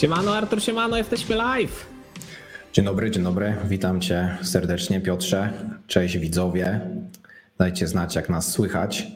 Siemano 0.00 0.34
Artur, 0.34 0.62
siemano, 0.62 0.96
jesteśmy 0.96 1.36
live. 1.36 1.86
Dzień 2.72 2.84
dobry, 2.84 3.10
dzień 3.10 3.24
dobry. 3.24 3.56
Witam 3.64 4.00
cię 4.00 4.38
serdecznie 4.42 5.00
Piotrze. 5.00 5.52
Cześć 5.86 6.18
widzowie. 6.18 6.80
Dajcie 7.58 7.86
znać 7.86 8.14
jak 8.14 8.28
nas 8.28 8.52
słychać. 8.52 9.06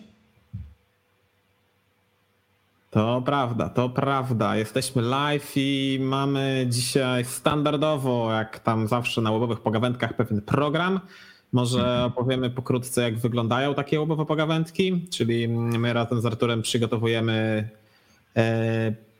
To 2.90 3.22
prawda, 3.26 3.68
to 3.68 3.88
prawda. 3.88 4.56
Jesteśmy 4.56 5.02
live 5.02 5.52
i 5.56 5.98
mamy 6.02 6.66
dzisiaj 6.68 7.24
standardowo, 7.24 8.32
jak 8.32 8.58
tam 8.58 8.88
zawsze 8.88 9.20
na 9.20 9.30
łobowych 9.30 9.60
pogawędkach, 9.60 10.16
pewien 10.16 10.40
program. 10.40 11.00
Może 11.52 12.04
opowiemy 12.04 12.50
pokrótce, 12.50 13.02
jak 13.02 13.18
wyglądają 13.18 13.74
takie 13.74 14.00
łobowe 14.00 14.26
pogawędki, 14.26 15.06
czyli 15.10 15.48
my 15.48 15.92
razem 15.92 16.20
z 16.20 16.26
Arturem 16.26 16.62
przygotowujemy 16.62 17.68
e, 18.36 19.13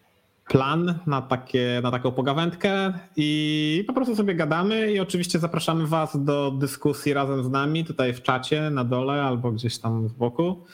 plan 0.48 0.98
na, 1.06 1.22
takie, 1.22 1.80
na 1.82 1.90
taką 1.90 2.12
pogawędkę 2.12 2.92
i 3.16 3.84
po 3.86 3.92
prostu 3.92 4.16
sobie 4.16 4.34
gadamy 4.34 4.92
i 4.92 5.00
oczywiście 5.00 5.38
zapraszamy 5.38 5.86
Was 5.86 6.24
do 6.24 6.50
dyskusji 6.50 7.12
razem 7.12 7.44
z 7.44 7.50
nami 7.50 7.84
tutaj 7.84 8.14
w 8.14 8.22
czacie 8.22 8.70
na 8.70 8.84
dole 8.84 9.22
albo 9.22 9.52
gdzieś 9.52 9.78
tam 9.78 10.08
z 10.08 10.12
boku. 10.12 10.64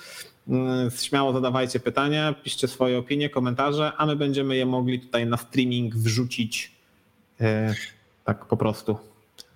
Mm, 0.49 0.91
Śmiało 0.91 1.33
zadawajcie 1.33 1.81
pytania, 1.81 2.33
piszcie 2.33 2.69
swoje 2.69 2.99
opinie, 2.99 3.31
komentarze, 3.31 3.93
a 3.97 4.07
my 4.07 4.17
będziemy 4.17 4.57
je 4.57 4.67
mogli 4.67 5.01
tutaj 5.01 5.27
na 5.27 5.37
streaming 5.37 5.95
wrzucić 5.95 6.73
e, 7.41 7.75
tak 8.25 8.47
po 8.47 8.57
prostu. 8.57 9.10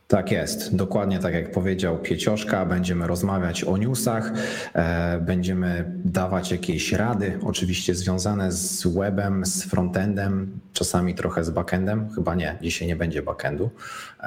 Tak 0.09 0.31
jest, 0.31 0.77
dokładnie 0.77 1.19
tak 1.19 1.35
jak 1.35 1.51
powiedział 1.51 1.99
Piecioszka, 1.99 2.67
będziemy 2.67 3.07
rozmawiać 3.07 3.65
o 3.65 3.77
newsach, 3.77 4.33
e, 4.75 5.19
będziemy 5.21 5.93
dawać 6.05 6.51
jakieś 6.51 6.93
rady, 6.93 7.39
oczywiście 7.43 7.95
związane 7.95 8.53
z 8.53 8.87
webem, 8.87 9.47
z 9.47 9.65
frontendem, 9.65 10.61
czasami 10.73 11.15
trochę 11.15 11.45
z 11.45 11.51
backendem, 11.51 12.09
chyba 12.15 12.35
nie, 12.35 12.59
dzisiaj 12.63 12.89
nie 12.89 12.97
będzie 12.97 13.23
backendu, 13.23 13.71
e, 14.21 14.25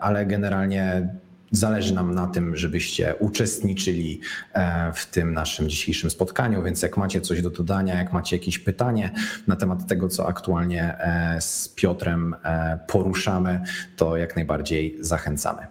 ale 0.00 0.26
generalnie 0.26 1.08
Zależy 1.52 1.94
nam 1.94 2.14
na 2.14 2.26
tym, 2.26 2.56
żebyście 2.56 3.14
uczestniczyli 3.18 4.20
e, 4.52 4.92
w 4.92 5.06
tym 5.06 5.34
naszym 5.34 5.70
dzisiejszym 5.70 6.10
spotkaniu, 6.10 6.62
więc 6.62 6.82
jak 6.82 6.96
macie 6.96 7.20
coś 7.20 7.42
do 7.42 7.50
dodania, 7.50 7.94
jak 7.94 8.12
macie 8.12 8.36
jakieś 8.36 8.58
pytanie 8.58 9.10
na 9.46 9.56
temat 9.56 9.86
tego, 9.86 10.08
co 10.08 10.26
aktualnie 10.26 10.98
e, 10.98 11.40
z 11.40 11.68
Piotrem 11.68 12.36
e, 12.44 12.78
poruszamy, 12.88 13.60
to 13.96 14.16
jak 14.16 14.36
najbardziej 14.36 14.96
zachęcamy. 15.00 15.66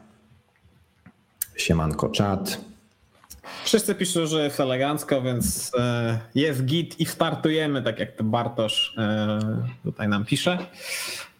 Siemanko 1.55 2.09
czat. 2.09 2.61
Wszyscy 3.63 3.95
piszą, 3.95 4.25
że 4.25 4.43
jest 4.43 4.59
elegancko, 4.59 5.21
więc 5.21 5.71
jest 6.35 6.65
git 6.65 6.99
i 6.99 7.05
startujemy, 7.05 7.81
tak 7.81 7.99
jak 7.99 8.11
to 8.11 8.23
Bartosz 8.23 8.95
tutaj 9.83 10.07
nam 10.07 10.25
pisze. 10.25 10.57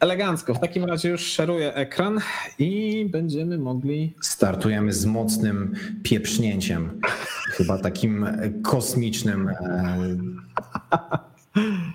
Elegancko. 0.02 0.54
W 0.54 0.60
takim 0.60 0.86
razie 0.86 1.10
już 1.10 1.22
szeruję 1.22 1.74
ekran 1.74 2.20
i 2.60 3.06
będziemy 3.12 3.58
mogli. 3.58 4.14
Startujemy 4.22 4.94
z 4.94 5.06
mocnym 5.06 5.76
pieprznięciem. 6.04 7.02
Chyba 7.46 7.78
takim 7.78 8.28
kosmicznym. 8.64 9.50
E, 9.50 10.18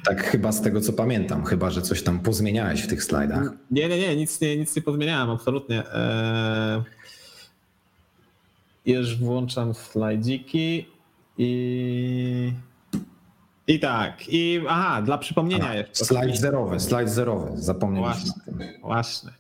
tak 0.05 0.25
chyba 0.25 0.53
z 0.53 0.63
tego 0.63 0.81
co 0.81 0.93
pamiętam, 0.93 1.45
chyba 1.45 1.71
że 1.71 1.83
coś 1.83 2.03
tam 2.03 2.21
pozmieniałeś 2.21 2.83
w 2.83 2.87
tych 2.87 3.05
slajdach. 3.05 3.43
Nie, 3.71 3.89
nie, 3.89 3.99
nie, 3.99 4.17
nic 4.17 4.41
nie, 4.41 4.57
nic 4.57 4.77
nie 4.77 4.83
pozmieniałem, 4.83 5.31
absolutnie. 5.31 5.87
E, 5.87 6.83
już 8.87 9.19
włączam 9.19 9.75
slajdziki 9.75 10.87
i 11.39 12.53
i 13.69 13.81
tak, 13.81 14.29
i 14.29 14.61
aha, 14.69 15.03
dla 15.03 15.19
przypomnienia 15.19 15.75
jeszcze. 15.75 16.05
Slajd 16.05 16.39
zerowy, 16.39 16.81
slajd 16.81 17.09
zerowy, 17.09 17.51
zapomnieliśmy 17.55 18.31
właśnie, 18.47 18.79
Właśnie. 18.81 19.31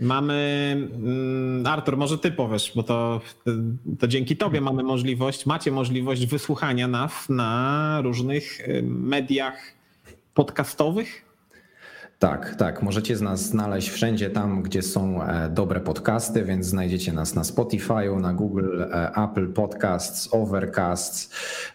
Mamy, 0.00 0.70
mm, 0.94 1.66
Artur, 1.66 1.96
może 1.96 2.18
ty 2.18 2.32
powiesz, 2.32 2.72
bo 2.74 2.82
to, 2.82 3.20
to 3.98 4.08
dzięki 4.08 4.36
tobie 4.36 4.60
mamy 4.60 4.82
możliwość, 4.82 5.46
macie 5.46 5.70
możliwość 5.70 6.26
wysłuchania 6.26 6.88
nas 6.88 7.28
na 7.28 8.00
różnych 8.02 8.68
y, 8.68 8.82
mediach 8.82 9.56
podcastowych. 10.34 11.30
Tak, 12.18 12.54
tak. 12.54 12.82
Możecie 12.82 13.16
z 13.16 13.20
nas 13.20 13.46
znaleźć 13.46 13.88
wszędzie 13.88 14.30
tam, 14.30 14.62
gdzie 14.62 14.82
są 14.82 15.22
e, 15.22 15.48
dobre 15.48 15.80
podcasty, 15.80 16.44
więc 16.44 16.66
znajdziecie 16.66 17.12
nas 17.12 17.34
na 17.34 17.44
Spotify, 17.44 18.16
na 18.20 18.32
Google, 18.32 18.82
e, 18.82 19.12
Apple 19.14 19.52
Podcasts, 19.52 20.28
Overcasts. 20.32 21.30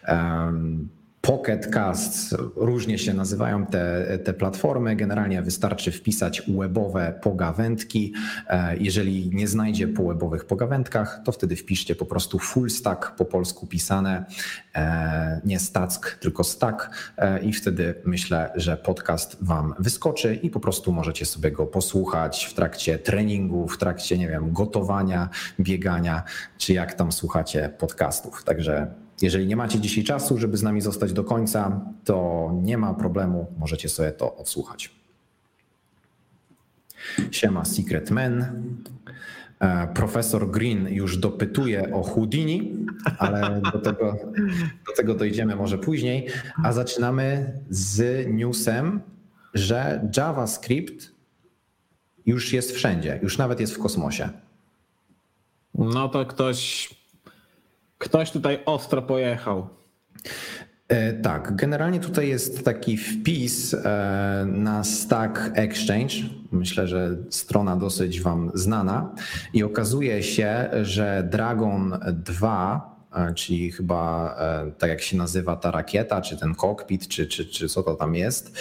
Um, 0.08 0.88
Pocket 1.26 1.66
Casts, 1.66 2.34
różnie 2.56 2.98
się 2.98 3.14
nazywają 3.14 3.66
te, 3.66 4.18
te 4.24 4.34
platformy. 4.34 4.96
Generalnie 4.96 5.42
wystarczy 5.42 5.92
wpisać 5.92 6.42
webowe 6.48 7.18
pogawędki. 7.22 8.12
E, 8.48 8.76
jeżeli 8.76 9.30
nie 9.34 9.48
znajdzie 9.48 9.88
po 9.88 10.08
webowych 10.08 10.44
pogawędkach, 10.44 11.20
to 11.24 11.32
wtedy 11.32 11.56
wpiszcie 11.56 11.94
po 11.94 12.06
prostu 12.06 12.38
full 12.38 12.70
stack 12.70 13.10
po 13.16 13.24
polsku 13.24 13.66
pisane, 13.66 14.24
e, 14.74 15.40
nie 15.44 15.58
stack, 15.60 16.18
tylko 16.20 16.44
stack 16.44 16.90
e, 17.16 17.40
i 17.40 17.52
wtedy 17.52 17.94
myślę, 18.04 18.52
że 18.54 18.76
podcast 18.76 19.36
wam 19.40 19.74
wyskoczy 19.78 20.34
i 20.34 20.50
po 20.50 20.60
prostu 20.60 20.92
możecie 20.92 21.26
sobie 21.26 21.50
go 21.50 21.66
posłuchać 21.66 22.44
w 22.44 22.54
trakcie 22.54 22.98
treningu, 22.98 23.68
w 23.68 23.78
trakcie, 23.78 24.18
nie 24.18 24.28
wiem, 24.28 24.52
gotowania, 24.52 25.28
biegania, 25.60 26.22
czy 26.58 26.72
jak 26.72 26.94
tam 26.94 27.12
słuchacie 27.12 27.70
podcastów. 27.78 28.44
Także 28.44 29.05
jeżeli 29.22 29.46
nie 29.46 29.56
macie 29.56 29.80
dzisiaj 29.80 30.04
czasu, 30.04 30.38
żeby 30.38 30.56
z 30.56 30.62
nami 30.62 30.80
zostać 30.80 31.12
do 31.12 31.24
końca, 31.24 31.80
to 32.04 32.50
nie 32.62 32.78
ma 32.78 32.94
problemu, 32.94 33.46
możecie 33.58 33.88
sobie 33.88 34.12
to 34.12 34.36
odsłuchać. 34.36 34.90
Siema 37.30 37.64
Secret 37.64 38.10
Man. 38.10 38.62
E, 39.60 39.88
profesor 39.94 40.50
Green 40.50 40.88
już 40.88 41.18
dopytuje 41.18 41.94
o 41.94 42.02
Houdini, 42.02 42.86
ale 43.18 43.60
do 43.72 43.78
tego, 43.78 44.18
do 44.86 44.92
tego 44.96 45.14
dojdziemy 45.14 45.56
może 45.56 45.78
później. 45.78 46.28
A 46.64 46.72
zaczynamy 46.72 47.52
z 47.70 48.26
newsem, 48.32 49.00
że 49.54 50.08
JavaScript 50.16 51.12
już 52.26 52.52
jest 52.52 52.72
wszędzie, 52.72 53.18
już 53.22 53.38
nawet 53.38 53.60
jest 53.60 53.74
w 53.74 53.78
kosmosie. 53.78 54.28
No 55.74 56.08
to 56.08 56.26
ktoś 56.26 56.94
Ktoś 57.98 58.30
tutaj 58.30 58.58
ostro 58.66 59.02
pojechał. 59.02 59.68
E, 60.88 61.12
tak, 61.12 61.56
generalnie 61.56 62.00
tutaj 62.00 62.28
jest 62.28 62.64
taki 62.64 62.96
wpis 62.96 63.74
e, 63.74 64.46
na 64.48 64.84
Stack 64.84 65.50
Exchange. 65.54 66.14
Myślę, 66.52 66.88
że 66.88 67.16
strona 67.30 67.76
dosyć 67.76 68.20
Wam 68.20 68.50
znana. 68.54 69.14
I 69.52 69.62
okazuje 69.62 70.22
się, 70.22 70.70
że 70.82 71.28
Dragon 71.30 71.98
2, 72.12 72.96
e, 73.14 73.34
czyli 73.34 73.72
chyba 73.72 74.36
tak 74.78 74.90
jak 74.90 75.00
się 75.00 75.16
nazywa 75.16 75.56
ta 75.56 75.70
rakieta, 75.70 76.20
czy 76.20 76.36
ten 76.36 76.54
cockpit, 76.54 77.08
czy, 77.08 77.26
czy, 77.26 77.46
czy 77.46 77.68
co 77.68 77.82
to 77.82 77.94
tam 77.94 78.14
jest, 78.14 78.58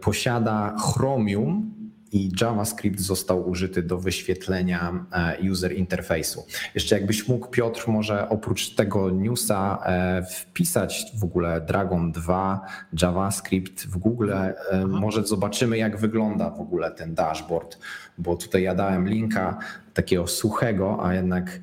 posiada 0.00 0.76
Chromium 0.78 1.81
i 2.12 2.30
JavaScript 2.40 3.00
został 3.00 3.48
użyty 3.50 3.82
do 3.82 3.98
wyświetlenia 3.98 5.06
e, 5.12 5.50
user 5.50 5.72
interface'u. 5.72 6.42
Jeszcze 6.74 6.94
jakbyś 6.94 7.28
mógł, 7.28 7.46
Piotr, 7.46 7.88
może 7.88 8.28
oprócz 8.28 8.74
tego 8.74 9.10
newsa 9.10 9.82
e, 9.86 10.22
wpisać 10.22 11.12
w 11.14 11.24
ogóle 11.24 11.60
Dragon 11.60 12.12
2, 12.12 12.66
JavaScript 13.02 13.86
w 13.86 13.96
Google. 13.96 14.32
E, 14.32 14.54
może 14.86 15.24
zobaczymy, 15.24 15.78
jak 15.78 15.96
wygląda 15.96 16.50
w 16.50 16.60
ogóle 16.60 16.90
ten 16.90 17.14
dashboard, 17.14 17.78
bo 18.18 18.36
tutaj 18.36 18.62
ja 18.62 18.74
dałem 18.74 19.08
linka 19.08 19.58
takiego 19.94 20.26
suchego, 20.26 21.06
a 21.06 21.14
jednak 21.14 21.60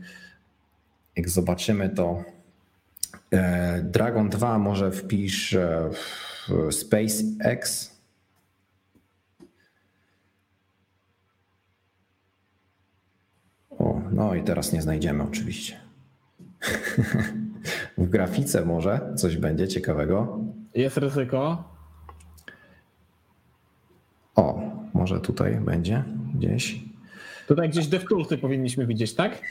jak 1.15 1.29
zobaczymy 1.29 1.89
to 1.89 2.23
Dragon 3.83 4.29
2 4.29 4.59
może 4.59 4.91
wpisz 4.91 5.57
SpaceX 6.71 7.88
O, 13.89 14.01
no 14.11 14.35
i 14.35 14.43
teraz 14.43 14.73
nie 14.73 14.81
znajdziemy 14.81 15.23
oczywiście. 15.23 15.75
w 17.97 18.09
grafice 18.09 18.65
może 18.65 19.13
coś 19.15 19.37
będzie 19.37 19.67
ciekawego. 19.67 20.39
Jest 20.75 20.97
ryzyko. 20.97 21.63
O, 24.35 24.61
może 24.93 25.19
tutaj 25.19 25.55
będzie 25.55 26.03
gdzieś. 26.35 26.79
Tutaj 27.47 27.69
gdzieś 27.69 27.87
DevToolsy 27.87 28.37
powinniśmy 28.37 28.87
widzieć, 28.87 29.15
tak? 29.15 29.41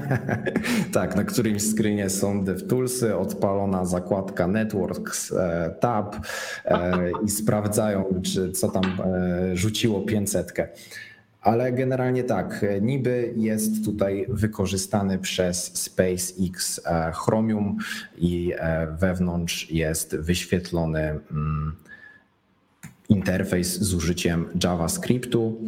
tak, 0.92 1.16
na 1.16 1.24
którymś 1.24 1.62
screenie 1.62 2.10
są 2.10 2.44
DevToolsy, 2.44 3.16
odpalona 3.16 3.84
zakładka 3.84 4.46
Networks 4.46 5.32
e, 5.32 5.74
tab 5.80 6.16
e, 6.64 7.10
i 7.24 7.30
sprawdzają, 7.30 8.04
czy 8.22 8.52
co 8.52 8.68
tam 8.68 8.84
e, 8.84 9.56
rzuciło 9.56 10.00
500. 10.00 10.52
Ale 11.40 11.72
generalnie 11.72 12.24
tak, 12.24 12.64
niby 12.80 13.32
jest 13.36 13.84
tutaj 13.84 14.26
wykorzystany 14.28 15.18
przez 15.18 15.76
SpaceX 15.76 16.80
e, 16.86 17.12
Chromium 17.12 17.76
i 18.16 18.52
e, 18.56 18.86
wewnątrz 18.86 19.70
jest 19.70 20.16
wyświetlony 20.16 21.00
mm, 21.30 21.76
interfejs 23.08 23.80
z 23.80 23.94
użyciem 23.94 24.46
JavaScriptu. 24.64 25.60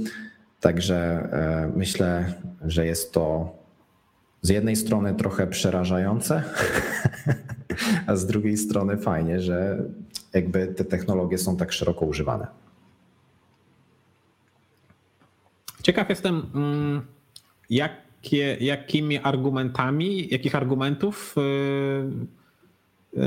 Także 0.60 0.96
e, 0.96 1.72
myślę, 1.76 2.34
że 2.64 2.86
jest 2.86 3.12
to 3.12 3.54
z 4.42 4.48
jednej 4.48 4.76
strony 4.76 5.14
trochę 5.14 5.46
przerażające, 5.46 6.42
a 8.06 8.16
z 8.16 8.26
drugiej 8.26 8.56
strony 8.56 8.96
fajnie, 8.96 9.40
że 9.40 9.84
jakby 10.32 10.66
te 10.66 10.84
technologie 10.84 11.38
są 11.38 11.56
tak 11.56 11.72
szeroko 11.72 12.06
używane. 12.06 12.46
Ciekaw 15.82 16.08
jestem, 16.08 16.46
mm, 16.54 17.02
jakie, 17.70 18.56
jakimi 18.60 19.18
argumentami, 19.18 20.28
jakich 20.30 20.54
argumentów, 20.54 21.34
y, 21.38 23.20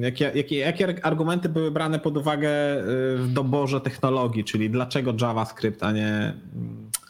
jakie, 0.00 0.32
jakie, 0.34 0.58
jakie 0.58 1.04
argumenty 1.06 1.48
były 1.48 1.70
brane 1.70 1.98
pod 1.98 2.16
uwagę 2.16 2.50
y, 2.78 3.16
w 3.18 3.32
doborze 3.32 3.80
technologii, 3.80 4.44
czyli 4.44 4.70
dlaczego 4.70 5.14
JavaScript, 5.20 5.82
a 5.82 5.92
nie, 5.92 6.34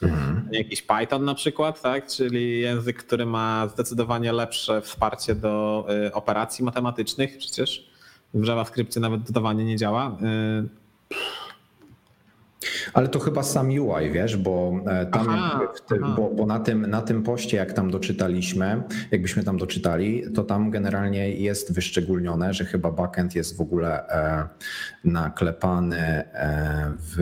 mhm. 0.02 0.48
jakiś 0.52 0.82
Python 0.82 1.24
na 1.24 1.34
przykład, 1.34 1.82
tak? 1.82 2.06
czyli 2.06 2.60
język, 2.60 2.96
który 2.96 3.26
ma 3.26 3.68
zdecydowanie 3.68 4.32
lepsze 4.32 4.80
wsparcie 4.80 5.34
do 5.34 5.86
y, 6.06 6.12
operacji 6.12 6.64
matematycznych, 6.64 7.38
przecież 7.38 7.90
w 8.34 8.46
JavaScriptie 8.46 9.00
nawet 9.00 9.22
dodawanie 9.22 9.64
nie 9.64 9.76
działa. 9.76 10.16
Ale 12.94 13.08
to 13.08 13.20
chyba 13.20 13.42
sam 13.42 13.68
UI, 13.68 14.10
wiesz, 14.10 14.36
bo 14.36 14.72
e, 14.86 15.06
tam, 15.06 15.26
aha, 15.28 15.60
ty, 15.88 15.98
aha. 16.02 16.14
Bo, 16.16 16.30
bo, 16.30 16.46
na, 16.46 16.60
tym, 16.60 16.86
na 16.86 17.02
tym 17.02 17.22
poście, 17.22 17.56
jak 17.56 17.72
tam 17.72 17.90
doczytaliśmy, 17.90 18.82
jakbyśmy 19.10 19.44
tam 19.44 19.58
doczytali, 19.58 20.22
to 20.34 20.44
tam 20.44 20.70
generalnie 20.70 21.30
jest 21.30 21.74
wyszczególnione, 21.74 22.54
że 22.54 22.64
chyba 22.64 22.90
backend 22.90 23.34
jest 23.34 23.56
w 23.56 23.60
ogóle 23.60 24.08
e, 24.08 24.48
naklepany 25.04 25.98
e, 25.98 26.92
w 26.98 27.18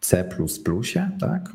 C, 0.00 0.24
tak? 1.20 1.52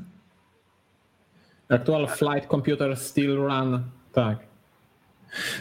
Actual 1.70 2.08
flight 2.08 2.50
computer 2.50 2.98
still 2.98 3.36
run, 3.36 3.84
tak. 4.12 4.51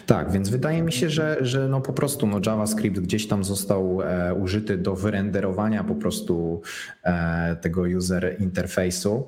Tak, 0.07 0.33
więc 0.33 0.49
wydaje 0.49 0.83
mi 0.83 0.93
się, 0.93 1.11
że, 1.11 1.37
że 1.41 1.69
no 1.69 1.81
po 1.81 1.93
prostu 1.93 2.27
no 2.27 2.41
JavaScript 2.47 3.01
gdzieś 3.01 3.29
tam 3.29 3.45
został 3.45 4.03
e, 4.03 4.35
użyty 4.35 4.79
do 4.79 4.95
wyrenderowania 4.95 5.85
po 5.85 5.95
prostu 5.95 6.63
e, 7.03 7.57
tego 7.57 7.83
user 7.83 8.37
interfejsu. 8.41 9.27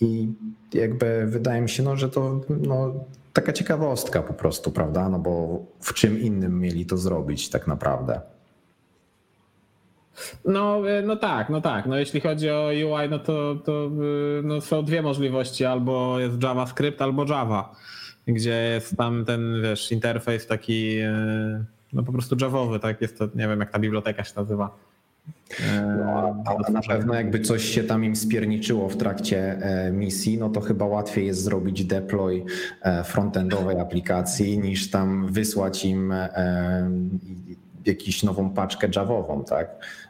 I 0.00 0.28
jakby 0.74 1.26
wydaje 1.26 1.60
mi 1.60 1.68
się, 1.68 1.82
no, 1.82 1.96
że 1.96 2.08
to 2.08 2.40
no, 2.48 2.94
taka 3.32 3.52
ciekawostka 3.52 4.22
po 4.22 4.34
prostu, 4.34 4.70
prawda? 4.70 5.08
No 5.08 5.18
bo 5.18 5.62
w 5.80 5.94
czym 5.94 6.20
innym 6.20 6.60
mieli 6.60 6.86
to 6.86 6.96
zrobić 6.96 7.48
tak 7.48 7.66
naprawdę? 7.66 8.20
No, 10.44 10.90
e, 10.90 11.02
no 11.02 11.16
tak, 11.16 11.50
no 11.50 11.60
tak. 11.60 11.86
No 11.86 11.96
jeśli 11.96 12.20
chodzi 12.20 12.50
o 12.50 12.66
UI, 12.66 13.08
no 13.10 13.18
to, 13.18 13.56
to 13.64 13.90
no 14.42 14.60
są 14.60 14.84
dwie 14.84 15.02
możliwości, 15.02 15.64
albo 15.64 16.20
jest 16.20 16.42
JavaScript, 16.42 17.02
albo 17.02 17.24
Java 17.24 17.74
gdzie 18.26 18.70
jest 18.74 18.96
tam 18.96 19.24
ten, 19.24 19.62
wiesz, 19.62 19.92
interfejs 19.92 20.46
taki, 20.46 20.98
e, 20.98 21.64
no 21.92 22.02
po 22.02 22.12
prostu 22.12 22.36
javowy, 22.40 22.80
tak? 22.80 23.00
Jest 23.00 23.18
to, 23.18 23.24
nie 23.34 23.48
wiem 23.48 23.60
jak 23.60 23.70
ta 23.70 23.78
biblioteka 23.78 24.24
się 24.24 24.32
nazywa. 24.36 24.76
E, 25.60 25.82
no, 26.04 26.44
a 26.68 26.72
na 26.72 26.80
pewno 26.82 27.14
jakby 27.14 27.40
coś 27.40 27.64
się 27.64 27.84
tam 27.84 28.04
im 28.04 28.16
spierniczyło 28.16 28.88
w 28.88 28.96
trakcie 28.96 29.58
e, 29.60 29.92
misji, 29.92 30.38
no 30.38 30.48
to 30.48 30.60
chyba 30.60 30.84
łatwiej 30.84 31.26
jest 31.26 31.42
zrobić 31.42 31.84
deploy 31.84 32.44
frontendowej 33.04 33.80
aplikacji 33.80 34.58
niż 34.58 34.90
tam 34.90 35.32
wysłać 35.32 35.84
im 35.84 36.14
jakąś 37.86 38.22
nową 38.22 38.50
paczkę 38.50 38.88
javową, 38.96 39.44
tak? 39.44 39.68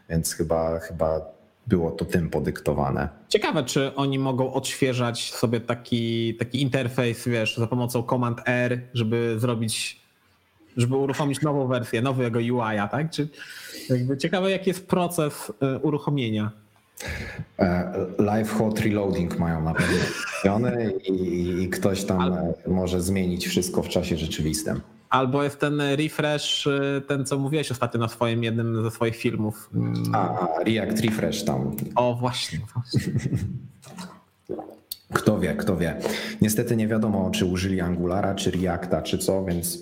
Więc 0.09 0.35
chyba, 0.35 0.79
chyba 0.79 1.34
było 1.67 1.91
to 1.91 2.05
tym 2.05 2.31
podyktowane. 2.31 3.09
Ciekawe, 3.29 3.65
czy 3.65 3.95
oni 3.95 4.19
mogą 4.19 4.53
odświeżać 4.53 5.33
sobie 5.33 5.61
taki, 5.61 6.35
taki 6.35 6.63
interfejs, 6.63 7.29
wiesz, 7.29 7.57
za 7.57 7.67
pomocą 7.67 8.03
Command 8.03 8.41
R, 8.47 8.81
żeby 8.95 9.35
zrobić, 9.39 10.01
żeby 10.77 10.97
uruchomić 10.97 11.43
nową 11.43 11.67
wersję, 11.67 12.03
nowego 12.03 12.39
UI-a, 12.39 12.89
tak? 12.89 13.11
Czy 13.11 13.29
jakby 13.91 14.17
ciekawe, 14.17 14.51
jaki 14.51 14.71
jest 14.71 14.87
proces 14.87 15.53
e, 15.61 15.79
uruchomienia. 15.79 16.51
E, 17.59 17.93
live 18.19 18.51
hot 18.51 18.81
reloading 18.81 19.39
mają 19.39 19.63
na 19.63 19.75
pewno 19.75 20.71
i, 21.05 21.63
i 21.63 21.69
ktoś 21.69 22.05
tam 22.05 22.21
Ale... 22.21 22.55
może 22.67 23.01
zmienić 23.01 23.47
wszystko 23.47 23.83
w 23.83 23.89
czasie 23.89 24.17
rzeczywistym. 24.17 24.81
Albo 25.15 25.43
jest 25.43 25.61
ten 25.61 25.81
refresh, 25.81 26.67
y, 26.67 27.03
ten 27.07 27.25
co 27.27 27.39
mówiłeś 27.39 27.71
ostatnio 27.71 28.01
na 28.01 28.09
swoim 28.09 28.45
jednym 28.45 28.83
ze 28.83 28.91
swoich 28.91 29.17
filmów. 29.17 29.71
A, 30.13 30.49
React 30.67 31.01
Refresh 31.01 31.45
tam. 31.45 31.77
O, 31.95 32.15
właśnie. 32.15 32.59
Kto 35.13 35.39
wie, 35.39 35.55
kto 35.55 35.77
wie. 35.77 35.97
Niestety 36.43 36.77
nie 36.77 36.89
wiadomo, 36.89 37.31
czy 37.31 37.45
użyli 37.47 37.81
Angulara, 37.81 38.35
czy 38.35 38.51
Reacta, 38.51 39.03
czy 39.03 39.19
co, 39.19 39.45
więc 39.45 39.79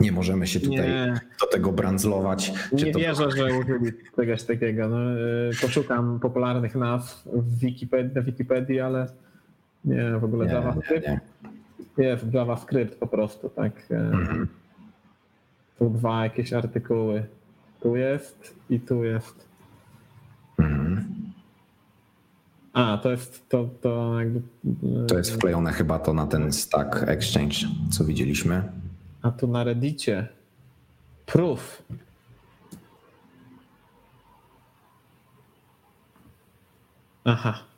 nie 0.00 0.12
możemy 0.12 0.46
się 0.46 0.60
tutaj 0.60 0.88
nie. 0.88 1.20
do 1.40 1.46
tego 1.46 1.72
brandzlować. 1.72 2.52
Nie 2.72 2.92
to... 2.92 2.98
wierzę, 2.98 3.30
że 3.30 3.44
użyli 3.44 3.92
czegoś 4.16 4.42
takiego. 4.42 4.88
No, 4.88 5.12
y, 5.12 5.50
poszukam 5.62 6.20
popularnych 6.20 6.74
nazw 6.74 7.24
w 7.26 7.58
Wikipedii, 7.58 8.14
na 8.14 8.22
Wikipedii, 8.22 8.80
ale 8.80 9.06
nie, 9.84 10.18
w 10.20 10.24
ogóle 10.24 10.46
nie. 10.46 10.52
Nie, 10.94 11.00
nie. 11.00 11.20
Jest 11.98 12.32
JavaScript 12.32 12.98
po 12.98 13.06
prostu, 13.06 13.48
tak. 13.48 13.72
Mhm. 13.90 14.48
Tu 15.78 15.90
dwa 15.90 16.24
jakieś 16.24 16.52
artykuły. 16.52 17.26
Tu 17.80 17.96
jest 17.96 18.54
i 18.70 18.80
tu 18.80 19.04
jest. 19.04 19.48
Mhm. 20.58 21.04
A, 22.72 22.98
to 22.98 23.10
jest 23.10 23.48
to, 23.48 23.68
to 23.80 24.20
jakby. 24.20 24.42
To 25.08 25.18
jest 25.18 25.32
wklejone 25.32 25.72
chyba 25.72 25.98
to 25.98 26.14
na 26.14 26.26
ten 26.26 26.52
Stack 26.52 27.02
Exchange, 27.02 27.56
co 27.90 28.04
widzieliśmy. 28.04 28.72
A 29.22 29.30
tu 29.30 29.48
na 29.48 29.64
Reddicie. 29.64 30.28
Proof. 31.26 31.82
Aha. 37.24 37.73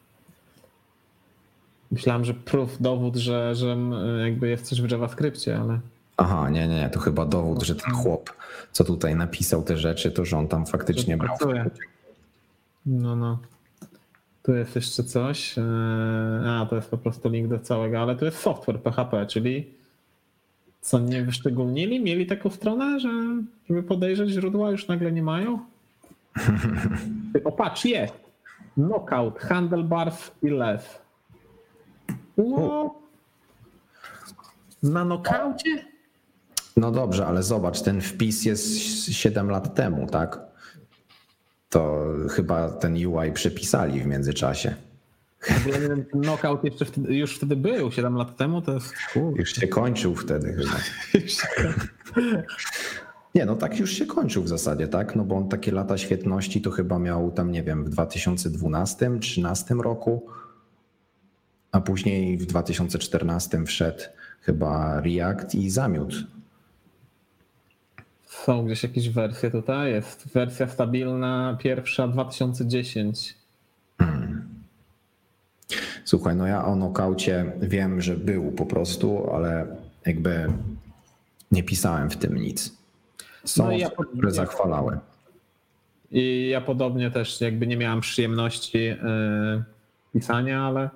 Myślałem, 1.91 2.25
że 2.25 2.35
proof, 2.35 2.77
dowód, 2.81 3.17
że, 3.17 3.55
że 3.55 3.77
jakby 4.25 4.49
jest 4.49 4.65
coś 4.65 4.83
w 4.83 4.91
JavaScriptie, 4.91 5.59
ale. 5.59 5.81
Aha, 6.17 6.51
nie, 6.51 6.69
nie, 6.69 6.91
to 6.93 7.01
chyba 7.01 7.27
dowód, 7.27 7.63
że 7.63 7.75
ten 7.75 7.95
chłop, 7.95 8.33
co 8.73 8.85
tutaj 8.85 9.17
napisał 9.17 9.63
te 9.63 9.77
rzeczy, 9.77 10.11
to 10.11 10.25
że 10.25 10.39
on 10.39 10.49
tam 10.49 10.67
faktycznie 10.67 11.17
brał. 11.17 11.37
No, 12.87 13.17
no. 13.17 13.39
Tu 14.43 14.55
jest 14.55 14.77
jeszcze 14.77 15.05
coś. 15.05 15.59
E, 15.59 15.63
a, 16.47 16.67
to 16.71 16.77
jest 16.77 16.91
po 16.91 16.99
prostu 16.99 17.29
link 17.29 17.49
do 17.49 17.59
całego, 17.59 17.99
ale 17.99 18.17
to 18.17 18.25
jest 18.25 18.39
software 18.39 18.81
PHP, 18.81 19.27
czyli 19.27 19.67
co 20.81 20.99
nie 20.99 21.23
wyszczególnili? 21.23 22.01
Mieli 22.01 22.27
taką 22.27 22.51
stronę, 22.51 23.01
że 23.01 23.11
żeby 23.69 23.83
podejrzeć 23.83 24.31
źródła 24.31 24.71
już 24.71 24.89
nagle 24.89 25.13
nie 25.13 25.23
mają? 25.23 25.59
O, 27.45 27.53
patrz, 27.53 27.85
jest. 27.85 28.15
Knockout, 28.75 29.39
handlebars 29.39 30.31
i 30.43 30.49
less. 30.49 30.99
No. 32.37 32.95
Na 34.83 35.05
nokaucie? 35.05 35.85
No 36.77 36.91
dobrze, 36.91 37.27
ale 37.27 37.43
zobacz, 37.43 37.83
ten 37.83 38.01
wpis 38.01 38.45
jest 38.45 38.67
7 39.13 39.51
lat 39.51 39.75
temu, 39.75 40.07
tak? 40.07 40.41
To 41.71 42.05
chyba 42.31 42.71
ten 42.71 43.07
UI 43.07 43.33
przepisali 43.33 44.01
w 44.01 44.07
międzyczasie. 44.07 44.75
Knockout 46.13 46.65
jeszcze 46.65 46.85
wtedy, 46.85 47.15
już 47.15 47.37
wtedy 47.37 47.57
był, 47.57 47.93
7 47.93 48.17
lat 48.17 48.37
temu, 48.37 48.63
to 48.63 48.73
jest... 48.73 48.95
Już 49.37 49.55
się 49.55 49.69
kończył 49.69 50.15
wtedy 50.15 50.53
chyba. 50.55 50.77
Nie, 53.35 53.47
no 53.47 53.57
tak 53.57 53.79
już 53.79 53.93
się 53.93 54.07
kończył 54.07 54.43
w 54.43 54.49
zasadzie, 54.49 54.89
tak? 54.89 55.17
No 55.17 55.25
bo 55.25 55.37
on 55.37 55.49
takie 55.49 55.73
lata 55.73 55.99
świetności 55.99 56.63
to 56.63 56.71
chyba 56.71 56.99
miał 56.99 57.31
tam, 57.31 57.53
nie 57.53 57.63
wiem, 57.63 57.85
w 57.85 57.89
2012, 57.89 58.97
2013 58.97 59.75
roku 59.75 60.27
a 61.77 61.81
później 61.81 62.39
w 62.39 62.47
2014 62.47 63.65
wszedł 63.65 64.03
chyba 64.41 65.01
React 65.01 65.55
i 65.55 65.71
zamiótł. 65.71 66.17
Są 68.25 68.65
gdzieś 68.65 68.83
jakieś 68.83 69.11
wersje 69.11 69.51
tutaj? 69.51 69.93
Jest 69.93 70.29
wersja 70.29 70.69
stabilna 70.69 71.59
pierwsza 71.61 72.09
2010. 72.09 73.35
Hmm. 73.99 74.49
Słuchaj, 76.05 76.37
no 76.37 76.47
ja 76.47 76.65
o 76.65 76.77
nokaucie 76.77 77.53
wiem, 77.61 78.01
że 78.01 78.17
był 78.17 78.53
po 78.53 78.67
prostu, 78.67 79.31
ale 79.31 79.67
jakby 80.07 80.53
nie 81.53 81.63
pisałem 81.63 82.11
w 82.11 82.17
tym 82.17 82.37
nic. 82.37 82.77
Są 83.45 83.65
no 83.65 83.73
ja 83.73 83.87
osoby, 83.87 84.09
które 84.13 84.31
zachwalały. 84.31 84.99
I 86.11 86.49
ja 86.49 86.61
podobnie 86.61 87.11
też 87.11 87.41
jakby 87.41 87.67
nie 87.67 87.77
miałem 87.77 88.01
przyjemności 88.01 88.79
yy, 88.79 88.97
pisania, 90.13 90.63
ale 90.63 90.91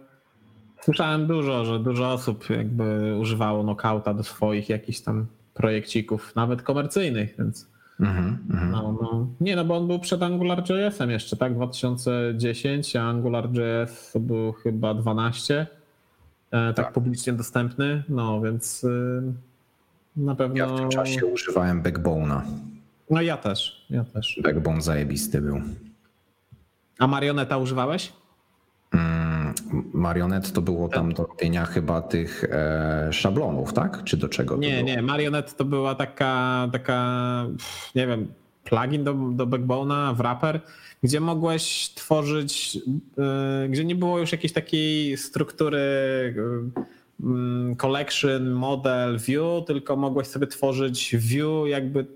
Słyszałem 0.82 1.26
dużo, 1.26 1.64
że 1.64 1.78
dużo 1.78 2.12
osób 2.12 2.50
jakby 2.50 3.16
używało 3.20 3.62
nokauta 3.62 4.14
do 4.14 4.22
swoich 4.22 4.68
jakichś 4.68 5.00
tam 5.00 5.26
projekcików, 5.54 6.36
nawet 6.36 6.62
komercyjnych, 6.62 7.34
więc 7.38 7.70
Mhm, 8.00 8.38
mhm. 8.50 8.70
no, 8.70 8.98
no. 9.02 9.26
Nie, 9.40 9.56
no 9.56 9.64
bo 9.64 9.76
on 9.76 9.86
był 9.86 9.98
przed 9.98 10.22
AngularJS-em 10.22 11.10
jeszcze, 11.10 11.36
tak? 11.36 11.54
2010, 11.54 12.96
a 12.96 13.02
AngularJS 13.02 14.12
to 14.12 14.20
był 14.20 14.52
chyba 14.52 14.94
12, 14.94 15.66
tak, 16.50 16.76
tak 16.76 16.92
publicznie 16.92 17.32
dostępny, 17.32 18.02
no 18.08 18.40
więc 18.40 18.84
y, 18.84 19.22
na 20.16 20.34
pewno... 20.34 20.56
Ja 20.56 20.66
w 20.66 20.76
tym 20.76 20.88
czasie 20.88 21.26
używałem 21.26 21.82
Backbone'a. 21.82 22.40
No 23.10 23.22
ja 23.22 23.36
też, 23.36 23.86
ja 23.90 24.04
też. 24.04 24.40
Backbone 24.42 24.80
zajebisty 24.80 25.40
był. 25.40 25.60
A 26.98 27.06
marioneta 27.06 27.56
używałeś? 27.56 28.12
Mm, 28.92 29.29
marionet 29.92 30.52
to 30.52 30.62
było 30.62 30.88
tam 30.88 31.12
do 31.12 31.26
robienia 31.26 31.64
chyba 31.64 32.02
tych 32.02 32.44
e, 32.44 33.08
szablonów, 33.12 33.72
tak? 33.72 34.04
Czy 34.04 34.16
do 34.16 34.28
czego? 34.28 34.56
Nie, 34.56 34.82
nie, 34.82 35.02
marionet 35.02 35.56
to 35.56 35.64
była 35.64 35.94
taka, 35.94 36.68
taka 36.72 37.46
nie 37.94 38.06
wiem, 38.06 38.32
plugin 38.64 39.04
do, 39.04 39.14
do 39.14 39.46
Backbone'a, 39.46 40.16
wrapper, 40.16 40.60
gdzie 41.02 41.20
mogłeś 41.20 41.92
tworzyć, 41.94 42.78
e, 43.18 43.68
gdzie 43.68 43.84
nie 43.84 43.94
było 43.94 44.18
już 44.18 44.32
jakiejś 44.32 44.52
takiej 44.52 45.16
struktury 45.16 45.78
e, 45.78 47.76
collection, 47.76 48.50
model, 48.50 49.18
view, 49.18 49.64
tylko 49.66 49.96
mogłeś 49.96 50.26
sobie 50.26 50.46
tworzyć 50.46 51.16
view 51.16 51.68
jakby 51.68 52.06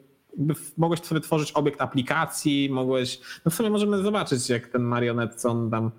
mogłeś 0.77 1.01
sobie 1.01 1.21
tworzyć 1.21 1.53
obiekt 1.53 1.83
aplikacji, 1.83 2.69
mogłeś, 2.71 3.21
no 3.45 3.51
w 3.51 3.55
sumie 3.55 3.71
możemy 3.71 4.03
zobaczyć 4.03 4.51
jak 4.51 4.67
ten 4.67 4.83
marionet, 4.83 5.35
co 5.35 5.51
on 5.51 5.71
tam, 5.71 5.91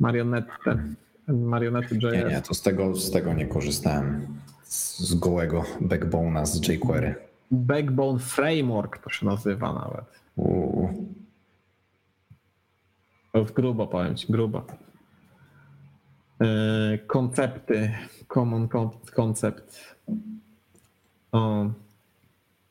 marionetę, 0.00 0.84
marionety 1.28 1.94
JS. 1.94 2.02
Nie, 2.02 2.24
nie, 2.24 2.42
to 2.42 2.54
z 2.54 2.62
tego, 2.62 2.94
z 2.96 3.10
tego 3.10 3.34
nie 3.34 3.46
korzystałem, 3.46 4.26
z, 4.64 5.14
gołego 5.14 5.64
backbone'a 5.80 6.46
z 6.46 6.68
jQuery. 6.68 7.14
Backbone 7.50 8.18
Framework 8.18 8.98
to 8.98 9.10
się 9.10 9.26
nazywa 9.26 9.72
nawet. 9.72 10.20
Uuu. 10.36 10.88
To 13.32 13.38
jest 13.38 13.52
grubo, 13.52 13.86
powiem 13.86 14.16
ci, 14.16 14.32
grubo. 14.32 14.66
Yy, 16.40 16.98
koncepty, 17.06 17.94
common 18.28 18.68
concept. 19.14 19.96
O, 21.32 21.70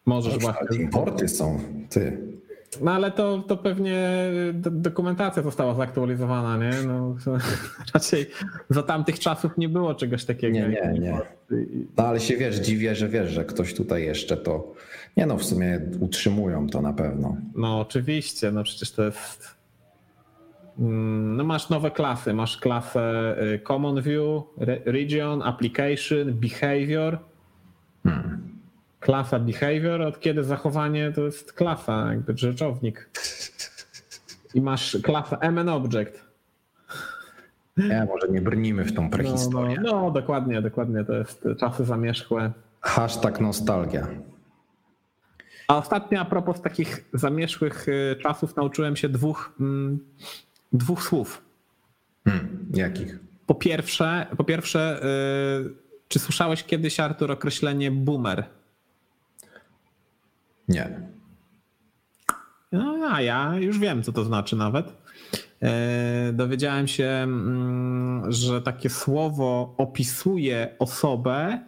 Możesz 0.06 0.40
właśnie. 0.40 0.84
Importy 0.84 1.28
są, 1.28 1.60
ty. 1.90 2.39
No 2.82 2.92
ale 2.92 3.12
to, 3.12 3.44
to 3.48 3.58
pewnie 3.58 4.10
dokumentacja 4.64 5.44
została 5.44 5.74
zaktualizowana, 5.74 6.58
nie? 6.58 6.82
No, 6.88 7.16
raczej 7.94 8.26
za 8.70 8.84
tamtych 8.84 9.20
czasów 9.20 9.58
nie 9.58 9.70
było 9.70 9.96
czegoś 9.96 10.26
takiego. 10.26 10.54
Nie, 10.54 10.70
nie, 10.70 11.00
nie. 11.00 11.22
No 11.98 12.04
ale 12.08 12.20
się 12.20 12.38
wiesz, 12.38 12.56
dziwię, 12.56 12.96
że 12.96 13.10
wiesz, 13.10 13.32
że 13.32 13.46
ktoś 13.46 13.74
tutaj 13.74 14.04
jeszcze 14.04 14.38
to. 14.38 14.74
Nie 15.18 15.26
no, 15.26 15.38
w 15.38 15.46
sumie 15.46 15.82
utrzymują 16.00 16.68
to 16.68 16.82
na 16.82 16.94
pewno. 16.94 17.38
No 17.56 17.80
oczywiście, 17.80 18.52
no 18.52 18.64
przecież 18.64 18.92
to 18.92 19.04
jest. 19.04 19.56
Mm, 20.80 21.38
no 21.38 21.44
masz 21.44 21.70
nowe 21.70 21.92
klasy, 21.92 22.34
masz 22.34 22.58
klasę 22.58 23.36
y, 23.54 23.60
Common 23.60 24.02
View, 24.02 24.44
Region, 24.86 25.42
Application, 25.42 26.34
Behavior. 26.34 27.20
Hmm 28.04 28.49
klasa 29.00 29.40
behavior, 29.40 30.02
od 30.02 30.20
kiedy 30.20 30.44
zachowanie 30.44 31.12
to 31.12 31.22
jest 31.22 31.54
klasa, 31.54 32.14
jakby 32.14 32.38
rzeczownik. 32.38 33.10
I 34.54 34.62
masz 34.62 34.98
klasę 35.04 35.38
MN 35.42 35.70
object. 35.70 36.30
Nie, 37.78 38.08
może 38.10 38.28
nie 38.30 38.42
brnimy 38.42 38.86
w 38.86 38.94
tą 38.94 39.10
prehistorię. 39.10 39.76
No, 39.76 39.92
no, 39.92 40.02
no, 40.02 40.12
dokładnie, 40.12 40.62
dokładnie, 40.62 41.06
to 41.06 41.14
jest 41.14 41.48
czasy 41.60 41.86
zamierzchłe. 41.86 42.52
Hashtag 42.82 43.42
nostalgia. 43.42 44.08
A 45.68 45.78
ostatnio 45.78 46.20
a 46.20 46.26
propos 46.26 46.62
takich 46.62 47.06
zamierzchłych 47.14 47.88
y, 47.88 48.16
czasów 48.22 48.56
nauczyłem 48.56 48.96
się 48.96 49.10
dwóch, 49.10 49.54
mm, 49.60 50.00
dwóch 50.74 51.04
słów. 51.04 51.42
Hmm, 52.24 52.66
jakich? 52.74 53.20
Po 53.46 53.56
pierwsze, 53.56 54.28
po 54.38 54.44
pierwsze 54.44 55.00
yy, 55.64 55.76
czy 56.08 56.20
słyszałeś 56.20 56.64
kiedyś, 56.64 57.00
Artur, 57.00 57.32
określenie 57.32 57.92
boomer? 57.92 58.44
Nie. 60.70 61.10
No, 62.72 63.10
a 63.12 63.22
ja 63.22 63.56
już 63.60 63.80
wiem, 63.80 64.04
co 64.04 64.12
to 64.12 64.24
znaczy 64.24 64.56
nawet. 64.56 64.94
E, 65.62 66.34
dowiedziałem 66.34 66.88
się, 66.88 67.06
mm, 67.06 68.32
że 68.32 68.62
takie 68.62 68.90
słowo 68.90 69.76
opisuje 69.78 70.76
osobę, 70.80 71.60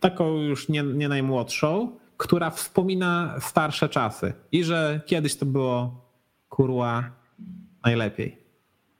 taką 0.00 0.36
już 0.36 0.68
nie, 0.68 0.82
nie 0.82 1.08
najmłodszą, 1.08 1.96
która 2.16 2.50
wspomina 2.50 3.36
starsze 3.40 3.88
czasy 3.88 4.32
i 4.52 4.64
że 4.64 5.00
kiedyś 5.06 5.36
to 5.36 5.46
było 5.46 6.04
kurła 6.48 7.10
najlepiej. 7.84 8.40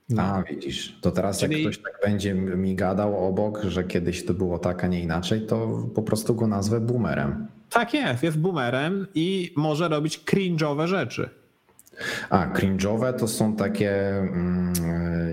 No. 0.08 0.22
A 0.22 0.42
widzisz, 0.42 0.98
to 1.00 1.10
teraz 1.10 1.40
Czyli... 1.40 1.62
jak 1.62 1.72
ktoś 1.72 1.84
tak 1.84 2.00
będzie 2.04 2.34
mi 2.34 2.74
gadał 2.74 3.28
obok, 3.28 3.62
że 3.64 3.84
kiedyś 3.84 4.26
to 4.26 4.34
było 4.34 4.58
tak, 4.58 4.84
a 4.84 4.86
nie 4.86 5.00
inaczej, 5.00 5.46
to 5.46 5.88
po 5.94 6.02
prostu 6.02 6.34
go 6.34 6.46
nazwę 6.46 6.80
boomerem. 6.80 7.46
Tak 7.70 7.94
jest, 7.94 8.22
jest 8.22 8.38
boomerem 8.38 9.06
i 9.14 9.52
może 9.56 9.88
robić 9.88 10.20
cringe'owe 10.24 10.86
rzeczy. 10.86 11.28
A, 12.30 12.46
cringe'owe 12.46 13.18
to 13.18 13.28
są 13.28 13.56
takie 13.56 14.08
mm, 14.18 14.72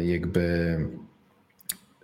jakby 0.06 0.78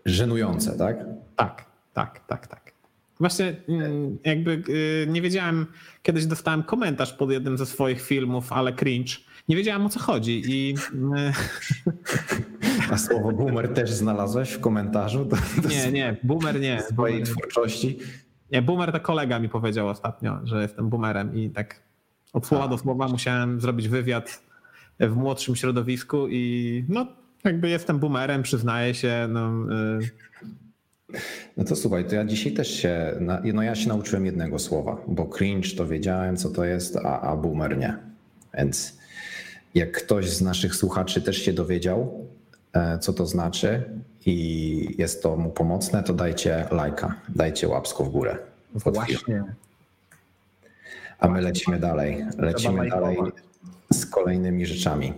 żenujące, 0.06 0.78
tak? 0.78 0.98
Tak, 1.36 1.66
tak, 1.94 2.28
tak, 2.28 2.48
tak. 2.48 2.74
Właśnie 3.20 3.56
mm, 3.68 4.18
jakby 4.24 4.64
y, 4.70 5.08
nie 5.10 5.22
wiedziałem, 5.22 5.66
kiedyś 6.04 6.26
dostałem 6.26 6.64
komentarz 6.64 7.14
pod 7.14 7.32
jednym 7.32 7.58
ze 7.58 7.66
swoich 7.66 8.02
filmów, 8.02 8.54
ale 8.54 8.74
cringe. 8.74 9.14
Nie 9.50 9.56
wiedziałem 9.56 9.86
o 9.86 9.90
co 9.90 10.00
chodzi 10.00 10.42
i... 10.48 10.76
A 12.92 12.98
słowo 12.98 13.32
boomer 13.32 13.74
też 13.74 13.92
znalazłeś 13.92 14.52
w 14.52 14.60
komentarzu? 14.60 15.26
Do, 15.26 15.36
do 15.62 15.70
nie, 15.70 15.92
nie, 15.92 16.18
boomer 16.24 16.60
nie. 16.60 16.82
Swojej 16.82 17.24
twórczości? 17.24 18.00
Nie, 18.54 18.62
boomer 18.62 18.92
to 18.92 19.00
kolega 19.00 19.40
mi 19.40 19.50
powiedział 19.50 19.88
ostatnio, 19.88 20.40
że 20.44 20.62
jestem 20.62 20.90
boomerem 20.90 21.36
i 21.36 21.50
tak 21.50 21.80
od 22.34 22.48
słowa 22.48 22.68
do 22.68 22.78
słowa 22.78 23.08
musiałem 23.08 23.62
zrobić 23.62 23.88
wywiad 23.88 24.44
w 25.00 25.16
młodszym 25.16 25.56
środowisku 25.56 26.28
i 26.30 26.86
no 26.90 27.08
jakby 27.44 27.70
jestem 27.70 28.00
boomerem, 28.00 28.44
przyznaję 28.44 28.94
się. 28.94 29.28
No, 29.30 29.52
y... 31.12 31.20
no 31.58 31.64
to 31.64 31.76
słuchaj, 31.76 32.06
to 32.06 32.16
ja 32.16 32.26
dzisiaj 32.26 32.54
też 32.54 32.68
się, 32.82 33.20
no 33.54 33.64
ja 33.64 33.76
się 33.76 33.90
nauczyłem 33.90 34.26
jednego 34.26 34.60
słowa, 34.60 34.98
bo 35.08 35.26
cringe 35.26 35.70
to 35.78 35.88
wiedziałem 35.88 36.38
co 36.38 36.50
to 36.50 36.66
jest, 36.66 36.98
a, 36.98 37.22
a 37.22 37.36
boomer 37.36 37.78
nie. 37.78 37.98
Więc 38.54 38.98
jak 39.76 39.92
ktoś 39.92 40.30
z 40.30 40.42
naszych 40.42 40.76
słuchaczy 40.76 41.22
też 41.22 41.38
się 41.38 41.54
dowiedział, 41.54 42.28
e, 42.74 43.00
co 43.00 43.14
to 43.14 43.26
znaczy, 43.26 43.84
i 44.26 44.96
jest 44.98 45.24
to 45.24 45.38
mu 45.38 45.50
pomocne, 45.50 46.04
to 46.04 46.14
dajcie 46.14 46.68
lajka, 46.72 47.16
dajcie 47.30 47.68
łapsko 47.68 48.04
w 48.04 48.10
górę. 48.10 48.38
Właśnie. 48.76 49.44
A 51.20 51.28
my 51.28 51.42
lecimy 51.42 51.80
dalej. 51.80 52.26
Lecimy 52.38 52.90
dalej 52.90 53.18
z 53.94 54.06
kolejnymi 54.06 54.66
rzeczami. 54.66 55.14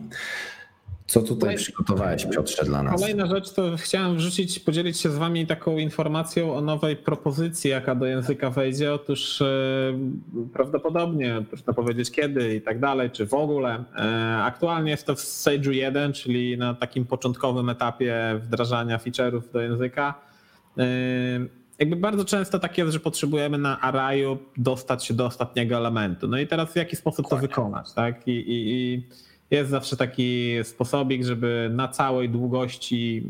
Co 1.06 1.22
tutaj 1.22 1.56
przygotowałeś, 1.56 2.26
Piotrze, 2.26 2.66
dla 2.66 2.84
nas? 2.84 3.02
Kolejna 3.02 3.26
rzecz 3.26 3.52
to 3.52 3.78
chciałem 3.78 4.18
wrzucić, 4.18 4.60
podzielić 4.60 5.00
się 5.00 5.10
z 5.10 5.18
wami 5.18 5.48
taką 5.48 5.78
informacją 5.78 6.56
o 6.56 6.62
nowej 6.62 6.96
propozycji, 6.96 7.70
jaka 7.72 7.96
do 7.96 8.06
języka 8.06 8.50
wejdzie. 8.50 8.94
Otóż 8.94 9.42
e, 9.42 9.46
prawdopodobnie, 10.54 11.46
trudno 11.50 11.74
powiedzieć 11.74 12.12
kiedy 12.12 12.56
i 12.56 12.62
tak 12.62 12.80
dalej, 12.80 13.12
czy 13.12 13.26
w 13.26 13.34
ogóle. 13.34 13.84
E, 13.96 14.38
aktualnie 14.44 14.92
jest 14.92 15.06
to 15.06 15.16
w 15.16 15.20
Sage 15.22 15.74
1, 15.74 16.14
czyli 16.14 16.58
na 16.58 16.74
takim 16.74 17.06
początkowym 17.06 17.70
etapie 17.70 18.40
wdrażania 18.44 18.98
feature'ów 18.98 19.42
do 19.54 19.62
języka. 19.62 20.14
E, 20.78 20.86
jakby 21.80 21.96
bardzo 21.96 22.26
często 22.26 22.60
tak 22.60 22.78
jest, 22.78 22.94
że 22.94 23.00
potrzebujemy 23.00 23.58
na 23.58 23.82
arrayu 23.82 24.38
dostać 24.58 25.06
się 25.06 25.14
do 25.14 25.26
ostatniego 25.26 25.78
elementu. 25.78 26.28
No 26.28 26.38
i 26.38 26.48
teraz 26.48 26.74
w 26.74 26.76
jaki 26.76 26.96
sposób 26.96 27.30
to 27.30 27.38
wykonać, 27.38 27.94
tak? 27.94 28.28
I, 28.28 28.32
i, 28.32 28.94
i 28.94 29.04
jest 29.52 29.70
zawsze 29.70 29.98
taki 29.98 30.54
sposobik, 30.64 31.26
żeby 31.26 31.70
na 31.74 31.88
całej 31.88 32.30
długości 32.30 33.24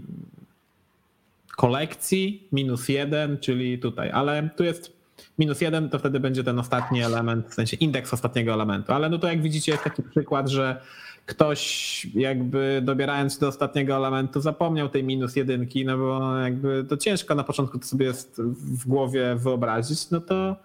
kolekcji 1.55 2.47
minus 2.51 2.89
jeden, 2.89 3.37
czyli 3.37 3.79
tutaj, 3.79 4.11
ale 4.11 4.49
tu 4.57 4.63
jest 4.63 4.95
minus 5.39 5.61
jeden, 5.61 5.89
to 5.89 5.99
wtedy 5.99 6.19
będzie 6.19 6.43
ten 6.43 6.59
ostatni 6.59 7.03
element, 7.03 7.47
w 7.47 7.53
sensie 7.53 7.77
indeks 7.77 8.13
ostatniego 8.13 8.53
elementu. 8.53 8.93
Ale 8.93 9.09
no 9.09 9.17
to 9.17 9.27
jak 9.27 9.41
widzicie 9.41 9.71
jest 9.71 9.83
taki 9.83 10.03
przykład, 10.03 10.49
że 10.49 10.81
ktoś 11.25 12.07
jakby 12.13 12.81
dobierając 12.83 13.37
do 13.37 13.47
ostatniego 13.47 13.95
elementu 13.95 14.41
zapomniał 14.41 14.89
tej 14.89 15.03
minus 15.03 15.35
jedynki, 15.35 15.85
no 15.85 15.97
bo 15.97 16.37
jakby 16.37 16.85
to 16.89 16.97
ciężko 16.97 17.35
na 17.35 17.43
początku 17.43 17.79
to 17.79 17.85
sobie 17.85 18.05
jest 18.05 18.41
w 18.41 18.87
głowie 18.87 19.35
wyobrazić, 19.35 20.11
no 20.11 20.21
to 20.21 20.55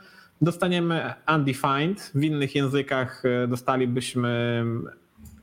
dostaniemy 0.42 1.14
undefined. 1.34 2.10
W 2.14 2.22
innych 2.22 2.54
językach 2.54 3.22
dostalibyśmy 3.48 4.64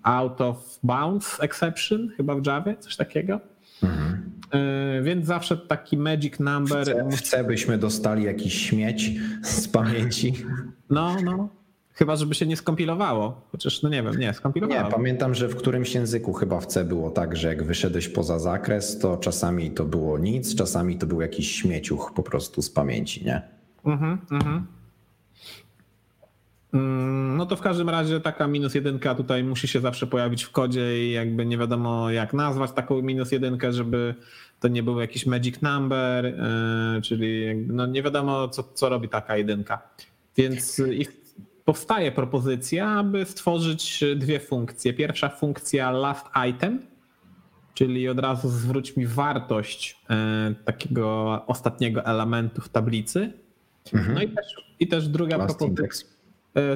out 0.07 0.41
of 0.41 0.79
bounds 0.83 1.39
exception, 1.41 2.09
chyba 2.17 2.35
w 2.35 2.45
Java, 2.45 2.75
coś 2.75 2.95
takiego. 2.95 3.39
Mhm. 3.83 4.31
E, 4.51 5.01
więc 5.01 5.25
zawsze 5.25 5.57
taki 5.57 5.97
magic 5.97 6.39
number. 6.39 6.81
Chcę, 6.81 7.09
chcę 7.17 7.43
byśmy 7.43 7.77
dostali 7.77 8.23
jakiś 8.23 8.69
śmieć 8.69 9.11
z 9.43 9.67
pamięci. 9.67 10.33
No, 10.89 11.15
no. 11.23 11.49
Chyba, 11.93 12.15
żeby 12.15 12.35
się 12.35 12.45
nie 12.45 12.57
skompilowało. 12.57 13.41
Chociaż, 13.51 13.81
no 13.83 13.89
nie 13.89 14.03
wiem, 14.03 14.19
nie, 14.19 14.33
skompilowało. 14.33 14.83
Nie, 14.83 14.91
pamiętam, 14.91 15.35
że 15.35 15.47
w 15.47 15.55
którymś 15.55 15.95
języku 15.95 16.33
chyba 16.33 16.59
w 16.59 16.65
C 16.65 16.85
było 16.85 17.11
tak, 17.11 17.35
że 17.35 17.47
jak 17.47 17.63
wyszedłeś 17.63 18.09
poza 18.09 18.39
zakres, 18.39 18.99
to 18.99 19.17
czasami 19.17 19.71
to 19.71 19.85
było 19.85 20.19
nic, 20.19 20.55
czasami 20.55 20.97
to 20.97 21.07
był 21.07 21.21
jakiś 21.21 21.51
śmieciuch 21.51 22.11
po 22.15 22.23
prostu 22.23 22.61
z 22.61 22.69
pamięci, 22.69 23.25
nie? 23.25 23.41
Mhm, 23.85 24.17
mhm. 24.31 24.67
Mm, 26.77 27.37
no 27.37 27.45
to 27.45 27.55
w 27.55 27.61
każdym 27.61 27.89
razie 27.89 28.19
taka 28.19 28.47
minus 28.47 28.75
jedynka 28.75 29.15
tutaj 29.15 29.43
musi 29.43 29.67
się 29.67 29.79
zawsze 29.79 30.07
pojawić 30.07 30.43
w 30.43 30.51
kodzie 30.51 31.07
i 31.07 31.11
jakby 31.11 31.45
nie 31.45 31.57
wiadomo 31.57 32.11
jak 32.11 32.33
nazwać 32.33 32.71
taką 32.71 33.01
minus 33.01 33.31
jedynkę, 33.31 33.73
żeby 33.73 34.15
to 34.59 34.67
nie 34.67 34.83
był 34.83 34.99
jakiś 34.99 35.25
magic 35.25 35.61
number, 35.61 36.25
yy, 36.25 37.01
czyli 37.01 37.55
no 37.67 37.85
nie 37.85 38.03
wiadomo 38.03 38.47
co, 38.47 38.63
co 38.63 38.89
robi 38.89 39.09
taka 39.09 39.37
jedynka. 39.37 39.81
Więc 40.37 40.81
powstaje 41.65 42.11
propozycja, 42.11 42.89
aby 42.89 43.25
stworzyć 43.25 44.03
dwie 44.15 44.39
funkcje. 44.39 44.93
Pierwsza 44.93 45.29
funkcja 45.29 45.91
last 45.91 46.25
item, 46.49 46.81
czyli 47.73 48.09
od 48.09 48.19
razu 48.19 48.49
zwróć 48.49 48.97
mi 48.97 49.07
wartość 49.07 50.01
yy, 50.09 50.15
takiego 50.65 51.43
ostatniego 51.47 52.05
elementu 52.05 52.61
w 52.61 52.69
tablicy. 52.69 53.33
Mhm. 53.93 54.15
No 54.15 54.21
i 54.21 54.29
też, 54.29 54.55
i 54.79 54.87
też 54.87 55.07
druga 55.07 55.37
last 55.37 55.57
propozycja. 55.57 55.83
Index 55.83 56.16
E, 56.16 56.16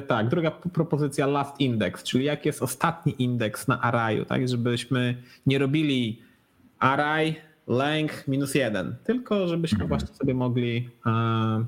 tak, 0.06 0.28
druga 0.28 0.50
propozycja 0.50 1.26
last 1.26 1.60
index, 1.60 2.02
czyli 2.02 2.24
jaki 2.24 2.48
jest 2.48 2.62
ostatni 2.62 3.22
indeks 3.22 3.68
na 3.68 3.80
arrayu, 3.80 4.24
tak, 4.24 4.48
żebyśmy 4.48 5.22
nie 5.46 5.58
robili 5.58 6.22
array 6.78 7.34
length 7.68 8.28
minus 8.28 8.54
jeden, 8.54 8.96
tylko 9.04 9.48
żebyśmy 9.48 9.82
mhm. 9.82 9.88
właśnie 9.88 10.16
sobie 10.16 10.34
mogli 10.34 10.88
uh, 11.06 11.64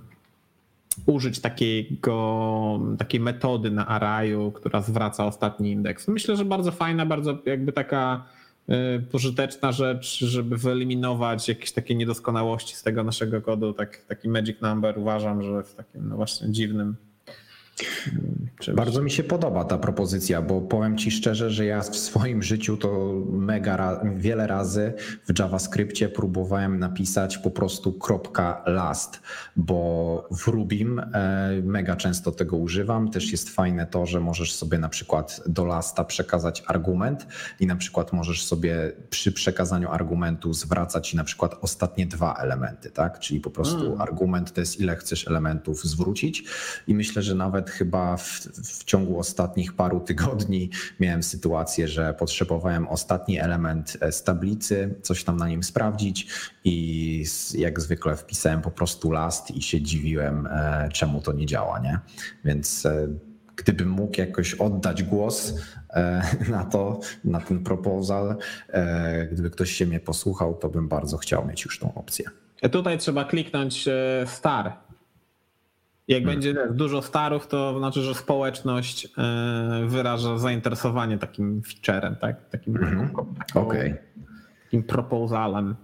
użyć 1.06 1.40
takiego, 1.40 2.80
takiej 2.99 3.21
metody 3.21 3.71
na 3.71 3.87
arrayu, 3.87 4.52
która 4.52 4.83
zwraca 4.83 5.26
ostatni 5.26 5.71
indeks. 5.71 6.09
Myślę, 6.09 6.37
że 6.37 6.44
bardzo 6.44 6.73
fajna, 6.73 7.06
bardzo 7.06 7.38
jakby 7.47 7.73
taka 7.73 8.25
e, 8.68 8.99
pożyteczna 8.99 9.73
rzecz, 9.73 10.18
żeby 10.18 10.56
wyeliminować 10.56 11.49
jakieś 11.49 11.73
takie 11.73 11.94
niedoskonałości 11.94 12.76
z 12.76 12.83
tego 12.83 13.04
naszego 13.04 13.42
kodu. 13.42 13.73
Tak, 13.73 14.04
taki 14.09 14.28
magic 14.28 14.61
number 14.61 14.99
uważam, 14.99 15.42
że 15.42 15.50
jest 15.50 15.76
takim 15.76 16.09
no 16.09 16.16
właśnie 16.16 16.52
dziwnym 16.52 16.97
bardzo 18.75 19.02
mi 19.02 19.11
się 19.11 19.23
podoba 19.23 19.64
ta 19.64 19.78
propozycja, 19.78 20.43
bo 20.43 20.61
powiem 20.61 20.99
Ci 20.99 21.11
szczerze, 21.11 21.50
że 21.50 21.64
ja 21.64 21.81
w 21.81 21.97
swoim 21.97 22.43
życiu 22.43 22.76
to 22.76 23.12
mega 23.31 24.00
wiele 24.16 24.47
razy 24.47 24.93
w 25.28 25.38
JavaScriptie 25.38 26.09
próbowałem 26.09 26.78
napisać 26.78 27.38
po 27.38 27.50
prostu 27.50 27.99
.last, 28.66 29.21
bo 29.57 30.28
w 30.31 30.49
Rubim 30.49 30.99
e, 30.99 31.04
mega 31.62 31.97
często 31.97 32.33
tego 32.33 32.57
używam. 32.57 33.11
Też 33.11 33.33
jest 33.33 33.50
fajne 33.50 33.87
to, 33.87 34.07
że 34.07 34.21
możesz 34.21 34.54
sobie 34.54 34.78
na 34.78 34.88
przykład 34.88 35.40
do 35.47 35.64
lasta 35.64 36.04
przekazać 36.04 36.62
argument 36.66 37.26
i 37.61 37.66
na 37.66 37.76
przykład 37.76 38.12
możesz 38.12 38.47
sobie 38.47 38.93
przy 39.11 39.33
przekazaniu 39.33 39.90
argumentu 39.90 40.52
zwracać 40.52 41.14
na 41.14 41.25
przykład 41.25 41.57
ostatnie 41.61 42.07
dwa 42.07 42.35
elementy, 42.35 42.90
tak? 42.90 43.19
Czyli 43.19 43.40
po 43.40 43.50
prostu 43.50 43.78
hmm. 43.78 44.00
argument 44.00 44.52
to 44.52 44.61
jest 44.61 44.81
ile 44.81 44.97
chcesz 44.97 45.29
elementów 45.29 45.85
zwrócić 45.85 46.44
i 46.87 46.94
myślę, 46.94 47.22
że 47.22 47.35
nawet 47.35 47.63
nawet 47.64 47.70
chyba 47.70 48.16
w, 48.16 48.40
w, 48.79 48.85
ciągu 48.85 49.18
ostatnich 49.18 49.72
paru 49.72 50.00
tygodni 50.00 50.70
miałem 51.00 51.22
sytuację, 51.22 51.88
że 51.88 52.14
potrzebowałem 52.14 52.88
ostatni 52.88 53.40
element 53.40 53.96
e, 54.00 54.12
z 54.12 54.22
tablicy, 54.22 54.94
coś 55.03 55.24
tam 55.24 55.37
na 55.37 55.48
nim 55.48 55.62
sprawdzić 55.62 56.27
i 56.64 57.24
jak 57.55 57.81
zwykle 57.81 58.16
wpisałem 58.16 58.62
po 58.62 58.70
prostu 58.70 59.12
last 59.12 59.50
i 59.50 59.62
się 59.62 59.83
dziwiłem, 59.83 60.46
e, 60.46 60.88
czemu 60.92 61.20
to 61.20 61.33
nie 61.33 61.46
działa, 61.46 61.79
nie? 61.79 61.98
Więc 62.44 62.87
e, 62.87 63.09
gdybym 63.57 63.88
mógł 63.88 64.20
jakoś 64.20 64.55
oddać 64.55 65.03
głos 65.03 65.55
na 66.50 66.64
to, 66.64 67.00
na 67.24 67.40
ten 67.40 67.64
proposal, 67.64 68.37
gdyby 69.33 69.50
ktoś 69.50 69.70
się 69.70 69.87
mnie 69.87 70.00
posłuchał, 70.00 70.55
to 70.55 70.68
bym 70.68 70.88
bardzo 70.88 71.16
chciał 71.16 71.46
mieć 71.46 71.64
już 71.64 71.79
tą 71.79 71.94
opcję. 71.94 72.24
Tutaj 72.72 72.98
trzeba 72.98 73.24
kliknąć 73.24 73.88
star 74.27 74.72
jak 76.09 76.23
hmm. 76.23 76.35
będzie 76.35 76.55
dużo 76.71 77.03
starów, 77.03 77.47
to 77.47 77.79
znaczy, 77.79 78.03
że 78.03 78.14
społeczność 78.14 79.09
e, 79.19 79.87
wyraża 79.87 80.38
zainteresowanie 80.38 81.19
takim 81.19 81.62
featurem, 81.62 82.17
tak? 82.17 82.49
Takim, 82.49 82.77
hmm. 82.77 83.11
okay. 83.55 83.99
takim 84.64 84.83
proposalem. 84.83 85.77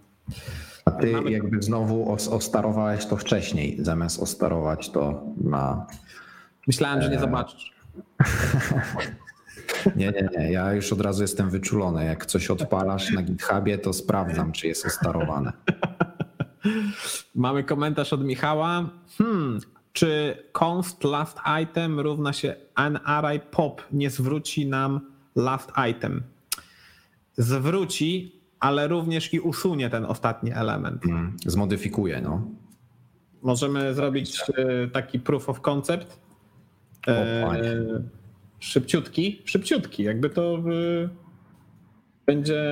A 0.85 0.91
ty 0.91 1.13
Mamy... 1.13 1.31
jakby 1.31 1.63
znowu 1.63 2.13
ostarowałeś 2.13 3.07
to 3.07 3.17
wcześniej, 3.17 3.77
zamiast 3.81 4.23
ostarować 4.23 4.91
to 4.91 5.23
na. 5.45 5.87
Myślałem, 6.67 7.03
że 7.03 7.11
nie 7.11 7.17
e, 7.17 7.21
zobaczysz. 7.21 7.73
Nie, 9.97 10.07
nie, 10.07 10.29
nie. 10.39 10.53
Ja 10.53 10.73
już 10.73 10.93
od 10.93 11.01
razu 11.01 11.23
jestem 11.23 11.51
wyczulony. 11.51 12.05
Jak 12.05 12.27
coś 12.27 12.51
odpalasz 12.51 13.13
na 13.13 13.23
GitHubie, 13.23 13.79
to 13.79 13.93
sprawdzam, 13.93 14.53
czy 14.53 14.69
jest 14.69 14.87
ostarowane. 14.87 15.53
Mamy 17.35 17.65
komentarz 17.65 18.13
od 18.13 18.25
Michała. 18.25 18.91
Hmm, 19.19 19.61
czy 19.92 20.37
const 20.53 21.05
last 21.05 21.38
item 21.62 22.00
równa 22.00 22.33
się 22.33 22.55
array 23.05 23.40
pop 23.40 23.83
nie 23.92 24.11
zwróci 24.11 24.66
nam 24.66 25.00
last 25.37 25.72
item? 25.90 26.22
Zwróci, 27.37 28.40
ale 28.61 28.88
również 28.88 29.35
i 29.35 29.40
usunie 29.40 29.90
ten 29.90 30.05
ostatni 30.05 30.53
element. 30.53 31.07
Mm, 31.07 31.37
zmodyfikuje, 31.46 32.20
no. 32.20 32.42
Możemy 33.42 33.94
zrobić 33.94 34.40
e, 34.40 34.88
taki 34.88 35.20
proof 35.20 35.48
of 35.48 35.61
concept. 35.61 36.20
E, 37.09 38.03
szybciutki, 38.59 39.42
szybciutki. 39.44 40.03
Jakby 40.03 40.31
to 40.31 40.55
e, 40.55 40.61
będzie 42.26 42.62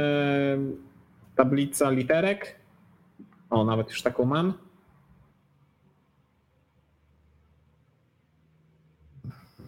tablica 1.37 1.91
literek. 1.91 2.57
O, 3.51 3.65
nawet 3.65 3.89
już 3.89 4.03
taką 4.03 4.25
mam. 4.25 4.68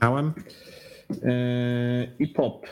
Miałem. 0.03 0.33
Yy, 1.11 1.19
I 2.19 2.29
pop. 2.29 2.67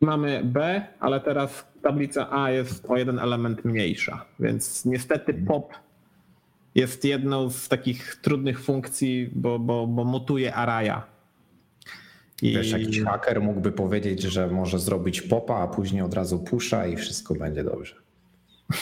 Mamy 0.00 0.42
B, 0.44 0.86
ale 1.00 1.20
teraz 1.20 1.66
tablica 1.82 2.28
A 2.30 2.50
jest 2.50 2.86
o 2.88 2.96
jeden 2.96 3.18
element 3.18 3.64
mniejsza, 3.64 4.24
więc 4.40 4.84
niestety 4.84 5.32
mhm. 5.32 5.46
pop 5.46 5.74
jest 6.74 7.04
jedną 7.04 7.50
z 7.50 7.68
takich 7.68 8.16
trudnych 8.22 8.64
funkcji, 8.64 9.30
bo, 9.34 9.58
bo, 9.58 9.86
bo 9.86 10.04
mutuje 10.04 10.54
araya. 10.54 11.02
I... 12.42 12.52
Wiesz, 12.52 12.70
jakiś 12.70 13.02
haker 13.02 13.40
mógłby 13.40 13.72
powiedzieć, 13.72 14.22
że 14.22 14.46
może 14.46 14.78
zrobić 14.78 15.22
popa, 15.22 15.54
a 15.54 15.68
później 15.68 16.02
od 16.02 16.14
razu 16.14 16.38
pusza 16.38 16.86
i 16.86 16.96
wszystko 16.96 17.34
będzie 17.34 17.64
dobrze. 17.64 17.94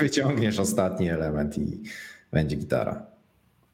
Wyciągniesz 0.00 0.58
ostatni 0.58 1.08
element 1.08 1.58
i 1.58 1.82
będzie 2.32 2.56
gitara. 2.56 3.17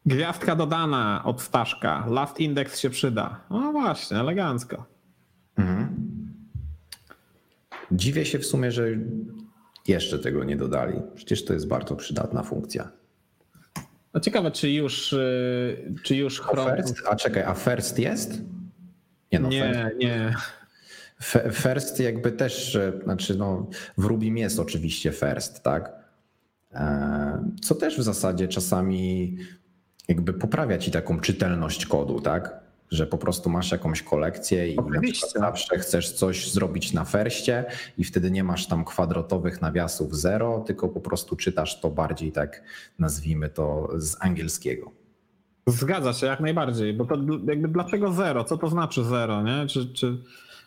Gwiazdka 0.07 0.57
dodana 0.57 1.23
od 1.25 1.43
Staszka. 1.43 2.07
Last 2.09 2.41
index 2.41 2.79
się 2.79 2.91
przyda. 2.91 3.41
No 3.51 3.73
właśnie, 3.73 4.17
elegancko. 4.17 4.85
Mhm. 5.57 5.89
Dziwię 7.93 8.27
się 8.27 8.39
w 8.39 8.47
sumie, 8.47 8.73
że 8.73 8.89
jeszcze 9.89 10.19
tego 10.19 10.45
nie 10.45 10.57
dodali. 10.57 11.01
Przecież 11.15 11.45
to 11.45 11.53
jest 11.53 11.69
bardzo 11.69 11.97
przydatna 11.97 12.43
funkcja. 12.43 12.91
No 14.15 14.21
ciekawe, 14.21 14.51
czy 14.51 14.71
już, 14.71 15.13
y, 15.13 15.95
czy 16.03 16.17
już 16.17 16.41
Chrome... 16.41 16.77
First? 16.77 17.03
A 17.11 17.17
czekaj, 17.17 17.43
a 17.43 17.55
first 17.55 17.99
jest? 17.99 18.43
Nie, 19.33 19.39
no, 19.39 19.49
nie, 19.49 19.63
first. 19.63 19.99
nie. 19.99 20.35
First 21.53 22.01
jakby 22.01 22.33
też, 22.33 22.79
znaczy 23.05 23.35
no, 23.35 23.71
w 23.99 24.05
Rubim 24.05 24.37
jest 24.37 24.59
oczywiście 24.59 25.13
first, 25.13 25.63
tak? 25.63 25.93
E, 26.73 27.51
co 27.63 27.75
też 27.75 27.99
w 27.99 28.03
zasadzie 28.03 28.49
czasami 28.49 29.37
jakby 30.09 30.33
poprawia 30.33 30.79
ci 30.79 30.91
taką 30.91 31.21
czytelność 31.21 31.87
kodu, 31.87 32.21
tak? 32.21 32.65
Że 32.91 33.07
po 33.07 33.19
prostu 33.19 33.51
masz 33.51 33.73
jakąś 33.73 34.03
kolekcję 34.03 34.69
i 34.69 34.77
zawsze 35.35 35.79
chcesz 35.79 36.13
coś 36.13 36.51
zrobić 36.51 36.93
na 36.93 37.05
ferście 37.05 37.65
i 37.99 38.05
wtedy 38.05 38.31
nie 38.31 38.45
masz 38.45 38.67
tam 38.67 38.85
kwadratowych 38.85 39.63
nawiasów 39.63 40.17
zero, 40.17 40.65
tylko 40.67 40.89
po 40.89 41.01
prostu 41.01 41.37
czytasz 41.37 41.81
to 41.81 41.91
bardziej 41.91 42.33
tak, 42.33 42.63
nazwijmy 42.99 43.49
to 43.49 43.89
z 43.97 44.17
angielskiego. 44.21 44.91
Zgadza 45.67 46.13
się 46.13 46.27
jak 46.27 46.41
najbardziej, 46.41 46.95
bo 46.95 47.05
to 47.05 47.17
jakby 47.47 47.69
dlaczego 47.69 48.13
zero? 48.13 48.45
Co 48.45 48.59
to 48.59 48.69
znaczy 48.69 49.05
zero, 49.05 49.43
nie? 49.43 49.67
Czy, 49.67 49.87
czy, 49.87 50.19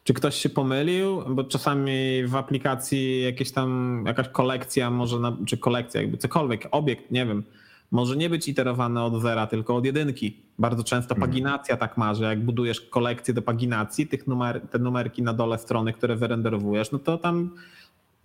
czy 0.04 0.13
ktoś 0.13 0.36
się 0.36 0.50
pomylił? 0.50 1.21
Bo 1.30 1.43
czasami 1.43 2.23
w 2.26 2.36
aplikacji 2.36 3.23
jakieś 3.23 3.52
tam, 3.52 4.04
jakaś 4.08 4.30
kolekcja 4.30 4.91
może, 4.91 5.19
na, 5.19 5.38
czy 5.47 5.58
kolekcja, 5.58 6.02
jakby 6.02 6.17
cokolwiek, 6.17 6.67
obiekt, 6.71 7.12
nie 7.12 7.26
wiem, 7.26 7.43
może 7.91 8.17
nie 8.17 8.30
być 8.30 8.47
iterowane 8.47 9.04
od 9.04 9.21
zera, 9.21 9.47
tylko 9.47 9.76
od 9.76 9.86
jedynki. 9.86 10.38
Bardzo 10.60 10.84
często 10.84 11.15
mhm. 11.15 11.30
paginacja 11.30 11.78
tak 11.78 11.97
ma, 11.97 12.13
że 12.13 12.23
jak 12.23 12.45
budujesz 12.45 12.82
kolekcję 12.82 13.34
do 13.34 13.41
paginacji, 13.41 14.08
tych 14.08 14.28
numer, 14.28 14.62
te 14.62 14.80
numerki 14.80 15.23
na 15.23 15.34
dole 15.34 15.58
strony, 15.58 15.93
które 15.93 16.15
wyrenderowujesz, 16.15 16.91
no 16.91 17.00
to 17.00 17.17
tam 17.17 17.52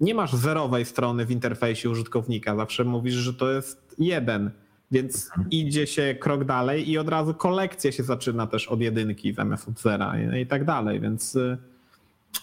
nie 0.00 0.14
masz 0.14 0.32
zerowej 0.32 0.84
strony 0.84 1.26
w 1.26 1.30
interfejsie 1.30 1.90
użytkownika. 1.90 2.56
Zawsze 2.56 2.84
mówisz, 2.84 3.14
że 3.14 3.34
to 3.34 3.50
jest 3.52 3.94
jeden. 3.98 4.50
Więc 4.90 5.26
mhm. 5.26 5.50
idzie 5.50 5.86
się 5.86 6.14
krok 6.20 6.44
dalej 6.44 6.90
i 6.90 6.98
od 6.98 7.08
razu 7.08 7.34
kolekcja 7.34 7.92
się 7.92 8.02
zaczyna 8.02 8.46
też 8.46 8.68
od 8.68 8.80
jedynki 8.80 9.34
zamiast 9.34 9.68
od 9.68 9.80
zera 9.80 10.14
i, 10.40 10.46
tak 10.46 10.64
dalej. 10.64 11.00
Więc 11.00 11.36
y, 11.36 11.58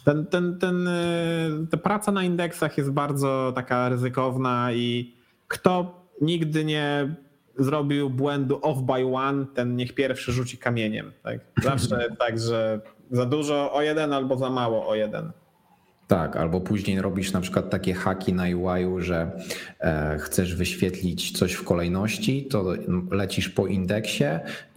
ten, 0.06 0.26
ten, 0.26 0.60
ten, 0.60 0.88
y, 0.88 1.68
ta 1.72 1.78
praca 1.78 2.12
na 2.12 2.24
indeksach 2.24 2.78
jest 2.78 2.92
bardzo 2.92 3.52
taka 3.56 3.90
ryzykowna 3.90 4.74
i 4.74 5.14
kto 5.48 5.99
nigdy 6.22 6.66
nie 6.66 7.16
zrobił 7.60 8.10
błędu 8.10 8.60
off 8.62 8.82
by 8.82 9.16
one, 9.16 9.46
ten 9.54 9.76
niech 9.76 9.96
pierwszy 9.96 10.32
rzuci 10.32 10.58
kamieniem. 10.58 11.12
Tak? 11.24 11.40
Zawsze 11.64 12.08
tak, 12.20 12.40
że 12.40 12.82
za 13.12 13.26
dużo 13.26 13.74
o 13.74 13.82
jeden 13.82 14.14
albo 14.14 14.38
za 14.38 14.50
mało 14.50 14.88
o 14.88 14.96
jeden. 14.96 15.32
Tak, 16.08 16.36
albo 16.36 16.62
później 16.62 17.02
robisz 17.02 17.32
na 17.32 17.42
przykład 17.42 17.70
takie 17.70 17.94
haki 17.94 18.34
na 18.34 18.44
UI, 18.44 19.04
że 19.04 19.32
e, 19.80 20.18
chcesz 20.20 20.56
wyświetlić 20.56 21.38
coś 21.38 21.54
w 21.54 21.64
kolejności, 21.64 22.46
to 22.46 22.74
lecisz 23.12 23.50
po 23.50 23.68
indeksie 23.68 24.24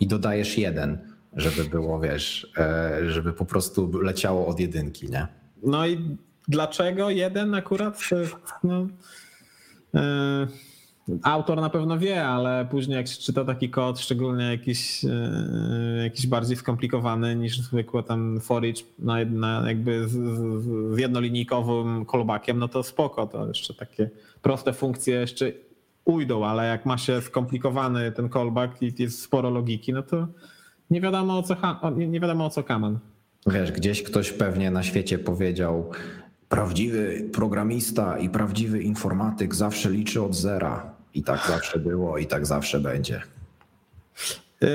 i 0.00 0.06
dodajesz 0.06 0.58
jeden, 0.58 0.98
żeby 1.36 1.64
było, 1.64 2.00
wiesz, 2.00 2.52
e, 2.58 3.10
żeby 3.10 3.32
po 3.32 3.44
prostu 3.44 3.98
leciało 3.98 4.46
od 4.46 4.60
jedynki, 4.60 5.10
nie? 5.10 5.26
No 5.62 5.86
i 5.86 6.16
dlaczego 6.48 7.10
jeden 7.10 7.54
akurat? 7.54 8.00
No, 8.64 8.86
e, 9.94 10.46
Autor 11.22 11.60
na 11.60 11.70
pewno 11.70 11.98
wie, 11.98 12.24
ale 12.24 12.66
później 12.70 12.96
jak 12.96 13.08
się 13.08 13.22
czyta 13.22 13.44
taki 13.44 13.70
kod, 13.70 14.00
szczególnie 14.00 14.44
jakiś, 14.44 15.04
e, 15.04 16.02
jakiś 16.02 16.26
bardziej 16.26 16.56
skomplikowany 16.56 17.36
niż 17.36 17.60
zwykły 17.60 18.02
tam 18.02 18.40
for 18.40 18.64
each 18.64 18.76
na, 18.98 19.24
na 19.24 19.68
jakby 19.68 20.08
z, 20.08 20.12
z, 20.12 20.98
jednolinijkowym 20.98 22.06
callbackiem, 22.06 22.58
no 22.58 22.68
to 22.68 22.82
spoko, 22.82 23.26
to 23.26 23.46
jeszcze 23.46 23.74
takie 23.74 24.10
proste 24.42 24.72
funkcje 24.72 25.14
jeszcze 25.14 25.52
ujdą, 26.04 26.44
ale 26.44 26.68
jak 26.68 26.86
ma 26.86 26.98
się 26.98 27.20
skomplikowany 27.20 28.12
ten 28.12 28.28
callback 28.28 28.82
i 28.82 28.94
jest 28.98 29.22
sporo 29.22 29.50
logiki, 29.50 29.92
no 29.92 30.02
to 30.02 30.28
nie 30.90 31.00
wiadomo 31.00 31.38
o 31.38 31.42
co, 31.42 31.56
nie 31.96 32.20
wiadomo 32.20 32.44
o 32.44 32.50
co 32.50 32.62
kaman. 32.62 32.98
Wiesz, 33.46 33.72
gdzieś 33.72 34.02
ktoś 34.02 34.32
pewnie 34.32 34.70
na 34.70 34.82
świecie 34.82 35.18
powiedział, 35.18 35.90
prawdziwy 36.48 37.28
programista 37.32 38.18
i 38.18 38.28
prawdziwy 38.28 38.82
informatyk 38.82 39.54
zawsze 39.54 39.90
liczy 39.90 40.22
od 40.22 40.34
zera. 40.34 40.91
I 41.14 41.22
tak 41.22 41.46
zawsze 41.46 41.78
było 41.78 42.18
i 42.18 42.26
tak 42.26 42.46
zawsze 42.46 42.80
będzie. 42.80 43.22
Yy, 44.60 44.68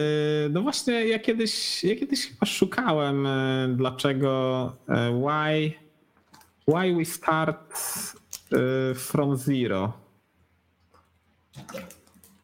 no 0.49 0.61
właśnie, 0.61 1.07
ja 1.07 1.19
kiedyś, 1.19 1.83
ja 1.83 1.95
kiedyś 1.95 2.27
chyba 2.27 2.45
szukałem, 2.45 3.23
yy, 3.23 3.75
dlaczego 3.75 4.75
yy, 4.87 4.95
why, 4.95 5.73
why 6.67 6.95
we 6.95 7.05
start 7.05 7.73
from 8.95 9.37
zero. 9.37 9.93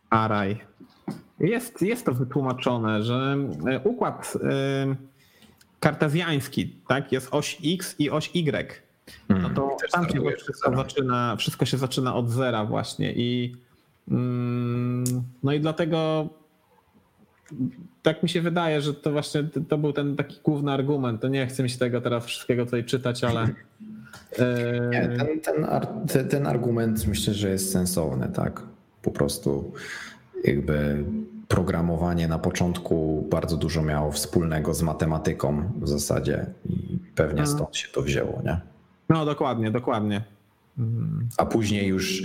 Array. 0.10 0.58
Jest, 1.40 1.82
jest 1.82 2.06
to 2.06 2.14
wytłumaczone, 2.14 3.04
że 3.04 3.38
układ 3.84 4.38
kartezjański, 5.80 6.76
tak, 6.88 7.12
jest 7.12 7.28
oś 7.32 7.58
X 7.66 7.96
i 8.00 8.10
oś 8.10 8.32
Y. 8.34 8.82
No 9.30 9.50
to 9.50 9.62
hmm, 9.62 9.78
tam 9.92 10.10
się 10.10 10.38
wszystko 10.38 10.76
zaczyna, 10.76 11.36
wszystko 11.36 11.66
się 11.66 11.78
zaczyna 11.78 12.16
od 12.16 12.30
zera 12.30 12.66
właśnie 12.66 13.14
i 13.14 13.56
Mm, 13.56 13.73
no 15.44 15.54
i 15.54 15.60
dlatego 15.60 16.30
tak 18.02 18.24
mi 18.24 18.30
się 18.30 18.42
wydaje, 18.42 18.82
że 18.82 18.94
to 18.94 19.12
właśnie 19.12 19.44
to 19.70 19.78
był 19.78 19.94
ten 19.94 20.16
taki 20.16 20.40
główny 20.44 20.72
argument. 20.72 21.22
To 21.22 21.28
nie 21.28 21.48
chcę 21.48 21.64
mi 21.64 21.70
się 21.70 21.78
tego 21.78 22.02
teraz 22.02 22.26
wszystkiego 22.26 22.66
tutaj 22.66 22.84
czytać, 22.84 23.24
ale. 23.24 23.48
E, 24.40 24.90
nie, 24.92 25.18
ten, 25.18 25.68
ten, 26.08 26.30
ten 26.30 26.48
argument 26.48 27.08
myślę, 27.08 27.34
że 27.34 27.50
jest 27.50 27.72
sensowny, 27.72 28.30
tak? 28.34 28.62
Po 29.02 29.12
prostu 29.12 29.74
jakby 30.44 31.04
programowanie 31.48 32.28
na 32.28 32.40
początku 32.40 33.28
bardzo 33.32 33.58
dużo 33.58 33.82
miało 33.82 34.12
wspólnego 34.12 34.74
z 34.74 34.82
matematyką 34.82 35.72
w 35.82 35.88
zasadzie 35.88 36.46
i 36.70 37.00
pewnie 37.16 37.42
mhm. 37.42 37.58
stąd 37.58 37.78
się 37.78 37.88
to 37.92 38.02
wzięło, 38.02 38.42
nie? 38.46 38.62
No 39.10 39.26
dokładnie, 39.26 39.72
dokładnie. 39.72 40.24
A 41.38 41.46
później 41.46 41.88
już 41.88 42.24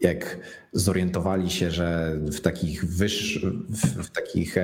jak 0.00 0.38
zorientowali 0.72 1.50
się, 1.50 1.70
że 1.70 2.16
w 2.16 2.40
takich, 2.40 2.84
w 4.04 4.10
takich 4.10 4.56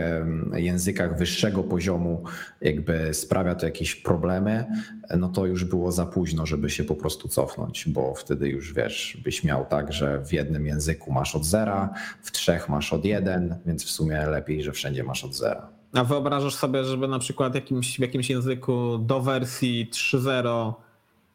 językach 0.55 1.19
wyższego 1.19 1.65
poziomu 1.65 2.25
jakby 2.61 3.15
sprawia 3.15 3.55
to 3.55 3.67
jakieś 3.67 3.95
problemy, 3.95 4.65
no 5.17 5.29
to 5.29 5.47
już 5.47 5.65
było 5.65 5.93
za 5.93 6.07
późno, 6.07 6.47
żeby 6.47 6.71
się 6.71 6.85
po 6.85 6.95
prostu 6.95 7.29
cofnąć, 7.29 7.89
bo 7.89 8.15
wtedy 8.15 8.49
już 8.49 8.75
wiesz, 8.75 9.21
byś 9.25 9.45
miał 9.45 9.67
tak, 9.67 9.93
że 9.93 10.25
w 10.25 10.33
jednym 10.33 10.67
języku 10.67 11.13
masz 11.13 11.37
od 11.37 11.45
zera, 11.45 11.95
w 12.23 12.33
trzech 12.33 12.69
masz 12.69 12.93
od 12.93 13.05
jeden, 13.05 13.57
więc 13.67 13.85
w 13.85 13.91
sumie 13.91 14.27
lepiej, 14.27 14.63
że 14.63 14.73
wszędzie 14.73 15.05
masz 15.05 15.25
od 15.25 15.35
zera. 15.35 15.69
A 15.93 16.05
wyobrażasz 16.05 16.55
sobie, 16.55 16.85
żeby 16.85 17.09
na 17.09 17.19
przykład 17.19 17.55
jakimś, 17.55 17.97
w 17.97 18.01
jakimś 18.01 18.31
języku 18.31 18.99
do 18.99 19.21
wersji 19.21 19.91
3.0 19.93 20.73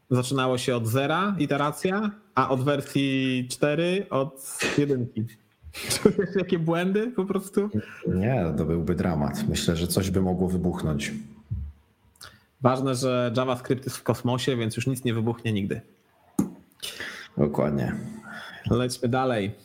zaczynało 0.09 0.57
się 0.57 0.75
od 0.75 0.87
zera, 0.87 1.35
iteracja, 1.39 2.11
a 2.37 2.49
od 2.49 2.63
wersji 2.63 3.47
4 3.51 4.05
od 4.09 4.59
jedynki. 4.77 5.25
Czujesz 5.93 6.35
jakie 6.35 6.59
błędy 6.59 7.11
po 7.11 7.25
prostu? 7.25 7.69
Nie, 8.07 8.53
to 8.57 8.65
byłby 8.65 8.95
dramat. 8.95 9.47
Myślę, 9.49 9.75
że 9.75 9.87
coś 9.87 10.11
by 10.11 10.21
mogło 10.21 10.47
wybuchnąć. 10.47 11.13
Ważne, 12.61 12.95
że 12.95 13.33
JavaScript 13.37 13.85
jest 13.85 13.97
w 13.97 14.03
kosmosie, 14.03 14.57
więc 14.57 14.75
już 14.75 14.87
nic 14.87 15.03
nie 15.03 15.13
wybuchnie 15.13 15.53
nigdy. 15.53 15.81
Dokładnie. 17.37 17.95
Lećmy 18.69 19.09
dalej. 19.09 19.55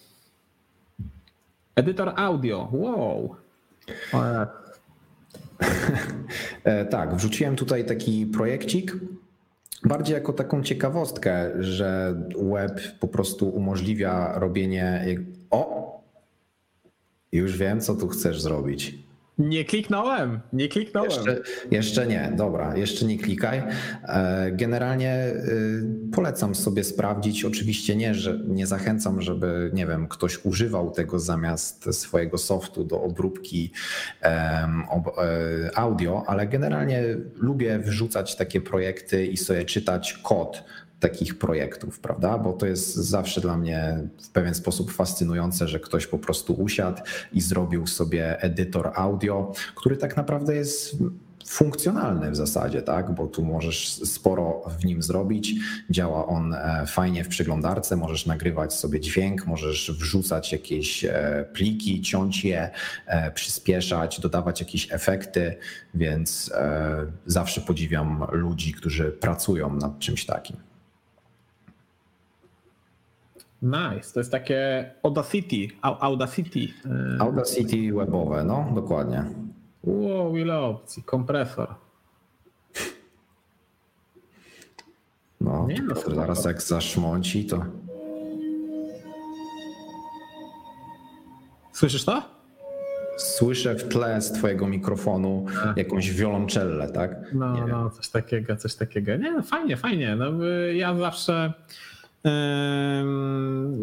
Edytor 1.74 2.12
audio. 2.16 2.68
Wow. 2.72 3.36
E, 6.64 6.84
tak, 6.84 7.16
wrzuciłem 7.16 7.56
tutaj 7.56 7.86
taki 7.86 8.26
projekcik 8.26 8.96
bardziej 9.84 10.14
jako 10.14 10.32
taką 10.32 10.62
ciekawostkę, 10.62 11.50
że 11.62 12.14
web 12.36 12.80
po 13.00 13.08
prostu 13.08 13.48
umożliwia 13.48 14.38
robienie. 14.38 15.06
O! 15.50 15.92
Już 17.32 17.58
wiem, 17.58 17.80
co 17.80 17.94
tu 17.94 18.08
chcesz 18.08 18.40
zrobić. 18.40 18.98
Nie 19.48 19.64
kliknąłem, 19.64 20.40
nie 20.52 20.68
kliknąłem. 20.68 21.10
Jeszcze, 21.10 21.40
jeszcze, 21.70 22.06
nie, 22.06 22.32
dobra, 22.36 22.76
jeszcze 22.76 23.06
nie 23.06 23.18
klikaj. 23.18 23.62
E, 24.04 24.50
generalnie 24.52 25.26
y, 25.26 25.82
polecam 26.12 26.54
sobie 26.54 26.84
sprawdzić. 26.84 27.44
Oczywiście 27.44 27.96
nie, 27.96 28.14
że 28.14 28.40
nie 28.46 28.66
zachęcam, 28.66 29.22
żeby, 29.22 29.70
nie 29.74 29.86
wiem, 29.86 30.08
ktoś 30.08 30.44
używał 30.44 30.90
tego 30.90 31.18
zamiast 31.18 31.94
swojego 31.94 32.38
softu 32.38 32.84
do 32.84 33.02
obróbki 33.02 33.72
e, 34.22 34.68
audio, 35.74 36.22
ale 36.26 36.46
generalnie 36.46 37.02
lubię 37.34 37.78
wrzucać 37.78 38.36
takie 38.36 38.60
projekty 38.60 39.26
i 39.26 39.36
sobie 39.36 39.64
czytać 39.64 40.12
kod 40.22 40.64
takich 41.02 41.38
projektów, 41.38 42.00
prawda? 42.00 42.38
Bo 42.38 42.52
to 42.52 42.66
jest 42.66 42.94
zawsze 42.94 43.40
dla 43.40 43.56
mnie 43.56 44.08
w 44.22 44.28
pewien 44.28 44.54
sposób 44.54 44.92
fascynujące, 44.92 45.68
że 45.68 45.80
ktoś 45.80 46.06
po 46.06 46.18
prostu 46.18 46.52
usiadł 46.52 47.02
i 47.32 47.40
zrobił 47.40 47.86
sobie 47.86 48.42
edytor 48.42 48.92
audio, 48.94 49.52
który 49.74 49.96
tak 49.96 50.16
naprawdę 50.16 50.56
jest 50.56 50.96
funkcjonalny 51.46 52.30
w 52.30 52.36
zasadzie, 52.36 52.82
tak? 52.82 53.14
Bo 53.14 53.26
tu 53.26 53.44
możesz 53.44 53.92
sporo 53.92 54.62
w 54.78 54.84
nim 54.84 55.02
zrobić. 55.02 55.54
Działa 55.90 56.26
on 56.26 56.54
e, 56.54 56.84
fajnie 56.86 57.24
w 57.24 57.28
przeglądarce, 57.28 57.96
możesz 57.96 58.26
nagrywać 58.26 58.74
sobie 58.74 59.00
dźwięk, 59.00 59.46
możesz 59.46 59.92
wrzucać 59.92 60.52
jakieś 60.52 61.04
e, 61.04 61.44
pliki, 61.52 62.02
ciąć 62.02 62.44
je, 62.44 62.70
e, 63.06 63.30
przyspieszać, 63.30 64.20
dodawać 64.20 64.60
jakieś 64.60 64.92
efekty, 64.92 65.56
więc 65.94 66.52
zawsze 67.26 67.60
podziwiam 67.60 68.26
ludzi, 68.32 68.72
którzy 68.72 69.04
pracują 69.04 69.76
nad 69.76 69.98
czymś 69.98 70.26
takim. 70.26 70.71
Nice, 73.62 74.12
to 74.14 74.20
jest 74.20 74.32
takie 74.32 74.90
Audacity, 75.02 75.68
Audacity. 75.82 76.58
Y, 76.60 77.20
Audacity 77.20 77.92
webowe, 77.92 78.44
no 78.44 78.72
dokładnie. 78.74 79.24
Wow, 79.84 80.36
ile 80.36 80.58
opcji, 80.58 81.02
kompresor. 81.02 81.74
No, 85.40 85.66
Nie, 85.66 85.82
no 85.82 85.94
to 85.94 86.14
zaraz 86.14 86.44
jak 86.44 86.62
zaszmąci, 86.62 87.46
to... 87.46 87.64
Słyszysz 91.72 92.04
to? 92.04 92.22
Słyszę 93.18 93.74
w 93.74 93.88
tle 93.88 94.20
z 94.20 94.32
twojego 94.32 94.66
mikrofonu 94.68 95.46
A. 95.64 95.74
jakąś 95.76 96.10
wioloncellę, 96.10 96.88
tak? 96.88 97.16
No, 97.34 97.66
no, 97.66 97.90
coś 97.90 98.08
takiego, 98.08 98.56
coś 98.56 98.74
takiego. 98.74 99.16
Nie, 99.16 99.32
no 99.32 99.42
fajnie, 99.42 99.76
fajnie. 99.76 100.16
No, 100.16 100.44
ja 100.74 100.96
zawsze 100.96 101.52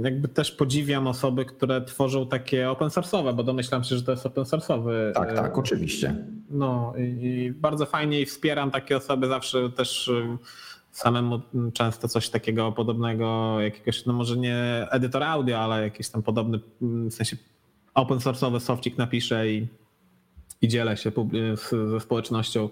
jakby 0.03 0.27
też 0.27 0.51
podziwiam 0.51 1.07
osoby, 1.07 1.45
które 1.45 1.81
tworzą 1.81 2.27
takie 2.27 2.69
open 2.69 2.87
source'owe, 2.87 3.35
bo 3.35 3.43
domyślam 3.43 3.83
się, 3.83 3.95
że 3.95 4.03
to 4.03 4.11
jest 4.11 4.25
open 4.25 4.43
source'owy. 4.43 5.11
Tak, 5.13 5.35
tak, 5.35 5.57
oczywiście. 5.57 6.15
No 6.49 6.93
i, 6.97 7.53
bardzo 7.55 7.85
fajnie 7.85 8.21
i 8.21 8.25
wspieram 8.25 8.71
takie 8.71 8.97
osoby 8.97 9.27
zawsze 9.27 9.69
też 9.69 10.11
samemu 10.91 11.41
często 11.73 12.07
coś 12.07 12.29
takiego 12.29 12.71
podobnego, 12.71 13.57
jakiegoś, 13.61 14.05
no 14.05 14.13
może 14.13 14.37
nie 14.37 14.87
edytor 14.91 15.23
audio, 15.23 15.59
ale 15.59 15.81
jakiś 15.81 16.09
tam 16.09 16.23
podobny, 16.23 16.59
w 16.81 17.13
sensie 17.13 17.37
open 17.93 18.17
source'owy 18.17 18.59
softik 18.59 18.97
napiszę 18.97 19.49
i, 19.49 19.67
i 20.61 20.67
dzielę 20.67 20.97
się 20.97 21.11
ze 21.89 21.99
społecznością, 21.99 22.69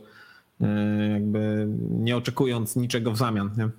jakby 1.14 1.68
nie 1.90 2.18
oczekując 2.18 2.76
niczego 2.76 3.12
w 3.12 3.18
zamian. 3.18 3.52
Nie? 3.58 3.70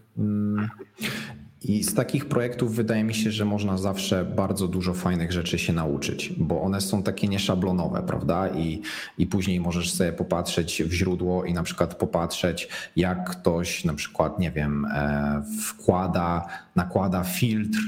I 1.63 1.85
z 1.85 1.95
takich 1.95 2.27
projektów 2.27 2.75
wydaje 2.75 3.05
mi 3.05 3.15
się, 3.15 3.31
że 3.31 3.45
można 3.45 3.79
zawsze 3.79 4.25
bardzo 4.25 4.69
dużo 4.69 4.95
fajnych 4.95 5.33
rzeczy 5.33 5.59
się 5.59 5.73
nauczyć, 5.73 6.33
bo 6.37 6.63
one 6.63 6.81
są 6.81 7.03
takie 7.03 7.29
nieszablonowe, 7.29 8.03
prawda? 8.03 8.49
I, 8.49 8.83
I 9.19 9.27
później 9.27 9.61
możesz 9.61 9.93
sobie 9.93 10.13
popatrzeć 10.13 10.83
w 10.83 10.93
źródło 10.93 11.45
i 11.45 11.53
na 11.53 11.63
przykład 11.63 11.95
popatrzeć, 11.95 12.69
jak 12.97 13.31
ktoś 13.31 13.85
na 13.85 13.95
przykład, 13.95 14.39
nie 14.39 14.51
wiem, 14.51 14.85
e, 14.85 15.43
wkłada, 15.63 16.49
nakłada 16.77 17.25
filtr 17.25 17.79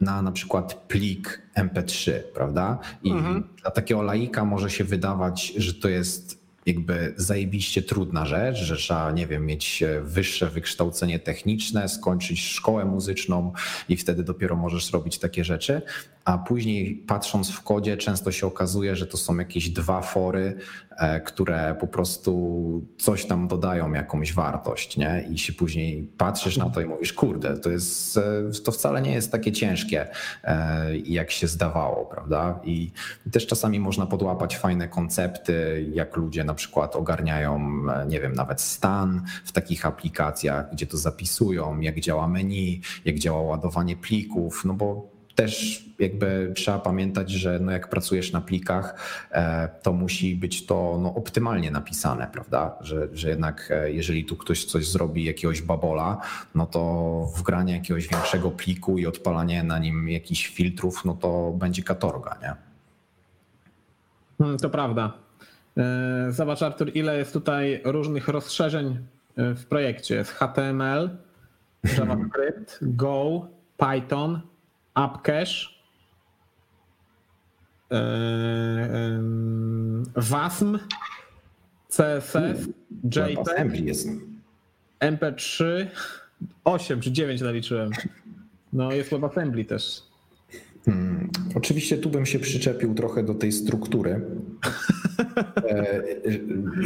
na 0.00 0.22
na 0.22 0.32
przykład 0.32 0.74
plik 0.74 1.42
MP3, 1.56 2.12
prawda? 2.34 2.78
I 3.02 3.10
mhm. 3.10 3.44
dla 3.62 3.70
takiego 3.70 4.02
laika 4.02 4.44
może 4.44 4.70
się 4.70 4.84
wydawać, 4.84 5.52
że 5.56 5.74
to 5.74 5.88
jest 5.88 6.43
jakby 6.66 7.14
zajebiście 7.16 7.82
trudna 7.82 8.26
rzecz, 8.26 8.56
że 8.56 8.76
trzeba, 8.76 9.10
nie 9.12 9.26
wiem, 9.26 9.46
mieć 9.46 9.82
e, 9.82 10.00
wyższe 10.00 10.46
wykształcenie 10.46 11.18
techniczne, 11.18 11.88
skończyć 11.88 12.40
szkołę 12.40 12.84
muzyczną 12.84 13.52
i 13.88 13.96
wtedy 13.96 14.24
dopiero 14.24 14.56
możesz 14.56 14.92
robić 14.92 15.18
takie 15.18 15.44
rzeczy, 15.44 15.82
a 16.24 16.38
później 16.38 16.94
patrząc 17.06 17.50
w 17.50 17.62
kodzie 17.62 17.96
często 17.96 18.32
się 18.32 18.46
okazuje, 18.46 18.96
że 18.96 19.06
to 19.06 19.16
są 19.16 19.38
jakieś 19.38 19.70
dwa 19.70 20.02
fory, 20.02 20.56
e, 20.96 21.20
które 21.20 21.76
po 21.80 21.86
prostu 21.86 22.82
coś 22.98 23.24
tam 23.24 23.48
dodają, 23.48 23.92
jakąś 23.92 24.32
wartość, 24.32 24.96
nie? 24.96 25.24
I 25.30 25.38
się 25.38 25.52
później 25.52 26.10
patrzysz 26.18 26.56
na 26.56 26.70
to 26.70 26.80
i 26.80 26.86
mówisz, 26.86 27.12
kurde, 27.12 27.58
to 27.58 27.70
jest, 27.70 28.16
e, 28.16 28.22
to 28.64 28.72
wcale 28.72 29.02
nie 29.02 29.12
jest 29.12 29.32
takie 29.32 29.52
ciężkie, 29.52 30.08
jak 31.04 31.30
się 31.30 31.46
zdawało, 31.46 32.04
prawda? 32.04 32.60
I 32.64 32.90
też 33.32 33.46
czasami 33.46 33.80
można 33.80 34.06
podłapać 34.06 34.56
fajne 34.56 34.88
koncepty, 34.88 35.86
jak 35.92 36.16
ludzie 36.16 36.44
na 36.44 36.54
przykład 36.54 36.96
ogarniają, 36.96 37.56
e, 37.90 38.06
nie 38.06 38.20
wiem, 38.20 38.32
nawet 38.32 38.60
stan 38.60 39.22
w 39.44 39.52
takich 39.52 39.86
aplikacjach, 39.86 40.72
gdzie 40.72 40.86
to 40.86 40.96
zapisują, 40.96 41.80
jak 41.80 42.00
działa 42.00 42.28
menu, 42.28 42.80
jak 43.04 43.18
działa 43.18 43.40
ładowanie 43.42 43.96
plików, 43.96 44.64
no 44.64 44.74
bo 44.74 45.13
też 45.34 45.84
jakby 45.98 46.52
trzeba 46.54 46.78
pamiętać, 46.78 47.30
że 47.30 47.58
no 47.58 47.72
jak 47.72 47.88
pracujesz 47.88 48.32
na 48.32 48.40
plikach, 48.40 48.94
e, 49.30 49.68
to 49.82 49.92
musi 49.92 50.36
być 50.36 50.66
to 50.66 50.98
no 51.02 51.14
optymalnie 51.14 51.70
napisane, 51.70 52.28
prawda? 52.32 52.76
Że, 52.80 53.08
że 53.12 53.28
jednak 53.28 53.68
e, 53.70 53.92
jeżeli 53.92 54.24
tu 54.24 54.36
ktoś 54.36 54.64
coś 54.64 54.88
zrobi, 54.88 55.24
jakiegoś 55.24 55.62
babola, 55.62 56.20
no 56.54 56.66
to 56.66 57.32
wgranie 57.36 57.72
jakiegoś 57.72 58.08
większego 58.08 58.50
pliku 58.50 58.98
i 58.98 59.06
odpalanie 59.06 59.62
na 59.62 59.78
nim 59.78 60.08
jakichś 60.08 60.46
filtrów, 60.48 61.04
no 61.04 61.14
to 61.14 61.52
będzie 61.58 61.82
katorga, 61.82 62.38
nie? 62.42 62.54
Hmm, 64.38 64.58
to 64.58 64.70
prawda. 64.70 65.12
E, 65.76 66.26
zobacz, 66.32 66.62
Artur, 66.62 66.90
ile 66.94 67.18
jest 67.18 67.32
tutaj 67.32 67.80
różnych 67.84 68.28
rozszerzeń 68.28 68.98
w 69.36 69.64
projekcie. 69.64 70.14
Jest 70.14 70.30
HTML, 70.30 71.10
JavaScript, 71.98 72.78
Go, 72.82 73.48
Python, 73.76 74.40
AppCache, 74.94 75.68
WASM, 80.16 80.78
CSS, 81.88 82.68
JPEG, 83.04 83.72
MP3, 85.00 85.86
8 86.64 87.00
czy 87.00 87.12
9 87.12 87.40
naliczyłem. 87.40 87.90
No 88.72 88.92
jest 88.92 89.10
WebAssembly 89.10 89.64
też. 89.64 90.02
Hmm. 90.84 91.30
Oczywiście 91.54 91.98
tu 91.98 92.10
bym 92.10 92.26
się 92.26 92.38
przyczepił 92.38 92.94
trochę 92.94 93.22
do 93.22 93.34
tej 93.34 93.52
struktury. 93.52 94.20
E, 95.70 96.02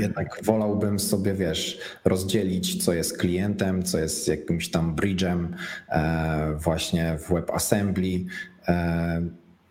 jednak 0.00 0.44
wolałbym 0.44 0.98
sobie, 0.98 1.34
wiesz, 1.34 1.78
rozdzielić, 2.04 2.84
co 2.84 2.92
jest 2.92 3.18
klientem, 3.18 3.82
co 3.82 3.98
jest 3.98 4.28
jakimś 4.28 4.70
tam 4.70 4.96
bridge'em 4.96 5.46
e, 5.88 6.54
właśnie 6.58 7.18
w 7.18 7.34
WebAssembly. 7.34 8.24
E, 8.68 9.22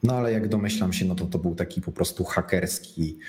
no 0.03 0.13
ale 0.13 0.31
jak 0.31 0.47
domyślam 0.47 0.93
się, 0.93 1.05
no 1.05 1.15
to 1.15 1.25
to 1.25 1.39
był 1.39 1.55
taki 1.55 1.81
po 1.81 1.91
prostu 1.91 2.23
hakerski 2.23 3.19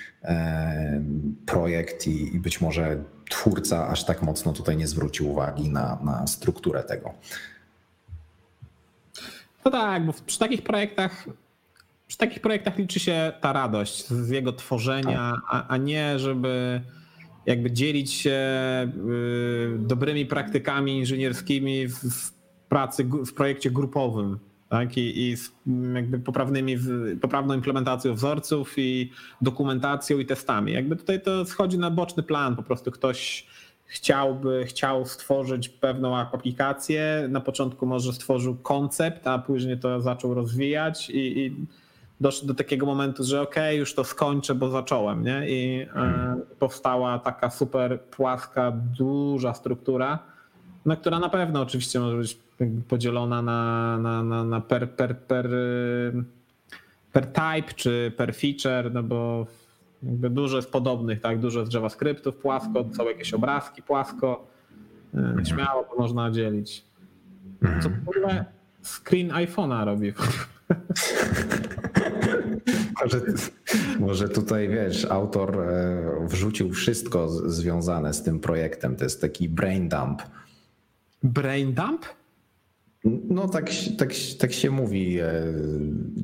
projekt 1.45 2.07
i, 2.07 2.35
i 2.35 2.39
być 2.39 2.61
może 2.61 3.03
twórca 3.29 3.87
aż 3.87 4.05
tak 4.05 4.21
mocno 4.21 4.53
tutaj 4.53 4.77
nie 4.77 4.87
zwrócił 4.87 5.31
uwagi 5.31 5.69
na, 5.69 5.99
na 6.03 6.27
strukturę 6.27 6.83
tego. 6.83 7.13
No 9.69 9.77
tak, 9.77 10.05
bo 10.05 10.13
przy 10.25 10.39
takich 10.39 10.61
projektach 10.61 11.25
przy 12.07 12.17
takich 12.17 12.41
projektach 12.41 12.77
liczy 12.77 12.99
się 12.99 13.31
ta 13.41 13.53
radość 13.53 14.07
z 14.07 14.29
jego 14.29 14.53
tworzenia, 14.53 15.35
a, 15.47 15.67
a 15.67 15.77
nie 15.77 16.19
żeby 16.19 16.81
jakby 17.45 17.71
dzielić 17.71 18.13
się 18.13 18.39
y, 19.07 19.77
dobrymi 19.79 20.25
praktykami 20.25 20.97
inżynierskimi 20.97 21.87
w, 21.87 21.95
w 21.95 22.31
pracy, 22.69 23.03
w 23.03 23.33
projekcie 23.33 23.71
grupowym. 23.71 24.39
Tak? 24.69 24.97
I, 24.97 25.29
i 25.29 25.37
z 25.37 25.51
jakby 25.93 26.19
poprawnymi, 26.19 26.77
poprawną 27.21 27.53
implementacją 27.53 28.13
wzorców 28.13 28.73
i 28.77 29.11
dokumentacją 29.41 30.19
i 30.19 30.25
testami. 30.25 30.71
Jakby 30.71 30.95
tutaj 30.95 31.21
to 31.21 31.45
schodzi 31.45 31.77
na 31.77 31.91
boczny 31.91 32.23
plan, 32.23 32.55
po 32.55 32.63
prostu 32.63 32.91
ktoś 32.91 33.47
chciałby, 33.89 34.65
chciał 34.65 35.05
stworzyć 35.05 35.69
pewną 35.69 36.17
aplikację. 36.17 37.27
Na 37.29 37.41
początku 37.41 37.85
może 37.85 38.13
stworzył 38.13 38.55
koncept, 38.55 39.27
a 39.27 39.39
później 39.39 39.77
to 39.77 40.01
zaczął 40.01 40.33
rozwijać 40.33 41.09
i, 41.09 41.39
i 41.39 41.55
doszedł 42.21 42.47
do 42.47 42.53
takiego 42.53 42.85
momentu, 42.85 43.23
że 43.23 43.41
okej, 43.41 43.63
okay, 43.63 43.75
już 43.75 43.93
to 43.95 44.03
skończę, 44.03 44.55
bo 44.55 44.69
zacząłem, 44.69 45.23
nie? 45.23 45.49
I 45.49 45.85
e, 45.95 46.35
powstała 46.59 47.19
taka 47.19 47.49
super 47.49 48.01
płaska, 48.01 48.71
duża 48.97 49.53
struktura, 49.53 50.19
no, 50.85 50.97
która 50.97 51.19
na 51.19 51.29
pewno 51.29 51.61
oczywiście 51.61 51.99
może 51.99 52.17
być 52.17 52.37
podzielona 52.87 53.41
na, 53.41 53.97
na, 53.97 54.23
na, 54.23 54.43
na 54.43 54.61
per, 54.61 54.89
per, 54.89 55.17
per, 55.17 55.49
per 57.13 57.27
type 57.27 57.73
czy 57.75 58.11
per 58.17 58.35
feature, 58.35 58.93
no 58.93 59.03
bo 59.03 59.47
jakby 60.03 60.29
dużo 60.29 60.55
jest 60.55 60.71
podobnych, 60.71 61.21
tak? 61.21 61.39
Dużo 61.39 61.59
jest 61.59 61.73
JavaScriptów 61.73 62.35
płasko, 62.35 62.85
są 62.97 63.07
jakieś 63.07 63.33
obrazki 63.33 63.81
płasko. 63.81 64.47
E, 65.13 65.45
śmiało 65.45 65.83
to 65.83 65.95
można 65.97 66.31
dzielić. 66.31 66.85
Co 67.81 67.89
w 67.89 68.09
ogóle 68.09 68.45
screen 68.83 69.29
iPhone'a 69.29 69.85
robi? 69.85 70.13
Może, 73.03 73.21
może 73.99 74.29
tutaj 74.29 74.69
wiesz, 74.69 75.05
autor 75.05 75.61
e, 75.61 76.27
wrzucił 76.27 76.73
wszystko 76.73 77.29
związane 77.29 78.13
z 78.13 78.23
tym 78.23 78.39
projektem. 78.39 78.95
To 78.95 79.03
jest 79.03 79.21
taki 79.21 79.49
brain 79.49 79.89
dump. 79.89 80.21
Brain 81.23 81.73
dump? 81.73 82.05
No 83.03 83.47
tak, 83.47 83.69
tak, 83.97 84.09
tak 84.39 84.53
się 84.53 84.71
mówi, 84.71 85.19
e, 85.19 85.43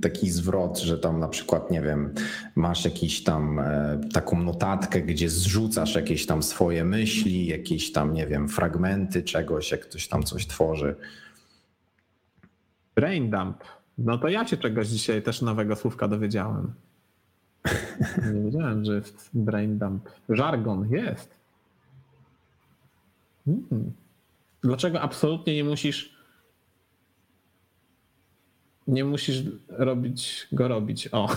taki 0.02 0.30
zwrot, 0.30 0.80
że 0.80 0.98
tam 0.98 1.20
na 1.20 1.28
przykład, 1.28 1.72
nie 1.72 1.82
wiem, 1.82 2.14
masz 2.56 2.86
jakiś 2.86 3.24
tam 3.24 3.60
e, 3.60 4.00
taką 4.14 4.44
notatkę, 4.44 5.02
gdzie 5.02 5.30
zrzucasz 5.30 5.96
jakieś 5.96 6.26
tam 6.26 6.44
swoje 6.44 6.86
myśli, 6.86 7.48
jakieś 7.48 7.92
tam, 7.92 8.14
nie 8.14 8.28
wiem, 8.28 8.50
fragmenty 8.50 9.24
czegoś, 9.24 9.72
jak 9.72 9.82
ktoś 9.82 10.08
tam 10.08 10.24
coś 10.24 10.48
tworzy. 10.48 10.96
Brain 12.96 13.30
dump. 13.30 13.64
No 13.98 14.18
to 14.18 14.30
ja 14.30 14.48
się 14.48 14.58
czegoś 14.58 14.88
dzisiaj 14.88 15.22
też 15.22 15.42
nowego 15.42 15.76
słówka 15.76 16.08
dowiedziałem. 16.08 16.74
Nie 18.34 18.44
wiedziałem, 18.44 18.86
że 18.86 18.96
jest 18.96 19.30
brain 19.34 19.78
dump. 19.78 20.10
Żargon 20.30 20.90
jest. 20.90 21.40
Hmm. 23.46 23.92
Dlaczego 24.62 25.02
absolutnie 25.02 25.56
nie 25.56 25.64
musisz 25.64 26.15
nie 28.88 29.06
musisz 29.06 29.44
robić 29.70 30.48
go 30.52 30.68
robić? 30.68 31.10
O. 31.12 31.30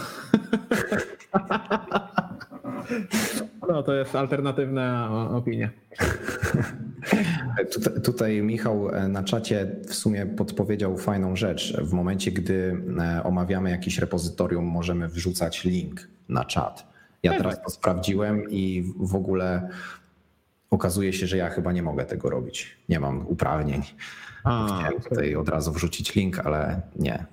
No 3.68 3.82
to 3.82 3.94
jest 3.94 4.16
alternatywna 4.16 5.10
opinia. 5.30 5.70
Tutaj, 7.72 8.02
tutaj, 8.02 8.42
Michał 8.42 8.88
e, 8.88 9.08
na 9.08 9.22
czacie 9.22 9.76
w 9.88 9.94
sumie 9.94 10.26
podpowiedział 10.26 10.98
fajną 10.98 11.36
rzecz. 11.36 11.76
W 11.76 11.92
momencie, 11.92 12.32
gdy 12.32 12.82
e, 13.00 13.22
omawiamy 13.24 13.70
jakiś 13.70 13.98
repozytorium, 13.98 14.64
możemy 14.64 15.08
wrzucać 15.08 15.64
link 15.64 16.08
na 16.28 16.44
czat. 16.44 16.86
Ja 17.22 17.32
teraz 17.32 17.62
to 17.62 17.70
sprawdziłem 17.70 18.50
i 18.50 18.92
w 19.00 19.14
ogóle 19.14 19.68
okazuje 20.70 21.12
się, 21.12 21.26
że 21.26 21.36
ja 21.36 21.50
chyba 21.50 21.72
nie 21.72 21.82
mogę 21.82 22.04
tego 22.04 22.30
robić. 22.30 22.76
Nie 22.88 23.00
mam 23.00 23.26
uprawnień. 23.26 23.82
A, 24.44 24.66
Chciałem 24.66 25.02
tutaj 25.02 25.36
od 25.36 25.48
razu 25.48 25.72
wrzucić 25.72 26.14
link, 26.14 26.38
ale 26.38 26.80
nie. 26.96 27.26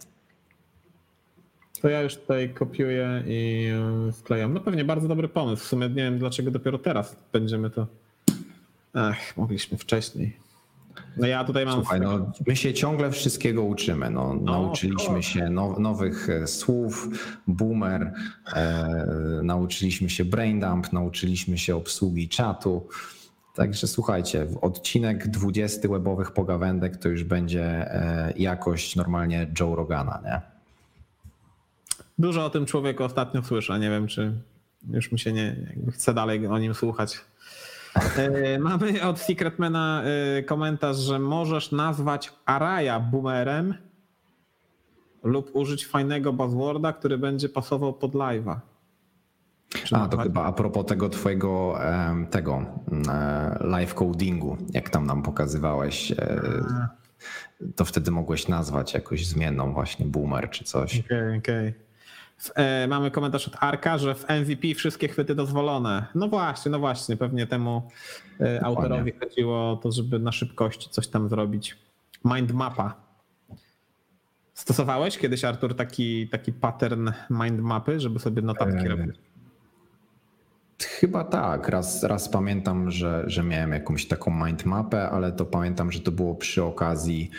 To 1.82 1.90
ja 1.90 2.02
już 2.02 2.16
tutaj 2.16 2.50
kopiuję 2.50 3.24
i 3.28 3.70
e, 4.08 4.12
wklejam. 4.12 4.54
No 4.54 4.60
pewnie 4.60 4.86
bardzo 4.86 5.08
dobry 5.08 5.28
pomysł. 5.28 5.64
W 5.64 5.68
sumie 5.68 5.90
nie 5.90 5.96
wiem, 5.96 6.20
dlaczego 6.20 6.52
dopiero 6.52 6.78
teraz 6.78 7.16
będziemy 7.34 7.70
to 7.70 7.88
Ach, 8.96 9.38
mogliśmy 9.38 9.78
wcześniej. 9.78 10.38
No 11.18 11.28
ja 11.28 11.44
tutaj 11.44 11.66
mam. 11.66 11.76
Słuchaj, 11.76 12.02
no, 12.02 12.32
my 12.48 12.56
się 12.56 12.74
ciągle 12.74 13.12
wszystkiego 13.12 13.64
uczymy. 13.64 14.10
No, 14.10 14.34
no 14.34 14.52
nauczyliśmy 14.52 15.24
się 15.24 15.50
now, 15.50 15.80
nowych 15.80 16.30
e, 16.30 16.48
słów, 16.48 17.10
boomer, 17.48 18.14
e, 18.54 18.96
nauczyliśmy 19.44 20.10
się 20.10 20.26
braindump, 20.26 20.94
nauczyliśmy 20.94 21.58
się 21.58 21.76
obsługi 21.76 22.30
czatu. 22.30 22.88
Także 23.56 23.88
słuchajcie, 23.88 24.48
odcinek 24.62 25.28
20 25.28 25.88
webowych 25.90 26.32
pogawędek 26.32 26.98
to 26.98 27.10
już 27.10 27.24
będzie 27.24 27.64
e, 27.64 28.34
jakość 28.38 28.96
normalnie 28.96 29.48
Joe 29.60 29.76
Rogana, 29.76 30.22
nie? 30.26 30.42
Dużo 32.18 32.46
o 32.46 32.50
tym 32.50 32.66
człowieku 32.66 33.04
ostatnio 33.04 33.44
słyszę. 33.44 33.80
Nie 33.80 33.90
wiem, 33.90 34.08
czy 34.08 34.34
już 34.90 35.12
mi 35.12 35.20
się 35.20 35.34
nie 35.34 35.56
chce 35.92 36.14
dalej 36.14 36.48
o 36.48 36.60
nim 36.60 36.74
słuchać. 36.74 37.22
E, 38.18 38.60
mamy 38.70 39.04
od 39.04 39.20
Secretmana 39.20 40.04
e, 40.04 40.44
komentarz, 40.44 40.98
że 40.98 41.20
możesz 41.20 41.72
nazwać 41.72 42.34
Araya 42.46 43.00
boomerem 43.12 43.74
lub 45.24 45.56
użyć 45.56 45.88
fajnego 45.88 46.34
buzzworda, 46.34 46.94
który 46.94 47.18
będzie 47.18 47.50
pasował 47.50 47.94
pod 47.94 48.12
live'a. 48.12 48.56
A, 49.92 50.08
to 50.08 50.18
chyba 50.18 50.44
a 50.44 50.52
propos 50.52 50.86
tego 50.86 51.10
twojego 51.10 51.80
tego 52.32 52.66
e, 53.08 53.58
live 53.62 53.94
codingu, 53.94 54.58
jak 54.74 54.90
tam 54.90 55.06
nam 55.06 55.24
pokazywałeś, 55.24 56.14
to 57.76 57.86
wtedy 57.86 58.12
mogłeś 58.12 58.48
nazwać 58.48 58.94
jakoś 58.94 59.28
zmienną 59.28 59.74
właśnie 59.74 60.06
boomer 60.06 60.50
czy 60.50 60.64
coś. 60.64 61.00
Okej, 61.00 61.20
okay, 61.20 61.38
okej. 61.38 61.70
Okay. 61.70 61.86
E, 62.56 62.88
mamy 62.88 63.12
komentarz 63.12 63.48
od 63.48 63.56
Arka, 63.60 63.98
że 63.98 64.16
w 64.16 64.26
MVP 64.30 64.74
wszystkie 64.76 65.08
chwyty 65.08 65.36
dozwolone. 65.36 66.06
No 66.16 66.28
właśnie, 66.28 66.72
no 66.72 66.80
właśnie, 66.80 67.18
pewnie 67.18 67.48
temu 67.48 67.90
e, 68.40 68.54
Dokładnie. 68.54 68.66
autorowi 68.66 69.12
chodziło 69.20 69.72
o 69.72 69.76
to, 69.76 69.92
żeby 69.92 70.20
na 70.20 70.32
szybkości 70.32 70.90
coś 70.90 71.08
tam 71.08 71.30
zrobić. 71.30 71.78
Mindmapa. 72.26 72.96
Stosowałeś 74.54 75.18
kiedyś, 75.18 75.44
Artur, 75.44 75.76
taki, 75.76 76.30
taki 76.30 76.54
pattern 76.54 77.12
mindmapy, 77.30 78.00
żeby 78.00 78.20
sobie 78.20 78.42
notatki 78.42 78.86
e, 78.86 78.90
robić? 78.90 79.16
Chyba 80.80 81.24
tak. 81.24 81.70
Raz, 81.70 82.04
raz 82.04 82.30
pamiętam, 82.30 82.92
że, 82.92 83.24
że 83.28 83.44
miałem 83.44 83.72
jakąś 83.72 84.08
taką 84.08 84.46
mindmapę, 84.46 85.10
ale 85.10 85.32
to 85.32 85.46
pamiętam, 85.46 85.92
że 85.92 86.00
to 86.00 86.12
było 86.12 86.36
przy 86.36 86.64
okazji 86.64 87.32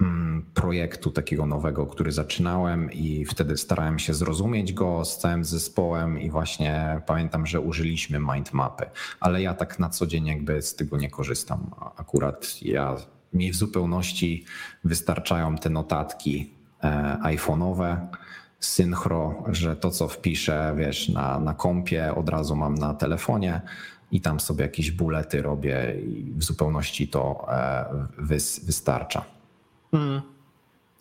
Mm, 0.00 0.44
projektu 0.54 1.10
takiego 1.10 1.46
nowego, 1.46 1.86
który 1.86 2.12
zaczynałem 2.12 2.92
i 2.92 3.24
wtedy 3.24 3.56
starałem 3.56 3.98
się 3.98 4.14
zrozumieć 4.14 4.72
go 4.72 5.04
z 5.04 5.18
całym 5.18 5.44
zespołem 5.44 6.20
i 6.20 6.30
właśnie 6.30 7.00
pamiętam, 7.06 7.46
że 7.46 7.60
użyliśmy 7.60 8.18
mindmapy, 8.18 8.86
ale 9.20 9.42
ja 9.42 9.54
tak 9.54 9.78
na 9.78 9.88
co 9.88 10.06
dzień 10.06 10.26
jakby 10.26 10.62
z 10.62 10.74
tego 10.74 10.96
nie 10.96 11.10
korzystam. 11.10 11.70
Akurat 11.96 12.62
ja 12.62 12.96
mi 13.32 13.52
w 13.52 13.56
zupełności 13.56 14.44
wystarczają 14.84 15.56
te 15.56 15.70
notatki 15.70 16.54
e, 16.82 17.18
iPhone'owe, 17.22 18.06
synchro, 18.60 19.44
że 19.48 19.76
to 19.76 19.90
co 19.90 20.08
wpiszę, 20.08 20.74
wiesz, 20.78 21.08
na, 21.08 21.40
na 21.40 21.54
kompie 21.54 22.14
od 22.14 22.28
razu 22.28 22.56
mam 22.56 22.74
na 22.74 22.94
telefonie 22.94 23.60
i 24.12 24.20
tam 24.20 24.40
sobie 24.40 24.62
jakieś 24.62 24.90
bulety 24.90 25.42
robię 25.42 25.94
i 26.00 26.32
w 26.36 26.44
zupełności 26.44 27.08
to 27.08 27.46
e, 27.52 27.84
wystarcza. 28.66 29.24
Hmm. 29.90 30.22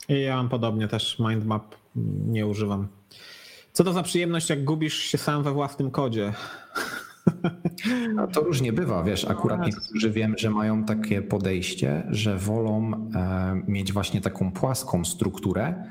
Ja 0.09 0.35
mam 0.35 0.49
podobnie 0.49 0.87
też 0.87 1.19
mindmap 1.19 1.75
nie 2.27 2.47
używam. 2.47 2.87
Co 3.73 3.83
to 3.83 3.93
za 3.93 4.03
przyjemność, 4.03 4.49
jak 4.49 4.63
gubisz 4.63 4.93
się 4.93 5.17
sam 5.17 5.43
we 5.43 5.51
własnym 5.51 5.91
kodzie? 5.91 6.33
No 8.13 8.27
to 8.27 8.41
różnie 8.41 8.73
bywa, 8.73 9.03
wiesz, 9.03 9.25
akurat 9.25 9.65
niektórzy 9.65 10.11
wiem, 10.11 10.35
że 10.37 10.49
mają 10.49 10.83
takie 10.83 11.21
podejście, 11.21 12.03
że 12.09 12.37
wolą 12.37 12.91
e, 13.15 13.61
mieć 13.67 13.93
właśnie 13.93 14.21
taką 14.21 14.51
płaską 14.51 15.05
strukturę 15.05 15.83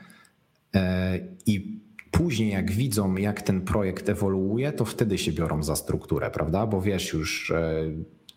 i 1.47 1.81
później 2.11 2.51
jak 2.51 2.73
widzą, 2.73 3.17
jak 3.17 3.43
ten 3.43 3.61
projekt 3.61 4.09
ewoluuje, 4.09 4.73
to 4.73 4.85
wtedy 4.85 5.19
się 5.19 5.33
biorą 5.33 5.63
za 5.63 5.77
strukturę, 5.77 6.31
prawda? 6.31 6.67
Bo 6.67 6.81
wiesz 6.81 7.13
już, 7.13 7.51
e, 7.51 7.75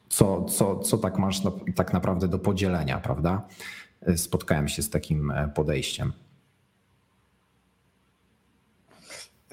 co, 0.10 0.43
co, 0.43 0.80
co 0.80 0.97
tak 0.97 1.17
masz 1.17 1.41
tak 1.75 1.93
naprawdę 1.93 2.28
do 2.28 2.39
podzielenia, 2.39 2.97
prawda? 2.97 3.47
spotkałem 4.15 4.67
się 4.67 4.82
z 4.82 4.89
takim 4.89 5.32
e, 5.32 5.47
podejściem. 5.47 6.13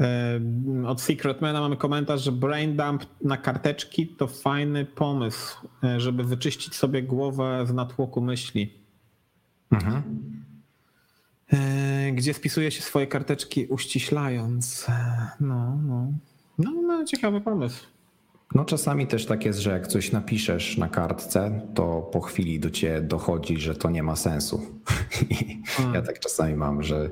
E, 0.01 0.41
od 0.87 1.01
Secretmana 1.01 1.61
mamy 1.61 1.77
komentarz, 1.77 2.23
że 2.23 2.33
brain 2.33 2.77
dump 2.77 3.07
na 3.21 3.37
karteczki 3.37 4.07
to 4.07 4.27
fajny 4.27 4.85
pomysł, 4.85 5.69
e, 5.85 6.01
żeby 6.01 6.25
wyczyścić 6.25 6.75
sobie 6.75 7.03
głowę 7.03 7.65
z 7.67 7.73
natłoku 7.73 8.21
myśli. 8.21 8.75
Mhm. 9.71 10.03
Gdzie 12.13 12.35
spisuje 12.35 12.71
się 12.71 12.83
swoje 12.83 13.07
karteczki 13.07 13.67
uściślając. 13.67 14.87
No, 15.41 15.79
no. 15.87 16.13
No, 16.59 16.71
no 16.83 17.05
ciekawy 17.05 17.41
pomysł. 17.41 17.87
No 18.55 18.65
czasami 18.65 19.07
też 19.07 19.27
tak 19.27 19.45
jest, 19.45 19.59
że 19.59 19.71
jak 19.71 19.87
coś 19.87 20.13
napiszesz 20.13 20.79
na 20.79 20.89
kartce, 20.89 21.61
to 21.75 22.03
po 22.13 22.21
chwili 22.21 22.61
do 22.61 22.71
ciebie 22.71 23.01
dochodzi, 23.01 23.57
że 23.57 23.75
to 23.75 23.91
nie 23.91 24.03
ma 24.03 24.17
sensu. 24.17 24.61
Hmm. 25.67 25.95
ja 25.95 26.03
tak 26.03 26.21
czasami 26.21 26.55
mam, 26.55 26.83
że 26.83 27.11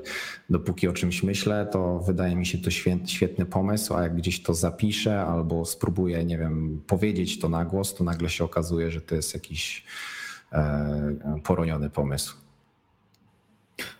dopóki 0.49 0.87
o 0.87 0.93
czymś 0.93 1.23
myślę, 1.23 1.67
to 1.71 1.99
wydaje 1.99 2.35
mi 2.35 2.45
się 2.45 2.57
to 2.57 2.71
świetny 3.05 3.45
pomysł, 3.45 3.93
a 3.93 4.03
jak 4.03 4.15
gdzieś 4.15 4.43
to 4.43 4.53
zapiszę 4.53 5.21
albo 5.21 5.65
spróbuję, 5.65 6.25
nie 6.25 6.37
wiem, 6.37 6.81
powiedzieć 6.87 7.39
to 7.39 7.49
na 7.49 7.65
głos, 7.65 7.95
to 7.95 8.03
nagle 8.03 8.29
się 8.29 8.43
okazuje, 8.43 8.91
że 8.91 9.01
to 9.01 9.15
jest 9.15 9.33
jakiś 9.33 9.83
e, 10.51 11.39
poroniony 11.43 11.89
pomysł. 11.89 12.44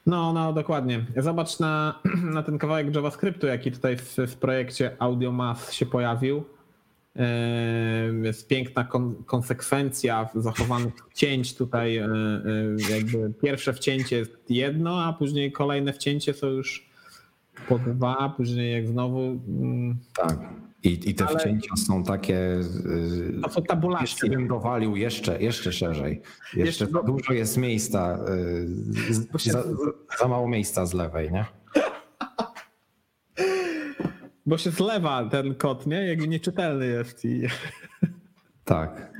No, 0.05 0.33
no, 0.33 0.53
dokładnie. 0.53 1.05
Zobacz 1.17 1.59
na, 1.59 1.99
na 2.35 2.43
ten 2.43 2.57
kawałek 2.57 2.95
JavaScriptu, 2.95 3.47
jaki 3.47 3.71
tutaj 3.71 3.97
w, 3.97 4.17
w 4.17 4.35
projekcie 4.35 4.95
AudioMath 4.99 5.71
się 5.71 5.85
pojawił 5.85 6.43
jest 8.23 8.47
piękna 8.47 8.87
konsekwencja 9.25 10.29
zachowanych 10.35 10.93
cięć 11.13 11.55
tutaj. 11.55 11.97
E, 11.97 12.05
e, 12.05 12.09
jakby 12.89 13.33
pierwsze 13.41 13.73
wcięcie 13.73 14.17
jest 14.17 14.31
jedno, 14.49 15.03
a 15.03 15.13
później 15.13 15.51
kolejne 15.51 15.93
wcięcie 15.93 16.33
są 16.33 16.47
już 16.47 16.89
po 17.67 17.79
dwa, 17.79 18.33
później 18.37 18.73
jak 18.73 18.87
znowu. 18.87 19.19
Mm, 19.19 19.97
tak. 20.17 20.37
I, 20.85 21.09
i 21.09 21.15
te 21.15 21.25
Ale 21.27 21.39
wcięcia 21.39 21.75
są 21.75 22.03
takie. 22.03 22.39
To 23.43 23.49
są 23.49 23.63
tabulacje. 23.63 24.03
Jeszcze 24.03 24.27
bym 24.27 24.47
dowalił 24.47 24.95
jeszcze, 24.95 25.41
jeszcze 25.41 25.71
szerzej. 25.71 26.21
Jeszcze, 26.43 26.59
jeszcze 26.59 26.85
za 26.85 27.03
dużo 27.03 27.33
jest 27.33 27.57
miejsca. 27.57 28.19
Za, 29.45 29.63
za 30.19 30.27
mało 30.27 30.47
miejsca 30.47 30.85
z 30.85 30.93
lewej, 30.93 31.31
nie? 31.31 31.45
Bo 34.45 34.57
się 34.57 34.71
zlewa 34.71 35.29
ten 35.29 35.55
kod, 35.55 35.87
nie? 35.87 36.07
Jakby 36.07 36.27
nieczytelny 36.27 36.87
jest. 36.87 37.25
I... 37.25 37.41
Tak. 38.65 39.13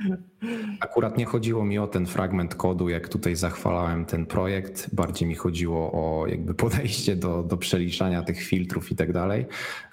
Akurat 0.80 1.18
nie 1.18 1.24
chodziło 1.24 1.64
mi 1.64 1.78
o 1.78 1.86
ten 1.86 2.06
fragment 2.06 2.54
kodu, 2.54 2.88
jak 2.88 3.08
tutaj 3.08 3.36
zachwalałem 3.36 4.04
ten 4.04 4.26
projekt. 4.26 4.94
Bardziej 4.94 5.28
mi 5.28 5.34
chodziło 5.34 5.92
o 5.92 6.26
jakby 6.26 6.54
podejście 6.54 7.16
do, 7.16 7.42
do 7.42 7.56
przeliczania 7.56 8.22
tych 8.22 8.42
filtrów 8.42 8.92
i 8.92 8.96
tak 8.96 9.12
dalej. 9.12 9.46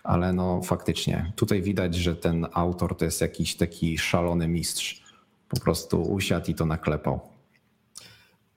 Ale 0.03 0.33
no 0.33 0.61
faktycznie, 0.61 1.31
tutaj 1.35 1.61
widać, 1.61 1.95
że 1.95 2.15
ten 2.15 2.47
autor 2.53 2.97
to 2.97 3.05
jest 3.05 3.21
jakiś 3.21 3.55
taki 3.55 3.97
szalony 3.97 4.47
mistrz. 4.47 5.03
Po 5.49 5.59
prostu 5.59 6.01
usiadł 6.01 6.51
i 6.51 6.55
to 6.55 6.65
naklepał. 6.65 7.19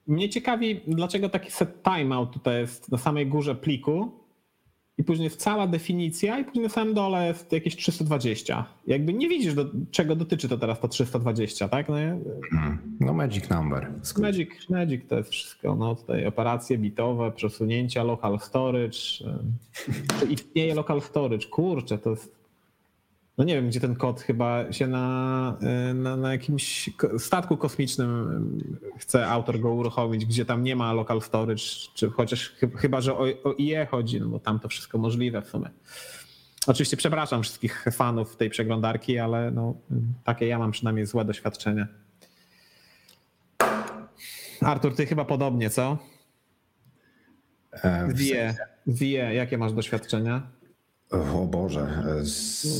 Mnie 0.07 0.29
ciekawi, 0.29 0.81
dlaczego 0.87 1.29
taki 1.29 1.51
set 1.51 1.83
timeout 1.83 2.33
tutaj 2.33 2.61
jest 2.61 2.91
na 2.91 2.97
samej 2.97 3.27
górze 3.27 3.55
pliku, 3.55 4.11
i 4.97 5.03
później 5.03 5.23
jest 5.23 5.39
cała 5.39 5.67
definicja 5.67 6.39
i 6.39 6.45
później 6.45 6.63
na 6.63 6.69
samym 6.69 6.93
dole 6.93 7.27
jest 7.27 7.51
jakieś 7.51 7.75
320. 7.75 8.65
Jakby 8.87 9.13
nie 9.13 9.29
widzisz, 9.29 9.53
do 9.53 9.65
czego 9.91 10.15
dotyczy 10.15 10.49
to 10.49 10.57
teraz 10.57 10.79
to 10.79 10.87
320, 10.87 11.69
tak? 11.69 11.89
No, 11.89 11.95
hmm. 11.95 12.97
no 12.99 13.13
magic 13.13 13.49
number. 13.49 13.91
Magic, 14.17 14.49
magic 14.69 15.07
to 15.09 15.17
jest 15.17 15.29
wszystko. 15.29 15.75
No 15.75 15.95
tutaj 15.95 16.25
operacje 16.25 16.77
bitowe, 16.77 17.31
przesunięcia, 17.31 18.03
local 18.03 18.39
storage. 18.39 18.99
Czy 20.19 20.25
istnieje 20.29 20.75
local 20.75 21.01
storage? 21.01 21.47
Kurczę, 21.47 21.97
to 21.97 22.09
jest 22.09 22.36
no 23.37 23.43
nie 23.43 23.55
wiem, 23.55 23.67
gdzie 23.67 23.79
ten 23.79 23.95
kod 23.95 24.21
chyba 24.21 24.71
się 24.73 24.87
na, 24.87 25.57
y, 25.91 25.93
na, 25.93 26.17
na, 26.17 26.31
jakimś 26.31 26.89
statku 27.17 27.57
kosmicznym 27.57 28.41
y, 28.95 28.99
chce 28.99 29.27
autor 29.27 29.59
go 29.59 29.73
uruchomić, 29.73 30.25
gdzie 30.25 30.45
tam 30.45 30.63
nie 30.63 30.75
ma 30.75 30.93
local 30.93 31.21
storage, 31.21 31.63
czy 31.93 32.09
chociaż 32.09 32.55
chyba, 32.75 33.01
że 33.01 33.13
o, 33.13 33.25
o 33.43 33.53
IE 33.57 33.85
chodzi, 33.85 34.19
no 34.21 34.27
bo 34.27 34.39
tam 34.39 34.59
to 34.59 34.69
wszystko 34.69 34.97
możliwe 34.97 35.41
w 35.41 35.47
sumie. 35.47 35.69
Oczywiście 36.67 36.97
przepraszam 36.97 37.43
wszystkich 37.43 37.85
fanów 37.91 38.35
tej 38.35 38.49
przeglądarki, 38.49 39.19
ale 39.19 39.51
no, 39.51 39.75
takie 40.23 40.47
ja 40.47 40.59
mam 40.59 40.71
przynajmniej 40.71 41.05
złe 41.05 41.25
doświadczenie. 41.25 41.87
Artur, 44.61 44.95
ty 44.95 45.05
chyba 45.05 45.25
podobnie, 45.25 45.69
co? 45.69 45.97
E, 47.71 48.07
wie, 48.13 48.55
wie, 48.87 49.33
jakie 49.33 49.57
masz 49.57 49.73
doświadczenia? 49.73 50.56
O 51.11 51.45
Boże, 51.45 52.03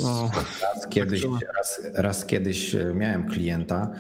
no, 0.03 0.32
raz, 0.61 0.88
kiedyś, 0.89 1.23
raz, 1.57 1.82
raz 1.93 2.25
kiedyś 2.25 2.75
miałem 2.93 3.30
klienta, 3.30 3.91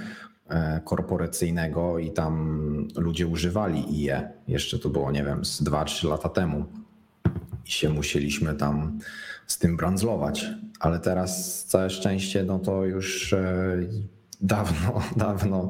e, 0.49 0.81
korporacyjnego 0.85 1.99
i 1.99 2.11
tam 2.11 2.87
ludzie 2.95 3.27
używali 3.27 4.03
IE. 4.03 4.31
Jeszcze 4.47 4.79
to 4.79 4.89
było, 4.89 5.11
nie 5.11 5.23
wiem, 5.23 5.45
z 5.45 5.63
2-3 5.63 6.09
lata 6.09 6.29
temu. 6.29 6.65
I 7.65 7.71
się 7.71 7.89
musieliśmy 7.89 8.53
tam 8.53 8.99
z 9.47 9.57
tym 9.57 9.77
brandzlować. 9.77 10.45
Ale 10.79 10.99
teraz 10.99 11.63
całe 11.65 11.89
szczęście, 11.89 12.43
no 12.43 12.59
to 12.59 12.85
już 12.85 13.33
e, 13.33 13.77
dawno, 14.41 15.01
dawno 15.15 15.69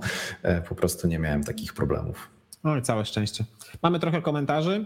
po 0.70 0.76
prostu 0.76 1.08
nie 1.08 1.20
miałem 1.20 1.44
takich 1.44 1.74
problemów. 1.74 2.30
No 2.64 2.78
i 2.78 2.82
całe 2.82 3.06
szczęście. 3.06 3.46
Mamy 3.84 4.00
trochę 4.00 4.22
komentarzy. 4.22 4.86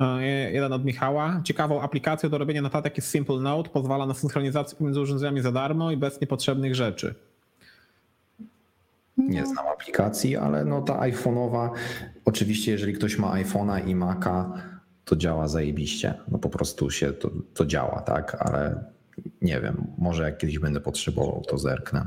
E, 0.00 0.52
jeden 0.52 0.72
od 0.72 0.84
Michała. 0.84 1.40
Ciekawą 1.44 1.80
aplikacją 1.80 2.30
do 2.30 2.38
robienia 2.38 2.62
notatek 2.62 2.96
jest 2.96 3.08
Simple 3.08 3.40
Note. 3.40 3.70
Pozwala 3.70 4.06
na 4.06 4.14
synchronizację 4.14 4.78
pomiędzy 4.78 5.00
urządzeniami 5.00 5.40
za 5.40 5.52
darmo 5.52 5.90
i 5.90 5.96
bez 5.96 6.20
niepotrzebnych 6.20 6.74
rzeczy. 6.74 7.14
Nie 9.18 9.46
znam 9.46 9.66
aplikacji, 9.66 10.36
ale 10.36 10.64
no 10.64 10.82
ta 10.82 11.00
iPhone'owa, 11.00 11.70
oczywiście 12.24 12.72
jeżeli 12.72 12.92
ktoś 12.92 13.18
ma 13.18 13.32
iPhone'a 13.32 13.88
i 13.88 13.94
Maca, 13.94 14.52
to 15.04 15.16
działa 15.16 15.48
zajebiście. 15.48 16.14
No 16.28 16.38
po 16.38 16.48
prostu 16.48 16.90
się 16.90 17.12
to, 17.12 17.30
to 17.54 17.66
działa, 17.66 18.00
tak, 18.00 18.36
ale 18.40 18.84
nie 19.42 19.60
wiem, 19.60 19.86
może 19.98 20.22
jak 20.22 20.38
kiedyś 20.38 20.58
będę 20.58 20.80
potrzebował, 20.80 21.42
to 21.48 21.58
zerknę. 21.58 22.06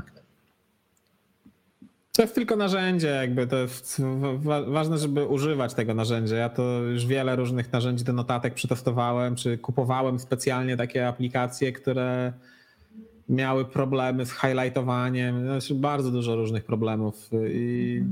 To 2.16 2.22
jest 2.22 2.34
tylko 2.34 2.56
narzędzie, 2.56 3.08
jakby 3.08 3.46
to 3.46 3.56
jest 3.56 4.02
ważne, 4.66 4.98
żeby 4.98 5.26
używać 5.26 5.74
tego 5.74 5.94
narzędzia. 5.94 6.36
Ja 6.36 6.48
to 6.48 6.62
już 6.62 7.06
wiele 7.06 7.36
różnych 7.36 7.72
narzędzi 7.72 8.04
do 8.04 8.12
notatek 8.12 8.54
przetestowałem, 8.54 9.36
czy 9.36 9.58
kupowałem 9.58 10.18
specjalnie 10.18 10.76
takie 10.76 11.08
aplikacje, 11.08 11.72
które 11.72 12.32
miały 13.28 13.64
problemy 13.64 14.26
z 14.26 14.32
highlightowaniem. 14.32 15.44
Znaczy 15.44 15.74
bardzo 15.74 16.10
dużo 16.10 16.36
różnych 16.36 16.64
problemów. 16.64 17.30
I 17.48 18.02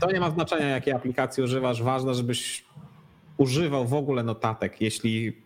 to 0.00 0.12
nie 0.12 0.20
ma 0.20 0.30
znaczenia, 0.30 0.68
jakiej 0.68 0.92
aplikacji 0.92 1.42
używasz. 1.42 1.82
Ważne, 1.82 2.14
żebyś 2.14 2.64
używał 3.36 3.86
w 3.86 3.94
ogóle 3.94 4.22
notatek, 4.22 4.80
jeśli 4.80 5.36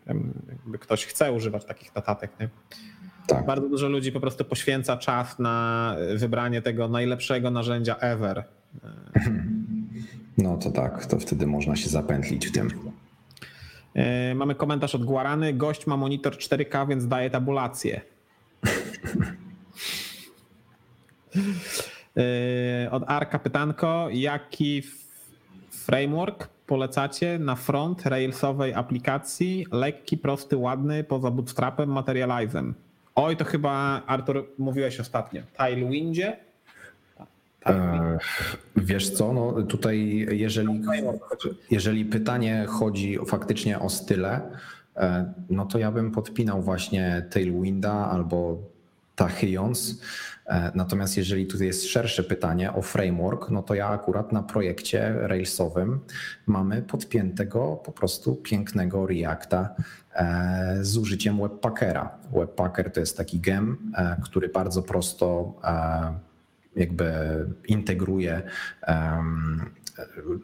ktoś 0.80 1.06
chce 1.06 1.32
używać 1.32 1.64
takich 1.64 1.94
notatek. 1.94 2.30
Nie? 2.40 2.48
Tak. 3.26 3.46
Bardzo 3.46 3.68
dużo 3.68 3.88
ludzi 3.88 4.12
po 4.12 4.20
prostu 4.20 4.44
poświęca 4.44 4.96
czas 4.96 5.38
na 5.38 5.96
wybranie 6.16 6.62
tego 6.62 6.88
najlepszego 6.88 7.50
narzędzia 7.50 7.96
ever. 7.96 8.44
No 10.38 10.56
to 10.56 10.70
tak, 10.70 11.06
to 11.06 11.18
wtedy 11.18 11.46
można 11.46 11.76
się 11.76 11.88
zapętlić 11.88 12.46
w 12.46 12.52
tym. 12.52 12.70
E, 13.94 14.34
mamy 14.34 14.54
komentarz 14.54 14.94
od 14.94 15.04
Guarany. 15.04 15.52
Gość 15.52 15.86
ma 15.86 15.96
monitor 15.96 16.32
4K, 16.32 16.88
więc 16.88 17.08
daje 17.08 17.30
tabulację. 17.30 18.00
E, 22.16 22.90
od 22.90 23.02
Arka 23.06 23.38
pytanko. 23.38 24.08
Jaki 24.12 24.82
framework 25.70 26.48
polecacie 26.66 27.38
na 27.38 27.56
front 27.56 28.06
railsowej 28.06 28.74
aplikacji? 28.74 29.66
Lekki, 29.72 30.18
prosty, 30.18 30.56
ładny, 30.56 31.04
poza 31.04 31.30
bootstrapem, 31.30 31.92
materializem. 31.92 32.74
Oj, 33.14 33.36
to 33.36 33.44
chyba 33.44 34.02
Artur 34.06 34.46
mówiłeś 34.58 35.00
ostatnio. 35.00 35.42
Tailwindzie? 35.56 36.36
E, 37.66 38.18
wiesz 38.76 39.10
co, 39.10 39.32
no 39.32 39.62
tutaj 39.62 40.26
jeżeli, 40.30 40.82
jeżeli 41.70 42.04
pytanie 42.04 42.66
chodzi 42.68 43.18
faktycznie 43.26 43.78
o 43.78 43.90
style, 43.90 44.40
e, 44.96 45.32
no 45.50 45.66
to 45.66 45.78
ja 45.78 45.92
bym 45.92 46.10
podpinał 46.10 46.62
właśnie 46.62 47.26
Tailwinda 47.30 47.92
albo 47.92 48.58
Tachyons. 49.16 50.00
E, 50.46 50.72
natomiast 50.74 51.16
jeżeli 51.16 51.46
tutaj 51.46 51.66
jest 51.66 51.86
szersze 51.86 52.24
pytanie 52.24 52.72
o 52.72 52.82
framework, 52.82 53.50
no 53.50 53.62
to 53.62 53.74
ja 53.74 53.88
akurat 53.88 54.32
na 54.32 54.42
projekcie 54.42 55.14
Railsowym 55.16 56.00
mamy 56.46 56.82
podpiętego 56.82 57.80
po 57.84 57.92
prostu 57.92 58.36
pięknego 58.36 59.06
Reacta 59.06 59.74
e, 60.14 60.78
z 60.80 60.96
użyciem 60.96 61.38
Webpackera. 61.38 62.18
Webpacker 62.32 62.92
to 62.92 63.00
jest 63.00 63.16
taki 63.16 63.40
gem, 63.40 63.92
e, 63.96 64.16
który 64.24 64.48
bardzo 64.48 64.82
prosto 64.82 65.54
jakby 66.76 67.12
integruje 67.68 68.42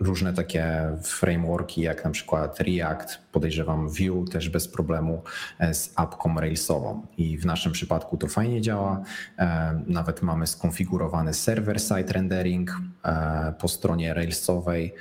różne 0.01 0.33
takie 0.35 0.97
frameworki, 1.03 1.81
jak 1.81 2.05
na 2.05 2.11
przykład 2.11 2.61
React, 2.61 3.19
podejrzewam 3.33 3.89
Vue 3.89 4.25
też 4.33 4.49
bez 4.49 4.69
problemu 4.69 5.23
e, 5.59 5.75
z 5.75 5.93
apką 5.97 6.41
Railsową. 6.41 7.07
I 7.19 7.39
w 7.39 7.47
naszym 7.47 7.73
przypadku 7.73 8.17
to 8.17 8.27
fajnie 8.27 8.61
działa. 8.61 9.03
E, 9.39 9.83
nawet 9.87 10.23
mamy 10.23 10.47
skonfigurowany 10.47 11.35
server-side 11.35 12.13
rendering 12.13 12.71
e, 13.05 13.55
po 13.59 13.69
stronie 13.69 14.15
Railsowej, 14.15 14.95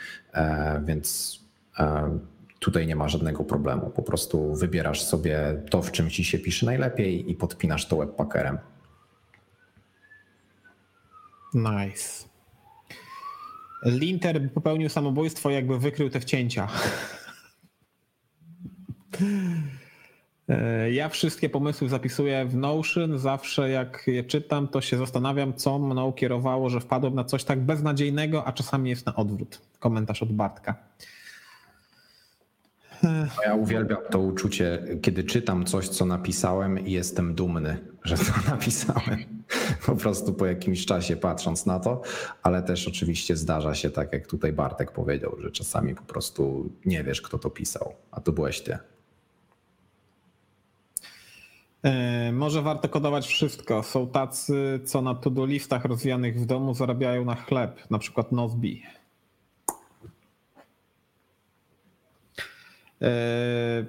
więc 0.85 1.39
tutaj 2.59 2.87
nie 2.87 2.95
ma 2.95 3.09
żadnego 3.09 3.43
problemu. 3.43 3.89
Po 3.89 4.01
prostu 4.01 4.55
wybierasz 4.55 5.03
sobie 5.03 5.61
to, 5.69 5.81
w 5.81 5.91
czym 5.91 6.09
ci 6.09 6.23
się 6.23 6.39
pisze 6.39 6.65
najlepiej 6.65 7.31
i 7.31 7.35
podpinasz 7.35 7.87
to 7.87 7.97
webpackerem. 7.97 8.57
Nice. 11.53 12.29
Linter 13.85 14.53
popełnił 14.53 14.89
samobójstwo, 14.89 15.49
jakby 15.49 15.79
wykrył 15.79 16.09
te 16.09 16.19
wcięcia. 16.19 16.67
E, 20.49 20.91
ja 20.91 21.09
wszystkie 21.09 21.49
pomysły 21.49 21.89
zapisuję 21.89 22.45
w 22.45 22.55
Notion. 22.55 23.19
Zawsze 23.19 23.69
jak 23.69 24.03
je 24.07 24.23
czytam, 24.23 24.67
to 24.67 24.81
się 24.81 24.97
zastanawiam, 24.97 25.53
co 25.53 25.79
mną 25.79 26.13
kierowało, 26.13 26.69
że 26.69 26.79
wpadłem 26.79 27.15
na 27.15 27.23
coś 27.23 27.43
tak 27.43 27.59
beznadziejnego, 27.59 28.45
a 28.45 28.53
czasami 28.53 28.89
jest 28.89 29.05
na 29.05 29.15
odwrót. 29.15 29.61
Komentarz 29.79 30.23
od 30.23 30.33
Bartka. 30.33 30.75
Ja 33.45 33.55
uwielbiam 33.55 33.99
to 34.11 34.19
uczucie, 34.19 34.83
kiedy 35.01 35.23
czytam 35.23 35.65
coś, 35.65 35.87
co 35.87 36.05
napisałem 36.05 36.79
i 36.79 36.91
jestem 36.91 37.35
dumny, 37.35 37.77
że 38.03 38.17
to 38.17 38.23
napisałem. 38.51 39.43
Po 39.85 39.95
prostu 39.95 40.33
po 40.33 40.45
jakimś 40.45 40.85
czasie 40.85 41.15
patrząc 41.15 41.65
na 41.65 41.79
to, 41.79 42.01
ale 42.43 42.63
też 42.63 42.87
oczywiście 42.87 43.35
zdarza 43.35 43.75
się 43.75 43.89
tak, 43.89 44.13
jak 44.13 44.27
tutaj 44.27 44.53
Bartek 44.53 44.91
powiedział, 44.91 45.35
że 45.39 45.51
czasami 45.51 45.95
po 45.95 46.03
prostu 46.03 46.69
nie 46.85 47.03
wiesz, 47.03 47.21
kto 47.21 47.39
to 47.39 47.49
pisał, 47.49 47.93
a 48.11 48.21
to 48.21 48.31
byłeś 48.31 48.61
ty. 48.61 48.77
E, 51.83 52.31
może 52.31 52.61
warto 52.61 52.89
kodować 52.89 53.27
wszystko. 53.27 53.83
Są 53.83 54.07
tacy, 54.07 54.79
co 54.85 55.01
na 55.01 55.15
to-do 55.15 55.45
listach 55.45 55.85
rozwijanych 55.85 56.39
w 56.39 56.45
domu 56.45 56.73
zarabiają 56.73 57.25
na 57.25 57.35
chleb, 57.35 57.89
na 57.89 57.99
przykład 57.99 58.31
Nozbi. 58.31 58.83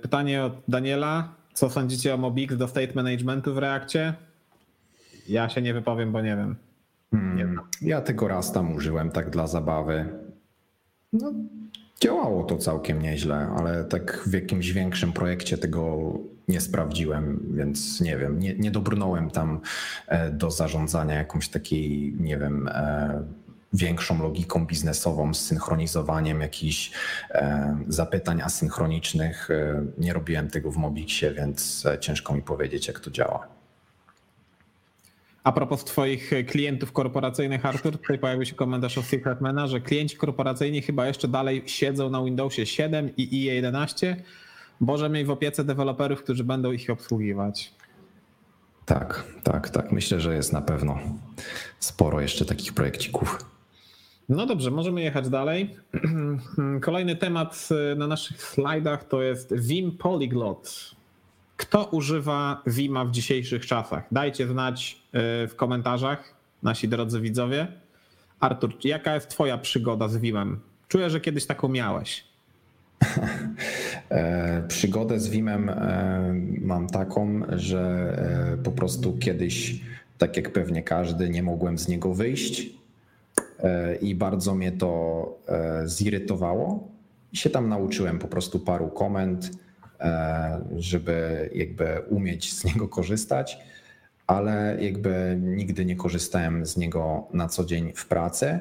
Pytanie 0.03 0.45
od 0.45 0.53
Daniela. 0.69 1.35
Co 1.55 1.71
sądzicie 1.71 2.15
o 2.15 2.17
Mobix 2.17 2.57
do 2.57 2.69
state 2.69 2.93
managementu 2.95 3.55
w 3.55 3.59
Reakcie? 3.59 4.15
Ja 5.29 5.49
się 5.49 5.63
nie 5.63 5.75
wypowiem, 5.75 6.13
bo 6.13 6.21
nie 6.21 6.37
wiem. 6.37 6.57
Hmm, 7.11 7.61
ja 7.83 8.01
tylko 8.01 8.29
raz 8.29 8.53
tam 8.53 8.75
użyłem 8.75 9.11
tak 9.11 9.31
dla 9.31 9.47
zabawy. 9.47 10.05
No, 11.13 11.33
działało 12.01 12.45
to 12.45 12.57
całkiem 12.57 13.03
nieźle, 13.03 13.37
ale 13.59 13.85
tak 13.85 14.25
w 14.27 14.33
jakimś 14.33 14.71
większym 14.71 15.13
projekcie 15.13 15.59
tego 15.59 16.13
nie 16.49 16.61
sprawdziłem, 16.61 17.47
więc 17.51 18.01
nie 18.01 18.17
wiem, 18.17 18.39
nie, 18.39 18.55
nie 18.55 18.71
dobrnąłem 18.71 19.31
tam 19.31 19.61
e, 20.07 20.31
do 20.31 20.51
zarządzania 20.51 21.15
jakąś 21.15 21.49
takiej, 21.49 22.15
nie 22.21 22.39
wiem, 22.39 22.69
e, 22.69 23.23
większą 23.73 24.23
logiką 24.23 24.67
biznesową, 24.67 25.35
z 25.35 25.41
synchronizowaniem 25.41 26.41
jakichś 26.41 26.91
e, 27.31 27.77
zapytań 27.89 28.43
asynchronicznych. 28.43 29.51
E, 29.51 29.85
nie 29.99 30.13
robiłem 30.13 30.51
tego 30.51 30.71
w 30.71 30.77
Mobixie, 30.77 31.33
więc 31.33 31.87
e, 31.87 31.99
ciężko 31.99 32.35
mi 32.35 32.43
powiedzieć, 32.43 32.89
jak 32.89 33.01
to 33.01 33.11
działa. 33.11 33.49
A 35.45 35.53
propos 35.53 35.85
Twoich 35.85 36.31
klientów 36.47 36.93
korporacyjnych, 36.93 37.67
Artur, 37.67 37.99
tutaj 37.99 38.19
pojawił 38.19 38.47
się 38.47 38.55
komentarz 38.55 38.99
od 38.99 39.05
Secretmana, 39.05 39.67
że 39.67 39.81
klienci 39.81 40.17
korporacyjni 40.17 40.83
chyba 40.83 41.07
jeszcze 41.07 41.29
dalej 41.29 41.63
siedzą 41.67 42.11
na 42.11 42.25
Windowsie 42.25 42.67
7 42.67 43.11
i 43.17 43.23
IE 43.23 43.55
11. 43.55 44.17
Boże 44.81 45.11
miej 45.11 45.25
w 45.25 45.31
opiece 45.31 45.65
deweloperów, 45.65 46.23
którzy 46.23 46.45
będą 46.45 46.73
ich 46.73 46.91
obsługiwać. 46.91 47.75
Tak, 48.87 49.25
tak, 49.43 49.71
tak. 49.71 49.93
Myślę, 49.93 50.21
że 50.21 50.35
jest 50.35 50.53
na 50.53 50.63
pewno 50.63 50.99
sporo 51.79 52.21
jeszcze 52.21 52.45
takich 52.45 52.73
projekcików. 52.73 53.50
No 54.31 54.47
dobrze, 54.47 54.71
możemy 54.71 55.03
jechać 55.03 55.29
dalej. 55.29 55.77
Kolejny 56.81 57.17
temat 57.17 57.69
y, 57.93 57.97
na 57.97 58.07
naszych 58.07 58.43
slajdach 58.43 59.05
to 59.05 59.23
jest 59.23 59.55
Vim 59.55 59.93
Polyglot. 59.93 60.95
Kto 61.57 61.85
używa 61.85 62.63
Vima 62.67 63.05
w 63.05 63.11
dzisiejszych 63.11 63.67
czasach? 63.67 64.05
Dajcie 64.13 64.49
znać 64.49 65.03
y, 65.45 65.49
w 65.49 65.57
komentarzach, 65.57 66.35
nasi 66.63 66.89
drodzy 66.89 67.21
widzowie. 67.21 67.67
Artur, 68.41 68.73
jaka 68.85 69.15
jest 69.15 69.29
Twoja 69.29 69.59
przygoda 69.59 70.09
z 70.09 70.17
Vimem? 70.17 70.61
Czuję, 70.89 71.11
że 71.11 71.21
kiedyś 71.21 71.47
taką 71.47 71.69
miałeś. 71.69 72.25
E, 74.09 74.63
przygodę 74.69 75.21
z 75.21 75.29
Vimem 75.29 75.69
e, 75.69 76.35
mam 76.61 76.87
taką, 76.87 77.41
że 77.49 77.81
e, 78.53 78.63
po 78.63 78.71
prostu 78.71 79.19
kiedyś, 79.19 79.81
tak 80.19 80.37
jak 80.37 80.53
pewnie 80.53 80.83
każdy, 80.83 81.31
nie 81.31 81.43
mogłem 81.43 81.79
z 81.79 81.89
niego 81.89 82.15
wyjść 82.15 82.80
i 84.01 84.15
bardzo 84.15 84.55
mnie 84.55 84.73
to 84.73 85.25
zirytowało. 85.85 86.89
I 87.33 87.37
się 87.37 87.51
tam 87.51 87.69
nauczyłem 87.69 88.19
po 88.19 88.29
prostu 88.29 88.61
paru 88.61 88.89
komend, 88.89 89.51
żeby 90.77 91.51
jakby 91.55 92.01
umieć 92.09 92.53
z 92.53 92.65
niego 92.65 92.89
korzystać, 92.89 93.59
ale 94.27 94.77
jakby 94.81 95.39
nigdy 95.41 95.85
nie 95.85 95.97
korzystałem 95.97 96.67
z 96.67 96.77
niego 96.77 97.29
na 97.33 97.49
co 97.49 97.65
dzień 97.65 97.93
w 97.95 98.09
pracy. 98.09 98.59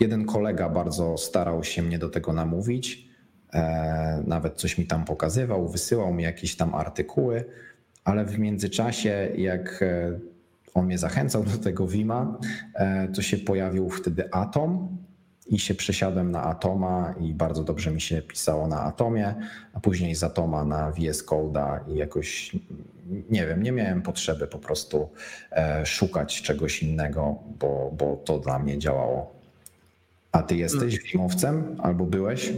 Jeden 0.00 0.24
kolega 0.24 0.68
bardzo 0.68 1.18
starał 1.18 1.64
się 1.64 1.82
mnie 1.82 1.98
do 1.98 2.08
tego 2.08 2.32
namówić, 2.32 3.08
e, 3.52 4.22
nawet 4.26 4.56
coś 4.56 4.78
mi 4.78 4.86
tam 4.86 5.04
pokazywał, 5.04 5.68
wysyłał 5.68 6.14
mi 6.14 6.22
jakieś 6.22 6.56
tam 6.56 6.74
artykuły, 6.74 7.44
ale 8.04 8.24
w 8.24 8.38
międzyczasie, 8.38 9.28
jak 9.36 9.82
e, 9.82 10.18
on 10.74 10.86
mnie 10.86 10.98
zachęcał 10.98 11.44
do 11.44 11.58
tego 11.58 11.86
Wima, 11.86 12.38
e, 12.74 13.08
to 13.08 13.22
się 13.22 13.36
pojawił 13.36 13.90
wtedy 13.90 14.32
Atom 14.32 14.98
i 15.46 15.58
się 15.58 15.74
przesiadłem 15.74 16.30
na 16.30 16.42
Atoma 16.42 17.14
i 17.20 17.34
bardzo 17.34 17.64
dobrze 17.64 17.90
mi 17.90 18.00
się 18.00 18.22
pisało 18.22 18.68
na 18.68 18.82
Atomie, 18.82 19.34
a 19.72 19.80
później 19.80 20.14
z 20.14 20.22
Atoma 20.24 20.64
na 20.64 20.90
VS 20.90 21.26
Code'a 21.26 21.78
i 21.88 21.96
jakoś 21.96 22.56
nie 23.30 23.46
wiem, 23.46 23.62
nie 23.62 23.72
miałem 23.72 24.02
potrzeby 24.02 24.46
po 24.46 24.58
prostu 24.58 25.08
szukać 25.84 26.42
czegoś 26.42 26.82
innego, 26.82 27.38
bo, 27.58 27.90
bo 27.98 28.16
to 28.16 28.38
dla 28.38 28.58
mnie 28.58 28.78
działało. 28.78 29.38
A 30.32 30.42
ty 30.42 30.56
jesteś 30.56 30.98
wimowcem 31.12 31.58
mm. 31.58 31.80
albo 31.80 32.04
byłeś? 32.04 32.52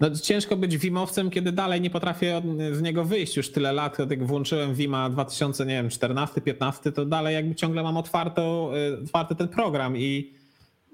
No 0.00 0.10
ciężko 0.10 0.56
być 0.56 0.78
wimowcem, 0.78 1.30
kiedy 1.30 1.52
dalej 1.52 1.80
nie 1.80 1.90
potrafię 1.90 2.42
z 2.72 2.82
niego 2.82 3.04
wyjść. 3.04 3.36
Już 3.36 3.52
tyle 3.52 3.72
lat, 3.72 3.98
jak 4.10 4.26
włączyłem 4.26 4.74
Wima 4.74 5.10
2014 5.10 6.40
15 6.40 6.92
to 6.92 7.06
dalej 7.06 7.34
jakby 7.34 7.54
ciągle 7.54 7.82
mam 7.82 7.96
y, 7.96 7.98
otwarty 7.98 9.34
ten 9.38 9.48
program 9.48 9.96
i 9.96 10.32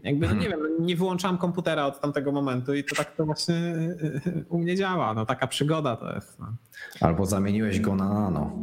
jakby, 0.02 0.28
no 0.28 0.34
nie 0.34 0.48
wiem, 0.48 0.60
nie 0.80 0.96
wyłączam 0.96 1.38
komputera 1.38 1.86
od 1.86 2.00
tamtego 2.00 2.32
momentu 2.32 2.74
i 2.74 2.84
to 2.84 2.96
tak 2.96 3.16
to 3.16 3.26
właśnie 3.26 3.54
y, 3.54 4.20
y, 4.26 4.44
u 4.48 4.58
mnie 4.58 4.76
działa. 4.76 5.14
No 5.14 5.26
taka 5.26 5.46
przygoda 5.46 5.96
to 5.96 6.14
jest. 6.14 6.38
No. 6.38 6.46
Albo 7.00 7.26
zamieniłeś 7.26 7.80
go 7.80 7.96
na 7.96 8.14
nano. 8.14 8.52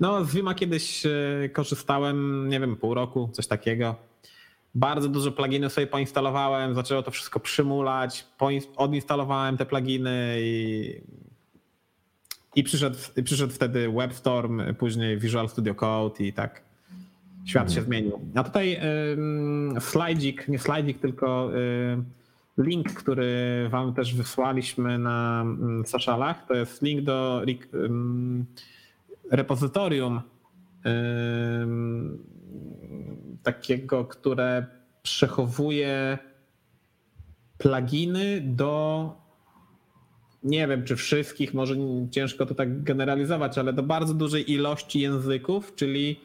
No 0.00 0.24
z 0.24 0.34
Vima 0.34 0.54
kiedyś 0.54 1.02
korzystałem, 1.52 2.48
nie 2.48 2.60
wiem, 2.60 2.76
pół 2.76 2.94
roku, 2.94 3.30
coś 3.32 3.46
takiego 3.46 4.07
bardzo 4.78 5.08
dużo 5.08 5.32
pluginów 5.32 5.72
sobie 5.72 5.86
poinstalowałem, 5.86 6.74
zaczęło 6.74 7.02
to 7.02 7.10
wszystko 7.10 7.40
przymulać, 7.40 8.26
odinstalowałem 8.76 9.56
te 9.56 9.66
pluginy 9.66 10.36
i, 10.40 11.00
i 12.54 12.64
przyszedł, 12.64 12.96
i 13.16 13.22
przyszedł 13.22 13.52
wtedy 13.52 13.92
WebStorm, 13.92 14.74
później 14.74 15.18
Visual 15.18 15.48
Studio 15.48 15.74
Code 15.74 16.24
i 16.24 16.32
tak 16.32 16.62
świat 17.44 17.72
się 17.72 17.80
mhm. 17.80 17.86
zmienił. 17.86 18.20
A 18.34 18.44
tutaj 18.44 18.80
y, 19.76 19.80
slajdzik, 19.80 20.48
nie 20.48 20.58
slajdzik, 20.58 20.98
tylko 20.98 21.50
y, 21.54 22.62
link, 22.62 22.92
który 22.92 23.66
wam 23.70 23.94
też 23.94 24.14
wysłaliśmy 24.14 24.98
na 24.98 25.44
y, 25.84 25.88
socialach, 25.88 26.46
to 26.46 26.54
jest 26.54 26.82
link 26.82 27.00
do 27.00 27.42
repozytorium 29.30 30.20
takiego, 33.52 34.04
które 34.04 34.66
przechowuje 35.02 36.18
pluginy 37.58 38.40
do 38.44 39.12
nie 40.42 40.68
wiem 40.68 40.84
czy 40.84 40.96
wszystkich, 40.96 41.54
może 41.54 41.74
ciężko 42.10 42.46
to 42.46 42.54
tak 42.54 42.82
generalizować, 42.82 43.58
ale 43.58 43.72
do 43.72 43.82
bardzo 43.82 44.14
dużej 44.14 44.52
ilości 44.52 45.00
języków, 45.00 45.74
czyli 45.74 46.20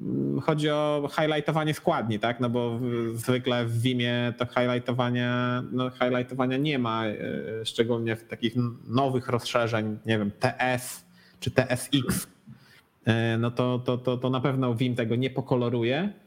mm, 0.00 0.40
chodzi 0.40 0.70
o 0.70 1.08
highlightowanie 1.16 1.74
składni, 1.74 2.18
tak? 2.18 2.40
No 2.40 2.50
bo 2.50 2.80
zwykle 3.14 3.64
w 3.64 3.80
Vimie 3.80 4.34
to 4.38 4.46
highlightowania, 4.46 5.62
no 5.72 5.90
highlightowania 5.90 6.56
nie 6.56 6.78
ma, 6.78 7.06
e, 7.06 7.16
szczególnie 7.64 8.16
w 8.16 8.24
takich 8.24 8.54
nowych 8.88 9.28
rozszerzeń, 9.28 9.98
nie 10.06 10.18
wiem, 10.18 10.30
TS 10.30 11.04
czy 11.40 11.50
TSX, 11.50 12.28
e, 13.04 13.38
no 13.38 13.50
to, 13.50 13.78
to, 13.78 13.98
to, 13.98 14.16
to 14.16 14.30
na 14.30 14.40
pewno 14.40 14.74
Vim 14.74 14.94
tego 14.94 15.16
nie 15.16 15.30
pokoloruje. 15.30 16.23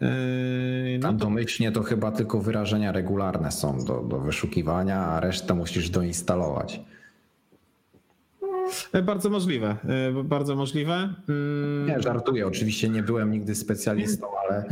Yy, 0.00 0.98
no 0.98 1.08
Tam 1.08 1.16
domyślnie 1.16 1.72
to 1.72 1.82
chyba 1.82 2.12
tylko 2.12 2.40
wyrażenia 2.40 2.92
regularne 2.92 3.52
są 3.52 3.84
do, 3.84 4.00
do 4.00 4.18
wyszukiwania, 4.18 5.00
a 5.00 5.20
resztę 5.20 5.54
musisz 5.54 5.90
doinstalować. 5.90 6.80
Yy, 8.94 9.02
bardzo 9.02 9.30
możliwe, 9.30 9.76
yy, 10.14 10.24
bardzo 10.24 10.56
możliwe. 10.56 11.14
Nie, 11.86 12.00
żartuję. 12.00 12.46
Oczywiście 12.46 12.88
nie 12.88 13.02
byłem 13.02 13.30
nigdy 13.30 13.54
specjalistą, 13.54 14.26
ale 14.38 14.64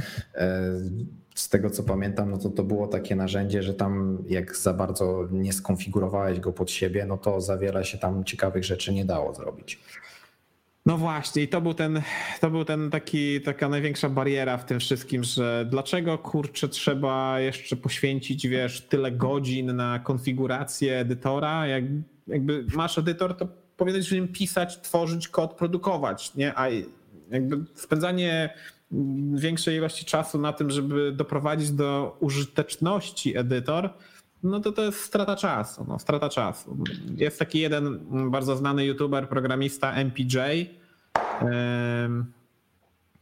z 1.35 1.49
tego 1.49 1.71
co 1.71 1.83
pamiętam, 1.83 2.31
no 2.31 2.39
to 2.39 2.51
to 2.51 2.65
było 2.65 2.87
takie 2.87 3.17
narzędzie, 3.17 3.63
że 3.63 3.75
tam 3.75 4.19
jak 4.29 4.57
za 4.57 4.75
bardzo 4.75 5.29
nie 5.31 5.53
skonfigurowałeś 5.53 6.41
go 6.41 6.53
pod 6.53 6.71
siebie, 6.71 7.07
no 7.07 7.17
to 7.17 7.41
za 7.41 7.59
wiele 7.59 7.85
się 7.85 7.99
tam 7.99 8.25
ciekawych 8.25 8.65
rzeczy 8.65 8.95
nie 8.95 9.05
dało 9.05 9.35
zrobić. 9.35 9.81
No 10.87 10.97
właśnie, 10.97 11.43
i 11.43 11.49
to 11.49 11.61
był 11.61 11.75
ten, 11.75 12.03
to 12.41 12.51
był 12.51 12.65
ten 12.65 12.91
taki, 12.91 13.41
taka 13.41 13.69
największa 13.69 14.09
bariera 14.09 14.57
w 14.57 14.65
tym 14.65 14.81
wszystkim, 14.81 15.25
że 15.25 15.67
dlaczego 15.71 16.19
kurczę 16.19 16.69
trzeba 16.69 17.41
jeszcze 17.41 17.77
poświęcić, 17.77 18.49
wiesz, 18.49 18.81
tyle 18.81 19.13
godzin 19.13 19.77
na 19.77 19.99
konfigurację 19.99 20.99
edytora, 20.99 21.67
jak, 21.67 21.85
jakby 22.27 22.65
masz 22.75 22.99
edytor, 22.99 23.37
to 23.37 23.49
powinieneś 23.77 24.09
w 24.09 24.13
nim 24.13 24.29
pisać, 24.29 24.81
tworzyć 24.81 25.29
kod, 25.29 25.55
produkować, 25.55 26.35
nie? 26.35 26.59
A 26.59 26.69
jakby 27.31 27.65
spędzanie 27.75 28.55
większej 29.35 29.77
ilości 29.77 30.05
czasu 30.05 30.39
na 30.39 30.53
tym, 30.53 30.71
żeby 30.71 31.13
doprowadzić 31.13 31.71
do 31.71 32.17
użyteczności 32.21 33.39
edytor, 33.39 33.91
no 34.51 34.61
to 34.61 34.73
to 34.73 34.83
jest 34.83 35.01
strata 35.01 35.37
czasu, 35.37 35.85
no, 35.89 35.99
strata 35.99 36.29
czasu. 36.29 36.77
Jest 37.17 37.39
taki 37.39 37.61
jeden 37.61 38.01
bardzo 38.31 38.57
znany 38.57 38.85
youtuber, 38.85 39.29
programista 39.29 39.93
MPJ. 39.93 40.37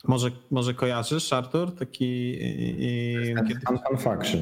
może, 0.04 0.30
może 0.50 0.74
kojarzysz, 0.74 1.32
Artur? 1.32 1.74
Taki. 1.74 2.38
Fun 3.68 3.78
Fun 3.88 3.98
Function. 3.98 4.40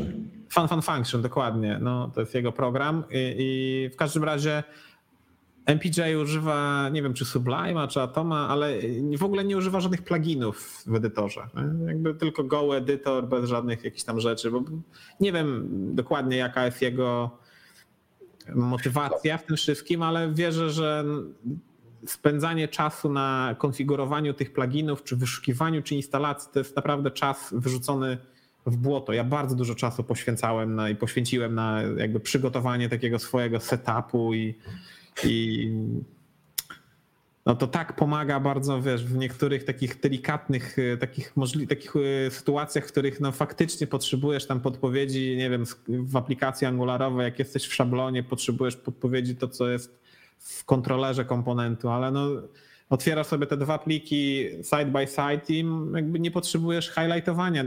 Fun 0.48 0.68
Fun 0.68 0.82
Function, 0.82 1.22
dokładnie. 1.22 1.78
No, 1.80 2.10
to 2.14 2.20
jest 2.20 2.34
jego 2.34 2.52
program. 2.52 3.04
I, 3.10 3.34
i 3.38 3.90
w 3.94 3.96
każdym 3.96 4.24
razie 4.24 4.62
MPJ 5.66 6.16
używa, 6.22 6.88
nie 6.88 7.02
wiem 7.02 7.14
czy 7.14 7.24
Sublime'a, 7.24 7.88
czy 7.88 8.00
Atoma, 8.00 8.48
ale 8.48 8.74
w 9.18 9.22
ogóle 9.22 9.44
nie 9.44 9.56
używa 9.56 9.80
żadnych 9.80 10.02
pluginów 10.02 10.82
w 10.86 10.94
edytorze. 10.94 11.48
Jakby 11.86 12.14
tylko 12.14 12.44
go 12.44 12.76
edytor 12.76 13.28
bez 13.28 13.48
żadnych 13.48 13.84
jakichś 13.84 14.04
tam 14.04 14.20
rzeczy, 14.20 14.50
bo 14.50 14.62
nie 15.20 15.32
wiem 15.32 15.68
dokładnie 15.94 16.36
jaka 16.36 16.66
jest 16.66 16.82
jego 16.82 17.30
motywacja 18.54 19.38
w 19.38 19.44
tym 19.44 19.56
wszystkim, 19.56 20.02
ale 20.02 20.32
wierzę, 20.32 20.70
że 20.70 21.04
spędzanie 22.06 22.68
czasu 22.68 23.12
na 23.12 23.56
konfigurowaniu 23.58 24.34
tych 24.34 24.52
pluginów, 24.52 25.04
czy 25.04 25.16
wyszukiwaniu, 25.16 25.82
czy 25.82 25.94
instalacji, 25.94 26.50
to 26.52 26.58
jest 26.58 26.76
naprawdę 26.76 27.10
czas 27.10 27.48
wyrzucony 27.52 28.18
w 28.66 28.76
błoto. 28.76 29.12
Ja 29.12 29.24
bardzo 29.24 29.56
dużo 29.56 29.74
czasu 29.74 30.04
poświęcałem 30.04 30.74
na, 30.74 30.90
i 30.90 30.96
poświęciłem 30.96 31.54
na 31.54 31.82
jakby 31.82 32.20
przygotowanie 32.20 32.88
takiego 32.88 33.18
swojego 33.18 33.60
setupu 33.60 34.34
i 34.34 34.54
i 35.24 35.70
no 37.46 37.54
to 37.54 37.66
tak 37.66 37.96
pomaga 37.96 38.40
bardzo, 38.40 38.82
wiesz, 38.82 39.04
w 39.04 39.16
niektórych 39.16 39.64
takich 39.64 40.00
delikatnych, 40.00 40.78
e, 40.78 40.96
takich, 40.96 41.36
możli- 41.36 41.66
takich 41.66 41.94
e, 42.26 42.30
sytuacjach, 42.30 42.84
w 42.84 42.92
których 42.92 43.20
no 43.20 43.32
faktycznie 43.32 43.86
potrzebujesz 43.86 44.46
tam 44.46 44.60
podpowiedzi, 44.60 45.36
nie 45.36 45.50
wiem, 45.50 45.64
w 45.88 46.16
aplikacji 46.16 46.66
angularowej, 46.66 47.24
jak 47.24 47.38
jesteś 47.38 47.66
w 47.66 47.74
szablonie, 47.74 48.22
potrzebujesz 48.22 48.76
podpowiedzi 48.76 49.36
to, 49.36 49.48
co 49.48 49.68
jest 49.68 49.98
w 50.38 50.64
kontrolerze 50.64 51.24
komponentu, 51.24 51.88
ale 51.88 52.10
no 52.10 52.28
otwierasz 52.92 53.26
sobie 53.26 53.46
te 53.46 53.56
dwa 53.56 53.78
pliki 53.78 54.48
side 54.62 54.86
by 54.86 55.06
side 55.06 55.42
i 55.48 55.64
jakby 55.94 56.20
nie 56.20 56.30
potrzebujesz 56.30 56.90
highlightowania, 56.90 57.64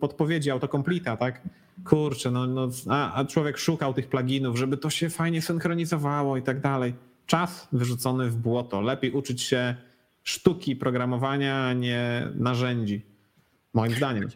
podpowiedzi 0.00 0.50
autocompleta, 0.50 1.16
tak? 1.16 1.40
Kurczę, 1.84 2.30
no, 2.30 2.46
no 2.46 2.68
a, 2.88 3.24
człowiek 3.24 3.58
szukał 3.58 3.94
tych 3.94 4.08
pluginów, 4.08 4.58
żeby 4.58 4.76
to 4.76 4.90
się 4.90 5.10
fajnie 5.10 5.42
synchronizowało 5.42 6.36
i 6.36 6.42
tak 6.42 6.60
dalej. 6.60 6.94
Czas 7.26 7.68
wyrzucony 7.72 8.30
w 8.30 8.36
błoto. 8.36 8.80
Lepiej 8.80 9.10
uczyć 9.10 9.42
się 9.42 9.74
sztuki 10.22 10.76
programowania, 10.76 11.56
a 11.56 11.72
nie 11.72 12.28
narzędzi. 12.34 13.02
Moim 13.74 13.92
zdaniem. 13.92 14.28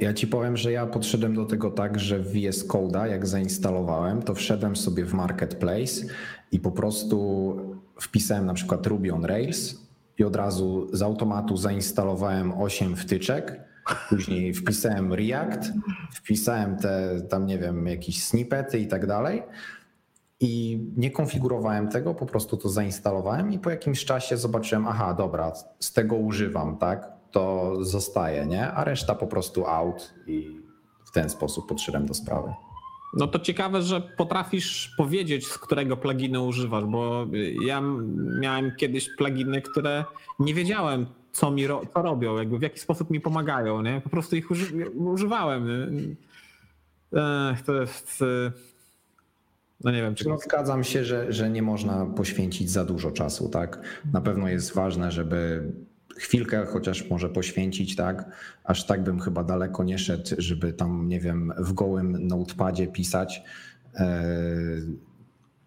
Ja 0.00 0.14
ci 0.14 0.26
powiem, 0.26 0.56
że 0.56 0.72
ja 0.72 0.86
podszedłem 0.86 1.34
do 1.34 1.44
tego 1.44 1.70
tak, 1.70 2.00
że 2.00 2.18
w 2.18 2.32
VS 2.32 2.68
Code'a, 2.68 3.04
jak 3.04 3.26
zainstalowałem, 3.26 4.22
to 4.22 4.34
wszedłem 4.34 4.76
sobie 4.76 5.04
w 5.04 5.14
Marketplace 5.14 6.06
i 6.52 6.60
po 6.60 6.70
prostu 6.70 7.56
wpisałem 8.00 8.46
na 8.46 8.54
przykład 8.54 8.86
Ruby 8.86 9.12
on 9.12 9.24
Rails 9.24 9.76
i 10.18 10.24
od 10.24 10.36
razu 10.36 10.88
z 10.92 11.02
automatu 11.02 11.56
zainstalowałem 11.56 12.52
8 12.60 12.96
wtyczek. 12.96 13.60
Później 14.08 14.54
wpisałem 14.54 15.12
React, 15.12 15.72
wpisałem 16.14 16.76
te 16.76 17.20
tam, 17.28 17.46
nie 17.46 17.58
wiem, 17.58 17.86
jakieś 17.86 18.24
snippety 18.24 18.78
i 18.78 18.86
tak 18.86 19.06
dalej. 19.06 19.42
I 20.40 20.80
nie 20.96 21.10
konfigurowałem 21.10 21.88
tego, 21.88 22.14
po 22.14 22.26
prostu 22.26 22.56
to 22.56 22.68
zainstalowałem 22.68 23.52
i 23.52 23.58
po 23.58 23.70
jakimś 23.70 24.04
czasie 24.04 24.36
zobaczyłem, 24.36 24.86
aha, 24.86 25.14
dobra, 25.14 25.52
z 25.80 25.92
tego 25.92 26.16
używam, 26.16 26.76
tak? 26.76 27.16
to 27.36 27.76
zostaje, 27.84 28.46
nie? 28.46 28.72
A 28.72 28.84
reszta 28.84 29.14
po 29.14 29.26
prostu 29.26 29.66
out 29.66 30.14
i 30.26 30.60
w 31.04 31.10
ten 31.10 31.30
sposób 31.30 31.68
podszedłem 31.68 32.06
do 32.06 32.14
sprawy. 32.14 32.52
No 33.16 33.26
to 33.26 33.38
ciekawe, 33.38 33.82
że 33.82 34.00
potrafisz 34.00 34.94
powiedzieć, 34.96 35.46
z 35.46 35.58
którego 35.58 35.96
pluginu 35.96 36.46
używasz, 36.46 36.84
bo 36.84 37.26
ja 37.66 37.82
miałem 38.40 38.76
kiedyś 38.76 39.08
pluginy, 39.16 39.62
które 39.62 40.04
nie 40.38 40.54
wiedziałem, 40.54 41.06
co 41.32 41.50
mi 41.50 41.66
ro 41.66 41.82
co 41.94 42.02
robią, 42.02 42.38
jakby 42.38 42.58
w 42.58 42.62
jaki 42.62 42.80
sposób 42.80 43.10
mi 43.10 43.20
pomagają, 43.20 43.82
nie? 43.82 44.00
Po 44.04 44.10
prostu 44.10 44.36
ich 44.36 44.50
uży 44.50 44.90
używałem. 44.90 45.68
Ech, 47.52 47.62
to 47.62 47.80
jest. 47.80 48.24
No 49.84 49.90
nie 49.90 50.02
wiem, 50.02 50.14
czy. 50.14 50.28
No, 50.28 50.38
zgadzam 50.38 50.84
się, 50.84 51.04
że, 51.04 51.32
że 51.32 51.50
nie 51.50 51.62
można 51.62 52.06
poświęcić 52.06 52.70
za 52.70 52.84
dużo 52.84 53.10
czasu, 53.10 53.48
tak? 53.48 53.80
Na 54.12 54.20
pewno 54.20 54.48
jest 54.48 54.74
ważne, 54.74 55.12
żeby 55.12 55.72
chwilkę 56.18 56.66
chociaż 56.66 57.10
może 57.10 57.28
poświęcić, 57.28 57.96
tak? 57.96 58.30
Aż 58.64 58.86
tak 58.86 59.02
bym 59.02 59.20
chyba 59.20 59.44
daleko 59.44 59.84
nie 59.84 59.98
szedł, 59.98 60.34
żeby 60.38 60.72
tam, 60.72 61.08
nie 61.08 61.20
wiem, 61.20 61.52
w 61.58 61.72
gołym 61.72 62.26
notepadzie 62.26 62.86
pisać, 62.86 63.42
e, 63.94 64.22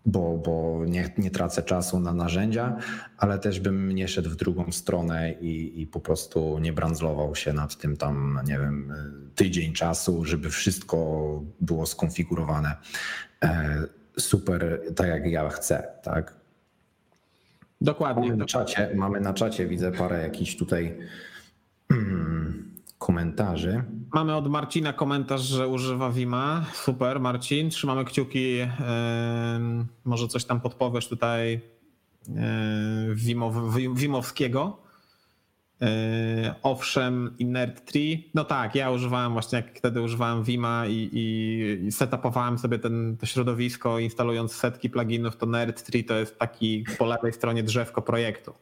bo, 0.05 0.37
bo 0.37 0.85
nie, 0.85 1.13
nie 1.17 1.31
tracę 1.31 1.63
czasu 1.63 1.99
na 1.99 2.13
narzędzia, 2.13 2.77
ale 3.17 3.39
też 3.39 3.59
bym 3.59 3.91
nie 3.91 4.07
szedł 4.07 4.29
w 4.29 4.35
drugą 4.35 4.71
stronę 4.71 5.31
i, 5.31 5.81
i 5.81 5.87
po 5.87 5.99
prostu 5.99 6.59
nie 6.59 6.73
brandzlował 6.73 7.35
się 7.35 7.53
nad 7.53 7.77
tym 7.77 7.97
tam, 7.97 8.39
nie 8.45 8.59
wiem, 8.59 8.93
tydzień 9.35 9.73
czasu, 9.73 10.25
żeby 10.25 10.49
wszystko 10.49 10.97
było 11.61 11.85
skonfigurowane 11.85 12.75
e, 13.43 13.83
super 14.19 14.81
tak, 14.95 15.07
jak 15.07 15.25
ja 15.25 15.49
chcę, 15.49 15.87
tak? 16.03 16.38
Dokładnie. 17.81 18.23
Mamy 18.23 18.37
na 18.37 18.45
czacie, 18.45 18.91
mamy 18.95 19.19
na 19.21 19.33
czacie 19.33 19.67
widzę 19.67 19.91
parę 19.91 20.21
jakichś 20.21 20.55
tutaj 20.55 20.97
hmm, 21.91 22.75
komentarzy. 22.97 23.83
Mamy 24.13 24.35
od 24.35 24.47
Marcina 24.47 24.93
komentarz, 24.93 25.41
że 25.41 25.67
używa 25.67 26.09
Wima. 26.09 26.65
Super, 26.73 27.19
Marcin. 27.19 27.69
Trzymamy 27.69 28.05
kciuki. 28.05 28.57
Może 30.05 30.27
coś 30.27 30.45
tam 30.45 30.61
podpowiesz 30.61 31.07
tutaj 31.07 31.61
Wimowskiego. 33.93 34.88
E, 35.81 36.55
owszem, 36.63 37.35
Inert 37.39 37.85
Tree. 37.85 38.31
No 38.33 38.45
tak, 38.45 38.75
ja 38.75 38.91
używałem 38.91 39.33
właśnie, 39.33 39.55
jak 39.55 39.77
wtedy 39.77 40.01
używałem 40.01 40.43
Vima 40.43 40.85
i, 40.87 41.09
i 41.13 41.91
setupowałem 41.91 42.57
sobie 42.57 42.79
ten, 42.79 43.17
to 43.17 43.25
środowisko, 43.25 43.99
instalując 43.99 44.53
setki 44.53 44.89
pluginów, 44.89 45.37
to 45.37 45.45
Nerd 45.45 45.83
Tree 45.83 46.03
to 46.03 46.13
jest 46.19 46.39
taki 46.39 46.85
po 46.97 47.05
lewej 47.05 47.33
stronie 47.33 47.63
drzewko 47.63 48.01
projektu. 48.01 48.53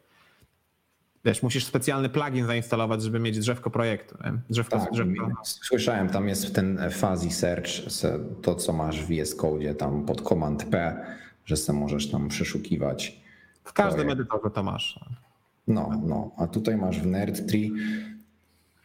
Wiesz, 1.24 1.42
musisz 1.42 1.64
specjalny 1.64 2.08
plugin 2.08 2.46
zainstalować, 2.46 3.02
żeby 3.02 3.20
mieć 3.20 3.38
drzewko 3.38 3.70
projektu. 3.70 4.18
Drzewko, 4.50 4.78
tak, 4.78 4.92
drzewko. 4.92 5.30
Słyszałem, 5.44 6.08
tam 6.08 6.28
jest 6.28 6.54
ten 6.54 6.80
fuzzy 6.90 7.30
search, 7.30 7.68
to 8.42 8.54
co 8.54 8.72
masz 8.72 9.00
w 9.00 9.08
VS 9.08 9.34
Code, 9.34 9.74
tam 9.74 10.06
pod 10.06 10.20
Command 10.20 10.64
P, 10.64 11.04
że 11.44 11.56
sobie 11.56 11.78
możesz 11.78 12.10
tam 12.10 12.28
przeszukiwać. 12.28 13.20
W 13.64 13.72
każdym 13.72 14.10
edytorze 14.10 14.50
to 14.50 14.62
masz. 14.62 15.00
No, 15.68 16.02
no, 16.06 16.30
a 16.36 16.46
tutaj 16.46 16.76
masz 16.76 17.00
w 17.00 17.06
Nerdtree. 17.06 17.72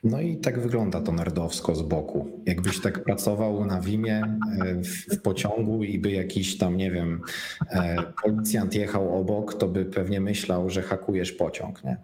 No 0.04 0.22
i 0.22 0.38
tak 0.38 0.60
wygląda 0.60 1.02
to 1.02 1.12
nerdowsko 1.12 1.76
z 1.76 1.82
boku. 1.82 2.42
Jakbyś 2.46 2.82
tak 2.82 3.04
pracował 3.04 3.66
na 3.66 3.82
Wimie 3.82 4.22
e, 4.62 4.84
w 4.84 5.22
pociągu 5.22 5.84
i 5.84 6.00
by 6.00 6.12
jakiś 6.12 6.58
tam, 6.58 6.78
nie 6.78 6.92
wiem, 6.92 7.22
e, 7.70 8.04
policjant 8.24 8.76
jechał 8.76 9.20
obok, 9.20 9.54
to 9.54 9.68
by 9.68 9.86
pewnie 9.86 10.22
myślał, 10.22 10.70
że 10.70 10.82
hakujesz 10.82 11.32
pociąg, 11.32 11.84
nie? 11.84 11.98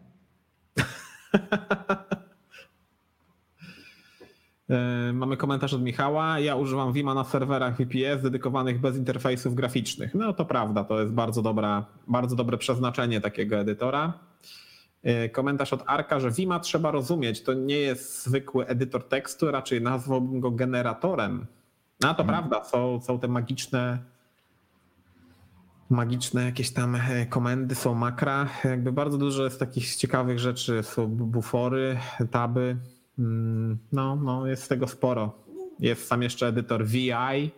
E, 4.70 5.14
mamy 5.14 5.38
komentarz 5.38 5.74
od 5.74 5.82
Michała. 5.82 6.40
Ja 6.40 6.56
używam 6.56 6.94
Vima 6.94 7.14
na 7.14 7.24
serwerach 7.24 7.78
VPS 7.78 8.22
dedykowanych 8.22 8.80
bez 8.80 8.98
interfejsów 8.98 9.56
graficznych. 9.56 10.16
No 10.16 10.34
to 10.34 10.46
prawda, 10.46 10.84
to 10.84 11.02
jest 11.02 11.14
bardzo, 11.14 11.42
dobra, 11.42 11.86
bardzo 12.08 12.36
dobre 12.36 12.58
przeznaczenie 12.58 13.22
takiego 13.22 13.60
edytora. 13.60 14.14
E, 15.04 15.30
komentarz 15.30 15.74
od 15.74 15.84
Arka, 15.86 16.20
że 16.20 16.32
Vima 16.32 16.60
trzeba 16.60 16.92
rozumieć. 16.92 17.44
To 17.44 17.54
nie 17.54 17.78
jest 17.78 18.24
zwykły 18.24 18.68
edytor 18.68 19.08
tekstu, 19.08 19.52
raczej 19.52 19.82
nazwałbym 19.82 20.40
go 20.40 20.52
generatorem. 20.52 21.46
No 22.02 22.14
to 22.14 22.24
hmm. 22.24 22.28
prawda, 22.28 22.70
są, 22.70 23.02
są 23.02 23.20
te 23.20 23.28
magiczne 23.28 24.00
magiczne 25.90 26.46
jakieś 26.46 26.72
tam 26.72 26.96
e, 26.96 27.26
komendy, 27.26 27.76
są 27.76 27.94
makra. 27.94 28.48
Jakby 28.64 28.92
bardzo 28.92 29.18
dużo 29.18 29.44
jest 29.44 29.60
takich 29.60 29.96
ciekawych 29.96 30.40
rzeczy. 30.40 30.84
Są 30.84 31.08
bufory, 31.08 32.00
taby. 32.32 32.78
Mm, 33.20 33.78
no, 33.92 34.16
no 34.16 34.48
jest 34.48 34.70
tego 34.70 34.88
sporo. 34.88 35.34
Jest 35.80 36.08
sam 36.08 36.24
jeszcze 36.24 36.48
edytor 36.48 36.86
VI, 36.86 37.52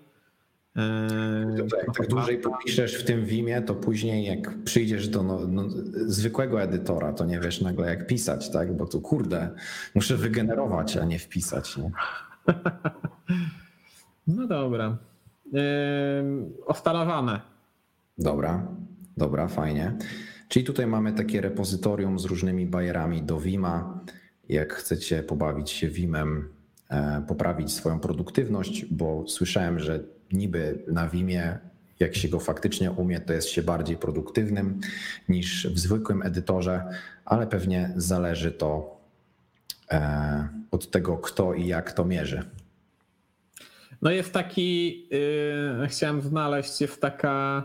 Jak 1.58 1.96
tak 1.98 2.08
dłużej 2.08 2.38
popiszesz 2.38 2.96
w 2.96 3.06
tym 3.06 3.26
Wimie, 3.26 3.62
to 3.62 3.76
później 3.76 4.26
jak 4.26 4.64
przyjdziesz 4.64 5.08
do 5.08 5.24
no, 5.24 5.48
no, 5.48 5.66
zwykłego 6.06 6.62
edytora, 6.62 7.14
to 7.14 7.26
nie 7.26 7.40
wiesz 7.40 7.62
nagle 7.62 7.90
jak 7.90 8.08
pisać, 8.08 8.52
tak? 8.52 8.78
Bo 8.78 8.86
tu 8.86 9.02
kurde, 9.02 9.50
muszę 9.96 10.18
wygenerować, 10.18 10.98
a 10.98 11.06
nie 11.06 11.20
wpisać. 11.20 11.78
Nie? 11.78 11.92
No 14.28 14.48
dobra. 14.48 14.98
Yy, 15.54 15.62
ostalowane. 16.66 17.42
Dobra, 18.18 18.68
dobra, 19.18 19.48
fajnie. 19.48 19.98
Czyli 20.48 20.66
tutaj 20.66 20.88
mamy 20.88 21.14
takie 21.14 21.42
repozytorium 21.42 22.20
z 22.20 22.26
różnymi 22.26 22.66
bajerami 22.66 23.24
do 23.24 23.40
Wima. 23.40 24.00
Jak 24.50 24.74
chcecie 24.74 25.24
pobawić 25.24 25.70
się 25.70 25.88
Wimem, 25.88 26.50
e, 26.90 27.24
poprawić 27.28 27.74
swoją 27.74 28.00
produktywność, 28.00 28.86
bo 28.86 29.28
słyszałem, 29.28 29.80
że 29.80 30.04
niby 30.34 30.84
na 30.88 31.10
Vimie, 31.10 31.58
jak 32.00 32.16
się 32.16 32.30
go 32.30 32.40
faktycznie 32.40 32.92
umie, 32.92 33.20
to 33.20 33.34
jest 33.34 33.50
się 33.50 33.64
bardziej 33.64 33.98
produktywnym 33.98 34.80
niż 35.30 35.68
w 35.68 35.80
zwykłym 35.80 36.22
edytorze, 36.24 36.84
ale 37.26 37.48
pewnie 37.48 37.94
zależy 37.96 38.52
to 38.52 38.98
e, 39.92 40.48
od 40.72 40.92
tego, 40.92 41.18
kto 41.18 41.54
i 41.54 41.68
jak 41.68 41.94
to 41.94 42.06
mierzy. 42.06 42.44
No 44.02 44.12
jest 44.12 44.34
taki, 44.34 45.02
yy, 45.10 45.88
chciałem 45.88 46.22
znaleźć, 46.22 46.82
jest 46.82 47.02
taka 47.02 47.64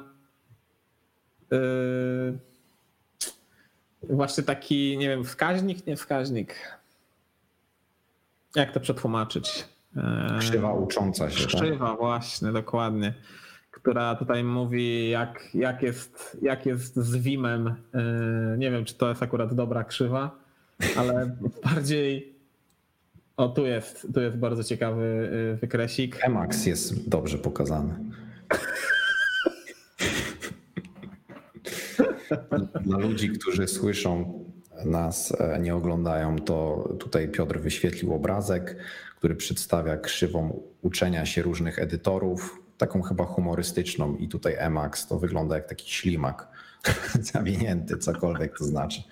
yy, 1.51 2.39
właśnie 4.03 4.45
taki, 4.45 4.99
nie 4.99 5.09
wiem, 5.09 5.25
wskaźnik, 5.25 5.87
nie 5.87 5.97
wskaźnik. 5.97 6.79
Jak 8.55 8.73
to 8.73 8.81
przetłumaczyć? 8.81 9.65
Krzywa 10.39 10.73
ucząca 10.73 11.31
się. 11.31 11.47
Tak? 11.47 11.63
Krzywa, 11.63 11.91
tak? 11.91 11.99
właśnie, 11.99 12.53
dokładnie. 12.53 13.15
Która 13.71 14.15
tutaj 14.15 14.45
mówi, 14.45 15.11
jak, 15.11 15.55
jak, 15.55 15.83
jest, 15.83 16.37
jak 16.43 16.67
jest 16.67 16.97
z 16.97 17.17
Wimem. 17.17 17.75
E, 17.95 18.03
nie 18.59 18.71
wiem, 18.71 18.85
czy 18.85 18.95
to 18.95 19.09
jest 19.09 19.23
akurat 19.23 19.55
dobra 19.55 19.85
krzywa, 19.85 20.39
ale 20.97 21.37
bardziej. 21.65 22.37
O, 23.37 23.49
tu 23.49 23.67
jest, 23.67 24.07
tu 24.15 24.21
jest 24.21 24.37
bardzo 24.37 24.65
ciekawy 24.65 25.31
e, 25.55 25.57
wykresik. 25.57 26.25
Emax 26.25 26.67
jest 26.67 27.09
dobrze 27.09 27.39
pokazany. 27.39 27.95
Dla 32.85 32.99
ludzi, 32.99 33.31
którzy 33.31 33.67
słyszą 33.67 34.45
nas, 34.85 35.41
e, 35.41 35.59
nie 35.59 35.75
oglądają, 35.75 36.39
to 36.39 36.89
tutaj 36.99 37.29
Piotr 37.29 37.59
wyświetlił 37.59 38.15
obrazek 38.15 38.77
który 39.17 39.35
przedstawia 39.35 39.97
krzywą 39.97 40.63
uczenia 40.83 41.27
się 41.27 41.43
różnych 41.43 41.79
edytorów, 41.79 42.63
taką 42.79 43.03
chyba 43.03 43.25
humorystyczną. 43.25 44.17
I 44.17 44.29
tutaj 44.29 44.55
Emacs 44.59 45.07
to 45.07 45.19
wygląda 45.19 45.55
jak 45.55 45.69
taki 45.69 45.91
ślimak 45.91 46.49
zawinięty, 47.33 47.99
cokolwiek 47.99 48.59
to 48.59 48.65
znaczy. 48.65 49.03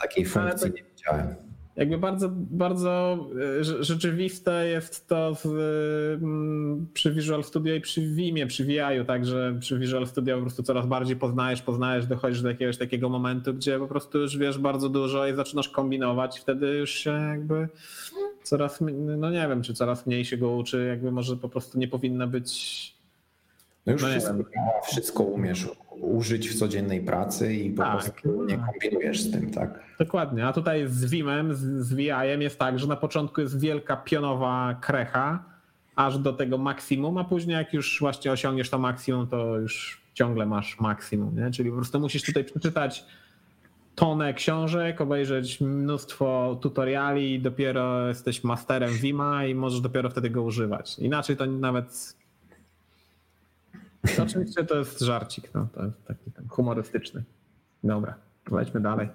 Takiej 0.00 0.26
funkcji 0.26 0.70
nie 0.70 0.82
widziałem. 0.82 1.48
Jakby 1.78 1.98
bardzo, 1.98 2.28
bardzo 2.34 3.18
e, 3.60 3.64
rzeczywiste 3.84 4.68
jest 4.68 5.08
to 5.08 5.34
w, 5.34 5.46
mm, 6.22 6.86
przy 6.94 7.12
Visual 7.12 7.44
Studio 7.44 7.74
i 7.74 7.80
przy 7.80 8.00
Vimie, 8.00 8.46
przy 8.46 8.64
VI-u, 8.64 9.04
także 9.04 9.56
przy 9.60 9.78
Visual 9.78 10.06
Studio 10.06 10.36
po 10.36 10.42
prostu 10.42 10.62
coraz 10.62 10.86
bardziej 10.86 11.16
poznajesz, 11.16 11.62
poznajesz, 11.62 12.06
dochodzisz 12.06 12.42
do 12.42 12.48
jakiegoś 12.48 12.76
takiego 12.76 13.08
momentu, 13.08 13.54
gdzie 13.54 13.78
po 13.78 13.86
prostu 13.86 14.18
już 14.18 14.38
wiesz 14.38 14.58
bardzo 14.58 14.88
dużo 14.88 15.26
i 15.26 15.36
zaczynasz 15.36 15.68
kombinować, 15.68 16.40
wtedy 16.40 16.66
już 16.66 16.90
się 16.90 17.10
jakby 17.10 17.68
coraz, 18.48 18.78
no 19.18 19.30
nie 19.30 19.48
wiem, 19.48 19.62
czy 19.62 19.74
coraz 19.74 20.06
mniej 20.06 20.24
się 20.24 20.36
go 20.36 20.56
uczy, 20.56 20.86
jakby 20.88 21.12
może 21.12 21.36
po 21.36 21.48
prostu 21.48 21.78
nie 21.78 21.88
powinna 21.88 22.26
być. 22.26 22.98
No 23.86 23.92
już 23.92 24.02
no 24.02 24.08
wszystko, 24.08 24.34
wszystko, 24.84 25.22
umiesz 25.22 25.68
użyć 25.90 26.48
w 26.48 26.58
codziennej 26.58 27.00
pracy 27.00 27.54
i 27.54 27.70
po 27.70 27.82
tak, 27.82 27.92
prostu 27.92 28.44
nie 28.44 28.58
kombinujesz 28.58 29.20
z 29.20 29.30
tym, 29.30 29.50
tak? 29.50 29.80
Dokładnie, 29.98 30.46
a 30.46 30.52
tutaj 30.52 30.88
z 30.88 31.04
Vimem, 31.04 31.54
z, 31.54 31.94
VI-em 31.94 32.42
jest 32.42 32.58
tak, 32.58 32.78
że 32.78 32.86
na 32.86 32.96
początku 32.96 33.40
jest 33.40 33.60
wielka 33.60 33.96
pionowa 33.96 34.78
krecha, 34.80 35.44
aż 35.96 36.18
do 36.18 36.32
tego 36.32 36.58
maksimum, 36.58 37.18
a 37.18 37.24
później 37.24 37.56
jak 37.56 37.72
już 37.72 37.98
właśnie 38.00 38.32
osiągniesz 38.32 38.70
to 38.70 38.78
maksimum, 38.78 39.26
to 39.26 39.56
już 39.56 40.02
ciągle 40.14 40.46
masz 40.46 40.80
maksimum, 40.80 41.36
nie? 41.36 41.50
Czyli 41.50 41.70
po 41.70 41.76
prostu 41.76 42.00
musisz 42.00 42.22
tutaj 42.22 42.44
przeczytać 42.44 43.04
tonę 43.98 44.34
książek, 44.34 45.00
obejrzeć 45.00 45.60
mnóstwo 45.60 46.58
tutoriali 46.62 47.34
i 47.34 47.40
dopiero 47.40 48.08
jesteś 48.08 48.44
masterem 48.44 48.92
Vima 48.92 49.44
i 49.44 49.54
możesz 49.54 49.80
dopiero 49.80 50.10
wtedy 50.10 50.30
go 50.30 50.42
używać. 50.42 50.98
Inaczej 50.98 51.36
to 51.36 51.46
nawet... 51.46 52.16
Oczywiście 54.22 54.64
to 54.64 54.78
jest 54.78 55.00
żarcik, 55.00 55.54
no, 55.54 55.68
to 55.74 55.84
jest 55.84 56.06
taki 56.06 56.30
humorystyczny. 56.48 57.24
Dobra, 57.84 58.14
lećmy 58.50 58.80
dalej. 58.80 59.08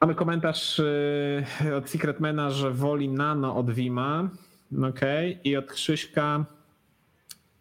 Mamy 0.00 0.14
komentarz 0.14 0.78
y, 0.78 1.44
od 1.76 1.90
Secretmana, 1.90 2.50
że 2.50 2.70
woli 2.70 3.08
nano 3.08 3.56
od 3.56 3.70
Vima. 3.70 4.28
Okej. 4.72 5.30
Okay. 5.30 5.42
I 5.44 5.56
od 5.56 5.72
Krzyśka 5.72 6.44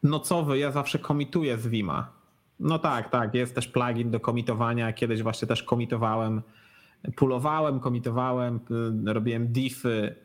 nocowy 0.03 0.57
ja 0.57 0.71
zawsze 0.71 0.99
komituję 0.99 1.57
z 1.57 1.67
Vima. 1.67 2.20
No 2.61 2.79
tak, 2.79 3.09
tak. 3.09 3.33
Jest 3.33 3.55
też 3.55 3.67
plugin 3.67 4.11
do 4.11 4.19
komitowania. 4.19 4.93
Kiedyś 4.93 5.23
właśnie 5.23 5.47
też 5.47 5.63
komitowałem, 5.63 6.41
pulowałem, 7.15 7.79
komitowałem, 7.79 8.59
y, 9.07 9.13
robiłem 9.13 9.47
diffy, 9.47 10.15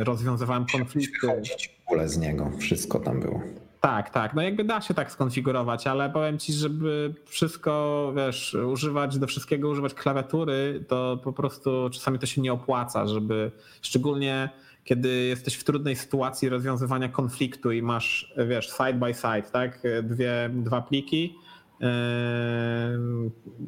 y, 0.00 0.04
rozwiązywałem 0.04 0.66
konflikty. 0.72 1.26
w 1.26 1.88
ogóle 1.88 2.08
z 2.08 2.18
niego, 2.18 2.50
wszystko 2.58 3.00
tam 3.00 3.20
było. 3.20 3.42
Tak, 3.80 4.10
tak. 4.10 4.34
No 4.34 4.42
jakby 4.42 4.64
da 4.64 4.80
się 4.80 4.94
tak 4.94 5.12
skonfigurować, 5.12 5.86
ale 5.86 6.10
powiem 6.10 6.38
ci, 6.38 6.52
żeby 6.52 7.14
wszystko, 7.26 8.12
wiesz, 8.16 8.54
używać, 8.54 9.18
do 9.18 9.26
wszystkiego 9.26 9.68
używać 9.68 9.94
klawiatury, 9.94 10.84
to 10.88 11.20
po 11.24 11.32
prostu 11.32 11.90
czasami 11.92 12.18
to 12.18 12.26
się 12.26 12.40
nie 12.40 12.52
opłaca, 12.52 13.06
żeby 13.06 13.50
szczególnie 13.82 14.48
kiedy 14.84 15.08
jesteś 15.08 15.54
w 15.54 15.64
trudnej 15.64 15.96
sytuacji 15.96 16.48
rozwiązywania 16.48 17.08
konfliktu 17.08 17.72
i 17.72 17.82
masz, 17.82 18.34
wiesz, 18.48 18.68
side 18.68 18.92
by 18.94 19.14
side, 19.14 19.50
tak? 19.52 19.82
Dwie, 20.02 20.50
dwa 20.52 20.80
pliki, 20.80 21.34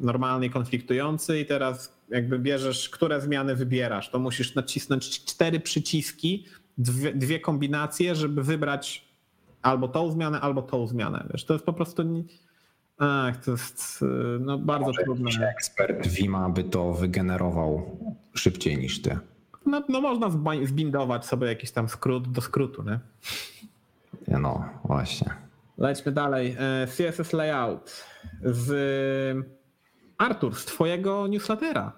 normalny 0.01 0.45
i 0.45 0.49
konfliktujący 0.49 1.39
i 1.39 1.45
teraz 1.45 1.97
jakby 2.09 2.39
bierzesz, 2.39 2.89
które 2.89 3.21
zmiany 3.21 3.55
wybierasz, 3.55 4.09
to 4.09 4.19
musisz 4.19 4.55
nacisnąć 4.55 5.25
cztery 5.25 5.59
przyciski, 5.59 6.45
dwie, 6.77 7.13
dwie 7.13 7.39
kombinacje, 7.39 8.15
żeby 8.15 8.43
wybrać 8.43 9.11
albo 9.61 9.87
tą 9.87 10.11
zmianę, 10.11 10.41
albo 10.41 10.61
tą 10.61 10.87
zmianę. 10.87 11.27
Wiesz, 11.33 11.45
to 11.45 11.53
jest 11.53 11.65
po 11.65 11.73
prostu. 11.73 12.03
Ach, 12.97 13.45
to 13.45 13.51
jest 13.51 14.05
no, 14.39 14.57
bardzo 14.57 14.87
Może 14.87 15.03
trudne. 15.03 15.49
Ekspert 15.49 16.07
Vima 16.07 16.49
by 16.49 16.63
to 16.63 16.93
wygenerował 16.93 17.97
szybciej 18.33 18.77
niż 18.77 19.01
ty. 19.01 19.17
No, 19.65 19.83
no 19.89 20.01
można 20.01 20.29
zbindować 20.63 21.25
sobie 21.25 21.47
jakiś 21.47 21.71
tam 21.71 21.89
skrót 21.89 22.31
do 22.31 22.41
skrótu, 22.41 22.83
nie? 22.83 22.99
No, 24.39 24.65
właśnie. 24.85 25.50
Lećmy 25.77 26.11
dalej. 26.11 26.55
E, 26.59 26.87
CSS 26.87 27.33
Layout 27.33 28.05
z 28.43 28.71
Artur, 30.17 30.55
z 30.55 30.65
twojego 30.65 31.27
newslettera. 31.27 31.91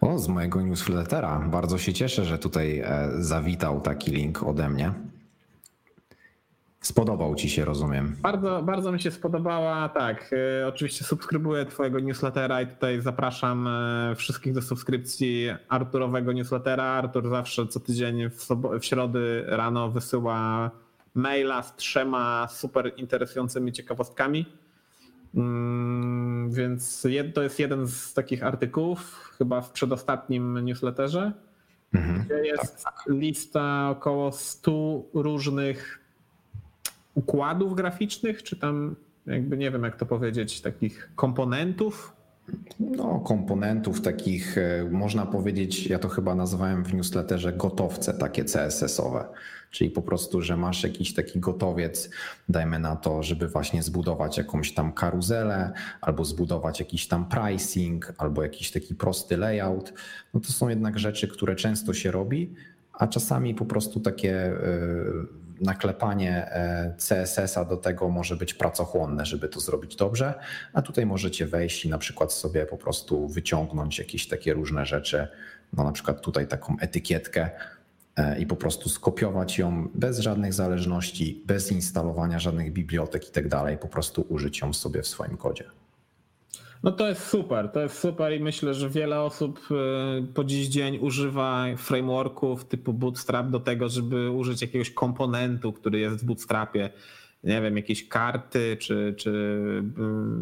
O, 0.00 0.18
z 0.18 0.28
mojego 0.28 0.62
newslettera. 0.62 1.38
Bardzo 1.38 1.78
się 1.78 1.92
cieszę, 1.92 2.24
że 2.24 2.38
tutaj 2.38 2.78
e, 2.78 3.08
zawitał 3.18 3.80
taki 3.80 4.10
link 4.10 4.42
ode 4.42 4.68
mnie. 4.68 4.92
Spodobał 6.80 7.34
ci 7.34 7.50
się, 7.50 7.64
rozumiem. 7.64 8.16
Bardzo, 8.22 8.62
bardzo 8.62 8.92
mi 8.92 9.00
się 9.00 9.10
spodobała. 9.10 9.88
Tak, 9.88 10.34
oczywiście 10.68 11.04
subskrybuję 11.04 11.66
Twojego 11.66 12.00
newslettera 12.00 12.62
i 12.62 12.66
tutaj 12.66 13.00
zapraszam 13.00 13.68
wszystkich 14.16 14.52
do 14.52 14.62
subskrypcji 14.62 15.48
Arturowego 15.68 16.32
newslettera. 16.32 16.84
Artur 16.84 17.28
zawsze 17.28 17.66
co 17.66 17.80
tydzień 17.80 18.30
w, 18.30 18.48
w 18.80 18.84
środy 18.84 19.44
rano 19.46 19.90
wysyła 19.90 20.70
maila 21.16 21.62
z 21.62 21.76
trzema 21.76 22.48
super 22.50 22.92
interesującymi 22.96 23.72
ciekawostkami. 23.72 24.46
Mm, 25.34 26.50
więc 26.50 27.06
to 27.34 27.42
jest 27.42 27.58
jeden 27.58 27.86
z 27.86 28.14
takich 28.14 28.42
artykułów, 28.42 29.30
chyba 29.38 29.60
w 29.60 29.70
przedostatnim 29.70 30.64
newsletterze, 30.64 31.32
mhm, 31.94 32.24
gdzie 32.24 32.34
jest 32.34 32.84
tak, 32.84 32.94
tak. 32.94 33.04
lista 33.08 33.90
około 33.90 34.32
100 34.32 35.02
różnych 35.14 36.00
układów 37.14 37.74
graficznych, 37.74 38.42
czy 38.42 38.56
tam 38.56 38.96
jakby 39.26 39.56
nie 39.56 39.70
wiem 39.70 39.82
jak 39.82 39.96
to 39.96 40.06
powiedzieć, 40.06 40.60
takich 40.60 41.10
komponentów? 41.14 42.15
No, 42.80 43.20
komponentów 43.20 44.00
takich, 44.00 44.58
e, 44.58 44.88
można 44.90 45.26
powiedzieć, 45.26 45.86
ja 45.86 45.98
to 45.98 46.08
chyba 46.08 46.34
nazywałem 46.34 46.84
w 46.84 46.94
newsletterze 46.94 47.52
gotowce 47.52 48.14
takie 48.14 48.44
CSS-owe. 48.44 49.24
Czyli 49.70 49.90
po 49.90 50.02
prostu, 50.02 50.42
że 50.42 50.56
masz 50.56 50.82
jakiś 50.82 51.14
taki 51.14 51.40
gotowiec, 51.40 52.10
dajmy 52.48 52.78
na 52.78 52.96
to, 52.96 53.22
żeby 53.22 53.48
właśnie 53.48 53.82
zbudować 53.82 54.38
jakąś 54.38 54.74
tam 54.74 54.92
karuzelę, 54.92 55.72
albo 56.00 56.24
zbudować 56.24 56.80
jakiś 56.80 57.08
tam 57.08 57.28
pricing, 57.28 58.12
albo 58.18 58.42
jakiś 58.42 58.70
taki 58.70 58.94
prosty 58.94 59.36
layout. 59.36 59.92
No 60.34 60.40
to 60.40 60.52
są 60.52 60.68
jednak 60.68 60.98
rzeczy, 60.98 61.28
które 61.28 61.56
często 61.56 61.94
się 61.94 62.10
robi, 62.10 62.54
a 62.92 63.06
czasami 63.06 63.54
po 63.54 63.64
prostu 63.64 64.00
takie 64.00 64.32
e, 64.32 64.56
naklepanie 65.60 66.52
e, 66.52 66.94
CSS-a 66.96 67.64
do 67.64 67.76
tego 67.76 68.08
może 68.08 68.36
być 68.36 68.54
pracochłonne, 68.54 69.26
żeby 69.26 69.48
to 69.48 69.60
zrobić 69.60 69.96
dobrze, 69.96 70.34
a 70.72 70.82
tutaj 70.82 71.06
możecie 71.06 71.46
wejść 71.46 71.84
i 71.84 71.88
na 71.88 71.98
przykład 71.98 72.32
sobie 72.32 72.66
po 72.66 72.76
prostu 72.76 73.28
wyciągnąć 73.28 73.98
jakieś 73.98 74.28
takie 74.28 74.54
różne 74.54 74.86
rzeczy, 74.86 75.28
no 75.72 75.84
na 75.84 75.92
przykład 75.92 76.20
tutaj 76.20 76.48
taką 76.48 76.76
etykietkę 76.80 77.50
e, 78.16 78.38
i 78.38 78.46
po 78.46 78.56
prostu 78.56 78.88
skopiować 78.88 79.58
ją 79.58 79.88
bez 79.94 80.18
żadnych 80.18 80.54
zależności, 80.54 81.42
bez 81.46 81.72
instalowania 81.72 82.38
żadnych 82.38 82.72
bibliotek 82.72 83.28
i 83.28 83.32
tak 83.32 83.48
dalej, 83.48 83.78
po 83.78 83.88
prostu 83.88 84.26
użyć 84.28 84.60
ją 84.60 84.72
sobie 84.72 85.02
w 85.02 85.06
swoim 85.06 85.36
kodzie. 85.36 85.64
No 86.82 86.92
to 86.92 87.08
jest 87.08 87.28
super, 87.28 87.68
to 87.68 87.80
jest 87.80 87.98
super 87.98 88.32
i 88.32 88.40
myślę, 88.40 88.74
że 88.74 88.90
wiele 88.90 89.20
osób 89.20 89.60
y, 89.70 90.32
po 90.34 90.44
dziś 90.44 90.68
dzień 90.68 90.98
używa 90.98 91.64
frameworków 91.76 92.64
typu 92.64 92.92
Bootstrap 92.92 93.50
do 93.50 93.60
tego, 93.60 93.88
żeby 93.88 94.30
użyć 94.30 94.62
jakiegoś 94.62 94.90
komponentu, 94.90 95.72
który 95.72 95.98
jest 95.98 96.16
w 96.16 96.24
Bootstrapie. 96.24 96.90
Nie 97.44 97.62
wiem, 97.62 97.76
jakieś 97.76 98.08
karty, 98.08 98.76
czy, 98.80 99.14
czy 99.16 99.30
y, 99.30 99.82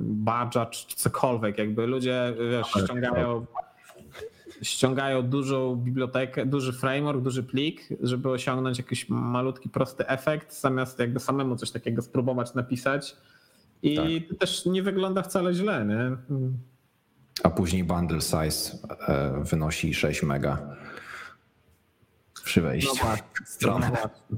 badża, 0.03 0.67
czy 0.67 0.97
cokolwiek. 0.97 1.59
Jakby 1.59 1.87
ludzie 1.87 2.35
wiesz, 2.51 2.85
ściągają, 2.85 3.47
ściągają 4.63 5.23
dużą 5.23 5.77
bibliotekę, 5.77 6.47
duży 6.47 6.73
framework, 6.73 7.21
duży 7.21 7.43
plik, 7.43 7.89
żeby 8.01 8.31
osiągnąć 8.31 8.79
jakiś 8.79 9.09
malutki, 9.09 9.69
prosty 9.69 10.07
efekt, 10.07 10.61
zamiast 10.61 10.99
jakby 10.99 11.21
samemu 11.21 11.57
coś 11.57 11.71
takiego 11.71 12.03
spróbować 12.03 12.55
napisać 12.55 13.17
i 13.85 13.97
tak. 13.97 14.29
to 14.29 14.35
też 14.35 14.67
nie 14.67 14.83
wygląda 14.83 15.23
wcale 15.23 15.55
źle, 15.55 15.85
nie? 15.85 16.37
A 17.43 17.51
później 17.51 17.85
bundle 17.85 18.21
size 18.21 18.79
e, 19.09 19.43
wynosi 19.45 19.95
6 19.95 20.23
mega 20.23 20.77
przy 22.45 22.61
wejściu 22.61 23.05
no 23.05 23.17
w 23.45 23.49
stronę. 23.49 23.91
No, 23.93 24.37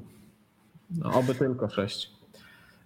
no, 0.91 1.13
oby 1.13 1.35
tylko 1.35 1.69
6. 1.69 2.11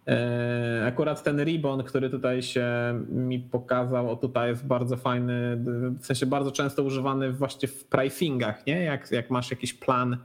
E, 0.06 0.84
akurat 0.86 1.22
ten 1.22 1.44
ribbon, 1.44 1.84
który 1.84 2.10
tutaj 2.10 2.42
się 2.42 2.66
mi 3.08 3.38
pokazał, 3.38 4.10
o 4.10 4.16
tutaj 4.16 4.48
jest 4.48 4.66
bardzo 4.66 4.96
fajny, 4.96 5.64
w 6.00 6.06
sensie 6.06 6.26
bardzo 6.26 6.52
często 6.52 6.82
używany 6.82 7.32
właśnie 7.32 7.68
w 7.68 7.84
pricingach, 7.84 8.66
nie? 8.66 8.82
Jak, 8.82 9.10
jak 9.10 9.30
masz 9.30 9.50
jakiś 9.50 9.74
plan, 9.74 10.16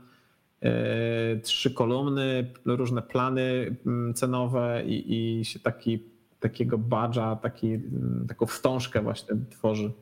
e, 0.60 1.36
trzy 1.36 1.74
kolumny, 1.74 2.50
różne 2.64 3.02
plany 3.02 3.76
mm, 3.86 4.14
cenowe 4.14 4.82
i, 4.86 5.38
i 5.40 5.44
się 5.44 5.60
taki 5.60 6.15
takiego 6.40 6.78
badża, 6.78 7.36
taki, 7.36 7.80
taką 8.28 8.46
wstążkę 8.46 9.02
właśnie 9.02 9.34
tworzy. 9.50 9.92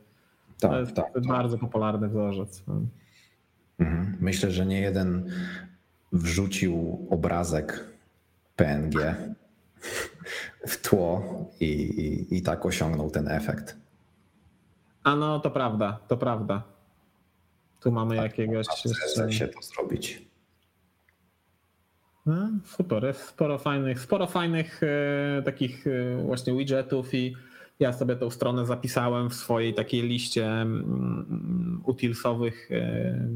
Tak, 0.60 0.70
to 0.70 0.80
jest 0.80 0.94
tak, 0.94 1.26
bardzo 1.26 1.56
tak. 1.56 1.60
popularny 1.60 2.08
wzorzec. 2.08 2.64
Mhm. 3.78 4.16
Myślę, 4.20 4.50
że 4.50 4.66
nie 4.66 4.80
jeden 4.80 5.30
wrzucił 6.12 7.06
obrazek 7.10 7.84
PNG 8.56 9.16
w 10.66 10.88
tło 10.88 11.22
i, 11.60 11.66
i, 11.66 12.36
i 12.36 12.42
tak 12.42 12.66
osiągnął 12.66 13.10
ten 13.10 13.28
efekt. 13.28 13.76
A 15.04 15.16
no, 15.16 15.40
to 15.40 15.50
prawda, 15.50 15.98
to 16.08 16.16
prawda. 16.16 16.62
Tu 17.80 17.92
mamy 17.92 18.16
tak, 18.16 18.24
jakiegoś. 18.24 18.66
Chce 18.66 19.32
się 19.32 19.48
to 19.48 19.62
zrobić. 19.62 20.26
No, 22.26 22.48
super, 22.64 23.04
jest 23.04 23.20
sporo 23.20 23.58
fajnych, 23.58 24.00
sporo 24.00 24.26
fajnych 24.26 24.80
e, 24.82 25.42
takich 25.44 25.86
e, 25.86 26.22
właśnie 26.22 26.56
widgetów 26.56 27.14
i 27.14 27.36
ja 27.80 27.92
sobie 27.92 28.16
tą 28.16 28.30
stronę 28.30 28.66
zapisałem 28.66 29.30
w 29.30 29.34
swojej 29.34 29.74
takiej 29.74 30.02
liście 30.02 30.46
mm, 30.46 31.82
utilsowych 31.84 32.70
e, 32.72 33.28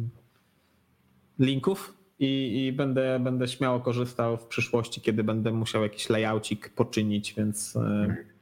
linków 1.38 1.94
i, 2.18 2.66
i, 2.66 2.72
będę, 2.72 3.20
będę 3.20 3.48
śmiało 3.48 3.80
korzystał 3.80 4.36
w 4.36 4.46
przyszłości, 4.46 5.00
kiedy 5.00 5.24
będę 5.24 5.52
musiał 5.52 5.82
jakiś 5.82 6.08
layoutik 6.08 6.68
poczynić, 6.68 7.34
więc 7.34 7.78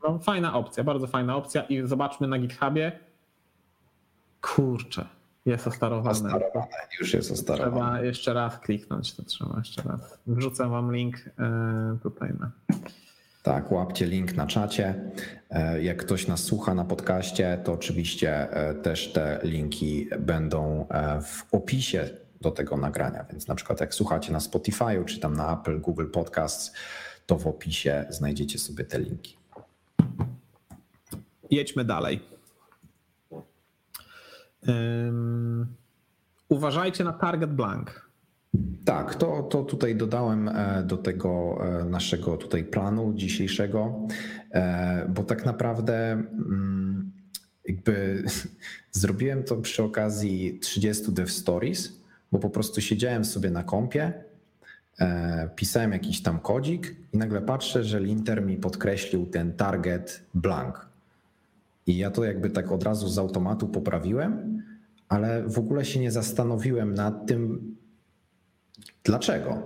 no, 0.02 0.18
fajna 0.18 0.54
opcja, 0.54 0.84
bardzo 0.84 1.06
fajna 1.06 1.36
opcja 1.36 1.62
i 1.62 1.86
zobaczmy 1.86 2.28
na 2.28 2.38
GitHubie. 2.38 2.92
Kurczę, 4.40 5.06
jest 5.46 5.66
ostarowane. 5.66 6.10
ostarowane. 6.10 6.66
Już 7.00 7.14
jest 7.14 7.30
ostarowane. 7.30 7.72
Trzeba 7.72 8.00
jeszcze 8.00 8.34
raz 8.34 8.58
kliknąć, 8.58 9.14
to 9.14 9.22
trzeba 9.22 9.58
jeszcze 9.58 9.82
raz. 9.82 10.18
Wrzucę 10.26 10.68
wam 10.68 10.94
link 10.94 11.16
e, 11.38 11.98
tutaj 12.02 12.32
na. 12.40 12.50
Tak, 13.42 13.72
łapcie 13.72 14.06
link 14.06 14.34
na 14.34 14.46
czacie. 14.46 14.94
E, 15.50 15.82
jak 15.82 15.96
ktoś 15.96 16.26
nas 16.26 16.44
słucha 16.44 16.74
na 16.74 16.84
podcaście, 16.84 17.58
to 17.64 17.72
oczywiście 17.72 18.50
e, 18.50 18.74
też 18.74 19.12
te 19.12 19.40
linki 19.42 20.08
będą 20.18 20.86
w 21.22 21.54
opisie 21.54 22.08
do 22.40 22.50
tego 22.50 22.76
nagrania. 22.76 23.24
Więc 23.30 23.48
na 23.48 23.54
przykład 23.54 23.80
jak 23.80 23.94
słuchacie 23.94 24.32
na 24.32 24.40
Spotify 24.40 25.04
czy 25.06 25.20
tam 25.20 25.36
na 25.36 25.60
Apple, 25.60 25.80
Google 25.80 26.06
Podcasts, 26.06 26.72
to 27.26 27.38
w 27.38 27.46
opisie 27.46 28.04
znajdziecie 28.08 28.58
sobie 28.58 28.84
te 28.84 28.98
linki. 28.98 29.36
Jedźmy 31.50 31.84
dalej. 31.84 32.35
Uważajcie 36.48 37.04
na 37.04 37.12
target 37.12 37.54
blank. 37.54 38.06
Tak, 38.84 39.14
to, 39.14 39.42
to 39.42 39.62
tutaj 39.62 39.96
dodałem 39.96 40.48
e, 40.48 40.82
do 40.86 40.96
tego 40.96 41.58
e, 41.60 41.84
naszego 41.84 42.36
tutaj 42.36 42.64
planu 42.64 43.12
dzisiejszego, 43.14 44.06
e, 44.50 45.06
bo 45.08 45.22
tak 45.22 45.44
naprawdę 45.44 46.12
mm, 46.12 47.12
jakby 47.68 48.24
zrobiłem 48.92 49.42
to 49.44 49.56
przy 49.56 49.82
okazji 49.82 50.58
30 50.58 51.12
Dev 51.12 51.30
Stories, 51.30 51.92
bo 52.32 52.38
po 52.38 52.50
prostu 52.50 52.80
siedziałem 52.80 53.24
sobie 53.24 53.50
na 53.50 53.62
kompie, 53.62 54.12
pisałem 55.56 55.92
jakiś 55.92 56.22
tam 56.22 56.38
kodzik 56.40 56.96
i 57.12 57.18
nagle 57.18 57.40
patrzę, 57.40 57.84
że 57.84 58.00
linter 58.00 58.42
mi 58.42 58.56
podkreślił 58.56 59.26
ten 59.26 59.52
target 59.52 60.22
blank. 60.34 60.86
I 61.86 61.96
ja 61.96 62.10
to 62.10 62.24
jakby 62.24 62.50
tak 62.50 62.72
od 62.72 62.82
razu 62.82 63.08
z 63.08 63.18
automatu 63.18 63.68
poprawiłem, 63.68 64.62
ale 65.08 65.42
w 65.48 65.58
ogóle 65.58 65.84
się 65.84 66.00
nie 66.00 66.10
zastanowiłem 66.10 66.94
nad 66.94 67.26
tym, 67.26 67.74
dlaczego, 69.04 69.62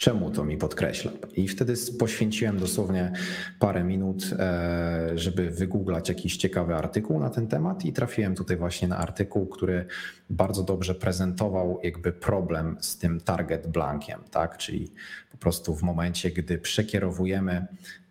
czemu 0.00 0.30
to 0.30 0.44
mi 0.44 0.56
podkreśla. 0.56 1.12
I 1.36 1.48
wtedy 1.48 1.74
poświęciłem 1.98 2.58
dosłownie 2.58 3.12
parę 3.58 3.84
minut, 3.84 4.30
e, 4.38 5.10
żeby 5.14 5.50
wygooglać 5.50 6.08
jakiś 6.08 6.36
ciekawy 6.36 6.74
artykuł 6.74 7.20
na 7.20 7.30
ten 7.30 7.46
temat 7.46 7.84
i 7.84 7.92
trafiłem 7.92 8.34
tutaj 8.34 8.56
właśnie 8.56 8.88
na 8.88 8.96
artykuł, 8.96 9.46
który 9.46 9.86
bardzo 10.30 10.62
dobrze 10.62 10.94
prezentował 10.94 11.80
jakby 11.82 12.12
problem 12.12 12.76
z 12.80 12.98
tym 12.98 13.20
target 13.20 13.66
blankiem, 13.66 14.20
tak? 14.30 14.58
Czyli 14.58 14.92
po 15.32 15.38
prostu 15.38 15.74
w 15.74 15.82
momencie, 15.82 16.30
gdy 16.30 16.58
przekierowujemy 16.58 17.66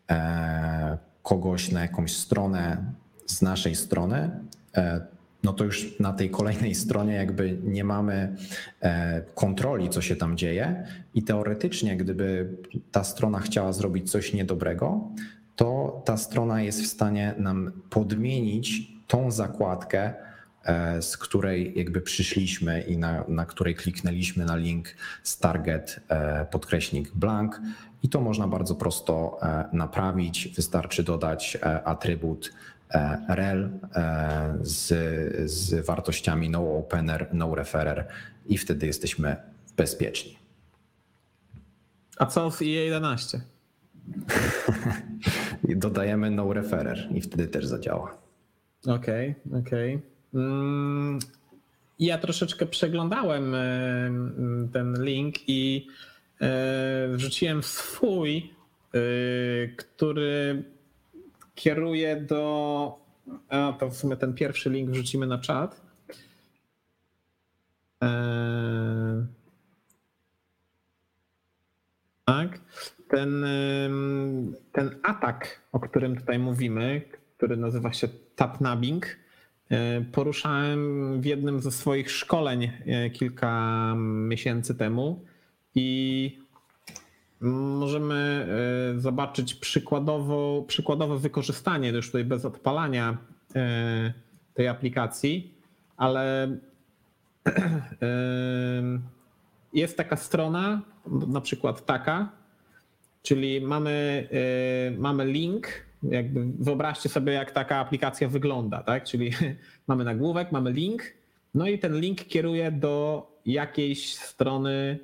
e, 0.09 0.97
kogoś 1.23 1.71
na 1.71 1.81
jakąś 1.81 2.17
stronę 2.17 2.93
z 3.29 3.41
naszej 3.41 3.75
strony, 3.75 4.29
e, 4.77 5.01
no 5.43 5.53
to 5.53 5.63
już 5.63 5.99
na 5.99 6.13
tej 6.13 6.29
kolejnej 6.29 6.75
stronie 6.75 7.13
jakby 7.13 7.57
nie 7.63 7.83
mamy 7.83 8.35
e, 8.81 9.21
kontroli, 9.35 9.89
co 9.89 10.01
się 10.01 10.15
tam 10.15 10.37
dzieje, 10.37 10.87
i 11.15 11.23
teoretycznie, 11.23 11.97
gdyby 11.97 12.49
ta 12.91 13.03
strona 13.03 13.39
chciała 13.39 13.73
zrobić 13.73 14.11
coś 14.11 14.33
niedobrego, 14.33 15.01
to 15.55 16.01
ta 16.05 16.17
strona 16.17 16.61
jest 16.61 16.81
w 16.81 16.87
stanie 16.87 17.35
nam 17.37 17.71
podmienić 17.89 18.91
tą 19.07 19.31
zakładkę, 19.31 20.13
e, 20.63 21.01
z 21.01 21.17
której 21.17 21.73
jakby 21.75 22.01
przyszliśmy 22.01 22.81
i 22.81 22.97
na, 22.97 23.23
na 23.27 23.45
której 23.45 23.75
kliknęliśmy 23.75 24.45
na 24.45 24.55
link 24.55 24.87
z 25.23 25.37
target 25.37 25.99
podkreśnik 26.51 27.11
blank. 27.11 27.61
I 28.03 28.09
to 28.09 28.21
można 28.21 28.47
bardzo 28.47 28.75
prosto 28.75 29.39
naprawić. 29.73 30.47
Wystarczy 30.55 31.03
dodać 31.03 31.57
atrybut 31.85 32.51
rel 33.27 33.69
e, 33.95 34.57
z, 34.61 34.87
z 35.51 35.85
wartościami 35.85 36.49
no 36.49 36.77
opener, 36.77 37.29
no 37.33 37.55
referer 37.55 38.07
i 38.45 38.57
wtedy 38.57 38.87
jesteśmy 38.87 39.35
bezpieczni. 39.77 40.39
A 42.17 42.25
co 42.25 42.51
z 42.51 42.61
IE11? 42.61 43.39
Dodajemy 45.63 46.31
no 46.31 46.53
referer 46.53 47.07
i 47.13 47.21
wtedy 47.21 47.47
też 47.47 47.65
zadziała. 47.65 48.17
Okej, 48.85 49.35
okay, 49.47 49.59
okej. 49.59 49.95
Okay. 49.95 50.41
Mm, 50.41 51.19
ja 51.99 52.17
troszeczkę 52.17 52.65
przeglądałem 52.65 53.55
e, 53.55 53.59
ten 54.73 55.03
link 55.03 55.35
i 55.47 55.87
wrzuciłem 57.15 57.63
swój, 57.63 58.53
który 59.77 60.63
kieruje 61.59 62.15
do. 62.15 62.99
A 63.49 63.73
to 63.79 63.89
w 63.89 63.95
sumie 63.95 64.17
ten 64.17 64.33
pierwszy 64.33 64.69
link 64.69 64.89
wrzucimy 64.89 65.27
na 65.27 65.37
czat. 65.37 65.81
Eee, 68.01 69.25
tak. 72.25 72.59
Ten, 73.09 73.45
ten 74.71 74.95
atak, 75.03 75.61
o 75.71 75.79
którym 75.79 76.17
tutaj 76.17 76.39
mówimy, 76.39 77.01
który 77.37 77.57
nazywa 77.57 77.93
się 77.93 78.07
tapnabbing, 78.35 79.17
e, 79.69 80.01
poruszałem 80.01 81.21
w 81.21 81.25
jednym 81.25 81.61
ze 81.61 81.71
swoich 81.71 82.11
szkoleń 82.11 82.63
e, 82.63 83.09
kilka 83.09 83.93
miesięcy 83.97 84.75
temu 84.75 85.25
i 85.75 86.39
możemy 87.41 88.47
e, 88.95 88.99
zobaczyć 88.99 89.53
przykładowo, 89.55 90.65
przykładowe 90.67 91.19
wykorzystanie, 91.19 91.89
już 91.89 92.05
tutaj 92.05 92.25
bez 92.25 92.45
odpalania 92.45 93.17
e, 93.55 94.13
tej 94.53 94.67
aplikacji, 94.67 95.53
ale 95.97 96.43
e, 97.45 98.09
jest 99.73 99.97
taka 99.97 100.15
strona, 100.15 100.81
na 101.27 101.41
przykład 101.41 101.85
taka, 101.85 102.31
czyli 103.23 103.61
mamy, 103.61 104.27
mamy 104.97 105.25
link, 105.25 105.67
jakby 106.03 106.45
wyobraźcie 106.59 107.09
sobie, 107.09 107.33
jak 107.33 107.51
taka 107.51 107.77
aplikacja 107.77 108.27
wygląda, 108.27 108.83
tak? 108.83 109.03
Czyli 109.03 109.31
mamy 109.87 110.03
nagłówek, 110.03 110.51
mamy 110.51 110.71
link, 110.71 111.03
no 111.53 111.67
i 111.67 111.79
ten 111.79 111.99
link 111.99 112.25
kieruje 112.25 112.71
do 112.71 113.27
jakiejś 113.45 114.15
strony 114.15 114.99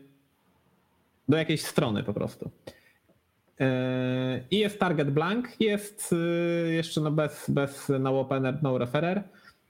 do 1.30 1.38
jakiejś 1.38 1.62
strony 1.62 2.04
po 2.04 2.14
prostu. 2.14 2.52
E, 3.60 4.44
I 4.52 4.60
jest 4.60 4.80
target 4.80 5.12
blank, 5.12 5.62
jest 5.62 6.14
e, 6.14 6.74
jeszcze 6.74 7.02
no 7.02 7.12
bez, 7.12 7.46
bez 7.50 7.92
no 8.00 8.20
opener, 8.20 8.60
no 8.64 8.78
referer, 8.78 9.24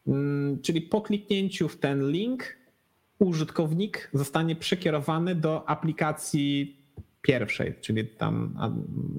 mm, 0.08 0.62
czyli 0.62 0.82
po 0.82 1.01
kliknięciu 1.01 1.70
w 1.70 1.78
ten 1.78 2.12
link 2.12 2.58
użytkownik 3.20 4.10
zostanie 4.14 4.56
przekierowany 4.56 5.36
do 5.36 5.70
aplikacji 5.70 6.82
pierwszej, 7.22 7.76
czyli 7.82 8.08
tam 8.08 8.58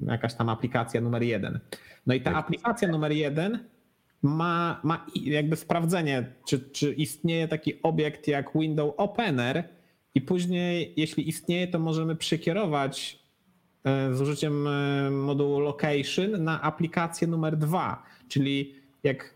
jakaś 0.07 0.33
tam 0.33 0.49
aplikacja 0.49 1.01
numer 1.01 1.23
jeden. 1.23 1.59
No 2.07 2.13
i 2.13 2.21
ta 2.21 2.31
tak. 2.31 2.39
aplikacja 2.39 2.87
numer 2.87 3.11
jeden 3.11 3.59
ma, 4.21 4.79
ma 4.83 5.05
jakby 5.15 5.55
sprawdzenie, 5.55 6.25
czy, 6.45 6.59
czy 6.59 6.93
istnieje 6.93 7.47
taki 7.47 7.81
obiekt 7.81 8.27
jak 8.27 8.53
window 8.55 8.93
opener, 8.97 9.63
i 10.17 10.21
później, 10.21 10.93
jeśli 10.97 11.29
istnieje, 11.29 11.67
to 11.67 11.79
możemy 11.79 12.15
przekierować 12.15 13.19
e, 13.83 14.15
z 14.15 14.21
użyciem 14.21 14.67
e, 14.67 15.11
modułu 15.11 15.59
location 15.59 16.43
na 16.43 16.61
aplikację 16.61 17.27
numer 17.27 17.57
dwa. 17.57 18.03
Czyli 18.27 18.75
jak 19.03 19.33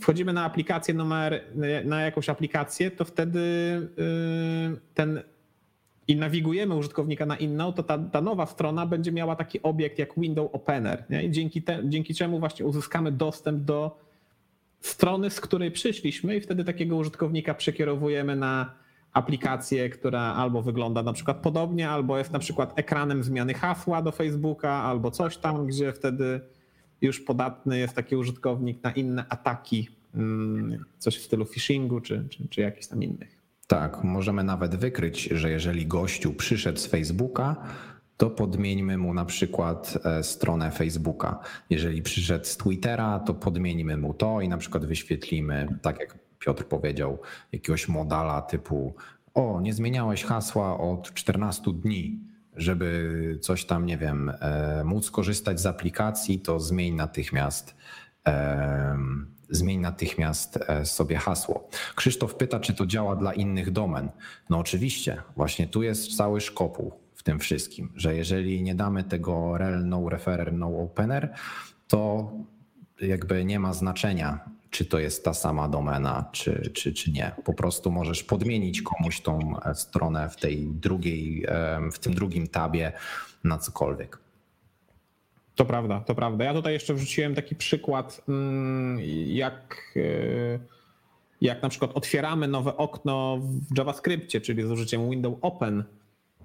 wchodzimy 0.00 0.32
na 0.32 0.44
aplikację 0.44 0.94
numer, 0.94 1.44
na 1.84 2.02
jakąś 2.02 2.28
aplikację, 2.28 2.90
to 2.90 3.04
wtedy 3.04 3.40
e, 3.98 4.94
ten 4.94 5.22
i 6.08 6.16
nawigujemy 6.16 6.74
użytkownika 6.74 7.26
na 7.26 7.36
inną, 7.36 7.72
to 7.72 7.82
ta, 7.82 7.98
ta 7.98 8.20
nowa 8.20 8.46
strona 8.46 8.86
będzie 8.86 9.12
miała 9.12 9.36
taki 9.36 9.62
obiekt 9.62 9.98
jak 9.98 10.20
window 10.20 10.54
opener. 10.54 11.04
Nie? 11.10 11.24
I 11.24 11.30
dzięki, 11.30 11.62
te, 11.62 11.82
dzięki 11.84 12.14
czemu 12.14 12.38
właśnie 12.38 12.66
uzyskamy 12.66 13.12
dostęp 13.12 13.64
do 13.64 13.98
strony, 14.80 15.30
z 15.30 15.40
której 15.40 15.70
przyszliśmy 15.70 16.36
i 16.36 16.40
wtedy 16.40 16.64
takiego 16.64 16.96
użytkownika 16.96 17.54
przekierowujemy 17.54 18.36
na 18.36 18.81
aplikację, 19.12 19.90
która 19.90 20.20
albo 20.20 20.62
wygląda 20.62 21.02
na 21.02 21.12
przykład 21.12 21.36
podobnie, 21.36 21.90
albo 21.90 22.18
jest 22.18 22.32
na 22.32 22.38
przykład 22.38 22.78
ekranem 22.78 23.22
zmiany 23.22 23.54
hasła 23.54 24.02
do 24.02 24.12
Facebooka, 24.12 24.70
albo 24.70 25.10
coś 25.10 25.36
tam, 25.36 25.66
gdzie 25.66 25.92
wtedy 25.92 26.40
już 27.00 27.20
podatny 27.20 27.78
jest 27.78 27.94
taki 27.94 28.16
użytkownik 28.16 28.82
na 28.82 28.92
inne 28.92 29.24
ataki, 29.28 29.88
mm, 30.14 30.84
coś 30.98 31.18
w 31.18 31.22
stylu 31.22 31.44
phishingu 31.46 32.00
czy, 32.00 32.26
czy, 32.30 32.48
czy 32.48 32.60
jakichś 32.60 32.86
tam 32.86 33.02
innych. 33.02 33.42
Tak, 33.66 34.04
możemy 34.04 34.44
nawet 34.44 34.76
wykryć, 34.76 35.22
że 35.22 35.50
jeżeli 35.50 35.86
gościu 35.86 36.32
przyszedł 36.32 36.78
z 36.78 36.86
Facebooka, 36.86 37.56
to 38.16 38.30
podmieńmy 38.30 38.98
mu 38.98 39.14
na 39.14 39.24
przykład 39.24 39.98
e, 40.04 40.22
stronę 40.22 40.70
Facebooka. 40.70 41.38
Jeżeli 41.70 42.02
przyszedł 42.02 42.44
z 42.44 42.56
Twittera, 42.56 43.20
to 43.20 43.34
podmienimy 43.34 43.96
mu 43.96 44.14
to 44.14 44.40
i 44.40 44.48
na 44.48 44.56
przykład 44.58 44.86
wyświetlimy, 44.86 45.78
tak 45.82 46.00
jak 46.00 46.18
Piotr 46.44 46.64
powiedział, 46.64 47.18
jakiegoś 47.52 47.88
modala 47.88 48.42
typu: 48.42 48.94
O, 49.34 49.60
nie 49.60 49.74
zmieniałeś 49.74 50.24
hasła 50.24 50.78
od 50.80 51.14
14 51.14 51.62
dni, 51.72 52.20
żeby 52.56 53.38
coś 53.40 53.64
tam, 53.64 53.86
nie 53.86 53.98
wiem, 53.98 54.32
e, 54.40 54.84
móc 54.84 55.10
korzystać 55.10 55.60
z 55.60 55.66
aplikacji, 55.66 56.40
to 56.40 56.60
zmień 56.60 56.94
natychmiast. 56.94 57.76
E, 58.26 58.98
zmień 59.50 59.80
natychmiast 59.80 60.58
e, 60.68 60.86
sobie 60.86 61.16
hasło. 61.16 61.68
Krzysztof 61.94 62.34
pyta, 62.34 62.60
czy 62.60 62.74
to 62.74 62.86
działa 62.86 63.16
dla 63.16 63.32
innych 63.32 63.70
domen. 63.70 64.10
No 64.50 64.58
oczywiście, 64.58 65.22
właśnie 65.36 65.66
tu 65.66 65.82
jest 65.82 66.16
cały 66.16 66.40
szkopuł 66.40 66.92
w 67.14 67.22
tym 67.22 67.38
wszystkim, 67.38 67.92
że 67.96 68.16
jeżeli 68.16 68.62
nie 68.62 68.74
damy 68.74 69.04
tego 69.04 69.58
rel, 69.58 69.88
no 69.88 70.08
referer, 70.08 70.52
no 70.52 70.66
opener, 70.66 71.34
to 71.88 72.32
jakby 73.00 73.44
nie 73.44 73.60
ma 73.60 73.72
znaczenia, 73.72 74.40
czy 74.72 74.84
to 74.84 74.98
jest 74.98 75.24
ta 75.24 75.34
sama 75.34 75.68
domena, 75.68 76.24
czy, 76.32 76.70
czy, 76.74 76.92
czy 76.92 77.10
nie. 77.10 77.32
Po 77.44 77.52
prostu 77.52 77.90
możesz 77.90 78.22
podmienić 78.22 78.82
komuś 78.82 79.20
tą 79.20 79.60
e, 79.64 79.74
stronę 79.74 80.28
w 80.28 80.36
tej 80.36 80.66
drugiej, 80.66 81.46
w 81.92 81.98
tym 81.98 82.14
drugim 82.14 82.48
tabie 82.48 82.92
na 83.44 83.58
cokolwiek. 83.58 84.18
To 85.54 85.64
prawda, 85.64 86.00
to 86.00 86.14
prawda. 86.14 86.44
Ja 86.44 86.54
tutaj 86.54 86.72
jeszcze 86.72 86.94
wrzuciłem 86.94 87.34
taki 87.34 87.54
przykład, 87.56 88.20
mm, 88.28 88.98
jak, 89.26 89.92
e, 89.96 90.58
jak 91.40 91.62
na 91.62 91.68
przykład 91.68 91.90
otwieramy 91.94 92.48
nowe 92.48 92.76
okno 92.76 93.38
w 93.40 93.78
JavaScriptie, 93.78 94.40
czyli 94.40 94.62
z 94.62 94.70
użyciem 94.70 95.10
window 95.10 95.34
open, 95.42 95.84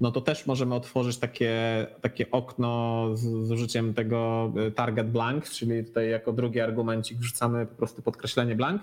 no 0.02 0.12
to 0.12 0.22
też 0.22 0.46
możemy 0.46 0.76
otworzyć 0.76 1.18
takie, 1.18 1.88
takie 2.02 2.32
okno 2.32 3.06
z, 3.14 3.48
z 3.48 3.52
użyciem 3.52 3.94
tego 3.94 4.52
e, 4.68 4.72
target 4.72 5.12
blank, 5.12 5.50
czyli 5.50 5.84
tutaj 5.84 6.10
jako 6.10 6.34
drugi 6.34 6.60
argumencik 6.60 7.18
wrzucamy 7.18 7.66
po 7.66 7.76
prostu 7.76 8.02
podkreślenie 8.02 8.56
blank. 8.56 8.82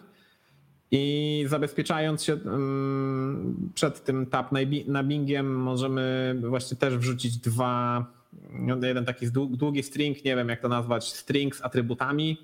I 0.91 1.45
zabezpieczając 1.49 2.25
się 2.25 2.33
mm, 2.33 3.71
przed 3.75 4.05
tym 4.05 4.27
tab 4.27 4.53
na 4.87 5.05
Bingiem, 5.05 5.57
możemy 5.57 6.37
właśnie 6.49 6.77
też 6.77 6.97
wrzucić 6.97 7.37
dwa, 7.39 8.07
no, 8.53 8.87
jeden 8.87 9.05
taki 9.05 9.27
długi 9.33 9.83
string, 9.83 10.25
nie 10.25 10.37
wiem 10.37 10.49
jak 10.49 10.61
to 10.61 10.69
nazwać, 10.69 11.13
string 11.13 11.57
z 11.57 11.63
atrybutami. 11.63 12.39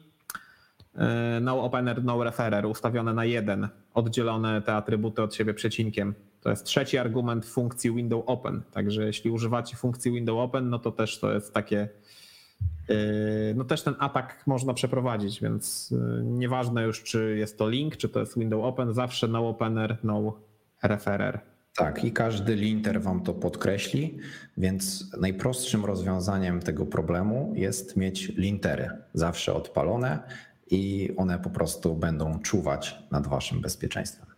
E, 0.96 1.38
no 1.42 1.62
opener, 1.62 2.04
no 2.04 2.24
referer, 2.24 2.66
ustawione 2.66 3.14
na 3.14 3.24
jeden, 3.24 3.68
oddzielone 3.94 4.62
te 4.62 4.74
atrybuty 4.74 5.22
od 5.22 5.34
siebie 5.34 5.54
przecinkiem. 5.54 6.14
To 6.42 6.50
jest 6.50 6.64
trzeci 6.64 6.98
argument 6.98 7.46
funkcji 7.46 7.94
window 7.94 8.24
open. 8.26 8.62
Także 8.72 9.04
jeśli 9.06 9.30
używacie 9.30 9.76
funkcji 9.76 10.12
window 10.12 10.38
open, 10.38 10.70
no 10.70 10.78
to 10.78 10.92
też 10.92 11.18
to 11.18 11.32
jest 11.32 11.54
takie. 11.54 11.88
Yy, 12.88 12.96
no 13.56 13.64
też 13.64 13.82
ten 13.82 13.94
atak 13.98 14.42
można 14.46 14.74
przeprowadzić, 14.74 15.40
więc 15.40 15.90
yy, 15.90 16.22
nieważne 16.24 16.82
już, 16.82 17.02
czy 17.02 17.36
jest 17.38 17.58
to 17.58 17.68
link, 17.68 17.96
czy 17.96 18.08
to 18.08 18.20
jest 18.20 18.38
window 18.38 18.64
open, 18.64 18.94
zawsze 18.94 19.28
no 19.28 19.48
opener, 19.48 19.96
no 20.04 20.40
referer. 20.82 21.40
Tak, 21.76 22.04
i 22.04 22.12
każdy 22.12 22.54
linter 22.54 23.02
wam 23.02 23.22
to 23.22 23.34
podkreśli, 23.34 24.18
więc 24.56 25.10
najprostszym 25.20 25.84
rozwiązaniem 25.84 26.60
tego 26.60 26.86
problemu 26.86 27.52
jest 27.56 27.96
mieć 27.96 28.28
lintery 28.28 28.90
zawsze 29.14 29.54
odpalone 29.54 30.18
i 30.70 31.10
one 31.16 31.38
po 31.38 31.50
prostu 31.50 31.94
będą 31.94 32.38
czuwać 32.38 32.98
nad 33.10 33.26
waszym 33.26 33.60
bezpieczeństwem. 33.60 34.29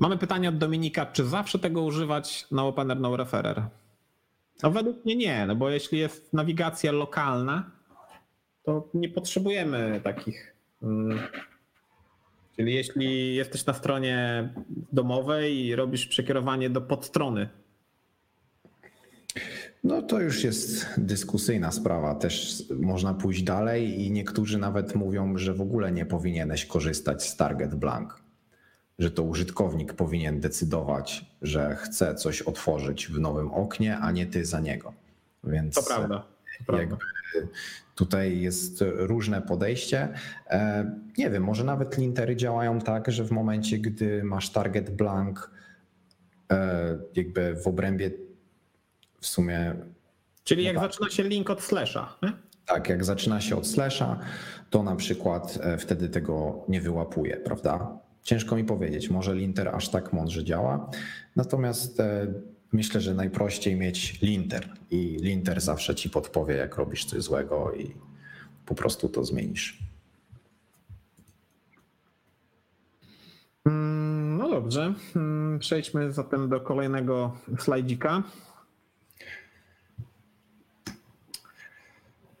Mamy 0.00 0.18
pytanie 0.18 0.48
od 0.48 0.58
Dominika, 0.58 1.06
czy 1.06 1.24
zawsze 1.24 1.58
tego 1.58 1.82
używać 1.82 2.46
no 2.50 2.68
opener, 2.68 3.00
no 3.00 3.16
referer? 3.16 3.62
No 4.62 4.70
według 4.70 5.04
mnie 5.04 5.16
nie, 5.16 5.46
no 5.46 5.56
bo 5.56 5.70
jeśli 5.70 5.98
jest 5.98 6.32
nawigacja 6.32 6.92
lokalna, 6.92 7.70
to 8.62 8.88
nie 8.94 9.08
potrzebujemy 9.08 10.00
takich. 10.04 10.54
Mm, 10.82 11.18
czyli 12.56 12.74
jeśli 12.74 13.34
jesteś 13.34 13.66
na 13.66 13.74
stronie 13.74 14.48
domowej 14.92 15.64
i 15.66 15.76
robisz 15.76 16.06
przekierowanie 16.06 16.70
do 16.70 16.80
podstrony, 16.80 17.48
no 19.84 20.02
to 20.02 20.20
już 20.20 20.44
jest 20.44 20.86
dyskusyjna 20.98 21.72
sprawa. 21.72 22.14
Też 22.14 22.64
można 22.80 23.14
pójść 23.14 23.42
dalej 23.42 24.00
i 24.00 24.10
niektórzy 24.10 24.58
nawet 24.58 24.94
mówią, 24.94 25.38
że 25.38 25.54
w 25.54 25.60
ogóle 25.60 25.92
nie 25.92 26.06
powinieneś 26.06 26.66
korzystać 26.66 27.26
z 27.26 27.36
target 27.36 27.74
blank 27.74 28.29
że 29.00 29.10
to 29.10 29.22
użytkownik 29.22 29.92
powinien 29.92 30.40
decydować, 30.40 31.26
że 31.42 31.76
chce 31.76 32.14
coś 32.14 32.42
otworzyć 32.42 33.06
w 33.06 33.20
nowym 33.20 33.50
oknie, 33.50 33.98
a 33.98 34.10
nie 34.10 34.26
ty 34.26 34.44
za 34.44 34.60
niego. 34.60 34.92
Więc 35.44 35.74
to 35.74 35.82
prawda. 35.82 36.26
To 36.66 36.76
jakby 36.76 36.96
tutaj 37.94 38.40
jest 38.40 38.84
różne 38.86 39.42
podejście. 39.42 40.08
E, 40.50 40.90
nie 41.18 41.30
wiem, 41.30 41.42
może 41.42 41.64
nawet 41.64 41.98
lintery 41.98 42.36
działają 42.36 42.78
tak, 42.78 43.12
że 43.12 43.24
w 43.24 43.30
momencie, 43.30 43.78
gdy 43.78 44.24
masz 44.24 44.50
target 44.50 44.90
blank, 44.90 45.50
e, 46.52 46.98
jakby 47.14 47.54
w 47.54 47.66
obrębie 47.66 48.10
w 49.20 49.26
sumie. 49.26 49.74
Czyli 50.44 50.64
jak 50.64 50.78
zaczyna 50.78 51.10
się 51.10 51.22
link 51.22 51.50
od 51.50 51.62
slasha. 51.62 52.16
Nie? 52.22 52.32
Tak, 52.66 52.88
jak 52.88 53.04
zaczyna 53.04 53.40
się 53.40 53.56
od 53.56 53.66
slasha, 53.66 54.18
to 54.70 54.82
na 54.82 54.96
przykład 54.96 55.58
e, 55.62 55.78
wtedy 55.78 56.08
tego 56.08 56.64
nie 56.68 56.80
wyłapuje, 56.80 57.36
prawda? 57.36 58.00
Ciężko 58.22 58.56
mi 58.56 58.64
powiedzieć, 58.64 59.10
może 59.10 59.34
linter 59.34 59.68
aż 59.68 59.88
tak 59.88 60.12
mądrze 60.12 60.44
działa. 60.44 60.90
Natomiast 61.36 62.00
e, 62.00 62.26
myślę, 62.72 63.00
że 63.00 63.14
najprościej 63.14 63.76
mieć 63.76 64.20
linter 64.22 64.68
i 64.90 65.16
linter 65.20 65.60
zawsze 65.60 65.94
ci 65.94 66.10
podpowie, 66.10 66.54
jak 66.54 66.76
robisz 66.76 67.04
coś 67.04 67.22
złego 67.22 67.72
i 67.72 67.94
po 68.66 68.74
prostu 68.74 69.08
to 69.08 69.24
zmienisz. 69.24 69.78
Mm, 73.66 74.36
no 74.36 74.48
dobrze, 74.50 74.94
mm, 75.16 75.58
przejdźmy 75.58 76.12
zatem 76.12 76.48
do 76.48 76.60
kolejnego 76.60 77.36
slajdzika. 77.58 78.22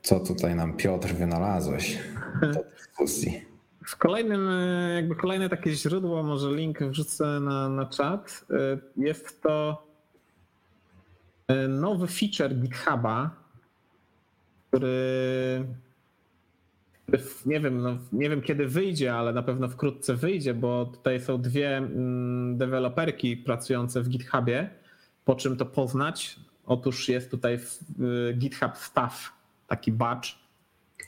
Co 0.02 0.20
tutaj 0.20 0.54
nam 0.54 0.76
Piotr 0.76 1.14
wynalazłeś 1.14 1.98
do 2.40 2.64
dyskusji? 2.76 3.49
W 3.90 3.96
kolejnym, 3.96 4.48
e, 4.48 4.94
jakby 4.94 5.14
kolejne 5.14 5.48
takie 5.48 5.72
źródło, 5.72 6.22
może 6.22 6.54
link 6.54 6.82
wrzucę 6.82 7.40
na, 7.40 7.68
na 7.68 7.86
czat. 7.86 8.46
E, 8.50 8.78
jest 8.96 9.42
to 9.42 9.86
e, 11.48 11.68
nowy 11.68 12.06
feature 12.06 12.54
GitHuba, 12.54 13.30
który, 14.68 15.64
nie 17.46 17.60
wiem, 17.60 17.82
no, 17.82 17.98
nie 18.12 18.30
wiem 18.30 18.42
kiedy 18.42 18.66
wyjdzie, 18.66 19.14
ale 19.14 19.32
na 19.32 19.42
pewno 19.42 19.68
wkrótce 19.68 20.14
wyjdzie, 20.14 20.54
bo 20.54 20.86
tutaj 20.86 21.20
są 21.20 21.40
dwie 21.40 21.76
mm, 21.76 22.58
deweloperki 22.58 23.36
pracujące 23.36 24.02
w 24.02 24.08
GitHubie. 24.08 24.70
Po 25.24 25.34
czym 25.34 25.56
to 25.56 25.66
poznać? 25.66 26.36
Otóż 26.66 27.08
jest 27.08 27.30
tutaj 27.30 27.58
GitHub 28.34 28.76
Staff, 28.76 29.32
taki 29.66 29.92
badge, 29.92 30.39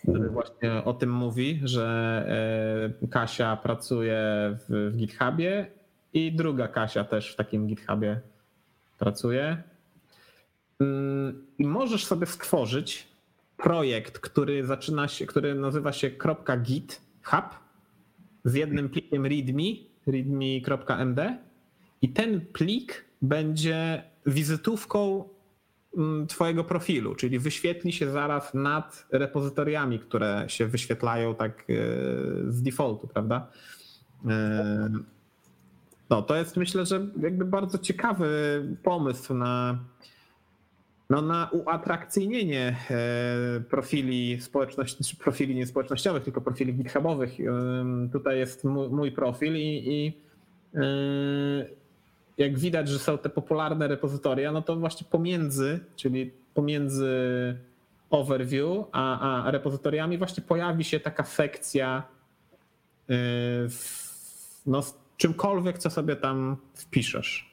który 0.03 0.29
właśnie 0.29 0.85
o 0.85 0.93
tym 0.95 1.13
mówi, 1.13 1.61
że 1.65 2.99
e, 3.03 3.09
Kasia 3.09 3.57
pracuje 3.57 4.17
w, 4.69 4.91
w 4.93 4.97
GitHubie 4.97 5.67
i 6.13 6.33
druga 6.33 6.69
Kasia 6.69 7.05
też 7.05 7.33
w 7.33 7.37
takim 7.37 7.67
GitHubie 7.67 8.21
pracuje. 8.99 9.63
Mm, 10.81 11.47
I 11.59 11.67
możesz 11.67 12.07
sobie 12.07 12.27
stworzyć 12.27 13.09
projekt, 13.57 14.19
który 14.19 14.67
zaczyna 14.67 15.09
się, 15.09 15.27
który 15.27 15.55
nazywa 15.55 15.93
się 15.93 16.11
.github 16.63 17.63
z 18.45 18.55
jednym 18.55 18.89
plikiem 18.89 19.27
readme, 19.27 19.63
readme.md 20.07 21.39
i 22.03 22.09
ten 22.09 22.41
plik 22.41 23.05
będzie 23.23 24.03
wizytówką 24.27 25.29
twojego 26.29 26.65
profilu, 26.65 27.15
czyli 27.15 27.39
wyświetli 27.39 27.93
się 27.93 28.11
zaraz 28.11 28.55
nad 28.55 29.07
repozytoriami, 29.11 29.99
które 29.99 30.45
się 30.49 30.67
wyświetlają 30.67 31.35
tak 31.35 31.61
e, 31.61 31.75
z 32.49 32.63
defaultu, 32.63 33.09
prawda? 33.09 33.49
E, 34.29 34.91
no, 36.11 36.23
to 36.23 36.37
jest 36.37 36.57
myślę, 36.57 36.87
że 36.87 37.07
jakby 37.21 37.45
bardzo 37.45 37.79
ciekawy 37.79 38.29
pomysł 38.83 39.35
na, 39.35 39.79
no, 41.11 41.23
na 41.23 41.49
uatrakcyjnienie 41.53 42.77
e, 42.91 43.61
profili 43.61 44.41
społeczności, 44.41 45.17
profili 45.17 45.55
nie 45.55 45.67
społecznościowych, 45.67 46.23
tylko 46.23 46.41
profili 46.41 46.75
GitHubowych. 46.75 47.37
Tutaj 48.13 48.39
jest 48.39 48.65
mój 48.65 49.13
profil 49.13 49.57
i, 49.57 49.83
i 49.89 50.13
jak 52.43 52.59
widać, 52.59 52.89
że 52.89 52.99
są 52.99 53.19
te 53.19 53.29
popularne 53.29 53.89
repozytoria, 53.89 54.53
no 54.53 54.63
to 54.63 54.77
właśnie 54.77 55.07
pomiędzy, 55.11 55.81
czyli 55.97 56.31
pomiędzy 56.55 57.09
overview 58.11 58.87
a, 58.93 59.45
a 59.45 59.51
repozytoriami 59.51 60.19
właśnie 60.19 60.43
pojawi 60.43 60.85
się 60.85 61.01
taka 61.01 61.25
sekcja 61.25 62.03
yy, 63.09 63.17
no, 64.67 64.83
z 64.83 64.95
czymkolwiek, 65.17 65.79
co 65.79 65.91
sobie 65.91 66.17
tam 66.17 66.57
wpiszesz. 66.75 67.52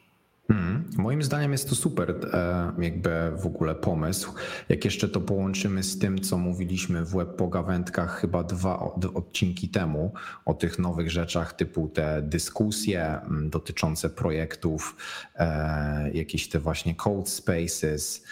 Hmm. 0.52 0.84
Moim 0.98 1.24
zdaniem 1.24 1.52
jest 1.52 1.70
to 1.70 1.76
super 1.76 2.16
e, 2.34 2.72
jakby 2.80 3.32
w 3.38 3.46
ogóle 3.46 3.76
pomysł. 3.76 4.34
Jak 4.70 4.86
jeszcze 4.86 5.10
to 5.10 5.22
połączymy 5.22 5.84
z 5.84 6.00
tym, 6.00 6.22
co 6.22 6.38
mówiliśmy 6.38 7.06
w 7.06 7.12
web 7.12 7.36
pogawędkach 7.36 8.22
chyba 8.22 8.44
dwa 8.44 8.80
odcinki 9.14 9.70
temu 9.70 10.14
o 10.46 10.54
tych 10.54 10.80
nowych 10.80 11.12
rzeczach 11.12 11.54
typu 11.54 11.88
te 11.88 12.22
dyskusje 12.22 13.20
dotyczące 13.42 14.10
projektów, 14.10 14.96
e, 15.36 16.12
jakieś 16.12 16.50
te 16.50 16.60
właśnie 16.60 16.96
code 16.96 17.30
spaces, 17.30 18.24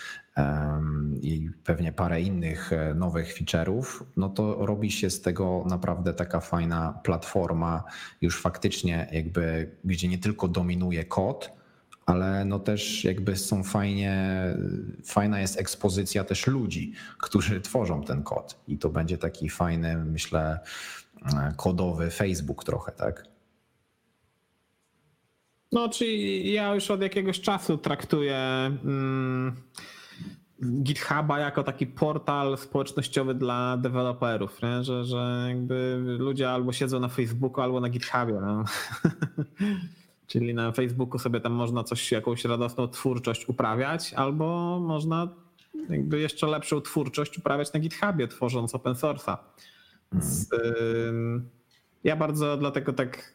i 1.22 1.50
pewnie 1.64 1.94
parę 1.94 2.22
innych 2.22 2.74
e, 2.74 2.94
nowych 2.94 3.38
feature'ów, 3.38 4.04
no 4.18 4.30
to 4.30 4.66
robi 4.66 4.92
się 4.92 5.10
z 5.10 5.22
tego 5.22 5.64
naprawdę 5.70 6.14
taka 6.14 6.40
fajna 6.40 7.00
platforma, 7.04 7.84
już 8.22 8.42
faktycznie 8.42 9.08
jakby, 9.12 9.72
gdzie 9.84 10.08
nie 10.08 10.18
tylko 10.18 10.48
dominuje 10.48 11.06
kod, 11.06 11.57
ale 12.08 12.46
no 12.46 12.60
też 12.60 13.04
jakby 13.04 13.36
są 13.36 13.64
fajnie, 13.64 14.44
fajna 15.06 15.40
jest 15.40 15.60
ekspozycja 15.60 16.24
też 16.24 16.48
ludzi, 16.48 16.94
którzy 17.18 17.62
tworzą 17.62 18.04
ten 18.04 18.24
kod 18.24 18.60
i 18.68 18.78
to 18.78 18.90
będzie 18.90 19.18
taki 19.18 19.50
fajny, 19.50 19.98
myślę, 19.98 20.60
kodowy 21.58 22.12
Facebook 22.12 22.64
trochę, 22.64 22.92
tak? 22.92 23.26
No, 25.72 25.90
czyli 25.90 26.54
ja 26.54 26.76
już 26.76 26.92
od 26.92 27.02
jakiegoś 27.02 27.42
czasu 27.42 27.78
traktuję 27.78 28.38
mm, 28.84 29.56
GitHuba 30.84 31.40
jako 31.40 31.64
taki 31.64 31.88
portal 31.88 32.58
społecznościowy 32.58 33.34
dla 33.36 33.78
deweloperów, 33.78 34.62
nie? 34.62 34.84
Że, 34.84 35.06
że 35.06 35.46
jakby 35.50 35.98
ludzie 36.20 36.50
albo 36.50 36.74
siedzą 36.74 37.00
na 37.00 37.08
Facebooku, 37.08 37.62
albo 37.62 37.82
na 37.82 37.90
GitHubie. 37.90 38.40
No. 38.42 38.64
Czyli 40.28 40.54
na 40.54 40.72
Facebooku 40.72 41.20
sobie 41.20 41.40
tam 41.40 41.54
można 41.54 41.84
coś, 41.84 42.12
jakąś 42.12 42.46
radosną 42.46 42.88
twórczość 42.88 43.50
uprawiać, 43.50 44.14
albo 44.14 44.80
można 44.80 45.28
jakby 45.90 46.20
jeszcze 46.20 46.48
lepszą 46.48 46.82
twórczość 46.82 47.38
uprawiać 47.38 47.74
na 47.74 47.80
GitHubie, 47.80 48.28
tworząc 48.28 48.76
open 48.76 48.94
source'a. 48.94 49.38
Hmm. 50.12 51.50
Ja 52.04 52.16
bardzo 52.16 52.58
dlatego 52.58 52.94
tak, 52.94 53.34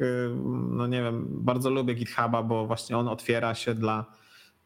no 0.70 0.86
nie 0.86 1.03
wiem, 1.03 1.26
bardzo 1.30 1.70
lubię 1.70 1.95
GitHuba, 1.95 2.43
bo 2.43 2.66
właśnie 2.66 2.99
on 2.99 3.09
otwiera 3.09 3.55
się 3.55 3.74
dla, 3.74 4.05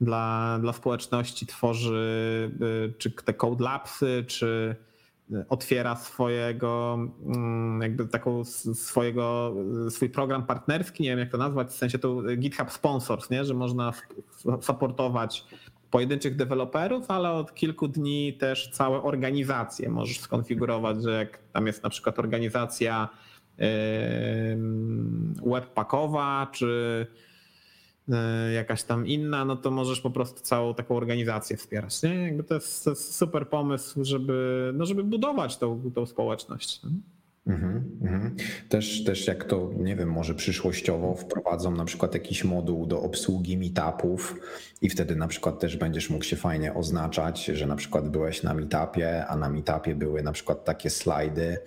dla, 0.00 0.58
dla 0.60 0.72
społeczności, 0.72 1.46
tworzy 1.46 2.50
y, 2.62 2.92
czy 2.98 3.10
te 3.10 3.34
Code 3.34 3.64
Labsy, 3.64 4.24
czy 4.26 4.76
otwiera 5.48 5.96
swojego, 5.96 6.98
mm, 7.26 7.82
jakby 7.82 8.08
taką 8.08 8.44
swojego, 8.74 9.54
swój 9.90 10.10
program 10.10 10.46
partnerski, 10.46 11.02
nie 11.02 11.08
wiem 11.08 11.18
jak 11.18 11.30
to 11.30 11.38
nazwać, 11.38 11.68
w 11.68 11.76
sensie 11.76 11.98
to 11.98 12.22
GitHub 12.38 12.70
Sponsors, 12.70 13.30
nie? 13.30 13.44
że 13.44 13.54
można 13.54 13.92
supportować 14.60 15.44
pojedynczych 15.90 16.36
deweloperów, 16.36 17.10
ale 17.10 17.30
od 17.30 17.54
kilku 17.54 17.88
dni 17.88 18.34
też 18.34 18.68
całe 18.68 19.02
organizacje 19.02 19.88
możesz 19.88 20.20
skonfigurować, 20.20 21.02
że 21.02 21.10
jak 21.12 21.38
tam 21.52 21.66
jest 21.66 21.82
na 21.82 21.90
przykład 21.90 22.18
organizacja 22.18 23.08
webpackowa, 25.46 26.48
czy 26.52 27.06
jakaś 28.54 28.82
tam 28.82 29.06
inna, 29.06 29.44
no 29.44 29.56
to 29.56 29.70
możesz 29.70 30.00
po 30.00 30.10
prostu 30.10 30.40
całą 30.40 30.74
taką 30.74 30.96
organizację 30.96 31.56
wspierać. 31.56 32.02
Nie? 32.02 32.14
Jakby 32.14 32.44
to 32.44 32.54
jest, 32.54 32.84
to 32.84 32.90
jest 32.90 33.16
super 33.16 33.48
pomysł, 33.48 34.04
żeby, 34.04 34.70
no 34.74 34.86
żeby 34.86 35.04
budować 35.04 35.56
tą, 35.56 35.90
tą 35.94 36.06
społeczność. 36.06 36.80
Mhm, 37.46 37.98
mhm. 38.02 38.36
Też, 38.68 39.04
też 39.04 39.26
jak 39.26 39.44
to, 39.44 39.70
nie 39.78 39.96
wiem, 39.96 40.12
może 40.12 40.34
przyszłościowo 40.34 41.14
wprowadzą 41.14 41.70
na 41.70 41.84
przykład 41.84 42.14
jakiś 42.14 42.44
moduł 42.44 42.86
do 42.86 43.02
obsługi 43.02 43.58
meetupów 43.58 44.40
i 44.82 44.90
wtedy 44.90 45.16
na 45.16 45.28
przykład 45.28 45.58
też 45.58 45.76
będziesz 45.76 46.10
mógł 46.10 46.24
się 46.24 46.36
fajnie 46.36 46.74
oznaczać, 46.74 47.44
że 47.44 47.66
na 47.66 47.76
przykład 47.76 48.08
byłeś 48.08 48.42
na 48.42 48.54
meetupie, 48.54 49.26
a 49.26 49.36
na 49.36 49.48
meetupie 49.48 49.94
były 49.94 50.22
na 50.22 50.32
przykład 50.32 50.64
takie 50.64 50.90
slajdy, 50.90 51.58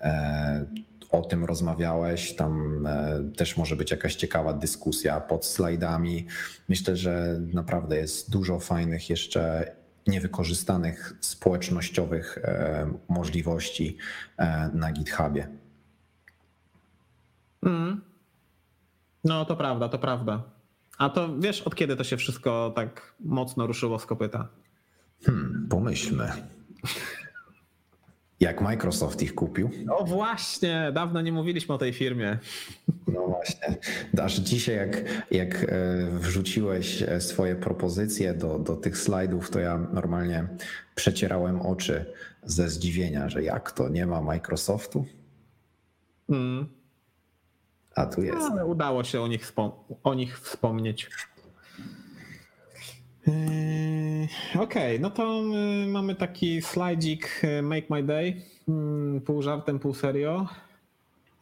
e, 0.00 0.66
o 1.10 1.22
tym 1.22 1.44
rozmawiałeś. 1.44 2.36
Tam 2.36 2.86
e, 2.86 3.22
też 3.36 3.56
może 3.56 3.76
być 3.76 3.90
jakaś 3.90 4.14
ciekawa 4.14 4.52
dyskusja 4.52 5.20
pod 5.20 5.46
slajdami. 5.46 6.26
Myślę, 6.68 6.96
że 6.96 7.40
naprawdę 7.52 7.96
jest 7.96 8.30
dużo 8.30 8.58
fajnych 8.58 9.10
jeszcze 9.10 9.72
niewykorzystanych 10.06 11.16
społecznościowych 11.20 12.38
e, 12.38 12.90
możliwości 13.08 13.96
e, 14.36 14.70
na 14.74 14.92
GitHubie. 14.92 15.48
Mm. 17.62 18.00
No 19.24 19.44
to 19.44 19.56
prawda, 19.56 19.88
to 19.88 19.98
prawda. 19.98 20.42
A 20.98 21.08
to 21.08 21.38
wiesz, 21.38 21.62
od 21.62 21.74
kiedy 21.74 21.96
to 21.96 22.04
się 22.04 22.16
wszystko 22.16 22.72
tak 22.76 23.14
mocno 23.20 23.66
ruszyło 23.66 23.98
z 23.98 24.06
kopyta? 24.06 24.48
Hmm, 25.24 25.66
pomyślmy. 25.70 26.32
Jak 28.40 28.60
Microsoft 28.60 29.22
ich 29.22 29.34
kupił. 29.34 29.70
No 29.84 30.04
właśnie, 30.04 30.90
dawno 30.94 31.20
nie 31.20 31.32
mówiliśmy 31.32 31.74
o 31.74 31.78
tej 31.78 31.92
firmie. 31.92 32.38
No 33.06 33.26
właśnie. 33.26 33.76
Aż 34.22 34.34
dzisiaj, 34.34 34.76
jak, 34.76 34.96
jak 35.30 35.64
e, 35.64 35.66
wrzuciłeś 36.10 37.02
e, 37.02 37.20
swoje 37.20 37.56
propozycje 37.56 38.34
do, 38.34 38.58
do 38.58 38.76
tych 38.76 38.98
slajdów, 38.98 39.50
to 39.50 39.58
ja 39.58 39.78
normalnie 39.78 40.48
przecierałem 40.94 41.60
oczy 41.62 42.04
ze 42.42 42.68
zdziwienia, 42.68 43.28
że 43.28 43.42
jak 43.42 43.72
to 43.72 43.88
nie 43.88 44.06
ma 44.06 44.20
Microsoftu? 44.20 45.04
Mm. 46.28 46.68
A 47.94 48.06
tu 48.06 48.22
jest. 48.22 48.50
Ale 48.50 48.66
udało 48.66 49.04
się 49.04 49.20
o 49.20 49.28
nich, 49.28 49.52
o 50.04 50.14
nich 50.14 50.40
wspomnieć. 50.40 51.10
Yy, 53.28 54.60
okej, 54.62 54.96
okay, 54.96 54.98
no 54.98 55.10
to 55.10 55.42
yy, 55.42 55.86
mamy 55.86 56.14
taki 56.14 56.62
slajdzik 56.62 57.40
yy, 57.42 57.62
Make 57.62 57.90
My 57.90 58.02
Day, 58.02 58.42
pół 59.26 59.42
żartem, 59.42 59.78
pół 59.78 59.94
serio. 59.94 60.46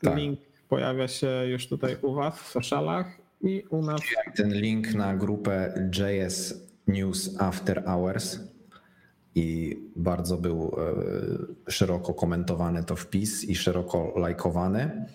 Tak. 0.03 0.17
Link 0.17 0.41
pojawia 0.69 1.09
się 1.09 1.29
już 1.47 1.69
tutaj 1.69 1.97
u 2.03 2.15
was 2.15 2.39
w 2.39 2.47
socialach 2.49 3.07
i 3.43 3.63
u 3.71 3.83
nas. 3.83 4.01
Ten 4.37 4.55
link 4.55 4.95
na 4.95 5.17
grupę 5.17 5.75
JS 5.99 6.55
News 6.87 7.41
After 7.41 7.85
Hours 7.85 8.39
i 9.35 9.79
bardzo 9.97 10.37
był 10.37 10.77
szeroko 11.69 12.15
komentowany 12.15 12.85
to 12.85 12.97
wpis 12.97 13.45
i 13.45 13.55
szeroko 13.55 14.13
lajkowany. 14.17 15.07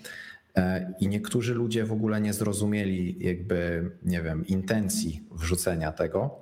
I 1.00 1.08
niektórzy 1.08 1.54
ludzie 1.54 1.86
w 1.86 1.92
ogóle 1.92 2.22
nie 2.22 2.34
zrozumieli 2.34 3.18
jakby, 3.20 3.92
nie 4.04 4.22
wiem, 4.22 4.48
intencji 4.48 5.24
wrzucenia 5.32 5.92
tego 5.92 6.42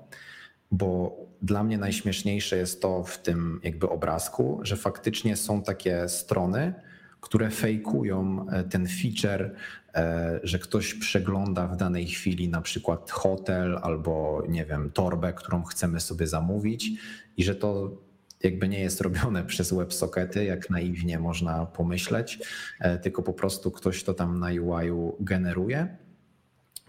bo 0.72 1.18
dla 1.42 1.64
mnie 1.64 1.78
najśmieszniejsze 1.78 2.58
jest 2.58 2.82
to 2.82 3.04
w 3.04 3.18
tym 3.18 3.60
jakby 3.64 3.90
obrazku, 3.90 4.60
że 4.64 4.78
faktycznie 4.78 5.36
są 5.36 5.62
takie 5.62 6.10
strony, 6.10 6.74
które 7.22 7.50
fejkują 7.50 8.46
e, 8.50 8.64
ten 8.64 8.88
feature, 8.88 9.56
e, 9.96 10.40
że 10.44 10.60
ktoś 10.60 10.94
przegląda 10.94 11.68
w 11.68 11.78
danej 11.78 12.08
chwili 12.08 12.50
na 12.50 12.62
przykład 12.62 13.12
hotel 13.12 13.80
albo 13.82 14.44
nie 14.50 14.66
wiem, 14.66 14.92
torbę, 14.92 15.34
którą 15.34 15.64
chcemy 15.64 16.00
sobie 16.00 16.28
zamówić 16.28 16.92
i 17.38 17.44
że 17.44 17.56
to 17.56 17.92
jakby 18.44 18.68
nie 18.68 18.80
jest 18.80 19.02
robione 19.02 19.44
przez 19.52 19.74
WebSockety, 19.74 20.46
jak 20.46 20.70
naiwnie 20.70 21.20
można 21.20 21.66
pomyśleć, 21.66 22.40
e, 22.80 22.98
tylko 22.98 23.24
po 23.24 23.34
prostu 23.34 23.72
ktoś 23.72 24.04
to 24.04 24.14
tam 24.14 24.40
na 24.40 24.48
UI 24.48 24.92
generuje. 25.20 25.98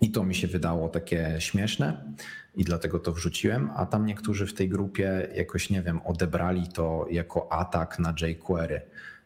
I 0.01 0.11
to 0.11 0.25
mi 0.25 0.35
się 0.35 0.47
wydało 0.47 0.89
takie 0.89 1.37
śmieszne 1.39 2.15
i 2.55 2.65
dlatego 2.65 2.99
to 2.99 3.13
wrzuciłem, 3.13 3.71
a 3.77 3.87
tam 3.87 4.07
niektórzy 4.07 4.47
w 4.47 4.55
tej 4.55 4.69
grupie 4.69 5.29
jakoś, 5.35 5.71
nie 5.71 5.83
wiem, 5.83 6.01
odebrali 6.05 6.69
to 6.69 7.07
jako 7.11 7.53
atak 7.53 7.99
na 7.99 8.15
jQuery. 8.21 8.81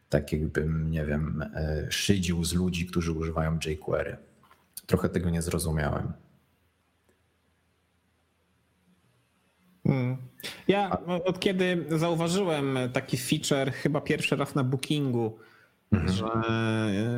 Tak 0.09 0.33
jakbym, 0.33 0.91
nie 0.91 1.05
wiem, 1.05 1.45
e, 1.55 1.87
szydził 1.91 2.45
z 2.45 2.55
ludzi, 2.55 2.87
którzy 2.87 3.13
używają 3.13 3.59
jQuery. 3.67 4.17
Trochę 4.87 5.09
tego 5.09 5.31
nie 5.31 5.43
zrozumiałem. 5.43 6.13
Ja 10.69 10.99
od 11.25 11.41
kiedy 11.41 11.85
zauważyłem 11.91 12.79
taki 12.93 13.17
feature, 13.17 13.73
chyba 13.73 14.01
pierwszy 14.01 14.37
raz 14.37 14.55
na 14.55 14.65
Bookingu, 14.65 15.39
Mhm. 15.95 16.13
Że 16.13 16.27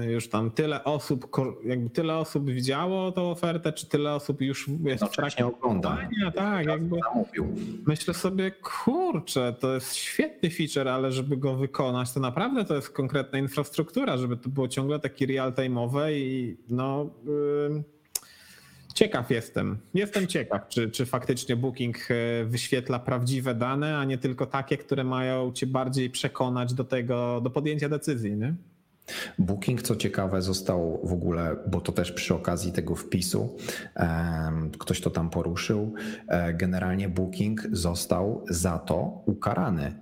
e, 0.06 0.12
już 0.12 0.28
tam 0.28 0.50
tyle 0.50 0.84
osób, 0.84 1.36
jakby 1.64 1.90
tyle 1.90 2.16
osób 2.16 2.50
widziało 2.50 3.12
tą 3.12 3.30
ofertę, 3.30 3.72
czy 3.72 3.86
tyle 3.86 4.14
osób 4.14 4.40
już 4.40 4.68
jest 4.84 5.02
no, 5.02 5.08
w 5.08 5.16
trakcie 5.16 5.46
oglądania. 5.46 6.30
Tak, 6.34 6.66
jakby 6.66 6.96
myślę 7.86 8.14
sobie, 8.14 8.50
kurczę, 8.50 9.54
to 9.60 9.74
jest 9.74 9.94
świetny 9.94 10.50
feature, 10.50 10.88
ale 10.88 11.12
żeby 11.12 11.36
go 11.36 11.54
wykonać, 11.54 12.12
to 12.12 12.20
naprawdę 12.20 12.64
to 12.64 12.74
jest 12.74 12.90
konkretna 12.90 13.38
infrastruktura, 13.38 14.16
żeby 14.16 14.36
to 14.36 14.48
było 14.48 14.68
ciągle 14.68 15.00
takie 15.00 15.26
real-time'owe 15.26 16.12
i 16.12 16.56
no... 16.68 17.10
Yy 17.24 17.95
Ciekaw 18.96 19.30
jestem. 19.30 19.78
Jestem 19.94 20.26
ciekaw, 20.26 20.68
czy, 20.68 20.90
czy 20.90 21.06
faktycznie 21.06 21.56
Booking 21.56 21.98
e, 22.10 22.44
wyświetla 22.44 22.98
prawdziwe 22.98 23.54
dane, 23.54 23.98
a 23.98 24.04
nie 24.04 24.18
tylko 24.18 24.46
takie, 24.46 24.76
które 24.76 25.04
mają 25.04 25.52
cię 25.52 25.66
bardziej 25.66 26.10
przekonać 26.10 26.74
do 26.74 26.84
tego, 26.84 27.40
do 27.40 27.50
podjęcia 27.50 27.88
decyzji. 27.88 28.36
Nie? 28.36 28.54
Booking, 29.38 29.82
co 29.82 29.96
ciekawe, 29.96 30.42
został 30.42 31.00
w 31.04 31.12
ogóle, 31.12 31.56
bo 31.66 31.80
to 31.80 31.92
też 31.92 32.12
przy 32.12 32.34
okazji 32.34 32.72
tego 32.72 32.94
wpisu 32.94 33.56
ktoś 34.78 35.00
to 35.00 35.10
tam 35.10 35.30
poruszył. 35.30 35.94
E, 36.28 36.54
generalnie 36.54 37.08
Booking 37.08 37.60
został 37.72 38.44
za 38.48 38.78
to 38.78 39.22
ukarany 39.26 39.94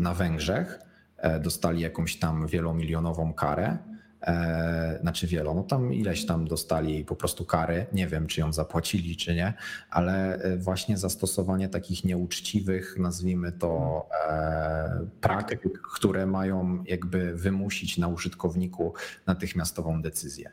na 0.00 0.14
Węgrzech. 0.14 0.80
E, 1.16 1.40
dostali 1.40 1.80
jakąś 1.80 2.16
tam 2.16 2.46
wielomilionową 2.46 3.32
karę 3.32 3.78
e, 4.22 4.98
znaczy 5.00 5.26
wielo, 5.26 5.54
no 5.54 5.62
tam 5.62 5.94
ileś 5.94 6.26
tam 6.26 6.48
dostali 6.48 7.04
po 7.04 7.16
prostu 7.16 7.44
kary, 7.44 7.86
nie 7.92 8.06
wiem 8.06 8.26
czy 8.26 8.40
ją 8.40 8.52
zapłacili 8.52 9.16
czy 9.16 9.34
nie, 9.34 9.54
ale 9.90 10.34
e, 10.34 10.56
właśnie 10.56 10.98
zastosowanie 10.98 11.68
takich 11.68 12.04
nieuczciwych, 12.04 12.96
nazwijmy 12.98 13.52
to 13.52 14.06
e, 14.28 15.06
praktyk, 15.20 15.82
które 15.94 16.26
mają 16.26 16.84
jakby 16.86 17.34
wymusić 17.34 17.98
na 17.98 18.08
użytkowniku 18.08 18.94
natychmiastową 19.26 20.02
decyzję. 20.02 20.50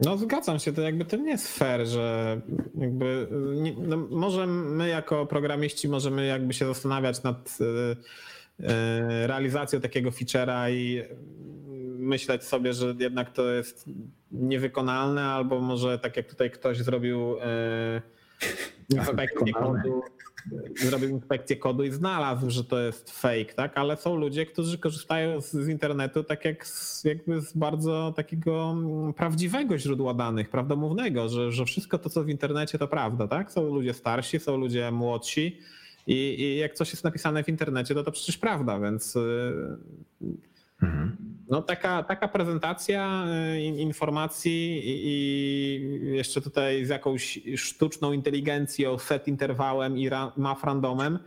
No 0.00 0.16
zgadzam 0.16 0.58
się, 0.58 0.72
to 0.72 0.82
jakby 0.82 1.04
to 1.04 1.16
nie 1.16 1.30
jest 1.30 1.58
fair, 1.58 1.86
że 1.86 2.40
jakby 2.74 3.28
nie, 3.54 3.74
no 3.78 3.96
może 3.96 4.46
my 4.46 4.88
jako 4.88 5.26
programiści 5.26 5.88
możemy 5.88 6.26
jakby 6.26 6.54
się 6.54 6.66
zastanawiać 6.66 7.22
nad 7.22 7.58
y, 7.60 8.66
realizacją 9.26 9.80
takiego 9.80 10.10
feature'a 10.10 10.70
i 10.72 11.02
myśleć 12.08 12.44
sobie, 12.44 12.72
że 12.72 12.94
jednak 12.98 13.32
to 13.32 13.50
jest 13.50 13.84
niewykonalne, 14.32 15.22
albo 15.22 15.60
może 15.60 15.98
tak 15.98 16.16
jak 16.16 16.28
tutaj 16.28 16.50
ktoś 16.50 16.78
zrobił 16.78 17.36
y, 17.36 17.38
inspekcję 18.96 19.52
kodu, 19.52 20.02
zrobił 20.76 21.08
inspekcję 21.08 21.56
kodu 21.56 21.84
i 21.84 21.90
znalazł, 21.90 22.50
że 22.50 22.64
to 22.64 22.78
jest 22.80 23.10
fake, 23.10 23.54
tak? 23.56 23.78
Ale 23.78 23.96
są 23.96 24.16
ludzie, 24.16 24.46
którzy 24.46 24.78
korzystają 24.78 25.40
z, 25.40 25.52
z 25.52 25.68
internetu 25.68 26.24
tak 26.24 26.44
jak 26.44 26.66
z, 26.66 27.04
jakby 27.04 27.40
z 27.40 27.52
bardzo 27.52 28.12
takiego 28.16 28.70
mm, 28.70 29.14
prawdziwego 29.14 29.78
źródła 29.78 30.14
danych, 30.14 30.50
prawdomównego, 30.50 31.28
że, 31.28 31.52
że 31.52 31.64
wszystko 31.64 31.98
to, 31.98 32.10
co 32.10 32.24
w 32.24 32.28
internecie, 32.28 32.78
to 32.78 32.88
prawda, 32.88 33.28
tak? 33.28 33.52
Są 33.52 33.74
ludzie 33.74 33.94
starsi, 33.94 34.40
są 34.40 34.56
ludzie 34.56 34.90
młodsi 34.90 35.58
i, 36.06 36.14
i 36.14 36.56
jak 36.56 36.74
coś 36.74 36.90
jest 36.90 37.04
napisane 37.04 37.44
w 37.44 37.48
internecie, 37.48 37.94
to 37.94 38.04
to 38.04 38.12
przecież 38.12 38.38
prawda, 38.38 38.80
więc 38.80 39.16
y, 39.16 39.52
mhm. 40.82 41.16
No 41.50 41.62
taka, 41.62 42.02
taka 42.02 42.28
prezentacja 42.28 43.24
y, 43.54 43.60
informacji 43.60 44.82
i 44.84 46.00
jeszcze 46.02 46.40
tutaj 46.40 46.84
z 46.84 46.88
jakąś 46.88 47.40
sztuczną 47.56 48.12
inteligencją, 48.12 48.98
set 48.98 49.28
interwałem 49.28 49.98
i 49.98 50.10
map 50.36 50.64
randomem, 50.64 51.18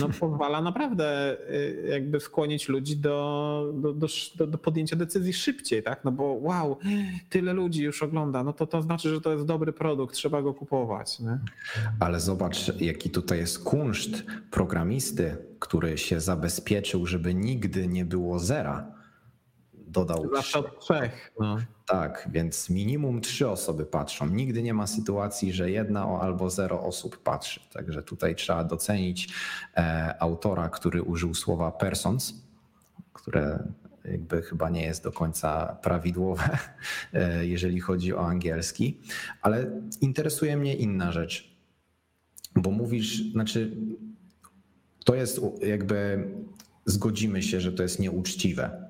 no 0.00 0.08
pozwala 0.20 0.60
naprawdę 0.60 1.36
y, 1.50 1.88
jakby 1.90 2.20
skłonić 2.20 2.68
ludzi 2.68 2.96
do, 2.96 3.72
do, 3.74 3.92
do, 3.92 4.46
do, 4.46 4.58
podjęcia 4.58 4.96
decyzji 4.96 5.32
szybciej, 5.32 5.82
tak? 5.82 6.04
No 6.04 6.12
bo 6.12 6.24
wow, 6.24 6.78
tyle 7.30 7.52
ludzi 7.52 7.82
już 7.82 8.02
ogląda, 8.02 8.44
no 8.44 8.52
to 8.52 8.66
to 8.66 8.82
znaczy, 8.82 9.14
że 9.14 9.20
to 9.20 9.32
jest 9.32 9.44
dobry 9.44 9.72
produkt, 9.72 10.14
trzeba 10.14 10.42
go 10.42 10.54
kupować. 10.54 11.20
Nie? 11.20 11.38
Ale 12.00 12.20
zobacz, 12.20 12.80
jaki 12.80 13.10
tutaj 13.10 13.38
jest 13.38 13.64
kunszt 13.64 14.24
programisty, 14.50 15.36
który 15.58 15.98
się 15.98 16.20
zabezpieczył, 16.20 17.06
żeby 17.06 17.34
nigdy 17.34 17.88
nie 17.88 18.04
było 18.04 18.38
zera 18.38 18.95
dodał. 19.96 20.30
Zawsze 20.34 20.58
od 20.58 20.80
trzech. 20.80 21.32
No. 21.40 21.56
Tak, 21.86 22.28
więc 22.32 22.70
minimum 22.70 23.20
trzy 23.20 23.48
osoby 23.48 23.86
patrzą. 23.86 24.28
Nigdy 24.28 24.62
nie 24.62 24.74
ma 24.74 24.86
sytuacji, 24.86 25.52
że 25.52 25.70
jedna 25.70 26.04
albo 26.20 26.50
zero 26.50 26.82
osób 26.82 27.22
patrzy. 27.22 27.60
Także 27.72 28.02
tutaj 28.02 28.34
trzeba 28.34 28.64
docenić 28.64 29.28
e, 29.76 30.14
autora, 30.22 30.68
który 30.68 31.02
użył 31.02 31.34
słowa 31.34 31.72
persons, 31.72 32.34
które 33.12 33.68
jakby 34.04 34.42
chyba 34.42 34.70
nie 34.70 34.84
jest 34.84 35.04
do 35.04 35.12
końca 35.12 35.76
prawidłowe, 35.82 36.58
e, 37.12 37.46
jeżeli 37.46 37.80
chodzi 37.80 38.14
o 38.14 38.26
angielski. 38.26 39.00
Ale 39.42 39.70
interesuje 40.00 40.56
mnie 40.56 40.74
inna 40.74 41.12
rzecz, 41.12 41.56
bo 42.56 42.70
mówisz, 42.70 43.32
znaczy, 43.32 43.76
to 45.04 45.14
jest 45.14 45.40
jakby 45.62 46.28
zgodzimy 46.84 47.42
się, 47.42 47.60
że 47.60 47.72
to 47.72 47.82
jest 47.82 47.98
nieuczciwe 47.98 48.85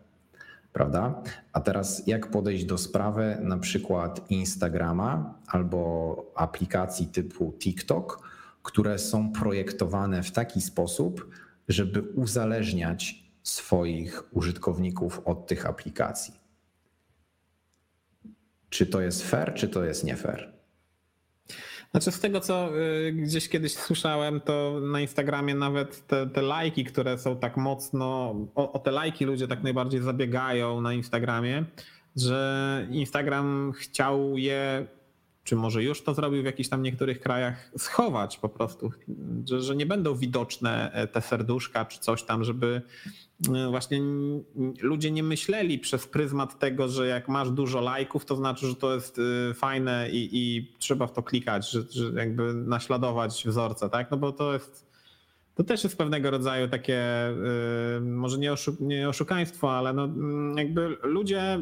prawda? 0.76 1.22
A 1.52 1.60
teraz 1.60 2.06
jak 2.06 2.30
podejść 2.30 2.64
do 2.64 2.78
sprawy 2.78 3.38
na 3.40 3.58
przykład 3.58 4.30
Instagrama 4.30 5.34
albo 5.46 6.32
aplikacji 6.34 7.06
typu 7.06 7.52
TikTok, 7.58 8.28
które 8.62 8.98
są 8.98 9.32
projektowane 9.32 10.22
w 10.22 10.30
taki 10.30 10.60
sposób, 10.60 11.30
żeby 11.68 12.02
uzależniać 12.02 13.24
swoich 13.42 14.36
użytkowników 14.36 15.20
od 15.24 15.46
tych 15.46 15.66
aplikacji. 15.66 16.34
Czy 18.68 18.86
to 18.86 19.00
jest 19.00 19.22
fair, 19.22 19.54
czy 19.54 19.68
to 19.68 19.84
jest 19.84 20.04
nie 20.04 20.16
fair? 20.16 20.55
Znaczy 21.90 22.12
z 22.12 22.20
tego, 22.20 22.40
co 22.40 22.78
y, 22.78 23.12
gdzieś 23.12 23.48
kiedyś 23.48 23.74
słyszałem, 23.86 24.40
to 24.40 24.80
na 24.80 25.00
Instagramie 25.00 25.54
nawet 25.54 26.06
te, 26.06 26.26
te 26.26 26.42
lajki, 26.42 26.84
które 26.84 27.18
są 27.18 27.36
tak 27.36 27.56
mocno, 27.56 28.34
o, 28.54 28.72
o 28.72 28.78
te 28.78 28.90
lajki 28.90 29.24
ludzie 29.24 29.48
tak 29.48 29.62
najbardziej 29.62 30.00
zabiegają 30.00 30.80
na 30.80 30.92
Instagramie, 30.92 31.64
że 32.16 32.86
Instagram 32.90 33.72
chciał 33.76 34.38
je 34.38 34.86
czy 35.46 35.56
może 35.56 35.82
już 35.82 36.02
to 36.02 36.14
zrobił 36.14 36.42
w 36.42 36.44
jakichś 36.44 36.68
tam 36.68 36.82
niektórych 36.82 37.20
krajach, 37.20 37.70
schować 37.78 38.38
po 38.38 38.48
prostu, 38.48 38.90
że, 39.48 39.62
że 39.62 39.76
nie 39.76 39.86
będą 39.86 40.14
widoczne 40.14 40.92
e, 40.92 41.06
te 41.06 41.20
serduszka 41.20 41.84
czy 41.84 42.00
coś 42.00 42.22
tam, 42.22 42.44
żeby 42.44 42.82
e, 43.54 43.68
właśnie 43.70 44.00
ludzie 44.80 45.10
nie 45.10 45.22
myśleli 45.22 45.78
przez 45.78 46.06
pryzmat 46.06 46.58
tego, 46.58 46.88
że 46.88 47.06
jak 47.06 47.28
masz 47.28 47.50
dużo 47.50 47.80
lajków, 47.80 48.24
to 48.24 48.36
znaczy, 48.36 48.66
że 48.66 48.74
to 48.74 48.94
jest 48.94 49.18
e, 49.50 49.54
fajne 49.54 50.10
i, 50.10 50.28
i 50.32 50.72
trzeba 50.78 51.06
w 51.06 51.12
to 51.12 51.22
klikać, 51.22 51.70
że, 51.70 51.82
że 51.90 52.12
jakby 52.14 52.54
naśladować 52.54 53.44
wzorce, 53.46 53.90
tak? 53.90 54.10
No 54.10 54.16
bo 54.16 54.32
to 54.32 54.52
jest. 54.52 54.86
To 55.54 55.64
też 55.64 55.84
jest 55.84 55.98
pewnego 55.98 56.30
rodzaju 56.30 56.68
takie, 56.68 57.04
może 58.00 58.38
nie, 58.38 58.54
nie 58.80 59.08
oszukaństwo, 59.08 59.72
ale 59.72 59.92
no 59.92 60.08
jakby 60.56 60.96
ludzie 61.02 61.60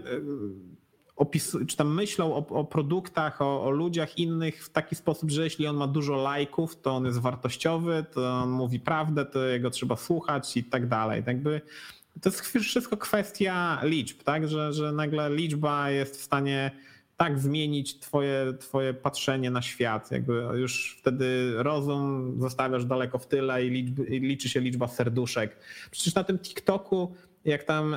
czy 1.69 1.77
tam 1.77 1.95
myślą 1.95 2.35
o, 2.35 2.47
o 2.47 2.65
produktach, 2.65 3.43
o, 3.43 3.65
o, 3.65 3.71
ludziach 3.71 4.19
innych 4.19 4.65
w 4.65 4.71
taki 4.71 4.95
sposób, 4.95 5.31
że 5.31 5.45
jeśli 5.45 5.67
on 5.67 5.77
ma 5.77 5.87
dużo 5.87 6.17
lajków, 6.17 6.81
to 6.81 6.93
on 6.93 7.07
jest 7.07 7.19
wartościowy, 7.19 8.05
to 8.13 8.33
on 8.33 8.51
mówi 8.51 8.81
prawdę, 8.81 9.27
to 9.27 9.45
jego 9.45 9.71
trzeba 9.71 9.97
słuchać 9.97 10.57
i 10.57 10.65
tak 10.65 10.89
dalej. 10.89 11.23
Tak 11.23 11.35
jakby 11.35 11.61
to 12.21 12.31
jest 12.31 12.41
wszystko 12.41 12.97
kwestia 12.97 13.81
liczb, 13.83 14.23
tak? 14.23 14.49
Że, 14.49 14.73
że 14.73 14.93
nagle 14.93 15.31
liczba 15.31 15.91
jest 15.91 16.17
w 16.17 16.23
stanie 16.23 16.71
tak 17.17 17.39
zmienić 17.39 17.99
twoje, 17.99 18.55
twoje 18.61 18.95
patrzenie 18.95 19.51
na 19.51 19.63
świat. 19.63 20.11
Jakby 20.11 20.33
już 20.33 20.97
wtedy 21.01 21.55
rozum 21.57 22.37
zostawiasz 22.41 22.85
daleko 22.85 23.19
w 23.19 23.27
tyle 23.27 23.67
i, 23.67 23.71
liczby, 23.71 24.05
i 24.05 24.21
liczy 24.21 24.49
się 24.49 24.61
liczba 24.61 24.89
serduszek. 24.89 25.57
Przecież 25.91 26.15
na 26.15 26.25
tym 26.25 26.39
TikToku 26.39 27.15
jak 27.45 27.65
tam 27.65 27.97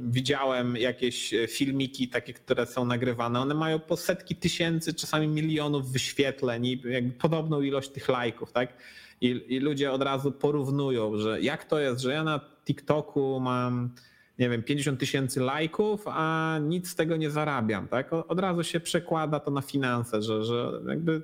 widziałem 0.00 0.76
jakieś 0.76 1.34
filmiki 1.48 2.08
takie, 2.08 2.32
które 2.32 2.66
są 2.66 2.84
nagrywane, 2.84 3.40
one 3.40 3.54
mają 3.54 3.78
po 3.78 3.96
setki 3.96 4.36
tysięcy, 4.36 4.94
czasami 4.94 5.28
milionów 5.28 5.92
wyświetleń 5.92 6.66
i 6.66 6.82
podobną 7.18 7.60
ilość 7.60 7.90
tych 7.90 8.08
lajków, 8.08 8.52
tak? 8.52 8.72
I, 9.20 9.44
I 9.48 9.60
ludzie 9.60 9.92
od 9.92 10.02
razu 10.02 10.32
porównują, 10.32 11.16
że 11.18 11.40
jak 11.40 11.64
to 11.64 11.78
jest, 11.78 12.00
że 12.00 12.12
ja 12.12 12.24
na 12.24 12.40
TikToku 12.64 13.40
mam 13.40 13.90
nie 14.38 14.50
wiem, 14.50 14.62
50 14.62 15.00
tysięcy 15.00 15.40
lajków, 15.40 16.04
a 16.06 16.58
nic 16.62 16.88
z 16.88 16.94
tego 16.94 17.16
nie 17.16 17.30
zarabiam, 17.30 17.88
tak? 17.88 18.12
Od 18.12 18.40
razu 18.40 18.64
się 18.64 18.80
przekłada 18.80 19.40
to 19.40 19.50
na 19.50 19.62
finanse, 19.62 20.22
że, 20.22 20.44
że 20.44 20.80
jakby 20.88 21.20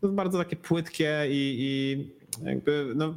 to 0.00 0.06
jest 0.06 0.14
bardzo 0.14 0.38
takie 0.38 0.56
płytkie 0.56 1.26
i, 1.28 1.56
i 1.58 2.17
jakby 2.42 2.92
no, 2.94 3.14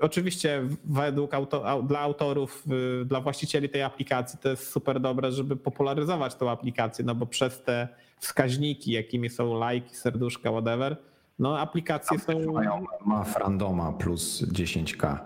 oczywiście 0.00 0.62
według 0.84 1.34
auto, 1.34 1.82
dla 1.82 2.00
autorów, 2.00 2.64
y, 3.02 3.04
dla 3.04 3.20
właścicieli 3.20 3.68
tej 3.68 3.82
aplikacji 3.82 4.38
to 4.38 4.48
jest 4.48 4.70
super 4.70 5.00
dobre, 5.00 5.32
żeby 5.32 5.56
popularyzować 5.56 6.34
tą 6.34 6.50
aplikację, 6.50 7.04
no 7.04 7.14
bo 7.14 7.26
przez 7.26 7.62
te 7.62 7.88
wskaźniki, 8.18 8.92
jakimi 8.92 9.30
są 9.30 9.58
lajki, 9.58 9.96
serduszka, 9.96 10.50
whatever, 10.50 10.96
no 11.38 11.58
aplikacje 11.58 12.18
są... 12.18 12.52
Mają, 12.52 12.84
ma 13.06 13.24
frandoma 13.24 13.92
plus 13.92 14.42
10k. 14.42 15.18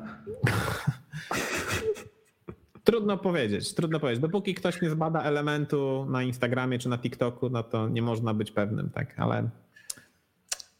Trudno 2.84 3.18
powiedzieć, 3.18 3.74
trudno 3.74 4.00
powiedzieć. 4.00 4.22
Dopóki 4.22 4.54
ktoś 4.54 4.82
nie 4.82 4.90
zbada 4.90 5.22
elementu 5.22 6.06
na 6.08 6.22
Instagramie 6.22 6.78
czy 6.78 6.88
na 6.88 6.98
TikToku, 6.98 7.50
no 7.50 7.62
to 7.62 7.88
nie 7.88 8.02
można 8.02 8.34
być 8.34 8.50
pewnym, 8.50 8.90
tak, 8.90 9.20
ale 9.20 9.48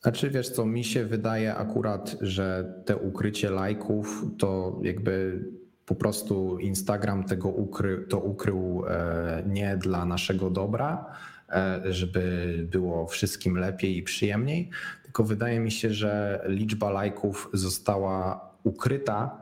znaczy 0.02 0.30
wiesz 0.30 0.48
co, 0.48 0.66
mi 0.66 0.84
się 0.84 1.04
wydaje 1.04 1.54
akurat, 1.54 2.16
że 2.20 2.74
te 2.84 2.96
ukrycie 2.96 3.50
lajków 3.50 4.24
to 4.38 4.80
jakby 4.82 5.44
po 5.86 5.94
prostu 5.94 6.58
Instagram 6.58 7.24
tego 7.24 7.48
ukry, 7.48 8.06
to 8.08 8.18
ukrył 8.18 8.84
e, 8.88 9.42
nie 9.46 9.76
dla 9.76 10.04
naszego 10.04 10.50
dobra, 10.50 11.06
e, 11.50 11.82
żeby 11.92 12.54
było 12.70 13.06
wszystkim 13.06 13.58
lepiej 13.58 13.96
i 13.96 14.02
przyjemniej, 14.02 14.70
tylko 15.02 15.24
wydaje 15.24 15.60
mi 15.60 15.70
się, 15.70 15.90
że 15.90 16.44
liczba 16.48 16.90
lajków 16.90 17.50
została 17.52 18.50
ukryta 18.64 19.38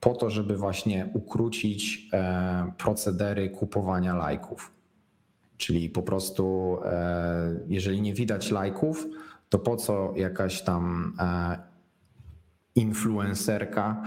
po 0.00 0.14
to, 0.14 0.30
żeby 0.30 0.56
właśnie 0.56 1.08
ukrócić 1.12 2.08
e, 2.12 2.72
procedery 2.78 3.50
kupowania 3.50 4.14
lajków. 4.16 4.70
Czyli 5.56 5.90
po 5.90 6.02
prostu, 6.02 6.78
jeżeli 7.68 8.00
nie 8.00 8.14
widać 8.14 8.50
lajków, 8.50 9.06
to 9.48 9.58
po 9.58 9.76
co 9.76 10.12
jakaś 10.16 10.62
tam 10.62 11.12
e, 11.18 11.58
influencerka 12.74 14.02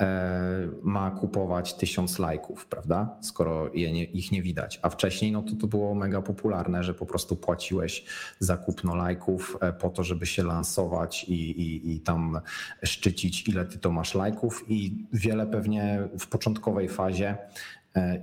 e, 0.00 0.68
ma 0.82 1.10
kupować 1.10 1.74
tysiąc 1.74 2.18
lajków, 2.18 2.66
prawda? 2.66 3.16
Skoro 3.20 3.68
nie, 3.74 4.04
ich 4.04 4.32
nie 4.32 4.42
widać. 4.42 4.80
A 4.82 4.90
wcześniej 4.90 5.32
no 5.32 5.42
to, 5.42 5.56
to 5.60 5.66
było 5.66 5.94
mega 5.94 6.22
popularne, 6.22 6.84
że 6.84 6.94
po 6.94 7.06
prostu 7.06 7.36
płaciłeś 7.36 8.04
za 8.38 8.56
kupno 8.56 8.94
lajków 8.94 9.56
e, 9.60 9.72
po 9.72 9.90
to, 9.90 10.04
żeby 10.04 10.26
się 10.26 10.44
lansować 10.44 11.24
i, 11.24 11.60
i, 11.60 11.92
i 11.92 12.00
tam 12.00 12.40
szczycić, 12.84 13.48
ile 13.48 13.64
ty 13.64 13.78
to 13.78 13.90
masz 13.90 14.14
lajków. 14.14 14.64
I 14.68 15.06
wiele 15.12 15.46
pewnie 15.46 16.08
w 16.18 16.26
początkowej 16.26 16.88
fazie 16.88 17.36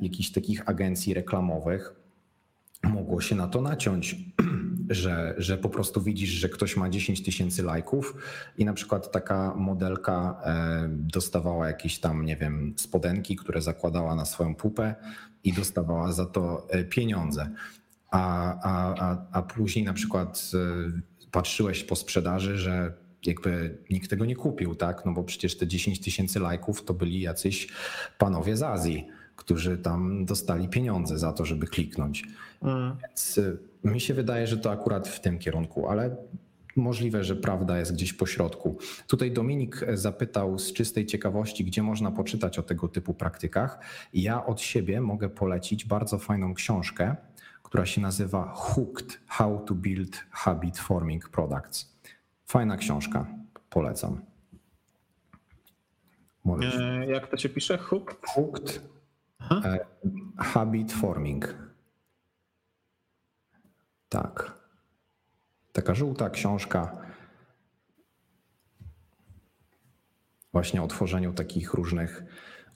jakichś 0.01 0.31
takich 0.31 0.69
agencji 0.69 1.13
reklamowych 1.13 1.99
mogło 2.83 3.21
się 3.21 3.35
na 3.35 3.47
to 3.47 3.61
naciąć, 3.61 4.15
że, 4.89 5.35
że 5.37 5.57
po 5.57 5.69
prostu 5.69 6.01
widzisz, 6.01 6.29
że 6.29 6.49
ktoś 6.49 6.77
ma 6.77 6.89
10 6.89 7.23
tysięcy 7.23 7.63
lajków 7.63 8.15
i 8.57 8.65
na 8.65 8.73
przykład 8.73 9.11
taka 9.11 9.55
modelka 9.55 10.41
e, 10.43 10.89
dostawała 10.89 11.67
jakieś 11.67 11.99
tam, 11.99 12.25
nie 12.25 12.35
wiem, 12.35 12.73
spodenki, 12.77 13.35
które 13.35 13.61
zakładała 13.61 14.15
na 14.15 14.25
swoją 14.25 14.55
pupę 14.55 14.95
i 15.43 15.53
dostawała 15.53 16.11
za 16.11 16.25
to 16.25 16.67
e, 16.69 16.83
pieniądze. 16.83 17.49
A, 18.11 18.55
a, 18.63 19.17
a, 19.31 19.41
później 19.41 19.85
na 19.85 19.93
przykład 19.93 20.51
e, 20.53 21.27
patrzyłeś 21.31 21.83
po 21.83 21.95
sprzedaży, 21.95 22.57
że 22.57 22.93
jakby 23.25 23.77
nikt 23.89 24.09
tego 24.09 24.25
nie 24.25 24.35
kupił, 24.35 24.75
tak? 24.75 25.05
No 25.05 25.13
bo 25.13 25.23
przecież 25.23 25.57
te 25.57 25.67
10 25.67 25.99
tysięcy 25.99 26.39
lajków 26.39 26.85
to 26.85 26.93
byli 26.93 27.21
jacyś 27.21 27.67
panowie 28.17 28.57
z 28.57 28.63
Azji 28.63 29.07
którzy 29.39 29.77
tam 29.77 30.25
dostali 30.25 30.67
pieniądze 30.67 31.19
za 31.19 31.33
to, 31.33 31.45
żeby 31.45 31.67
kliknąć. 31.67 32.23
Mm. 32.61 32.95
Więc 33.01 33.39
mi 33.83 33.99
się 33.99 34.13
wydaje, 34.13 34.47
że 34.47 34.57
to 34.57 34.71
akurat 34.71 35.07
w 35.07 35.19
tym 35.19 35.39
kierunku, 35.39 35.87
ale 35.87 36.15
możliwe, 36.75 37.23
że 37.23 37.35
prawda 37.35 37.79
jest 37.79 37.93
gdzieś 37.93 38.13
po 38.13 38.25
środku. 38.25 38.77
Tutaj 39.07 39.31
Dominik 39.31 39.85
zapytał 39.93 40.59
z 40.59 40.73
czystej 40.73 41.05
ciekawości, 41.05 41.65
gdzie 41.65 41.83
można 41.83 42.11
poczytać 42.11 42.59
o 42.59 42.63
tego 42.63 42.87
typu 42.87 43.13
praktykach. 43.13 43.79
Ja 44.13 44.45
od 44.45 44.61
siebie 44.61 45.01
mogę 45.01 45.29
polecić 45.29 45.85
bardzo 45.85 46.17
fajną 46.17 46.53
książkę, 46.53 47.15
która 47.63 47.85
się 47.85 48.01
nazywa 48.01 48.51
Hooked: 48.55 49.19
How 49.27 49.59
to 49.65 49.75
Build 49.75 50.25
Habit 50.31 50.77
Forming 50.77 51.29
Products. 51.29 51.99
Fajna 52.45 52.77
książka, 52.77 53.27
polecam. 53.69 54.21
Możesz. 56.43 56.75
E, 56.75 57.05
jak 57.05 57.27
to 57.27 57.37
się 57.37 57.49
pisze? 57.49 57.77
Hooked? 57.77 58.17
Hooked 58.35 58.89
E, 59.51 59.85
habit 60.37 60.91
forming. 60.91 61.68
Tak. 64.09 64.59
Taka 65.71 65.95
żółta 65.95 66.29
książka. 66.29 66.97
Właśnie 70.51 70.83
o 70.83 70.87
tworzeniu 70.87 71.33
takich 71.33 71.73
różnych 71.73 72.23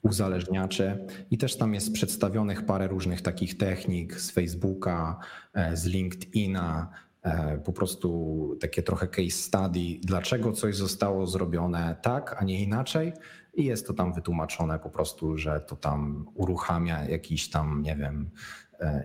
uzależniaczy 0.02 1.08
i 1.32 1.38
też 1.38 1.58
tam 1.58 1.74
jest 1.74 1.94
przedstawionych 1.94 2.66
parę 2.66 2.88
różnych 2.88 3.22
takich 3.22 3.58
technik 3.58 4.20
z 4.20 4.32
Facebooka, 4.32 5.20
e, 5.54 5.78
z 5.78 5.86
LinkedIna, 5.86 6.90
e, 7.22 7.58
po 7.58 7.74
prostu 7.74 8.58
takie 8.62 8.84
trochę 8.84 9.08
case 9.08 9.30
study, 9.30 10.00
dlaczego 10.02 10.52
coś 10.52 10.76
zostało 10.76 11.28
zrobione 11.28 11.96
tak, 12.02 12.36
a 12.40 12.44
nie 12.44 12.64
inaczej 12.64 13.14
i 13.54 13.66
jest 13.66 13.88
to 13.88 13.94
tam 13.94 14.14
wytłumaczone 14.14 14.80
po 14.80 14.90
prostu, 14.90 15.38
że 15.38 15.60
to 15.60 15.76
tam 15.76 16.26
uruchamia 16.34 17.06
jakiś 17.06 17.50
tam, 17.50 17.82
nie 17.82 17.96
wiem, 17.96 18.30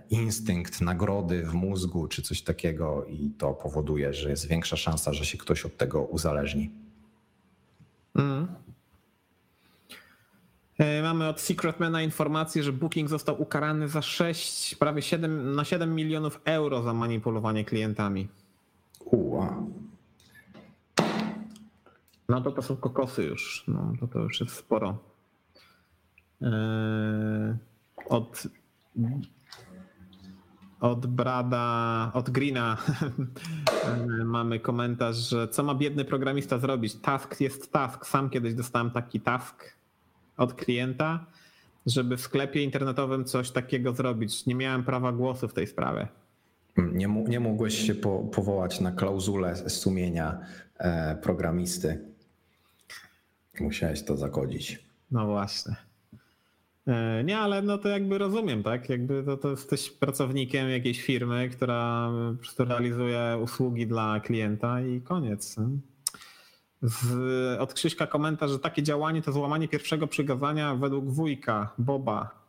instynkt 0.09 0.81
nagrody 0.81 1.43
w 1.43 1.53
mózgu 1.53 2.07
czy 2.07 2.21
coś 2.21 2.41
takiego 2.41 3.05
i 3.05 3.29
to 3.37 3.53
powoduje, 3.53 4.13
że 4.13 4.29
jest 4.29 4.47
większa 4.47 4.77
szansa, 4.77 5.13
że 5.13 5.25
się 5.25 5.37
ktoś 5.37 5.65
od 5.65 5.77
tego 5.77 6.01
uzależni. 6.01 6.71
Mm. 8.15 8.47
E, 10.77 11.03
mamy 11.03 11.27
od 11.27 11.41
Secretmana 11.41 12.01
informację, 12.01 12.63
że 12.63 12.73
Booking 12.73 13.09
został 13.09 13.41
ukarany 13.41 13.87
za 13.87 14.01
6, 14.01 14.75
prawie 14.75 15.01
7, 15.01 15.55
na 15.55 15.63
7 15.65 15.95
milionów 15.95 16.41
euro 16.45 16.81
za 16.81 16.93
manipulowanie 16.93 17.65
klientami. 17.65 18.27
Uła. 19.05 19.63
No 22.29 22.41
to 22.41 22.51
to 22.51 22.61
są 22.61 22.77
kokosy 22.77 23.23
już. 23.23 23.63
No, 23.67 23.93
to, 23.99 24.07
to 24.07 24.19
już 24.19 24.41
jest 24.41 24.55
sporo. 24.55 24.97
Yy, 26.41 26.49
od, 28.09 28.47
od 30.79 31.07
Brada, 31.07 32.11
od 32.13 32.29
Greena 32.29 32.77
mamy 34.25 34.59
komentarz, 34.59 35.15
że 35.15 35.47
co 35.47 35.63
ma 35.63 35.75
biedny 35.75 36.05
programista 36.05 36.57
zrobić? 36.57 36.95
Task 36.95 37.41
jest 37.41 37.71
task. 37.71 38.05
Sam 38.05 38.29
kiedyś 38.29 38.53
dostałem 38.53 38.91
taki 38.91 39.19
task 39.19 39.77
od 40.37 40.53
klienta, 40.53 41.25
żeby 41.85 42.17
w 42.17 42.21
sklepie 42.21 42.63
internetowym 42.63 43.25
coś 43.25 43.51
takiego 43.51 43.93
zrobić. 43.93 44.45
Nie 44.45 44.55
miałem 44.55 44.83
prawa 44.83 45.11
głosu 45.11 45.47
w 45.47 45.53
tej 45.53 45.67
sprawie. 45.67 46.07
Nie, 46.77 47.07
nie 47.07 47.39
mogłeś 47.39 47.87
się 47.87 47.95
po, 47.95 48.19
powołać 48.19 48.79
na 48.79 48.91
klauzulę 48.91 49.55
sumienia 49.69 50.39
e, 50.77 51.15
programisty. 51.15 51.99
Musiałeś 53.59 54.03
to 54.03 54.17
zakodzić. 54.17 54.85
No 55.11 55.25
właśnie. 55.25 55.88
E, 56.87 57.23
nie, 57.23 57.37
ale 57.37 57.61
no 57.61 57.77
to 57.77 57.89
jakby 57.89 58.17
rozumiem, 58.17 58.63
tak? 58.63 58.89
Jakby 58.89 59.23
to, 59.23 59.37
to 59.37 59.51
jesteś 59.51 59.89
pracownikiem 59.89 60.69
jakiejś 60.69 61.01
firmy, 61.01 61.49
która 61.49 62.11
realizuje 62.57 63.37
usługi 63.43 63.87
dla 63.87 64.19
klienta 64.19 64.81
i 64.81 65.01
koniec. 65.01 65.55
Z, 66.81 67.05
od 67.59 67.73
Krzyśka 67.73 68.07
komentarz, 68.07 68.51
że 68.51 68.59
takie 68.59 68.83
działanie 68.83 69.21
to 69.21 69.31
złamanie 69.31 69.67
pierwszego 69.67 70.07
przykazania 70.07 70.75
według 70.75 71.09
wujka 71.09 71.73
Boba. 71.77 72.39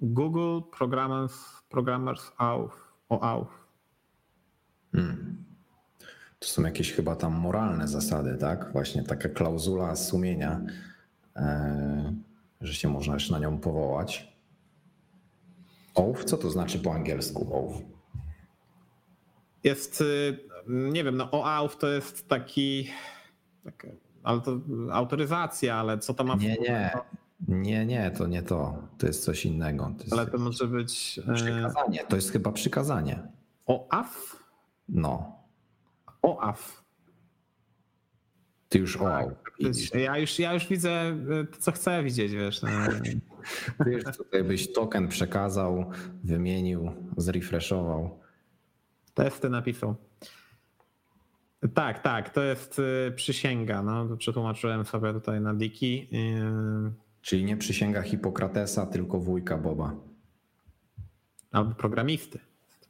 Google 0.00 0.60
Programmers, 0.78 1.62
programmers 1.68 2.32
auf, 2.36 2.72
o 3.08 3.20
auf. 3.20 3.48
Hmm. 4.92 5.44
To 6.38 6.48
są 6.48 6.62
jakieś 6.62 6.92
chyba 6.92 7.16
tam 7.16 7.34
moralne 7.34 7.88
zasady, 7.88 8.36
tak? 8.36 8.72
Właśnie 8.72 9.02
taka 9.02 9.28
klauzula 9.28 9.96
sumienia, 9.96 10.60
e, 11.36 12.14
że 12.60 12.74
się 12.74 12.88
można 12.88 13.14
już 13.14 13.30
na 13.30 13.38
nią 13.38 13.58
powołać. 13.58 14.36
Oath? 15.94 16.24
Co 16.24 16.36
to 16.36 16.50
znaczy 16.50 16.78
po 16.78 16.94
angielsku 16.94 17.54
oath? 17.54 17.82
Jest, 19.64 20.00
y, 20.00 20.38
nie 20.66 21.04
wiem, 21.04 21.16
no 21.16 21.30
OAuth 21.30 21.76
to 21.78 21.88
jest 21.88 22.28
taki, 22.28 22.90
taka, 23.64 23.88
ale 24.22 24.40
to 24.40 24.58
autoryzacja, 24.92 25.76
ale 25.76 25.98
co 25.98 26.14
to 26.14 26.24
ma... 26.24 26.34
Nie, 26.34 26.56
nie, 26.56 26.90
nie, 27.48 27.86
nie, 27.86 28.10
to 28.10 28.26
nie 28.26 28.42
to. 28.42 28.82
To 28.98 29.06
jest 29.06 29.24
coś 29.24 29.46
innego. 29.46 29.94
To 29.98 30.16
ale 30.16 30.26
to 30.26 30.38
może 30.38 30.66
być... 30.66 31.20
E, 31.28 31.34
przykazanie, 31.34 32.04
to 32.08 32.16
jest 32.16 32.32
chyba 32.32 32.52
przykazanie. 32.52 33.28
OAF? 33.66 34.44
No. 34.88 35.42
OAF. 36.22 36.84
Ty 38.68 38.78
już 38.78 38.96
OAU. 38.96 39.30
Ja 39.94 40.18
już, 40.18 40.38
ja 40.38 40.54
już 40.54 40.66
widzę 40.66 40.90
e, 40.90 41.44
to, 41.44 41.56
co 41.58 41.72
chcę 41.72 42.02
widzieć, 42.02 42.32
wiesz. 42.32 42.62
No. 42.62 42.68
Ty 43.84 43.90
już 43.90 44.04
tutaj 44.16 44.44
byś 44.44 44.72
token 44.72 45.08
przekazał, 45.08 45.90
wymienił, 46.24 46.90
zrefreshował. 47.16 48.18
Testy 49.14 49.50
napisał. 49.50 49.94
Tak, 51.74 52.02
tak, 52.02 52.30
to 52.30 52.42
jest 52.42 52.80
e, 53.08 53.10
przysięga. 53.10 53.82
No, 53.82 54.16
przetłumaczyłem 54.16 54.84
sobie 54.84 55.12
tutaj 55.12 55.40
na 55.40 55.54
diki. 55.54 56.08
E, 56.12 57.06
Czyli 57.22 57.44
nie 57.44 57.56
przysięga 57.56 58.02
Hipokratesa, 58.02 58.86
tylko 58.86 59.20
wujka 59.20 59.58
Boba. 59.58 59.94
Albo 61.52 61.74
programisty. 61.74 62.38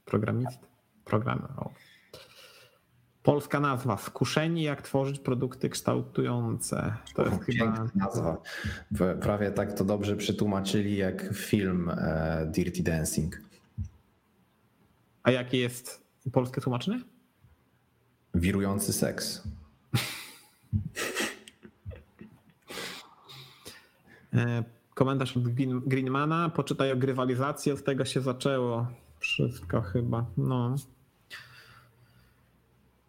Programisty. 0.04 0.66
Programer. 1.04 1.50
Polska 3.26 3.60
nazwa. 3.60 3.96
Skuszeni 3.96 4.62
jak 4.62 4.82
tworzyć 4.82 5.18
produkty 5.18 5.68
kształtujące. 5.68 6.96
To 7.14 7.26
jest 7.26 7.44
chyba 7.44 7.88
nazwa. 7.94 8.42
Prawie 9.20 9.50
tak 9.50 9.72
to 9.72 9.84
dobrze 9.84 10.16
przetłumaczyli 10.16 10.96
jak 10.96 11.34
film 11.34 11.90
e, 11.90 12.46
Dirty 12.54 12.82
Dancing. 12.82 13.40
A 15.22 15.30
jakie 15.30 15.58
jest 15.58 16.04
polskie 16.32 16.60
tłumaczenie? 16.60 17.00
Wirujący 18.34 18.92
seks. 18.92 19.42
E, 24.34 24.64
komentarz 24.94 25.36
od 25.36 25.48
Greenmana. 25.86 26.48
Poczytaj 26.48 26.92
o 26.92 26.96
grywalizacji. 26.96 27.72
Od 27.72 27.84
tego 27.84 28.04
się 28.04 28.20
zaczęło 28.20 28.86
wszystko 29.18 29.82
chyba. 29.82 30.26
No. 30.36 30.74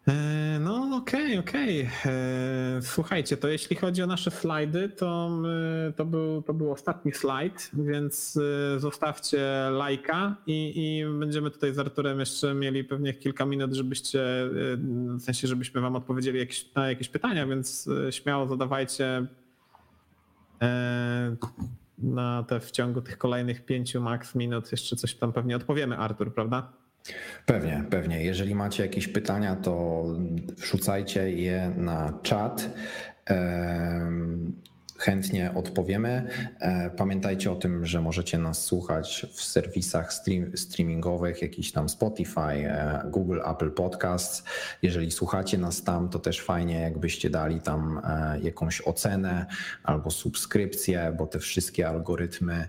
E, 0.08 0.58
no 0.60 0.96
okej, 0.96 1.38
okay, 1.38 1.38
okej. 1.38 1.88
Okay. 1.88 2.12
E, 2.12 2.82
słuchajcie, 2.82 3.36
to 3.36 3.48
jeśli 3.48 3.76
chodzi 3.76 4.02
o 4.02 4.06
nasze 4.06 4.30
slajdy, 4.30 4.88
to, 4.88 5.30
e, 5.88 5.92
to, 5.92 6.04
był, 6.04 6.42
to 6.42 6.54
był 6.54 6.72
ostatni 6.72 7.12
slajd, 7.12 7.70
więc 7.72 8.38
zostawcie 8.76 9.68
lajka 9.70 10.36
i, 10.46 10.72
i 10.76 11.18
będziemy 11.18 11.50
tutaj 11.50 11.72
z 11.72 11.78
Arturem 11.78 12.20
jeszcze 12.20 12.54
mieli 12.54 12.84
pewnie 12.84 13.14
kilka 13.14 13.46
minut, 13.46 13.72
żebyście, 13.72 14.20
w 15.18 15.20
sensie 15.20 15.48
żebyśmy 15.48 15.80
wam 15.80 15.96
odpowiedzieli 15.96 16.38
jakieś, 16.38 16.74
na 16.74 16.88
jakieś 16.88 17.08
pytania, 17.08 17.46
więc 17.46 17.88
śmiało 18.10 18.46
zadawajcie 18.46 19.26
na 21.98 22.42
te 22.48 22.60
w 22.60 22.70
ciągu 22.70 23.00
tych 23.00 23.18
kolejnych 23.18 23.64
pięciu 23.64 24.00
max 24.00 24.34
minut 24.34 24.72
jeszcze 24.72 24.96
coś 24.96 25.14
tam 25.14 25.32
pewnie 25.32 25.56
odpowiemy, 25.56 25.98
Artur, 25.98 26.34
prawda? 26.34 26.72
Pewnie, 27.46 27.84
pewnie. 27.90 28.24
Jeżeli 28.24 28.54
macie 28.54 28.82
jakieś 28.82 29.08
pytania, 29.08 29.56
to 29.56 30.04
wrzucajcie 30.56 31.30
je 31.30 31.72
na 31.76 32.18
czat. 32.22 32.70
Chętnie 34.98 35.54
odpowiemy. 35.54 36.28
E, 36.60 36.90
pamiętajcie 36.90 37.52
o 37.52 37.56
tym, 37.56 37.86
że 37.86 38.00
możecie 38.00 38.38
nas 38.38 38.64
słuchać 38.64 39.26
w 39.32 39.42
serwisach 39.42 40.12
stream, 40.12 40.56
streamingowych, 40.56 41.42
jakiś 41.42 41.72
tam 41.72 41.88
Spotify, 41.88 42.40
e, 42.40 43.02
Google, 43.10 43.40
Apple 43.50 43.70
Podcasts. 43.70 44.44
Jeżeli 44.82 45.10
słuchacie 45.10 45.58
nas 45.58 45.82
tam, 45.82 46.08
to 46.08 46.18
też 46.18 46.40
fajnie, 46.40 46.80
jakbyście 46.80 47.30
dali 47.30 47.60
tam 47.60 48.00
e, 48.04 48.40
jakąś 48.40 48.80
ocenę 48.80 49.46
albo 49.82 50.10
subskrypcję, 50.10 51.14
bo 51.18 51.26
te 51.26 51.38
wszystkie 51.38 51.88
algorytmy 51.88 52.68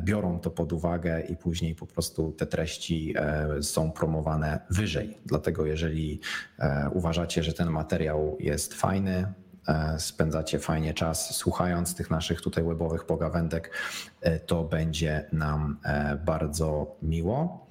biorą 0.00 0.40
to 0.40 0.50
pod 0.50 0.72
uwagę 0.72 1.20
i 1.20 1.36
później 1.36 1.74
po 1.74 1.86
prostu 1.86 2.32
te 2.32 2.46
treści 2.46 3.14
są 3.60 3.92
promowane 3.92 4.60
wyżej. 4.70 5.18
Dlatego 5.26 5.66
jeżeli 5.66 6.20
uważacie, 6.92 7.42
że 7.42 7.52
ten 7.52 7.70
materiał 7.70 8.36
jest 8.40 8.74
fajny, 8.74 9.26
spędzacie 9.98 10.58
fajnie 10.58 10.94
czas 10.94 11.36
słuchając 11.36 11.94
tych 11.94 12.10
naszych 12.10 12.40
tutaj 12.40 12.64
webowych 12.64 13.04
pogawędek, 13.04 13.70
e, 14.20 14.38
to 14.38 14.64
będzie 14.64 15.28
nam 15.32 15.78
e, 15.84 16.16
bardzo 16.16 16.96
miło. 17.02 17.66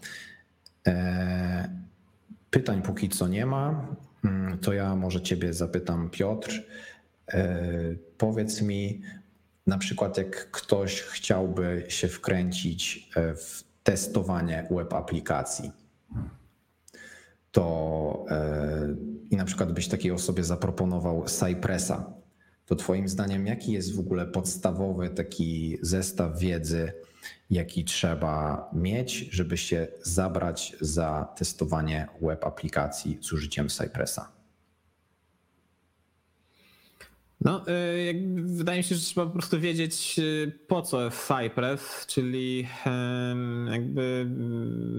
Pytań 2.49 2.82
póki 2.82 3.10
co 3.10 3.28
nie 3.28 3.45
ma, 3.45 3.88
mm, 4.24 4.60
to 4.60 4.74
ja 4.74 4.95
może 4.95 5.22
Ciebie 5.22 5.53
zapytam, 5.53 6.10
Piotr. 6.10 6.64
Powiedz 8.18 8.61
mi, 8.61 9.02
na 9.68 9.78
przykład, 9.78 10.18
jak 10.18 10.52
ktoś 10.52 11.02
chciałby 11.02 11.86
się 11.88 12.07
wkręcić 12.07 13.10
w 13.15 13.64
testowanie 13.84 14.68
web 14.72 14.94
aplikacji 14.94 15.72
to 17.54 18.26
e, 18.30 18.96
i 19.30 19.38
na 19.38 19.46
przykład 19.46 19.72
byś 19.72 19.88
takiej 19.88 20.12
osobie 20.12 20.44
zaproponował 20.44 21.26
Cypressa, 21.26 22.14
to 22.66 22.76
Twoim 22.76 23.08
zdaniem 23.08 23.48
jaki 23.48 23.72
jest 23.72 23.96
w 23.96 24.00
ogóle 24.00 24.26
podstawowy 24.26 25.10
taki 25.10 25.78
zestaw 25.82 26.40
wiedzy, 26.40 26.94
jaki 27.50 27.86
trzeba 27.86 28.70
mieć, 28.74 29.12
żeby 29.32 29.58
się 29.58 29.88
zabrać 30.02 30.76
za 30.82 31.34
testowanie 31.38 32.08
web 32.22 32.46
aplikacji 32.46 33.18
z 33.22 33.34
użyciem 33.34 33.70
Cypressa? 33.70 34.32
No, 37.44 37.61
y, 37.68 38.24
wydaje 38.36 38.78
mi 38.78 38.84
się, 38.84 38.95
że 38.95 39.02
trzeba 39.02 39.26
po 39.26 39.34
prostu 39.34 39.60
wiedzieć, 39.60 40.20
y, 40.20 40.52
po 40.68 40.82
co 40.82 41.02
jest 41.02 41.28
Cypress, 41.28 42.06
czyli 42.07 42.68
jakby 43.72 44.28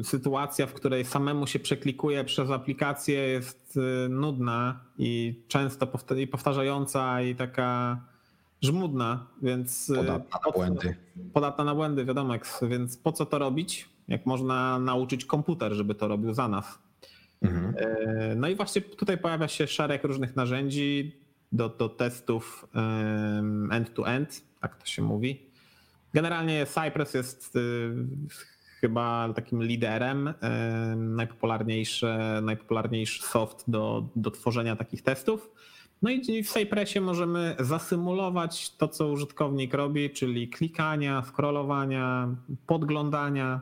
y, 0.00 0.04
sytuacja, 0.04 0.66
w 0.66 0.74
której 0.74 1.04
samemu 1.04 1.46
się 1.46 1.58
przeklikuje 1.58 2.24
przez 2.24 2.50
aplikację 2.50 3.18
jest 3.18 3.78
nudna 4.08 4.80
i 4.98 5.42
często 5.48 5.86
powtarzająca 6.30 7.22
i 7.22 7.34
taka 7.34 8.00
żmudna, 8.60 9.26
więc. 9.42 9.92
Podatna 9.96 10.38
na 10.46 10.52
błędy. 10.52 10.96
Podatna 11.32 11.64
na 11.64 11.74
błędy, 11.74 12.04
wiadomo, 12.04 12.34
więc 12.62 12.96
po 12.96 13.12
co 13.12 13.26
to 13.26 13.38
robić, 13.38 13.88
jak 14.08 14.26
można 14.26 14.78
nauczyć 14.78 15.24
komputer, 15.24 15.72
żeby 15.72 15.94
to 15.94 16.08
robił 16.08 16.34
za 16.34 16.48
nas. 16.48 16.78
Mhm. 17.42 17.74
No 18.36 18.48
i 18.48 18.54
właśnie 18.54 18.82
tutaj 18.82 19.18
pojawia 19.18 19.48
się 19.48 19.66
szereg 19.66 20.04
różnych 20.04 20.36
narzędzi 20.36 21.23
do, 21.54 21.68
do 21.68 21.88
testów 21.88 22.66
end-to-end, 23.70 24.42
tak 24.60 24.76
to 24.76 24.86
się 24.86 25.02
mówi. 25.02 25.42
Generalnie 26.14 26.66
Cypress 26.66 27.14
jest 27.14 27.56
y, 27.56 27.94
chyba 28.80 29.32
takim 29.36 29.62
liderem, 29.62 30.34
najpopularniejszy, 30.96 32.06
najpopularniejszy 32.42 33.22
soft 33.22 33.64
do, 33.68 34.08
do 34.16 34.30
tworzenia 34.30 34.76
takich 34.76 35.02
testów. 35.02 35.50
No 36.02 36.10
i 36.10 36.42
w 36.42 36.52
Cypressie 36.52 37.00
możemy 37.00 37.56
zasymulować 37.60 38.76
to, 38.76 38.88
co 38.88 39.08
użytkownik 39.08 39.74
robi, 39.74 40.10
czyli 40.10 40.48
klikania, 40.48 41.22
scrollowania, 41.22 42.28
podglądania 42.66 43.60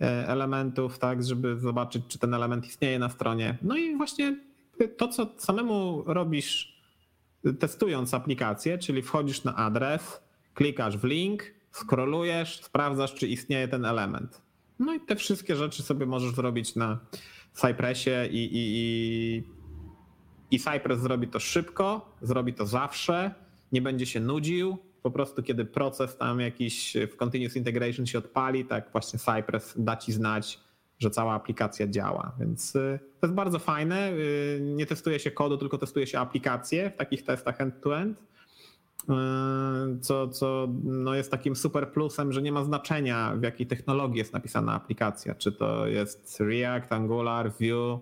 e, 0.00 0.28
elementów, 0.28 0.98
tak, 0.98 1.22
żeby 1.22 1.60
zobaczyć, 1.60 2.02
czy 2.08 2.18
ten 2.18 2.34
element 2.34 2.66
istnieje 2.66 2.98
na 2.98 3.08
stronie. 3.08 3.58
No 3.62 3.76
i 3.76 3.96
właśnie 3.96 4.36
to, 4.96 5.08
co 5.08 5.26
samemu 5.36 6.02
robisz 6.06 6.73
testując 7.52 8.14
aplikację, 8.14 8.78
czyli 8.78 9.02
wchodzisz 9.02 9.44
na 9.44 9.56
adres, 9.56 10.20
klikasz 10.54 10.98
w 10.98 11.04
link, 11.04 11.54
scrollujesz, 11.72 12.62
sprawdzasz, 12.62 13.14
czy 13.14 13.28
istnieje 13.28 13.68
ten 13.68 13.84
element. 13.84 14.42
No 14.78 14.94
i 14.94 15.00
te 15.00 15.16
wszystkie 15.16 15.56
rzeczy 15.56 15.82
sobie 15.82 16.06
możesz 16.06 16.34
zrobić 16.34 16.76
na 16.76 16.98
Cypressie 17.52 18.10
i, 18.30 18.44
i, 18.44 18.50
i, 18.56 19.44
i 20.50 20.58
Cypress 20.58 21.00
zrobi 21.00 21.28
to 21.28 21.40
szybko, 21.40 22.16
zrobi 22.22 22.54
to 22.54 22.66
zawsze, 22.66 23.34
nie 23.72 23.82
będzie 23.82 24.06
się 24.06 24.20
nudził. 24.20 24.78
Po 25.02 25.10
prostu 25.10 25.42
kiedy 25.42 25.64
proces 25.64 26.16
tam 26.16 26.40
jakiś 26.40 26.96
w 27.12 27.16
Continuous 27.16 27.56
Integration 27.56 28.06
się 28.06 28.18
odpali, 28.18 28.64
tak 28.64 28.92
właśnie 28.92 29.18
Cypress 29.18 29.74
da 29.76 29.96
ci 29.96 30.12
znać, 30.12 30.60
że 30.98 31.10
cała 31.10 31.34
aplikacja 31.34 31.86
działa. 31.88 32.32
Więc 32.40 32.76
y, 32.76 32.98
to 33.20 33.26
jest 33.26 33.34
bardzo 33.34 33.58
fajne. 33.58 34.12
Y, 34.12 34.60
nie 34.62 34.86
testuje 34.86 35.18
się 35.20 35.30
kodu, 35.30 35.58
tylko 35.58 35.78
testuje 35.78 36.06
się 36.06 36.18
aplikacje 36.18 36.90
w 36.90 36.96
takich 36.96 37.24
testach 37.24 37.60
end-to-end. 37.60 38.18
Y, 38.18 40.00
co, 40.00 40.28
co 40.28 40.68
no 40.84 41.14
jest 41.14 41.30
takim 41.30 41.56
super 41.56 41.92
plusem, 41.92 42.32
że 42.32 42.42
nie 42.42 42.52
ma 42.52 42.64
znaczenia, 42.64 43.36
w 43.36 43.42
jakiej 43.42 43.66
technologii 43.66 44.18
jest 44.18 44.32
napisana 44.32 44.74
aplikacja. 44.74 45.34
Czy 45.34 45.52
to 45.52 45.86
jest 45.86 46.40
React, 46.40 46.92
Angular, 46.92 47.52
Vue, 47.52 48.00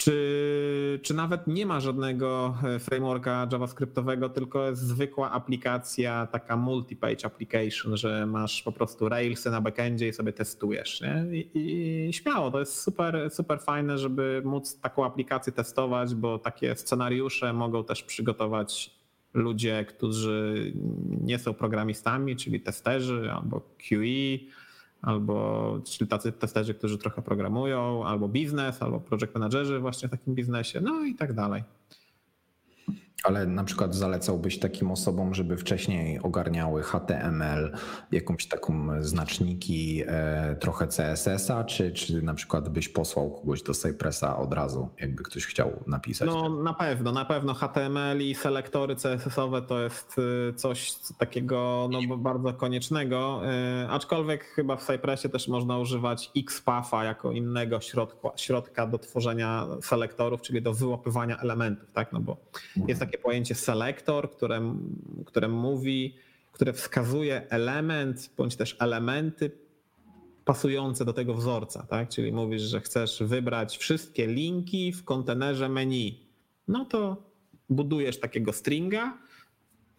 czy, 0.00 1.00
czy 1.02 1.14
nawet 1.14 1.46
nie 1.46 1.66
ma 1.66 1.80
żadnego 1.80 2.54
e, 2.64 2.78
frameworka 2.78 3.48
JavaScriptowego, 3.52 4.28
tylko 4.28 4.66
jest 4.66 4.82
zwykła 4.82 5.30
aplikacja, 5.30 6.26
taka 6.26 6.56
multi-page 6.56 7.26
application, 7.26 7.96
że 7.96 8.26
masz 8.26 8.62
po 8.62 8.72
prostu 8.72 9.08
Railsy 9.08 9.50
na 9.50 9.60
backendzie 9.60 10.08
i 10.08 10.12
sobie 10.12 10.32
testujesz. 10.32 11.00
Nie? 11.00 11.38
I, 11.38 11.50
I, 12.08 12.12
śmiało, 12.12 12.50
to 12.50 12.60
jest 12.60 12.82
super, 12.82 13.30
super 13.30 13.60
fajne, 13.60 13.98
żeby 13.98 14.42
móc 14.44 14.80
taką 14.80 15.04
aplikację 15.04 15.52
testować, 15.52 16.14
bo 16.14 16.38
takie 16.38 16.76
scenariusze 16.76 17.52
mogą 17.52 17.84
też 17.84 18.02
przygotować 18.02 19.00
ludzie, 19.34 19.84
którzy 19.88 20.72
nie 21.20 21.38
są 21.38 21.54
programistami, 21.54 22.36
czyli 22.36 22.60
testerzy 22.60 23.32
albo 23.32 23.60
QE 23.60 24.38
albo 25.02 25.78
czyli 25.84 26.10
tacy 26.10 26.32
testerzy, 26.32 26.74
którzy 26.74 26.98
trochę 26.98 27.22
programują, 27.22 28.04
albo 28.04 28.28
biznes, 28.28 28.82
albo 28.82 29.00
project 29.00 29.34
managerzy 29.34 29.78
właśnie 29.78 30.08
w 30.08 30.10
takim 30.10 30.34
biznesie, 30.34 30.80
no 30.80 31.04
i 31.04 31.14
tak 31.14 31.32
dalej. 31.32 31.62
Ale 33.24 33.46
na 33.46 33.64
przykład 33.64 33.94
zalecałbyś 33.94 34.58
takim 34.58 34.90
osobom, 34.90 35.34
żeby 35.34 35.56
wcześniej 35.56 36.18
ogarniały 36.22 36.82
HTML, 36.82 37.72
jakąś 38.12 38.46
taką 38.46 38.88
znaczniki, 39.00 40.02
e, 40.06 40.56
trochę 40.60 40.86
CSS-a, 40.86 41.64
czy, 41.64 41.92
czy 41.92 42.22
na 42.22 42.34
przykład 42.34 42.68
byś 42.68 42.88
posłał 42.88 43.30
kogoś 43.30 43.62
do 43.62 43.74
Cypressa 43.74 44.36
od 44.36 44.54
razu, 44.54 44.88
jakby 45.00 45.22
ktoś 45.22 45.46
chciał 45.46 45.70
napisać? 45.86 46.28
No 46.28 46.48
na 46.48 46.74
pewno, 46.74 47.12
na 47.12 47.24
pewno 47.24 47.54
HTML 47.54 48.22
i 48.22 48.34
selektory 48.34 48.96
CSS-owe 48.96 49.62
to 49.62 49.80
jest 49.80 50.16
y, 50.18 50.54
coś 50.54 50.92
takiego 51.18 51.88
no, 51.92 52.16
bardzo 52.16 52.52
koniecznego, 52.52 53.40
y, 53.84 53.88
aczkolwiek 53.88 54.44
chyba 54.44 54.76
w 54.76 54.82
Cypressie 54.82 55.28
też 55.28 55.48
można 55.48 55.78
używać 55.78 56.30
XPath'a 56.36 57.02
jako 57.04 57.32
innego 57.32 57.80
środka, 57.80 58.28
środka 58.36 58.86
do 58.86 58.98
tworzenia 58.98 59.66
selektorów, 59.82 60.42
czyli 60.42 60.62
do 60.62 60.74
wyłapywania 60.74 61.38
elementów, 61.38 61.92
tak? 61.92 62.12
No 62.12 62.20
bo 62.20 62.36
jest 62.88 63.00
takie 63.10 63.22
pojęcie 63.22 63.54
selektor, 63.54 64.30
które, 64.30 64.74
które 65.26 65.48
mówi, 65.48 66.16
które 66.52 66.72
wskazuje 66.72 67.50
element 67.50 68.30
bądź 68.36 68.56
też 68.56 68.76
elementy 68.78 69.50
pasujące 70.44 71.04
do 71.04 71.12
tego 71.12 71.34
wzorca, 71.34 71.82
tak? 71.82 72.08
Czyli 72.08 72.32
mówisz, 72.32 72.62
że 72.62 72.80
chcesz 72.80 73.22
wybrać 73.22 73.78
wszystkie 73.78 74.26
linki 74.26 74.92
w 74.92 75.04
kontenerze 75.04 75.68
menu. 75.68 76.26
No 76.68 76.84
to 76.84 77.22
budujesz 77.68 78.20
takiego 78.20 78.52
stringa 78.52 79.18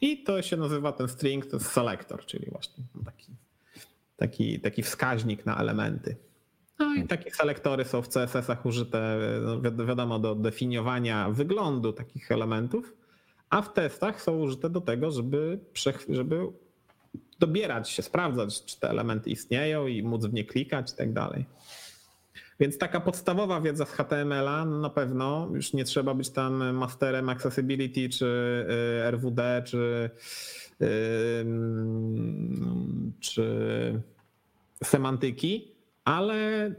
i 0.02 0.24
to 0.24 0.42
się 0.42 0.58
nazywa 0.58 0.92
ten 0.92 1.08
string, 1.08 1.46
to 1.46 1.58
jest 1.58 1.72
selektor, 1.72 2.26
czyli 2.26 2.46
właśnie 2.52 2.84
taki, 3.06 3.32
taki, 4.18 4.60
taki 4.60 4.84
wskaźnik 4.84 5.46
na 5.46 5.58
elementy. 5.58 6.16
No 6.80 6.96
i 6.96 7.08
takie 7.08 7.32
selektory 7.32 7.86
są 7.86 8.02
w 8.02 8.08
CSS-ach 8.08 8.66
użyte, 8.66 9.18
no 9.42 9.86
wiadomo, 9.86 10.20
do 10.20 10.36
definiowania 10.36 11.30
wyglądu 11.30 11.94
takich 11.94 12.32
elementów, 12.32 12.94
a 13.52 13.62
w 13.62 13.74
testach 13.74 14.22
są 14.22 14.38
użyte 14.38 14.70
do 14.70 14.82
tego, 14.82 15.12
żeby, 15.12 15.60
żeby 16.10 16.48
dobierać 17.40 17.90
się, 17.90 18.04
sprawdzać, 18.04 18.66
czy 18.66 18.80
te 18.80 18.90
elementy 18.90 19.30
istnieją 19.30 19.88
i 19.88 20.04
móc 20.04 20.26
w 20.26 20.34
nie 20.34 20.46
klikać 20.46 20.92
i 20.92 20.96
tak 20.96 21.14
dalej. 21.14 21.46
Więc 22.60 22.78
taka 22.78 23.00
podstawowa 23.00 23.62
wiedza 23.62 23.86
z 23.86 23.92
HTML-a 23.92 24.66
na 24.66 24.90
pewno 24.90 25.50
już 25.54 25.74
nie 25.74 25.86
trzeba 25.86 26.14
być 26.14 26.30
tam 26.30 26.74
masterem 26.74 27.30
accessibility, 27.30 28.10
czy 28.10 28.26
y, 29.06 29.12
RWD, 29.12 29.64
czy, 29.66 30.10
czy 33.20 34.02
semantyki, 34.84 35.72
ale 36.06 36.72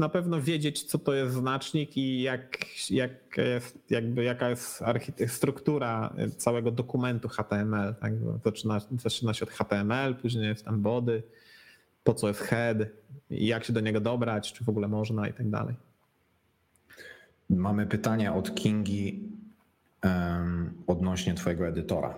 na 0.00 0.08
pewno 0.08 0.40
wiedzieć, 0.40 0.82
co 0.82 0.98
to 0.98 1.14
jest 1.14 1.34
znacznik 1.34 1.96
i 1.96 2.22
jak, 2.22 2.58
jak 2.90 3.10
jest, 3.36 3.78
jakby, 3.90 4.24
jaka 4.24 4.48
jest 4.48 4.82
struktura 5.26 6.14
całego 6.36 6.70
dokumentu 6.70 7.28
HTML. 7.28 7.94
Tak? 8.00 8.12
Zaczyna, 8.44 8.80
zaczyna 8.98 9.34
się 9.34 9.44
od 9.44 9.50
HTML, 9.50 10.14
później 10.14 10.48
jest 10.48 10.64
tam 10.64 10.82
body, 10.82 11.22
po 12.04 12.14
co 12.14 12.28
jest 12.28 12.40
head, 12.40 12.78
jak 13.30 13.64
się 13.64 13.72
do 13.72 13.80
niego 13.80 14.00
dobrać, 14.00 14.52
czy 14.52 14.64
w 14.64 14.68
ogóle 14.68 14.88
można 14.88 15.28
i 15.28 15.32
tak 15.32 15.50
dalej. 15.50 15.74
Mamy 17.50 17.86
pytanie 17.86 18.32
od 18.32 18.54
Kingi 18.54 19.28
um, 20.04 20.72
odnośnie 20.86 21.34
Twojego 21.34 21.66
edytora. 21.66 22.14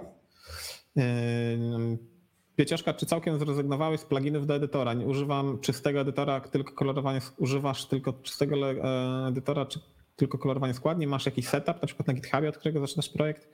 Pieciaszka, 2.62 2.94
czy 2.94 3.06
całkiem 3.06 3.38
zrezygnowałeś 3.38 4.00
z 4.00 4.04
pluginów 4.04 4.46
do 4.46 4.54
edytora? 4.54 4.94
Nie 4.94 5.06
używam 5.06 5.58
czystego 5.58 6.00
edytora, 6.00 6.40
tylko 6.40 6.72
kolorowanie, 6.72 7.20
używasz 7.38 7.86
tylko 7.86 8.12
czystego 8.12 8.70
e, 8.70 9.26
edytora, 9.28 9.66
czy 9.66 9.80
tylko 10.16 10.38
kolorowanie 10.38 10.74
składni? 10.74 11.06
Masz 11.06 11.26
jakiś 11.26 11.48
setup, 11.48 11.82
na 11.82 11.86
przykład 11.86 12.08
na 12.08 12.14
GitHubie, 12.14 12.48
od 12.48 12.56
którego 12.58 12.80
zaczynasz 12.80 13.08
projekt? 13.08 13.48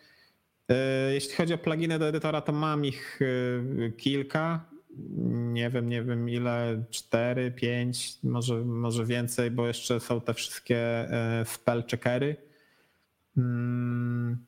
E, 0.69 1.15
jeśli 1.15 1.35
chodzi 1.35 1.55
o 1.55 1.59
pluginy 1.59 1.99
do 1.99 2.09
edytora, 2.09 2.41
to 2.41 2.53
mam 2.53 2.85
ich 2.85 3.21
e, 3.23 3.91
kilka. 3.91 4.65
Nie 5.29 5.71
wiem, 5.71 5.89
nie 5.89 6.03
wiem 6.03 6.29
ile, 6.29 6.85
cztery, 6.91 7.51
pięć, 7.51 8.19
może, 8.23 8.65
może 8.65 9.05
więcej, 9.05 9.51
bo 9.51 9.67
jeszcze 9.67 10.01
są 10.01 10.21
te 10.21 10.35
wszystkie 10.35 11.09
spell 11.45 11.85
checkery. 11.91 12.37
Hmm. 13.35 14.45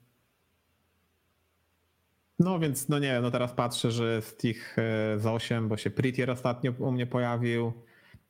No 2.41 2.59
więc, 2.59 2.89
no 2.89 2.99
nie 2.99 3.09
wiem, 3.09 3.23
no 3.23 3.31
teraz 3.31 3.53
patrzę, 3.53 3.91
że 3.91 4.23
ich 4.43 4.77
e, 4.79 5.19
z 5.19 5.27
8, 5.27 5.69
bo 5.69 5.77
się 5.77 5.91
Prettier 5.91 6.31
ostatnio 6.31 6.73
u 6.79 6.93
mnie 6.93 7.07
pojawił. 7.07 7.73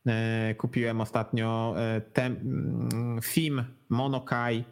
E, 0.07 0.55
kupiłem 0.55 1.01
ostatnio 1.01 1.75
e, 1.77 2.01
tem, 2.01 2.37
mm, 2.37 3.21
theme 3.35 3.65
Monokai 3.89 4.65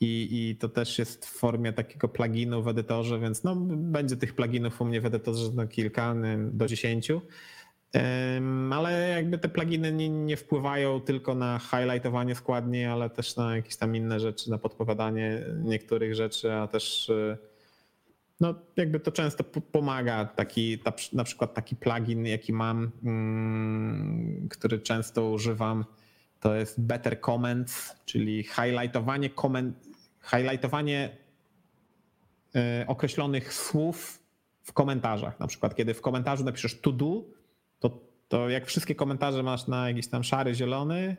i, 0.00 0.28
i 0.30 0.56
to 0.56 0.68
też 0.68 0.98
jest 0.98 1.26
w 1.26 1.38
formie 1.38 1.72
takiego 1.72 2.08
pluginu 2.08 2.62
w 2.62 2.68
edytorze, 2.68 3.18
więc 3.20 3.44
no 3.44 3.56
będzie 3.66 4.16
tych 4.16 4.34
pluginów 4.34 4.80
u 4.80 4.84
mnie 4.84 5.00
w 5.00 5.06
edytorze 5.06 5.50
no 5.54 5.66
kilka, 5.66 6.14
do 6.38 6.66
10. 6.66 7.12
Ale 8.72 9.08
jakby 9.08 9.38
te 9.38 9.48
pluginy 9.48 9.92
nie, 9.92 10.08
nie, 10.08 10.36
wpływają 10.36 11.00
tylko 11.00 11.34
na 11.34 11.58
highlightowanie 11.58 12.34
składni, 12.34 12.84
ale 12.84 13.10
też 13.10 13.36
na 13.36 13.56
jakieś 13.56 13.76
tam 13.76 13.96
inne 13.96 14.20
rzeczy, 14.20 14.50
na 14.50 14.58
podpowiadanie 14.58 15.44
niektórych 15.64 16.14
rzeczy, 16.14 16.52
a 16.52 16.66
też 16.66 17.10
no 18.40 18.54
jakby 18.76 19.00
to 19.00 19.12
często 19.12 19.44
pomaga. 19.44 20.24
Taki, 20.24 20.78
na 21.12 21.24
przykład 21.24 21.54
taki 21.54 21.76
plugin, 21.76 22.26
jaki 22.26 22.52
mam, 22.52 22.90
mm, 23.04 24.48
który 24.48 24.78
często 24.78 25.30
używam, 25.30 25.84
to 26.40 26.54
jest 26.54 26.80
Better 26.80 27.20
Comments, 27.20 27.96
czyli 28.04 28.42
highlightowanie, 28.42 29.30
comment, 29.30 29.76
highlightowanie 30.30 31.16
e, 32.54 32.84
określonych 32.86 33.54
słów 33.54 34.22
w 34.62 34.72
komentarzach. 34.72 35.40
Na 35.40 35.46
przykład, 35.46 35.74
kiedy 35.74 35.94
w 35.94 36.00
komentarzu 36.00 36.44
napiszesz 36.44 36.80
to 36.80 36.92
do, 36.92 37.24
to, 37.78 38.00
to 38.28 38.48
jak 38.48 38.66
wszystkie 38.66 38.94
komentarze 38.94 39.42
masz 39.42 39.66
na 39.66 39.88
jakiś 39.88 40.08
tam 40.08 40.24
szary, 40.24 40.54
zielony, 40.54 41.16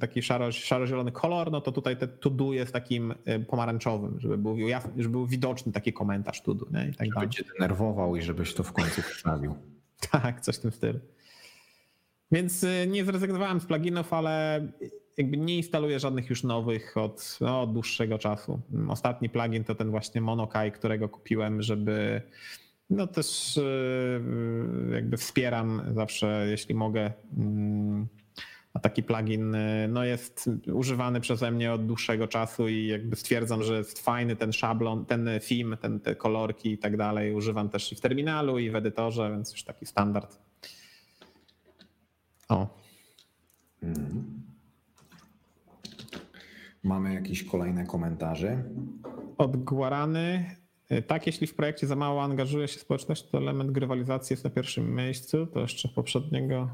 taki 0.00 0.22
szaro, 0.22 0.52
szaro-zielony 0.52 1.12
kolor, 1.12 1.50
no 1.52 1.60
to 1.60 1.72
tutaj 1.72 1.96
te 1.96 2.08
to 2.08 2.52
jest 2.52 2.72
takim 2.72 3.14
e, 3.24 3.38
pomarańczowym, 3.38 4.20
żeby 4.20 4.38
był, 4.38 4.58
jasny, 4.58 4.92
żeby 4.96 5.12
był 5.12 5.26
widoczny 5.26 5.72
taki 5.72 5.92
komentarz 5.92 6.42
to 6.42 6.54
do. 6.54 6.66
Nie? 6.70 6.88
I 6.88 6.94
tak 6.94 7.08
żeby 7.14 7.28
cię 7.28 7.44
denerwował 7.58 8.16
i 8.16 8.22
żebyś 8.22 8.54
to 8.54 8.62
w 8.62 8.72
końcu 8.72 9.02
wstawił. 9.02 9.54
tak, 10.12 10.40
coś 10.40 10.56
w 10.56 10.60
tym 10.60 10.70
stylu. 10.70 10.98
Więc 12.32 12.64
e, 12.64 12.86
nie 12.86 13.04
zrezygnowałem 13.04 13.60
z 13.60 13.66
pluginów, 13.66 14.12
ale 14.12 14.66
jakby 15.16 15.36
nie 15.36 15.56
instaluję 15.56 16.00
żadnych 16.00 16.30
już 16.30 16.42
nowych 16.44 16.96
od, 16.96 17.38
no, 17.40 17.62
od 17.62 17.72
dłuższego 17.72 18.18
czasu. 18.18 18.60
Ostatni 18.88 19.28
plugin 19.28 19.64
to 19.64 19.74
ten 19.74 19.90
właśnie 19.90 20.20
Monokai, 20.20 20.72
którego 20.72 21.08
kupiłem, 21.08 21.62
żeby 21.62 22.22
no 22.90 23.06
też 23.06 23.60
jakby 24.94 25.16
wspieram 25.16 25.82
zawsze, 25.94 26.46
jeśli 26.50 26.74
mogę, 26.74 27.12
mm, 27.38 28.08
a 28.74 28.78
taki 28.78 29.02
plugin 29.02 29.54
y, 29.54 29.88
no, 29.88 30.04
jest 30.04 30.50
używany 30.72 31.20
przeze 31.20 31.50
mnie 31.50 31.72
od 31.72 31.86
dłuższego 31.86 32.28
czasu 32.28 32.68
i 32.68 32.86
jakby 32.86 33.16
stwierdzam, 33.16 33.62
że 33.62 33.78
jest 33.78 33.98
fajny 33.98 34.36
ten 34.36 34.52
szablon, 34.52 35.06
ten 35.06 35.30
theme, 35.48 35.76
ten, 35.76 36.00
te 36.00 36.16
kolorki 36.16 36.72
i 36.72 36.78
tak 36.78 36.96
dalej. 36.96 37.34
Używam 37.34 37.68
też 37.68 37.92
i 37.92 37.96
w 37.96 38.00
terminalu, 38.00 38.58
i 38.58 38.70
w 38.70 38.76
edytorze, 38.76 39.30
więc 39.30 39.52
już 39.52 39.64
taki 39.64 39.86
standard. 39.86 40.38
O. 42.48 42.66
Mhm. 43.82 44.42
Mamy 46.82 47.14
jakieś 47.14 47.44
kolejne 47.44 47.86
komentarze? 47.86 48.64
Od 49.38 49.56
Guarany. 49.56 50.56
Y, 50.92 51.02
tak, 51.02 51.26
jeśli 51.26 51.46
w 51.46 51.54
projekcie 51.54 51.86
za 51.86 51.96
mało 51.96 52.22
angażuje 52.22 52.68
się 52.68 52.80
społeczność, 52.80 53.30
to 53.30 53.38
element 53.38 53.70
grywalizacji 53.70 54.34
jest 54.34 54.44
na 54.44 54.50
pierwszym 54.50 54.94
miejscu. 54.94 55.46
To 55.46 55.60
jeszcze 55.60 55.88
poprzedniego 55.88 56.68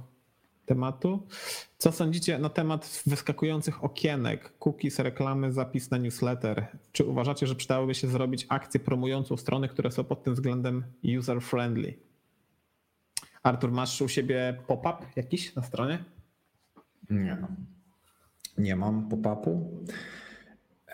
tematu. 0.69 1.27
Co 1.79 1.93
sądzicie 1.93 2.39
na 2.39 2.49
temat 2.49 3.03
wyskakujących 3.07 3.85
okienek, 3.85 4.53
cookies, 4.59 4.99
reklamy, 4.99 5.53
zapis 5.53 5.91
na 5.91 5.99
newsletter? 5.99 6.67
Czy 6.93 7.05
uważacie, 7.05 7.47
że 7.47 7.55
przydałoby 7.55 7.95
się 7.95 8.09
zrobić 8.09 8.47
akcję 8.49 8.81
promującą 8.81 9.37
strony, 9.37 9.69
które 9.69 9.91
są 9.91 10.05
pod 10.05 10.23
tym 10.23 10.35
względem 10.35 10.85
user-friendly? 11.05 11.93
Artur, 13.43 13.73
masz 13.73 14.03
u 14.03 14.09
siebie 14.09 14.59
pop-up 14.67 15.07
jakiś 15.17 15.55
na 15.55 15.63
stronie? 15.63 16.05
Nie. 17.11 17.37
Nie 18.59 18.77
mam 18.77 19.09
pop-upu. 19.09 19.85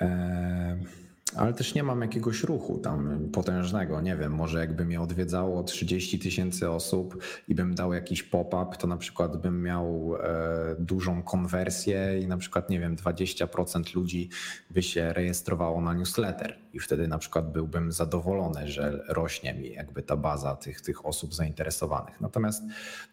Eee 0.00 1.03
ale 1.36 1.54
też 1.54 1.74
nie 1.74 1.82
mam 1.82 2.00
jakiegoś 2.02 2.42
ruchu 2.42 2.78
tam 2.78 3.28
potężnego. 3.32 4.00
Nie 4.00 4.16
wiem, 4.16 4.32
może 4.32 4.60
jakby 4.60 4.84
mnie 4.84 5.00
odwiedzało 5.00 5.62
30 5.62 6.18
tysięcy 6.18 6.70
osób 6.70 7.22
i 7.48 7.54
bym 7.54 7.74
dał 7.74 7.92
jakiś 7.92 8.22
pop-up, 8.22 8.76
to 8.78 8.86
na 8.86 8.96
przykład 8.96 9.36
bym 9.36 9.62
miał 9.62 10.16
e, 10.16 10.76
dużą 10.78 11.22
konwersję 11.22 12.20
i 12.20 12.26
na 12.26 12.36
przykład, 12.36 12.70
nie 12.70 12.80
wiem, 12.80 12.96
20% 12.96 13.94
ludzi 13.94 14.28
by 14.70 14.82
się 14.82 15.12
rejestrowało 15.12 15.80
na 15.80 15.94
newsletter 15.94 16.58
i 16.72 16.80
wtedy 16.80 17.08
na 17.08 17.18
przykład 17.18 17.52
byłbym 17.52 17.92
zadowolony, 17.92 18.68
że 18.68 19.04
rośnie 19.08 19.54
mi 19.54 19.72
jakby 19.72 20.02
ta 20.02 20.16
baza 20.16 20.56
tych, 20.56 20.80
tych 20.80 21.06
osób 21.06 21.34
zainteresowanych. 21.34 22.20
Natomiast 22.20 22.62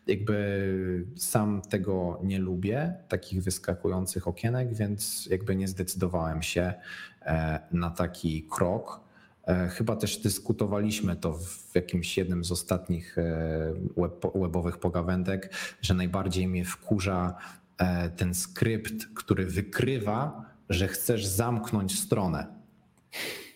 jakby 0.08 1.06
sam 1.16 1.62
tego 1.70 2.20
nie 2.24 2.40
lubię, 2.40 2.94
takich 3.08 3.44
wyskakujących 3.44 4.28
okienek, 4.28 4.74
więc 4.74 5.26
jakby 5.32 5.56
nie 5.56 5.68
zdecydowałem 5.68 6.42
się 6.42 6.74
na 7.72 7.90
taki 7.90 8.44
krok. 8.44 9.02
E, 9.48 9.68
chyba 9.68 9.96
też 9.96 10.18
dyskutowaliśmy 10.18 11.16
to 11.16 11.34
w 11.34 11.76
jakimś 11.76 12.18
jednym 12.18 12.46
z 12.46 12.52
ostatnich 12.52 13.18
e, 13.18 13.74
web, 13.98 14.26
webowych 14.36 14.78
pogawędek, 14.78 15.54
że 15.82 15.94
najbardziej 15.94 16.48
mnie 16.48 16.66
wkurza 16.66 17.36
ten 18.18 18.34
skrypt, 18.34 19.06
który 19.16 19.46
wykrywa, 19.46 20.46
że 20.70 20.88
chcesz 20.88 21.26
zamknąć 21.26 22.00
stronę. 22.00 22.48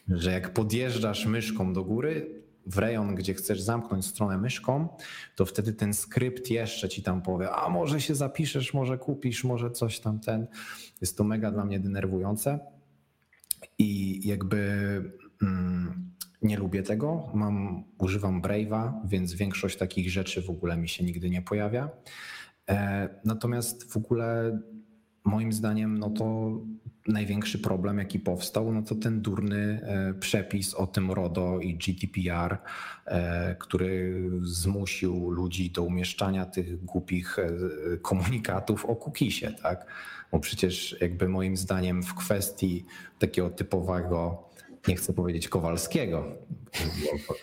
Że 0.09 0.31
jak 0.31 0.53
podjeżdżasz 0.53 1.25
myszką 1.25 1.73
do 1.73 1.83
góry, 1.83 2.43
w 2.65 2.77
rejon, 2.77 3.15
gdzie 3.15 3.33
chcesz 3.33 3.61
zamknąć 3.61 4.05
stronę 4.05 4.37
myszką, 4.37 4.87
to 5.35 5.45
wtedy 5.45 5.73
ten 5.73 5.93
skrypt 5.93 6.49
jeszcze 6.51 6.89
ci 6.89 7.03
tam 7.03 7.21
powie, 7.21 7.51
a 7.51 7.69
może 7.69 8.01
się 8.01 8.15
zapiszesz, 8.15 8.73
może 8.73 8.97
kupisz, 8.97 9.43
może 9.43 9.71
coś 9.71 9.99
tam 9.99 10.19
ten. 10.19 10.47
Jest 11.01 11.17
to 11.17 11.23
mega 11.23 11.51
dla 11.51 11.65
mnie 11.65 11.79
denerwujące. 11.79 12.59
I 13.77 14.21
jakby 14.27 14.61
mm, 15.41 16.11
nie 16.41 16.57
lubię 16.57 16.83
tego. 16.83 17.31
Mam, 17.33 17.83
używam 17.97 18.41
Brave'a, 18.41 19.07
więc 19.07 19.33
większość 19.33 19.77
takich 19.77 20.09
rzeczy 20.09 20.41
w 20.41 20.49
ogóle 20.49 20.77
mi 20.77 20.89
się 20.89 21.03
nigdy 21.03 21.29
nie 21.29 21.41
pojawia. 21.41 21.89
E, 22.69 23.09
natomiast 23.25 23.91
w 23.91 23.97
ogóle 23.97 24.59
moim 25.23 25.53
zdaniem, 25.53 25.97
no 25.97 26.09
to 26.09 26.57
największy 27.07 27.59
problem, 27.59 27.97
jaki 27.97 28.19
powstał, 28.19 28.73
no 28.73 28.81
to 28.81 28.95
ten 28.95 29.21
durny 29.21 29.81
e, 29.83 30.13
przepis 30.13 30.73
o 30.73 30.87
tym 30.87 31.11
RODO 31.11 31.59
i 31.59 31.75
GDPR, 31.75 32.57
e, 33.05 33.55
który 33.55 34.21
zmusił 34.41 35.29
ludzi 35.31 35.71
do 35.71 35.83
umieszczania 35.83 36.45
tych 36.45 36.85
głupich 36.85 37.37
komunikatów 38.01 38.85
o 38.85 38.95
cookisie, 38.95 39.51
tak? 39.63 39.85
Bo 40.31 40.39
przecież 40.39 40.95
jakby 41.01 41.29
moim 41.29 41.57
zdaniem 41.57 42.03
w 42.03 42.13
kwestii 42.13 42.85
takiego 43.19 43.49
typowego, 43.49 44.49
nie 44.87 44.95
chcę 44.95 45.13
powiedzieć 45.13 45.49
Kowalskiego, 45.49 46.25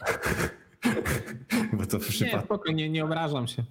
bo 1.78 1.86
to 1.86 1.98
w 1.98 2.08
przypadku... 2.08 2.58
Nie, 2.66 2.74
nie, 2.74 2.90
nie 2.90 3.04
obrażam 3.04 3.46
się 3.46 3.64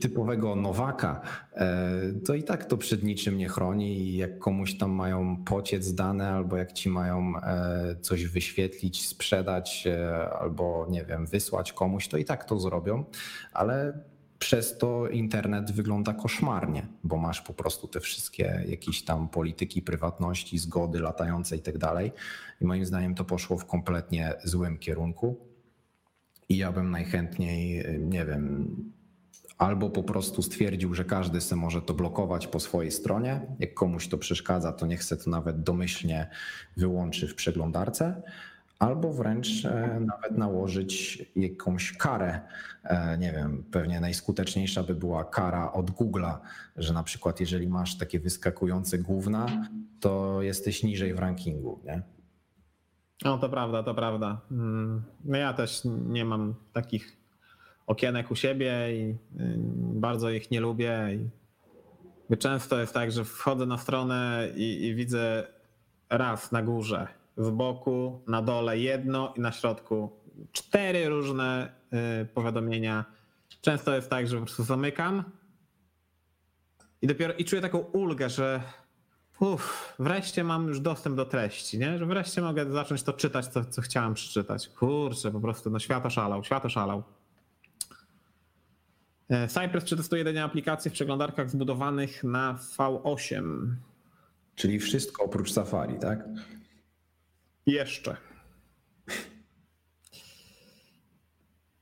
typowego 0.00 0.56
Nowaka, 0.56 1.20
e, 1.54 1.90
to 2.26 2.34
i 2.34 2.42
tak 2.42 2.64
to 2.64 2.76
przed 2.76 3.02
niczym 3.02 3.38
nie 3.38 3.48
chroni 3.48 3.98
i 3.98 4.16
jak 4.16 4.38
komuś 4.38 4.78
tam 4.78 4.90
mają 4.90 5.36
pociec 5.44 5.94
dane 5.94 6.30
albo 6.30 6.56
jak 6.56 6.72
ci 6.72 6.88
mają 6.88 7.32
e, 7.36 7.96
coś 8.00 8.26
wyświetlić, 8.26 9.08
sprzedać 9.08 9.86
e, 9.86 10.30
albo 10.30 10.86
nie 10.90 11.04
wiem, 11.04 11.26
wysłać 11.26 11.72
komuś, 11.72 12.08
to 12.08 12.16
i 12.16 12.24
tak 12.24 12.44
to 12.44 12.60
zrobią, 12.60 13.04
ale 13.52 13.98
przez 14.38 14.78
to 14.78 15.08
internet 15.08 15.70
wygląda 15.70 16.12
koszmarnie, 16.12 16.86
bo 17.04 17.16
masz 17.16 17.40
po 17.40 17.52
prostu 17.52 17.88
te 17.88 18.00
wszystkie 18.00 18.64
jakieś 18.68 19.04
tam 19.04 19.28
polityki 19.28 19.82
prywatności, 19.82 20.58
zgody 20.58 21.00
latające 21.00 21.56
i 21.56 21.60
tak 21.60 21.78
dalej. 21.78 22.12
I 22.60 22.64
moim 22.64 22.86
zdaniem 22.86 23.14
to 23.14 23.24
poszło 23.24 23.58
w 23.58 23.66
kompletnie 23.66 24.34
złym 24.44 24.78
kierunku. 24.78 25.51
I 26.52 26.56
ja 26.56 26.72
bym 26.72 26.90
najchętniej, 26.90 27.84
nie 27.98 28.24
wiem, 28.24 28.76
albo 29.58 29.90
po 29.90 30.02
prostu 30.02 30.42
stwierdził, 30.42 30.94
że 30.94 31.04
każdy 31.04 31.40
se 31.40 31.56
może 31.56 31.82
to 31.82 31.94
blokować 31.94 32.46
po 32.46 32.60
swojej 32.60 32.90
stronie. 32.90 33.40
Jak 33.58 33.74
komuś 33.74 34.08
to 34.08 34.18
przeszkadza, 34.18 34.72
to 34.72 34.86
niech 34.86 35.04
se 35.04 35.16
to 35.16 35.30
nawet 35.30 35.62
domyślnie 35.62 36.30
wyłączy 36.76 37.28
w 37.28 37.34
przeglądarce, 37.34 38.22
albo 38.78 39.12
wręcz 39.12 39.64
e, 39.64 40.00
nawet 40.00 40.38
nałożyć 40.38 41.24
jakąś 41.36 41.92
karę. 41.92 42.40
E, 42.84 43.18
nie 43.18 43.32
wiem, 43.32 43.64
pewnie 43.70 44.00
najskuteczniejsza 44.00 44.82
by 44.82 44.94
była 44.94 45.24
kara 45.24 45.72
od 45.72 45.90
Google'a, 45.90 46.38
że 46.76 46.92
na 46.92 47.02
przykład 47.02 47.40
jeżeli 47.40 47.68
masz 47.68 47.98
takie 47.98 48.20
wyskakujące 48.20 48.98
główna, 48.98 49.68
to 50.00 50.42
jesteś 50.42 50.82
niżej 50.82 51.14
w 51.14 51.18
rankingu, 51.18 51.80
nie? 51.84 52.02
No 53.24 53.38
to 53.38 53.48
prawda, 53.48 53.82
to 53.82 53.94
prawda. 53.94 54.40
Mm, 54.50 55.02
no 55.24 55.38
ja 55.38 55.52
też 55.52 55.82
nie 55.84 56.24
mam 56.24 56.54
takich 56.72 57.16
okienek 57.86 58.30
u 58.30 58.36
siebie 58.36 58.88
i 58.92 59.10
y, 59.10 59.16
bardzo 59.94 60.30
ich 60.30 60.50
nie 60.50 60.60
lubię. 60.60 61.18
I 62.30 62.36
często 62.36 62.80
jest 62.80 62.94
tak, 62.94 63.12
że 63.12 63.24
wchodzę 63.24 63.66
na 63.66 63.78
stronę 63.78 64.48
i, 64.56 64.86
i 64.86 64.94
widzę 64.94 65.46
raz 66.10 66.52
na 66.52 66.62
górze, 66.62 67.08
z 67.36 67.50
boku, 67.50 68.22
na 68.26 68.42
dole 68.42 68.78
jedno 68.78 69.34
i 69.36 69.40
na 69.40 69.52
środku 69.52 70.10
cztery 70.52 71.08
różne 71.08 71.72
y, 72.22 72.26
powiadomienia. 72.26 73.04
Często 73.60 73.94
jest 73.94 74.10
tak, 74.10 74.26
że 74.28 74.36
po 74.36 74.44
prostu 74.44 74.64
zamykam 74.64 75.24
i 77.02 77.06
dopiero 77.06 77.34
i 77.34 77.44
czuję 77.44 77.62
taką 77.62 77.78
ulgę, 77.78 78.30
że 78.30 78.62
uff, 79.42 79.94
wreszcie 79.98 80.44
mam 80.44 80.68
już 80.68 80.80
dostęp 80.80 81.16
do 81.16 81.24
treści, 81.24 81.78
nie? 81.78 81.98
że 81.98 82.06
wreszcie 82.06 82.42
mogę 82.42 82.72
zacząć 82.72 83.02
to 83.02 83.12
czytać, 83.12 83.46
co, 83.46 83.64
co 83.64 83.82
chciałem 83.82 84.14
przeczytać. 84.14 84.68
Kurczę, 84.68 85.30
po 85.30 85.40
prostu 85.40 85.70
no 85.70 85.78
świat 85.78 86.06
oszalał, 86.06 86.44
świat 86.44 86.64
oszalał. 86.64 87.02
E, 89.28 89.48
Cypress 89.48 89.84
przetestuje 89.84 90.20
jedynie 90.20 90.44
aplikacje 90.44 90.90
w 90.90 90.94
przeglądarkach 90.94 91.50
zbudowanych 91.50 92.24
na 92.24 92.58
V8. 92.76 93.66
Czyli 94.54 94.78
wszystko 94.78 95.24
oprócz 95.24 95.52
Safari, 95.52 95.98
tak? 95.98 96.24
Jeszcze. 97.66 98.16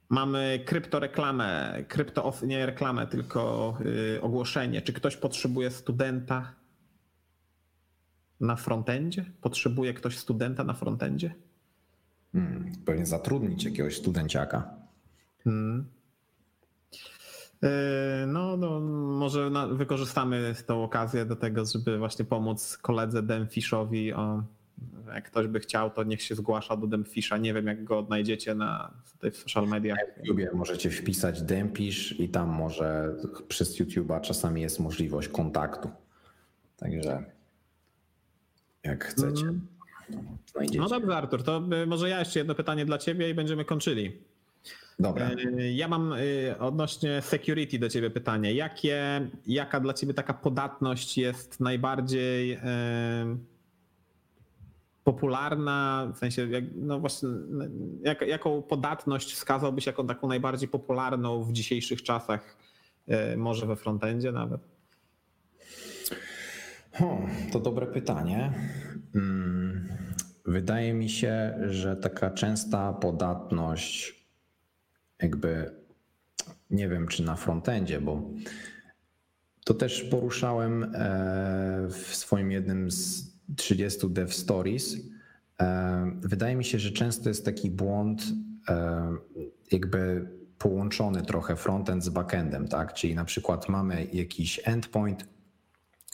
Mamy 0.09 0.63
kryptoreklamę, 0.67 1.79
krypto, 1.89 2.33
nie 2.43 2.67
reklamę, 2.67 3.07
tylko 3.07 3.77
y, 4.17 4.23
ogłoszenie. 4.23 4.83
Czy 4.83 4.93
ktoś 4.93 5.17
potrzebuje 5.17 5.71
studenta 5.71 6.60
na 8.41 8.57
frontendzie? 8.57 9.25
Potrzebuje 9.41 9.95
ktoś 9.95 10.19
studenta 10.19 10.65
na 10.65 10.75
frontendzie? 10.75 11.35
Hmm, 12.33 12.73
pewnie 12.85 13.07
zatrudnić 13.07 13.65
jakiegoś 13.65 13.97
studenciaka. 13.97 14.71
Hmm. 15.45 15.85
E, 17.63 18.27
no, 18.27 18.57
no 18.57 18.81
może 19.19 19.51
na, 19.51 19.67
wykorzystamy 19.67 20.55
tę 20.67 20.75
okazję 20.75 21.25
do 21.25 21.37
tego, 21.37 21.65
żeby 21.65 21.99
właśnie 21.99 22.25
pomóc 22.25 22.79
koledze 22.79 23.23
Demfishowi. 23.23 24.13
O, 24.13 24.43
jak 25.15 25.25
ktoś 25.25 25.47
by 25.47 25.61
chciał, 25.61 25.91
to 25.91 26.05
niech 26.05 26.23
się 26.23 26.35
zgłasza 26.35 26.77
do 26.77 26.87
Demfisha. 26.87 27.37
Nie 27.37 27.55
wiem, 27.55 27.67
jak 27.67 27.85
go 27.85 27.99
odnajdziecie 27.99 28.55
na 28.55 28.95
w 29.31 29.37
social 29.37 29.69
mediach. 29.69 29.99
Na 29.99 30.23
YouTubie 30.23 30.51
możecie 30.55 30.91
wpisać 30.91 31.43
Demfish 31.43 32.21
i 32.21 32.29
tam 32.29 32.49
może 32.49 33.15
przez 33.49 33.81
YouTube'a 33.81 34.21
czasami 34.21 34.63
jest 34.63 34.81
możliwość 34.81 35.29
kontaktu. 35.29 35.91
Także 36.77 37.25
jak 38.85 39.05
chcecie. 39.05 39.47
Mm. 39.47 39.67
No 40.77 40.89
dobrze, 40.89 41.17
Artur, 41.17 41.43
to 41.43 41.63
może 41.87 42.09
ja 42.09 42.19
jeszcze 42.19 42.39
jedno 42.39 42.55
pytanie 42.55 42.87
dla 42.87 42.99
ciebie 42.99 43.31
i 43.31 43.35
będziemy 43.35 43.65
kończyli. 43.65 44.13
Dobra. 44.99 45.31
E, 45.31 45.73
ja 45.73 45.89
mam 45.89 46.13
e, 46.13 46.59
odnośnie 46.59 47.23
security 47.23 47.79
do 47.79 47.89
ciebie 47.89 48.11
pytanie. 48.11 48.55
Jakie, 48.55 49.29
jaka 49.47 49.81
dla 49.81 49.95
ciebie 49.95 50.15
taka 50.15 50.35
podatność 50.35 51.19
jest 51.19 51.61
najbardziej 51.61 52.61
popularna, 55.05 56.09
w 56.15 56.19
sensie, 56.19 56.49
no 56.75 57.01
właśnie, 57.01 57.29
jak, 58.03 58.21
jaką 58.21 58.63
podatność 58.63 59.35
wskazałbyś 59.35 59.87
jako 59.87 60.05
taką 60.05 60.29
najbardziej 60.29 60.69
popularną 60.69 61.43
w 61.43 61.53
dzisiejszych 61.53 62.03
czasach, 62.03 62.57
może 63.37 63.67
we 63.67 63.77
frontendzie 63.77 64.33
nawet? 64.33 64.61
O, 67.01 67.19
to 67.53 67.61
dobre 67.61 67.87
pytanie. 67.87 68.53
Hmm, 69.13 69.89
wydaje 70.47 70.95
mi 70.95 71.09
się, 71.09 71.55
że 71.69 71.97
taka 71.97 72.31
częsta 72.31 72.93
podatność 72.93 74.21
jakby 75.23 75.81
nie 76.71 76.89
wiem, 76.89 77.09
czy 77.09 77.23
na 77.23 77.37
frontendzie, 77.37 78.01
bo 78.01 78.31
to 79.65 79.75
też 79.75 80.03
poruszałem 80.03 80.83
e, 80.83 80.89
w 81.89 82.17
swoim 82.17 82.51
jednym 82.51 82.91
z 82.91 83.33
30 83.57 84.11
dev 84.11 84.33
stories. 84.33 84.97
E, 85.61 86.13
wydaje 86.21 86.57
mi 86.57 86.65
się, 86.65 86.79
że 86.79 86.91
często 86.91 87.29
jest 87.29 87.45
taki 87.45 87.71
błąd, 87.71 88.23
e, 88.69 89.09
jakby 89.73 90.31
połączony 90.59 91.23
trochę 91.23 91.57
frontend 91.57 92.05
z 92.05 92.09
backendem, 92.09 92.69
tak? 92.69 92.95
Czyli 92.95 93.15
na 93.15 93.25
przykład 93.25 93.69
mamy 93.69 94.07
jakiś 94.13 94.61
endpoint, 94.65 95.29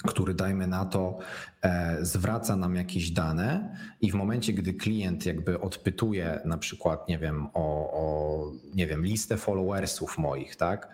który 0.05 0.35
dajmy 0.35 0.67
na 0.67 0.85
to 0.85 1.19
e, 1.63 1.97
zwraca 2.01 2.57
nam 2.57 2.77
jakieś 2.77 3.11
dane 3.11 3.77
i 4.01 4.11
w 4.11 4.15
momencie, 4.15 4.53
gdy 4.53 4.75
klient 4.75 5.27
jakby 5.27 5.61
odpytuje 5.61 6.41
na 6.45 6.59
przykład, 6.59 7.09
nie 7.09 7.19
wiem, 7.19 7.47
o, 7.55 7.91
o 7.93 8.53
nie 8.75 8.87
wiem, 8.87 9.05
listę 9.05 9.37
followersów 9.37 10.19
moich, 10.19 10.57
tak, 10.57 10.89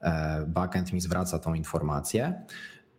e, 0.00 0.44
backend 0.46 0.92
mi 0.92 1.00
zwraca 1.00 1.38
tą 1.38 1.54
informację, 1.54 2.44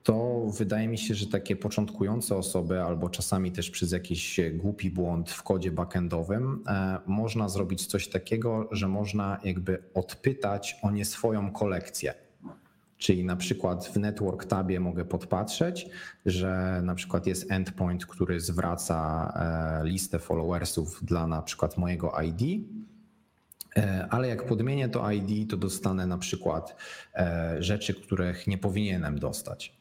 to 0.03 0.45
wydaje 0.57 0.87
mi 0.87 0.97
się, 0.97 1.15
że 1.15 1.27
takie 1.27 1.55
początkujące 1.55 2.35
osoby, 2.35 2.81
albo 2.81 3.09
czasami 3.09 3.51
też 3.51 3.69
przez 3.69 3.91
jakiś 3.91 4.39
głupi 4.53 4.89
błąd 4.89 5.31
w 5.31 5.43
kodzie 5.43 5.71
backendowym, 5.71 6.63
e, 6.67 6.97
można 7.05 7.49
zrobić 7.49 7.85
coś 7.85 8.07
takiego, 8.07 8.69
że 8.71 8.87
można 8.87 9.39
jakby 9.43 9.83
odpytać 9.93 10.79
o 10.81 10.91
nie 10.91 11.05
swoją 11.05 11.51
kolekcję. 11.51 12.26
Czyli 12.97 13.25
na 13.25 13.35
przykład 13.35 13.87
w 13.87 13.95
Network 13.95 14.45
Tabie 14.45 14.79
mogę 14.79 15.05
podpatrzeć, 15.05 15.89
że 16.25 16.81
na 16.83 16.95
przykład 16.95 17.27
jest 17.27 17.51
endpoint, 17.51 18.05
który 18.05 18.39
zwraca 18.39 19.33
e, 19.81 19.87
listę 19.87 20.19
followersów 20.19 21.05
dla 21.05 21.27
na 21.27 21.41
przykład 21.41 21.77
mojego 21.77 22.13
ID, 22.21 22.67
e, 23.77 24.07
ale 24.09 24.27
jak 24.27 24.45
podmienię 24.45 24.89
to 24.89 25.11
ID, 25.11 25.49
to 25.49 25.57
dostanę 25.57 26.07
na 26.07 26.17
przykład 26.17 26.75
e, 27.15 27.55
rzeczy, 27.59 27.93
których 27.93 28.47
nie 28.47 28.57
powinienem 28.57 29.19
dostać. 29.19 29.77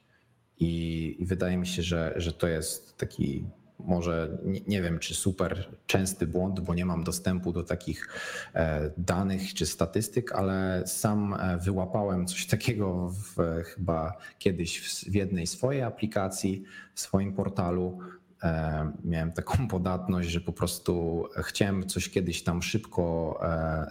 I, 0.58 1.16
i 1.18 1.26
wydaje 1.26 1.56
mi 1.56 1.66
się, 1.66 1.82
że, 1.82 2.14
że 2.16 2.32
to 2.32 2.48
jest 2.48 2.96
taki 2.96 3.44
może 3.78 4.38
nie, 4.44 4.60
nie, 4.66 4.82
wiem, 4.82 4.98
czy 4.98 5.14
super 5.14 5.68
częsty 5.86 6.26
błąd, 6.26 6.60
bo 6.60 6.74
nie 6.74 6.84
mam 6.86 7.04
dostępu 7.04 7.52
do 7.52 7.62
takich 7.62 8.08
e, 8.54 8.90
danych 8.98 9.54
czy 9.54 9.66
statystyk, 9.66 10.32
ale 10.32 10.82
sam 10.86 11.34
e, 11.34 11.58
wyłapałem 11.58 12.26
coś 12.26 12.46
takiego 12.46 13.08
w, 13.08 13.62
chyba 13.64 14.16
kiedyś 14.38 14.78
w, 14.78 15.10
w 15.10 15.14
jednej 15.14 15.46
swojej 15.46 15.82
aplikacji, 15.82 16.64
w 16.94 17.00
swoim 17.00 17.32
portalu. 17.32 17.98
E, 18.42 18.92
miałem 19.04 19.32
taką 19.32 19.68
podatność, 19.68 20.28
że 20.28 20.40
po 20.40 20.52
prostu 20.52 21.24
chciałem 21.36 21.86
coś 21.86 22.08
kiedyś 22.10 22.42
tam 22.42 22.62
szybko 22.62 23.40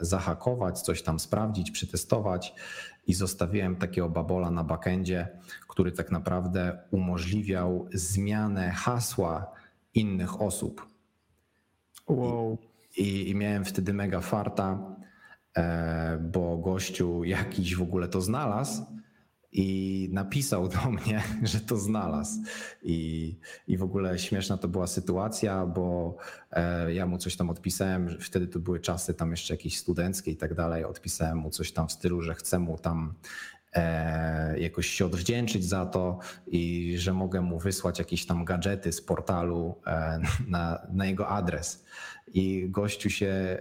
zahakować, 0.02 0.82
coś 0.82 1.02
tam 1.02 1.20
sprawdzić, 1.20 1.72
przetestować 1.72 2.54
i 3.08 3.14
zostawiłem 3.14 3.76
takiego 3.76 4.10
babola 4.10 4.52
na 4.52 4.64
backendzie, 4.64 5.28
który 5.68 5.92
tak 5.92 6.12
naprawdę 6.12 6.80
umożliwiał 6.92 7.88
zmianę 7.94 8.72
hasła 8.72 9.56
innych 9.96 10.42
osób. 10.42 10.88
Wow. 12.08 12.58
I, 12.98 13.30
I, 13.30 13.36
miałem 13.36 13.66
wtedy 13.66 13.94
mega 13.94 14.22
farta, 14.22 14.96
e, 15.58 16.18
bo 16.18 16.58
gościu 16.58 17.24
jakiś 17.24 17.76
w 17.76 17.82
ogóle 17.82 18.08
to 18.08 18.22
znalazł 18.22 18.86
i 19.52 20.10
napisał 20.12 20.68
do 20.68 20.92
mnie, 21.02 21.24
że 21.44 21.60
to 21.60 21.78
znalazł. 21.78 22.40
I, 22.84 23.36
I 23.68 23.78
w 23.78 23.84
ogóle 23.84 24.20
śmieszna 24.20 24.58
to 24.58 24.68
była 24.68 24.88
sytuacja, 24.88 25.66
bo 25.66 26.18
e, 26.52 26.94
ja 26.94 27.06
mu 27.06 27.18
coś 27.18 27.36
tam 27.36 27.50
odpisałem, 27.50 28.18
wtedy 28.20 28.48
to 28.48 28.60
były 28.60 28.80
czasy 28.80 29.14
tam 29.14 29.32
jeszcze 29.32 29.54
jakieś 29.54 29.78
studenckie 29.78 30.32
i 30.32 30.36
tak 30.36 30.54
dalej. 30.54 30.84
Odpisałem 30.84 31.38
mu 31.38 31.50
coś 31.50 31.72
tam 31.72 31.88
w 31.88 31.92
stylu, 31.92 32.22
że 32.22 32.36
chcę 32.36 32.60
mu 32.60 32.78
tam 32.78 33.14
jakoś 34.58 34.88
się 34.88 35.06
odwdzięczyć 35.06 35.66
za 35.66 35.86
to 35.86 36.20
i 36.48 36.94
że 36.98 37.14
mogę 37.14 37.42
mu 37.42 37.60
wysłać 37.60 38.00
jakieś 38.00 38.26
tam 38.26 38.46
gadżety 38.46 38.92
z 38.92 39.02
portalu 39.02 39.76
e, 39.88 40.20
na, 40.48 40.88
na 40.94 41.06
jego 41.06 41.28
adres. 41.28 41.86
I 42.34 42.68
gościu 42.70 43.10
się 43.10 43.28
e, 43.28 43.58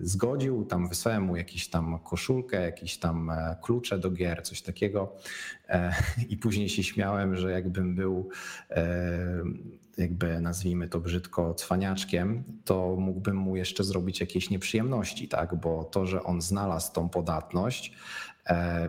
zgodził, 0.00 0.64
tam 0.64 0.88
wysłałem 0.88 1.22
mu 1.22 1.36
jakieś 1.36 1.68
tam 1.68 1.98
koszulkę, 1.98 2.62
jakieś 2.62 2.98
tam 2.98 3.32
klucze 3.62 3.98
do 3.98 4.10
gier, 4.10 4.42
coś 4.42 4.62
takiego 4.62 5.16
i 6.28 6.36
później 6.36 6.68
się 6.68 6.82
śmiałem, 6.82 7.36
że 7.36 7.52
jakbym 7.52 7.94
był 7.94 8.30
jakby 9.98 10.40
nazwijmy 10.40 10.88
to 10.88 11.00
brzydko 11.00 11.54
cwaniaczkiem, 11.54 12.44
to 12.64 12.96
mógłbym 12.98 13.36
mu 13.36 13.56
jeszcze 13.56 13.84
zrobić 13.84 14.20
jakieś 14.20 14.50
nieprzyjemności, 14.50 15.28
tak? 15.28 15.54
Bo 15.54 15.84
to, 15.84 16.06
że 16.06 16.22
on 16.22 16.40
znalazł 16.42 16.92
tą 16.92 17.08
podatność, 17.08 17.92
e, 17.92 18.27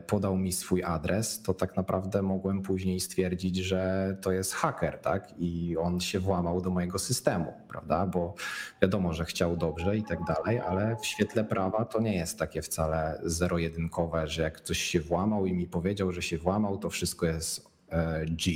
podał 0.07 0.38
mi 0.38 0.52
swój 0.52 0.84
adres, 0.84 1.41
to 1.41 1.53
tak 1.53 1.76
naprawdę 1.76 2.22
mogłem 2.22 2.61
później 2.61 2.99
stwierdzić, 2.99 3.57
że 3.57 4.15
to 4.22 4.31
jest 4.31 4.53
haker, 4.53 4.99
tak? 4.99 5.34
I 5.38 5.77
on 5.77 5.99
się 5.99 6.19
włamał 6.19 6.61
do 6.61 6.69
mojego 6.69 6.99
systemu, 6.99 7.53
prawda? 7.68 8.06
Bo 8.06 8.34
wiadomo, 8.81 9.14
że 9.14 9.26
chciał 9.26 9.57
dobrze 9.57 9.98
i 9.98 10.03
tak 10.03 10.19
dalej, 10.23 10.60
ale 10.60 10.95
w 10.95 11.06
świetle 11.06 11.44
prawa 11.44 11.86
to 11.86 12.02
nie 12.02 12.15
jest 12.15 12.40
takie 12.40 12.61
wcale 12.61 13.22
zero-jedynkowe, 13.23 14.27
że 14.27 14.41
jak 14.41 14.57
ktoś 14.57 14.77
się 14.77 14.99
włamał 14.99 15.45
i 15.45 15.53
mi 15.53 15.68
powiedział, 15.68 16.11
że 16.11 16.22
się 16.22 16.38
włamał, 16.38 16.77
to 16.77 16.90
wszystko 16.90 17.26
jest 17.26 17.69
e, 17.90 18.26
G. 18.26 18.53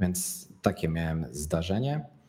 Więc 0.00 0.48
takie 0.62 0.88
miałem 0.88 1.26
zdarzenie. 1.30 2.19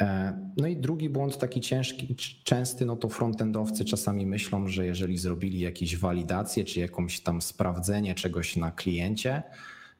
E, 0.00 0.38
no 0.56 0.66
i 0.66 0.76
drugi 0.76 1.08
błąd, 1.08 1.38
taki 1.38 1.60
ciężki, 1.60 2.16
częsty, 2.44 2.86
no 2.86 2.96
to 2.96 3.08
frontendowcy 3.08 3.84
czasami 3.84 4.26
myślą, 4.26 4.68
że 4.68 4.86
jeżeli 4.86 5.18
zrobili 5.18 5.60
jakieś 5.60 5.96
walidacje 5.96 6.64
czy 6.64 6.80
jakąś 6.80 7.20
tam 7.20 7.42
sprawdzenie 7.42 8.14
czegoś 8.14 8.56
na 8.56 8.70
kliencie, 8.70 9.42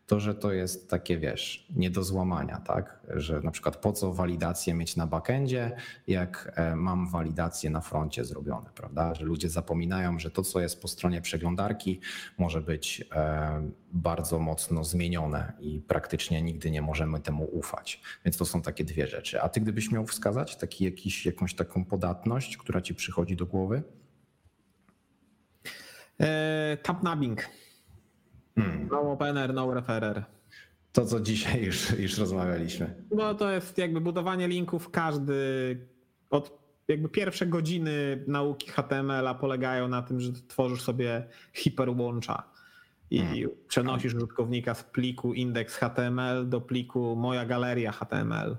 to, 0.08 0.20
że 0.20 0.34
to 0.34 0.52
jest 0.52 0.90
takie, 0.90 1.18
wiesz, 1.18 1.66
nie 1.76 1.90
do 1.90 2.04
złamania, 2.04 2.60
tak? 2.60 3.00
Że 3.08 3.40
na 3.40 3.50
przykład 3.50 3.76
po 3.76 3.92
co 3.92 4.12
walidację 4.12 4.74
mieć 4.74 4.96
na 4.96 5.06
backendzie, 5.06 5.76
jak 6.06 6.52
e, 6.56 6.76
mam 6.76 7.08
walidację 7.08 7.70
na 7.70 7.80
froncie 7.80 8.24
zrobione, 8.24 8.70
prawda? 8.74 9.14
Że 9.14 9.24
ludzie 9.24 9.48
zapominają, 9.48 10.18
że 10.18 10.30
to, 10.30 10.42
co 10.42 10.60
jest 10.60 10.82
po 10.82 10.88
stronie 10.88 11.20
przeglądarki, 11.20 12.00
może 12.38 12.60
być 12.60 13.04
e, 13.12 13.70
bardzo 13.92 14.38
mocno 14.38 14.84
zmienione 14.84 15.52
i 15.60 15.80
praktycznie 15.80 16.42
nigdy 16.42 16.70
nie 16.70 16.82
możemy 16.82 17.20
temu 17.20 17.44
ufać. 17.44 18.02
Więc 18.24 18.36
to 18.36 18.44
są 18.44 18.62
takie 18.62 18.84
dwie 18.84 19.06
rzeczy. 19.06 19.42
A 19.42 19.48
ty 19.48 19.60
gdybyś 19.60 19.92
miał 19.92 20.06
wskazać 20.06 20.56
taki 20.56 20.84
jakiś, 20.84 21.26
jakąś 21.26 21.54
taką 21.54 21.84
podatność, 21.84 22.56
która 22.56 22.80
ci 22.80 22.94
przychodzi 22.94 23.36
do 23.36 23.46
głowy? 23.46 23.82
Eee, 26.18 26.78
tap 26.78 27.02
nabbing. 27.02 27.48
Hmm. 28.58 28.88
No 28.90 29.12
opener, 29.12 29.54
no 29.54 29.74
referer. 29.74 30.24
To, 30.92 31.06
co 31.06 31.20
dzisiaj 31.20 31.64
już, 31.64 31.98
już 31.98 32.18
rozmawialiśmy. 32.18 32.94
No 33.10 33.34
to 33.34 33.50
jest 33.50 33.78
jakby 33.78 34.00
budowanie 34.00 34.48
linków. 34.48 34.90
Każdy 34.90 35.36
od 36.30 36.58
jakby 36.88 37.08
pierwsze 37.08 37.46
godziny 37.46 38.24
nauki 38.26 38.70
HTML-a 38.70 39.34
polegają 39.34 39.88
na 39.88 40.02
tym, 40.02 40.20
że 40.20 40.32
tworzysz 40.32 40.82
sobie 40.82 41.24
hiperłącza 41.52 42.42
i 43.10 43.18
hmm. 43.18 43.48
przenosisz 43.68 44.14
użytkownika 44.14 44.74
z 44.74 44.84
pliku 44.84 45.34
indeks 45.34 45.76
HTML 45.76 46.48
do 46.48 46.60
pliku 46.60 47.16
moja 47.16 47.46
galeria 47.46 47.92
HTML. 47.92 48.56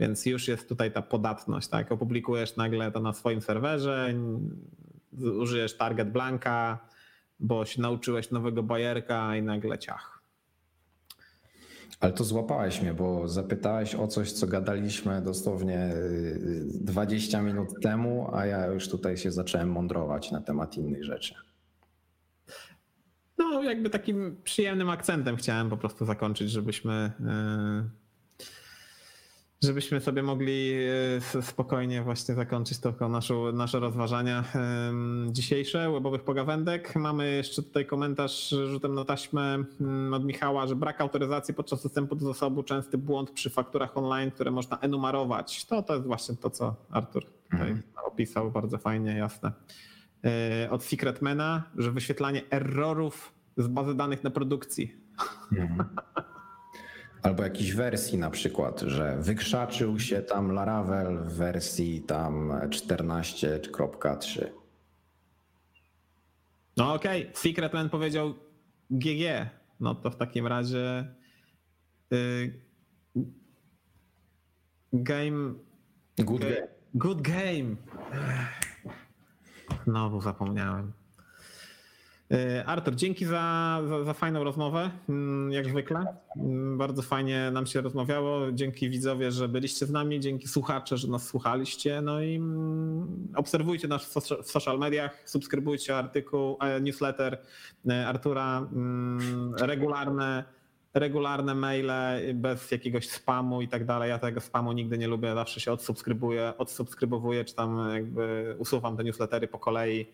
Więc 0.00 0.26
już 0.26 0.48
jest 0.48 0.68
tutaj 0.68 0.92
ta 0.92 1.02
podatność, 1.02 1.68
tak? 1.68 1.92
Opublikujesz 1.92 2.56
nagle 2.56 2.92
to 2.92 3.00
na 3.00 3.12
swoim 3.12 3.42
serwerze, 3.42 4.14
użyjesz 5.38 5.76
target 5.76 6.12
blanka, 6.12 6.78
bo 7.42 7.64
się 7.64 7.82
nauczyłeś 7.82 8.30
nowego 8.30 8.62
bajerka 8.62 9.36
i 9.36 9.42
nagle 9.42 9.78
ciach. 9.78 10.22
Ale 12.00 12.12
to 12.12 12.24
złapałeś 12.24 12.82
mnie, 12.82 12.94
bo 12.94 13.28
zapytałeś 13.28 13.94
o 13.94 14.06
coś, 14.06 14.32
co 14.32 14.46
gadaliśmy 14.46 15.22
dosłownie 15.22 15.90
20 16.74 17.38
y, 17.38 17.42
minut 17.42 17.68
temu, 17.82 18.30
a 18.32 18.46
ja 18.46 18.66
już 18.66 18.88
tutaj 18.88 19.16
się 19.16 19.32
zacząłem 19.32 19.70
mądrować 19.70 20.30
na 20.30 20.40
temat 20.40 20.76
innych 20.76 21.04
rzeczy. 21.04 21.34
No, 23.38 23.62
jakby 23.62 23.90
takim 23.90 24.36
przyjemnym 24.44 24.90
akcentem 24.90 25.36
chciałem 25.36 25.70
po 25.70 25.76
prostu 25.76 26.04
zakończyć, 26.04 26.50
żebyśmy 26.50 27.12
y, 27.20 28.01
żebyśmy 29.62 30.00
sobie 30.00 30.22
mogli 30.22 30.72
e, 31.36 31.42
spokojnie 31.42 32.02
właśnie 32.02 32.34
zakończyć 32.34 32.78
to 32.78 33.08
naszą, 33.08 33.52
nasze 33.52 33.80
rozważania 33.80 34.44
dzisiejsze 35.28 35.92
webowych 35.92 36.22
pogawędek. 36.22 36.96
Mamy 36.96 37.30
jeszcze 37.30 37.62
tutaj 37.62 37.86
komentarz 37.86 38.54
rzutem 38.66 38.94
na 38.94 39.04
taśmę 39.04 39.64
mm, 39.80 40.14
od 40.14 40.24
Michała, 40.24 40.66
że 40.66 40.76
brak 40.76 41.00
autoryzacji 41.00 41.54
podczas 41.54 41.82
dostępu 41.82 42.16
do 42.16 42.26
zasobu, 42.26 42.62
częsty 42.62 42.98
błąd 42.98 43.30
przy 43.30 43.50
fakturach 43.50 43.96
online, 43.96 44.30
które 44.30 44.50
można 44.50 44.78
enumerować. 44.78 45.64
To, 45.64 45.82
to 45.82 45.94
jest 45.94 46.06
właśnie 46.06 46.36
to, 46.36 46.50
co 46.50 46.76
Artur 46.90 47.24
tutaj 47.50 47.70
mhm. 47.70 47.82
opisał 48.04 48.50
bardzo 48.50 48.78
fajnie, 48.78 49.16
jasne. 49.16 49.52
E, 50.24 50.70
od 50.70 50.84
Secretmana, 50.84 51.62
że 51.76 51.92
wyświetlanie 51.92 52.42
errorów 52.50 53.32
z 53.56 53.66
bazy 53.66 53.94
danych 53.94 54.24
na 54.24 54.30
produkcji. 54.30 54.96
Mhm. 55.52 55.84
Albo 57.22 57.42
jakiejś 57.42 57.74
wersji 57.74 58.18
na 58.18 58.30
przykład, 58.30 58.80
że 58.80 59.16
wykrzaczył 59.20 59.98
się 59.98 60.22
tam 60.22 60.52
Laravel 60.52 61.18
w 61.18 61.32
wersji 61.32 62.00
tam 62.00 62.52
14.3. 62.68 64.46
No 66.76 66.94
okej, 66.94 67.22
okay. 67.22 67.36
Secretman 67.36 67.90
powiedział 67.90 68.34
GG. 68.90 69.50
No 69.80 69.94
to 69.94 70.10
w 70.10 70.16
takim 70.16 70.46
razie 70.46 71.14
y, 72.12 72.62
game... 74.92 75.54
Good 76.18 76.40
game. 76.40 76.68
Good 76.94 77.22
game. 77.22 77.76
Znowu 79.86 80.20
zapomniałem. 80.20 80.92
E, 82.32 82.64
Artur, 82.64 82.94
dzięki 82.94 83.26
za, 83.26 83.80
za, 83.88 84.04
za, 84.04 84.12
fajną 84.12 84.44
rozmowę, 84.44 84.90
mm, 85.08 85.52
jak 85.52 85.68
zwykle. 85.68 86.06
Mm, 86.36 86.78
bardzo 86.78 87.02
fajnie 87.02 87.50
nam 87.50 87.66
się 87.66 87.80
rozmawiało. 87.80 88.52
Dzięki 88.52 88.90
widzowie, 88.90 89.30
że 89.30 89.48
byliście 89.48 89.86
z 89.86 89.90
nami, 89.90 90.20
dzięki 90.20 90.48
słuchacze, 90.48 90.96
że 90.96 91.08
nas 91.08 91.26
słuchaliście. 91.26 92.00
No 92.00 92.22
i 92.22 92.36
mm, 92.36 93.28
obserwujcie 93.36 93.88
nas 93.88 94.04
w 94.42 94.50
social 94.50 94.78
mediach, 94.78 95.22
subskrybujcie 95.24 95.96
artykuł, 95.96 96.56
e, 96.60 96.80
newsletter 96.80 97.38
e, 97.88 98.06
Artura, 98.06 98.68
regularne 99.60 100.44
regularne 100.94 101.54
maile 101.54 102.20
bez 102.34 102.70
jakiegoś 102.70 103.08
spamu 103.08 103.62
i 103.62 103.68
tak 103.68 103.84
dalej. 103.84 104.10
Ja 104.10 104.18
tego 104.18 104.40
spamu 104.40 104.72
nigdy 104.72 104.98
nie 104.98 105.08
lubię, 105.08 105.34
zawsze 105.34 105.60
się 105.60 105.72
odsubskrybuję, 105.72 106.52
odsubskrybowuję, 106.58 107.44
czy 107.44 107.54
tam 107.54 107.90
jakby 107.94 108.56
usuwam 108.58 108.96
te 108.96 109.04
newslettery 109.04 109.48
po 109.48 109.58
kolei 109.58 110.06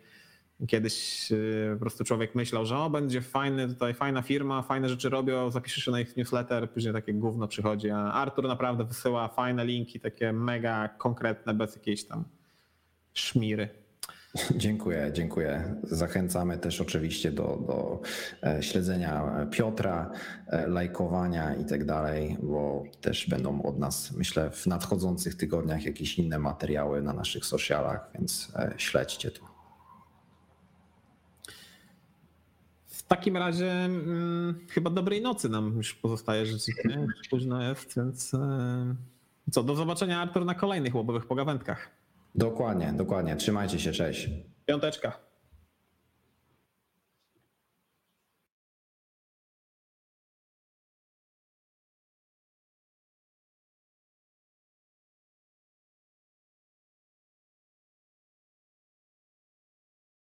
Kiedyś 0.66 1.28
y, 1.32 1.70
po 1.72 1.80
prostu 1.80 2.04
człowiek 2.04 2.34
myślał, 2.34 2.66
że 2.66 2.78
o, 2.78 2.90
będzie 2.90 3.20
fajny, 3.20 3.68
tutaj 3.68 3.94
fajna 3.94 4.22
firma, 4.22 4.62
fajne 4.62 4.88
rzeczy 4.88 5.08
robią, 5.08 5.50
zapiszesz 5.50 5.84
się 5.84 5.90
na 5.90 6.00
ich 6.00 6.16
newsletter, 6.16 6.70
później 6.70 6.92
takie 6.92 7.14
gówno 7.14 7.48
przychodzi, 7.48 7.90
a 7.90 8.12
Artur 8.12 8.48
naprawdę 8.48 8.84
wysyła 8.84 9.28
fajne 9.28 9.64
linki, 9.64 10.00
takie 10.00 10.32
mega 10.32 10.88
konkretne, 10.88 11.54
bez 11.54 11.76
jakiejś 11.76 12.04
tam 12.04 12.24
szmiry. 13.14 13.68
Dziękuję, 14.56 15.10
dziękuję. 15.12 15.74
Zachęcamy 15.82 16.58
też 16.58 16.80
oczywiście 16.80 17.30
do, 17.30 17.42
do 17.66 18.00
e, 18.42 18.62
śledzenia 18.62 19.46
Piotra, 19.50 20.10
e, 20.46 20.66
lajkowania 20.66 21.54
i 21.54 21.64
tak 21.64 21.84
dalej, 21.84 22.36
bo 22.42 22.84
też 23.00 23.28
będą 23.28 23.62
od 23.62 23.78
nas, 23.78 24.12
myślę, 24.12 24.50
w 24.50 24.66
nadchodzących 24.66 25.34
tygodniach 25.34 25.84
jakieś 25.84 26.18
inne 26.18 26.38
materiały 26.38 27.02
na 27.02 27.12
naszych 27.12 27.44
socialach, 27.44 28.10
więc 28.14 28.52
e, 28.56 28.74
śledźcie 28.76 29.30
tu. 29.30 29.44
W 32.86 32.96
takim 33.08 33.36
razie 33.36 33.66
hmm, 33.66 34.66
chyba 34.70 34.90
dobrej 34.90 35.22
nocy 35.22 35.48
nam 35.48 35.76
już 35.76 35.94
pozostaje 35.94 36.46
życzyć. 36.46 36.74
Nie? 36.84 37.06
Późno 37.30 37.62
jest, 37.62 37.96
więc 37.96 38.34
e, 38.34 38.94
co, 39.50 39.62
do 39.62 39.74
zobaczenia 39.74 40.20
Artur 40.20 40.44
na 40.44 40.54
kolejnych 40.54 40.94
łobowych 40.94 41.26
pogawędkach. 41.26 41.90
Dokładnie, 42.34 42.92
dokładnie. 42.96 43.36
Trzymajcie 43.36 43.78
się, 43.78 43.92
cześć. 43.92 44.30
Piąteczka. 44.66 45.27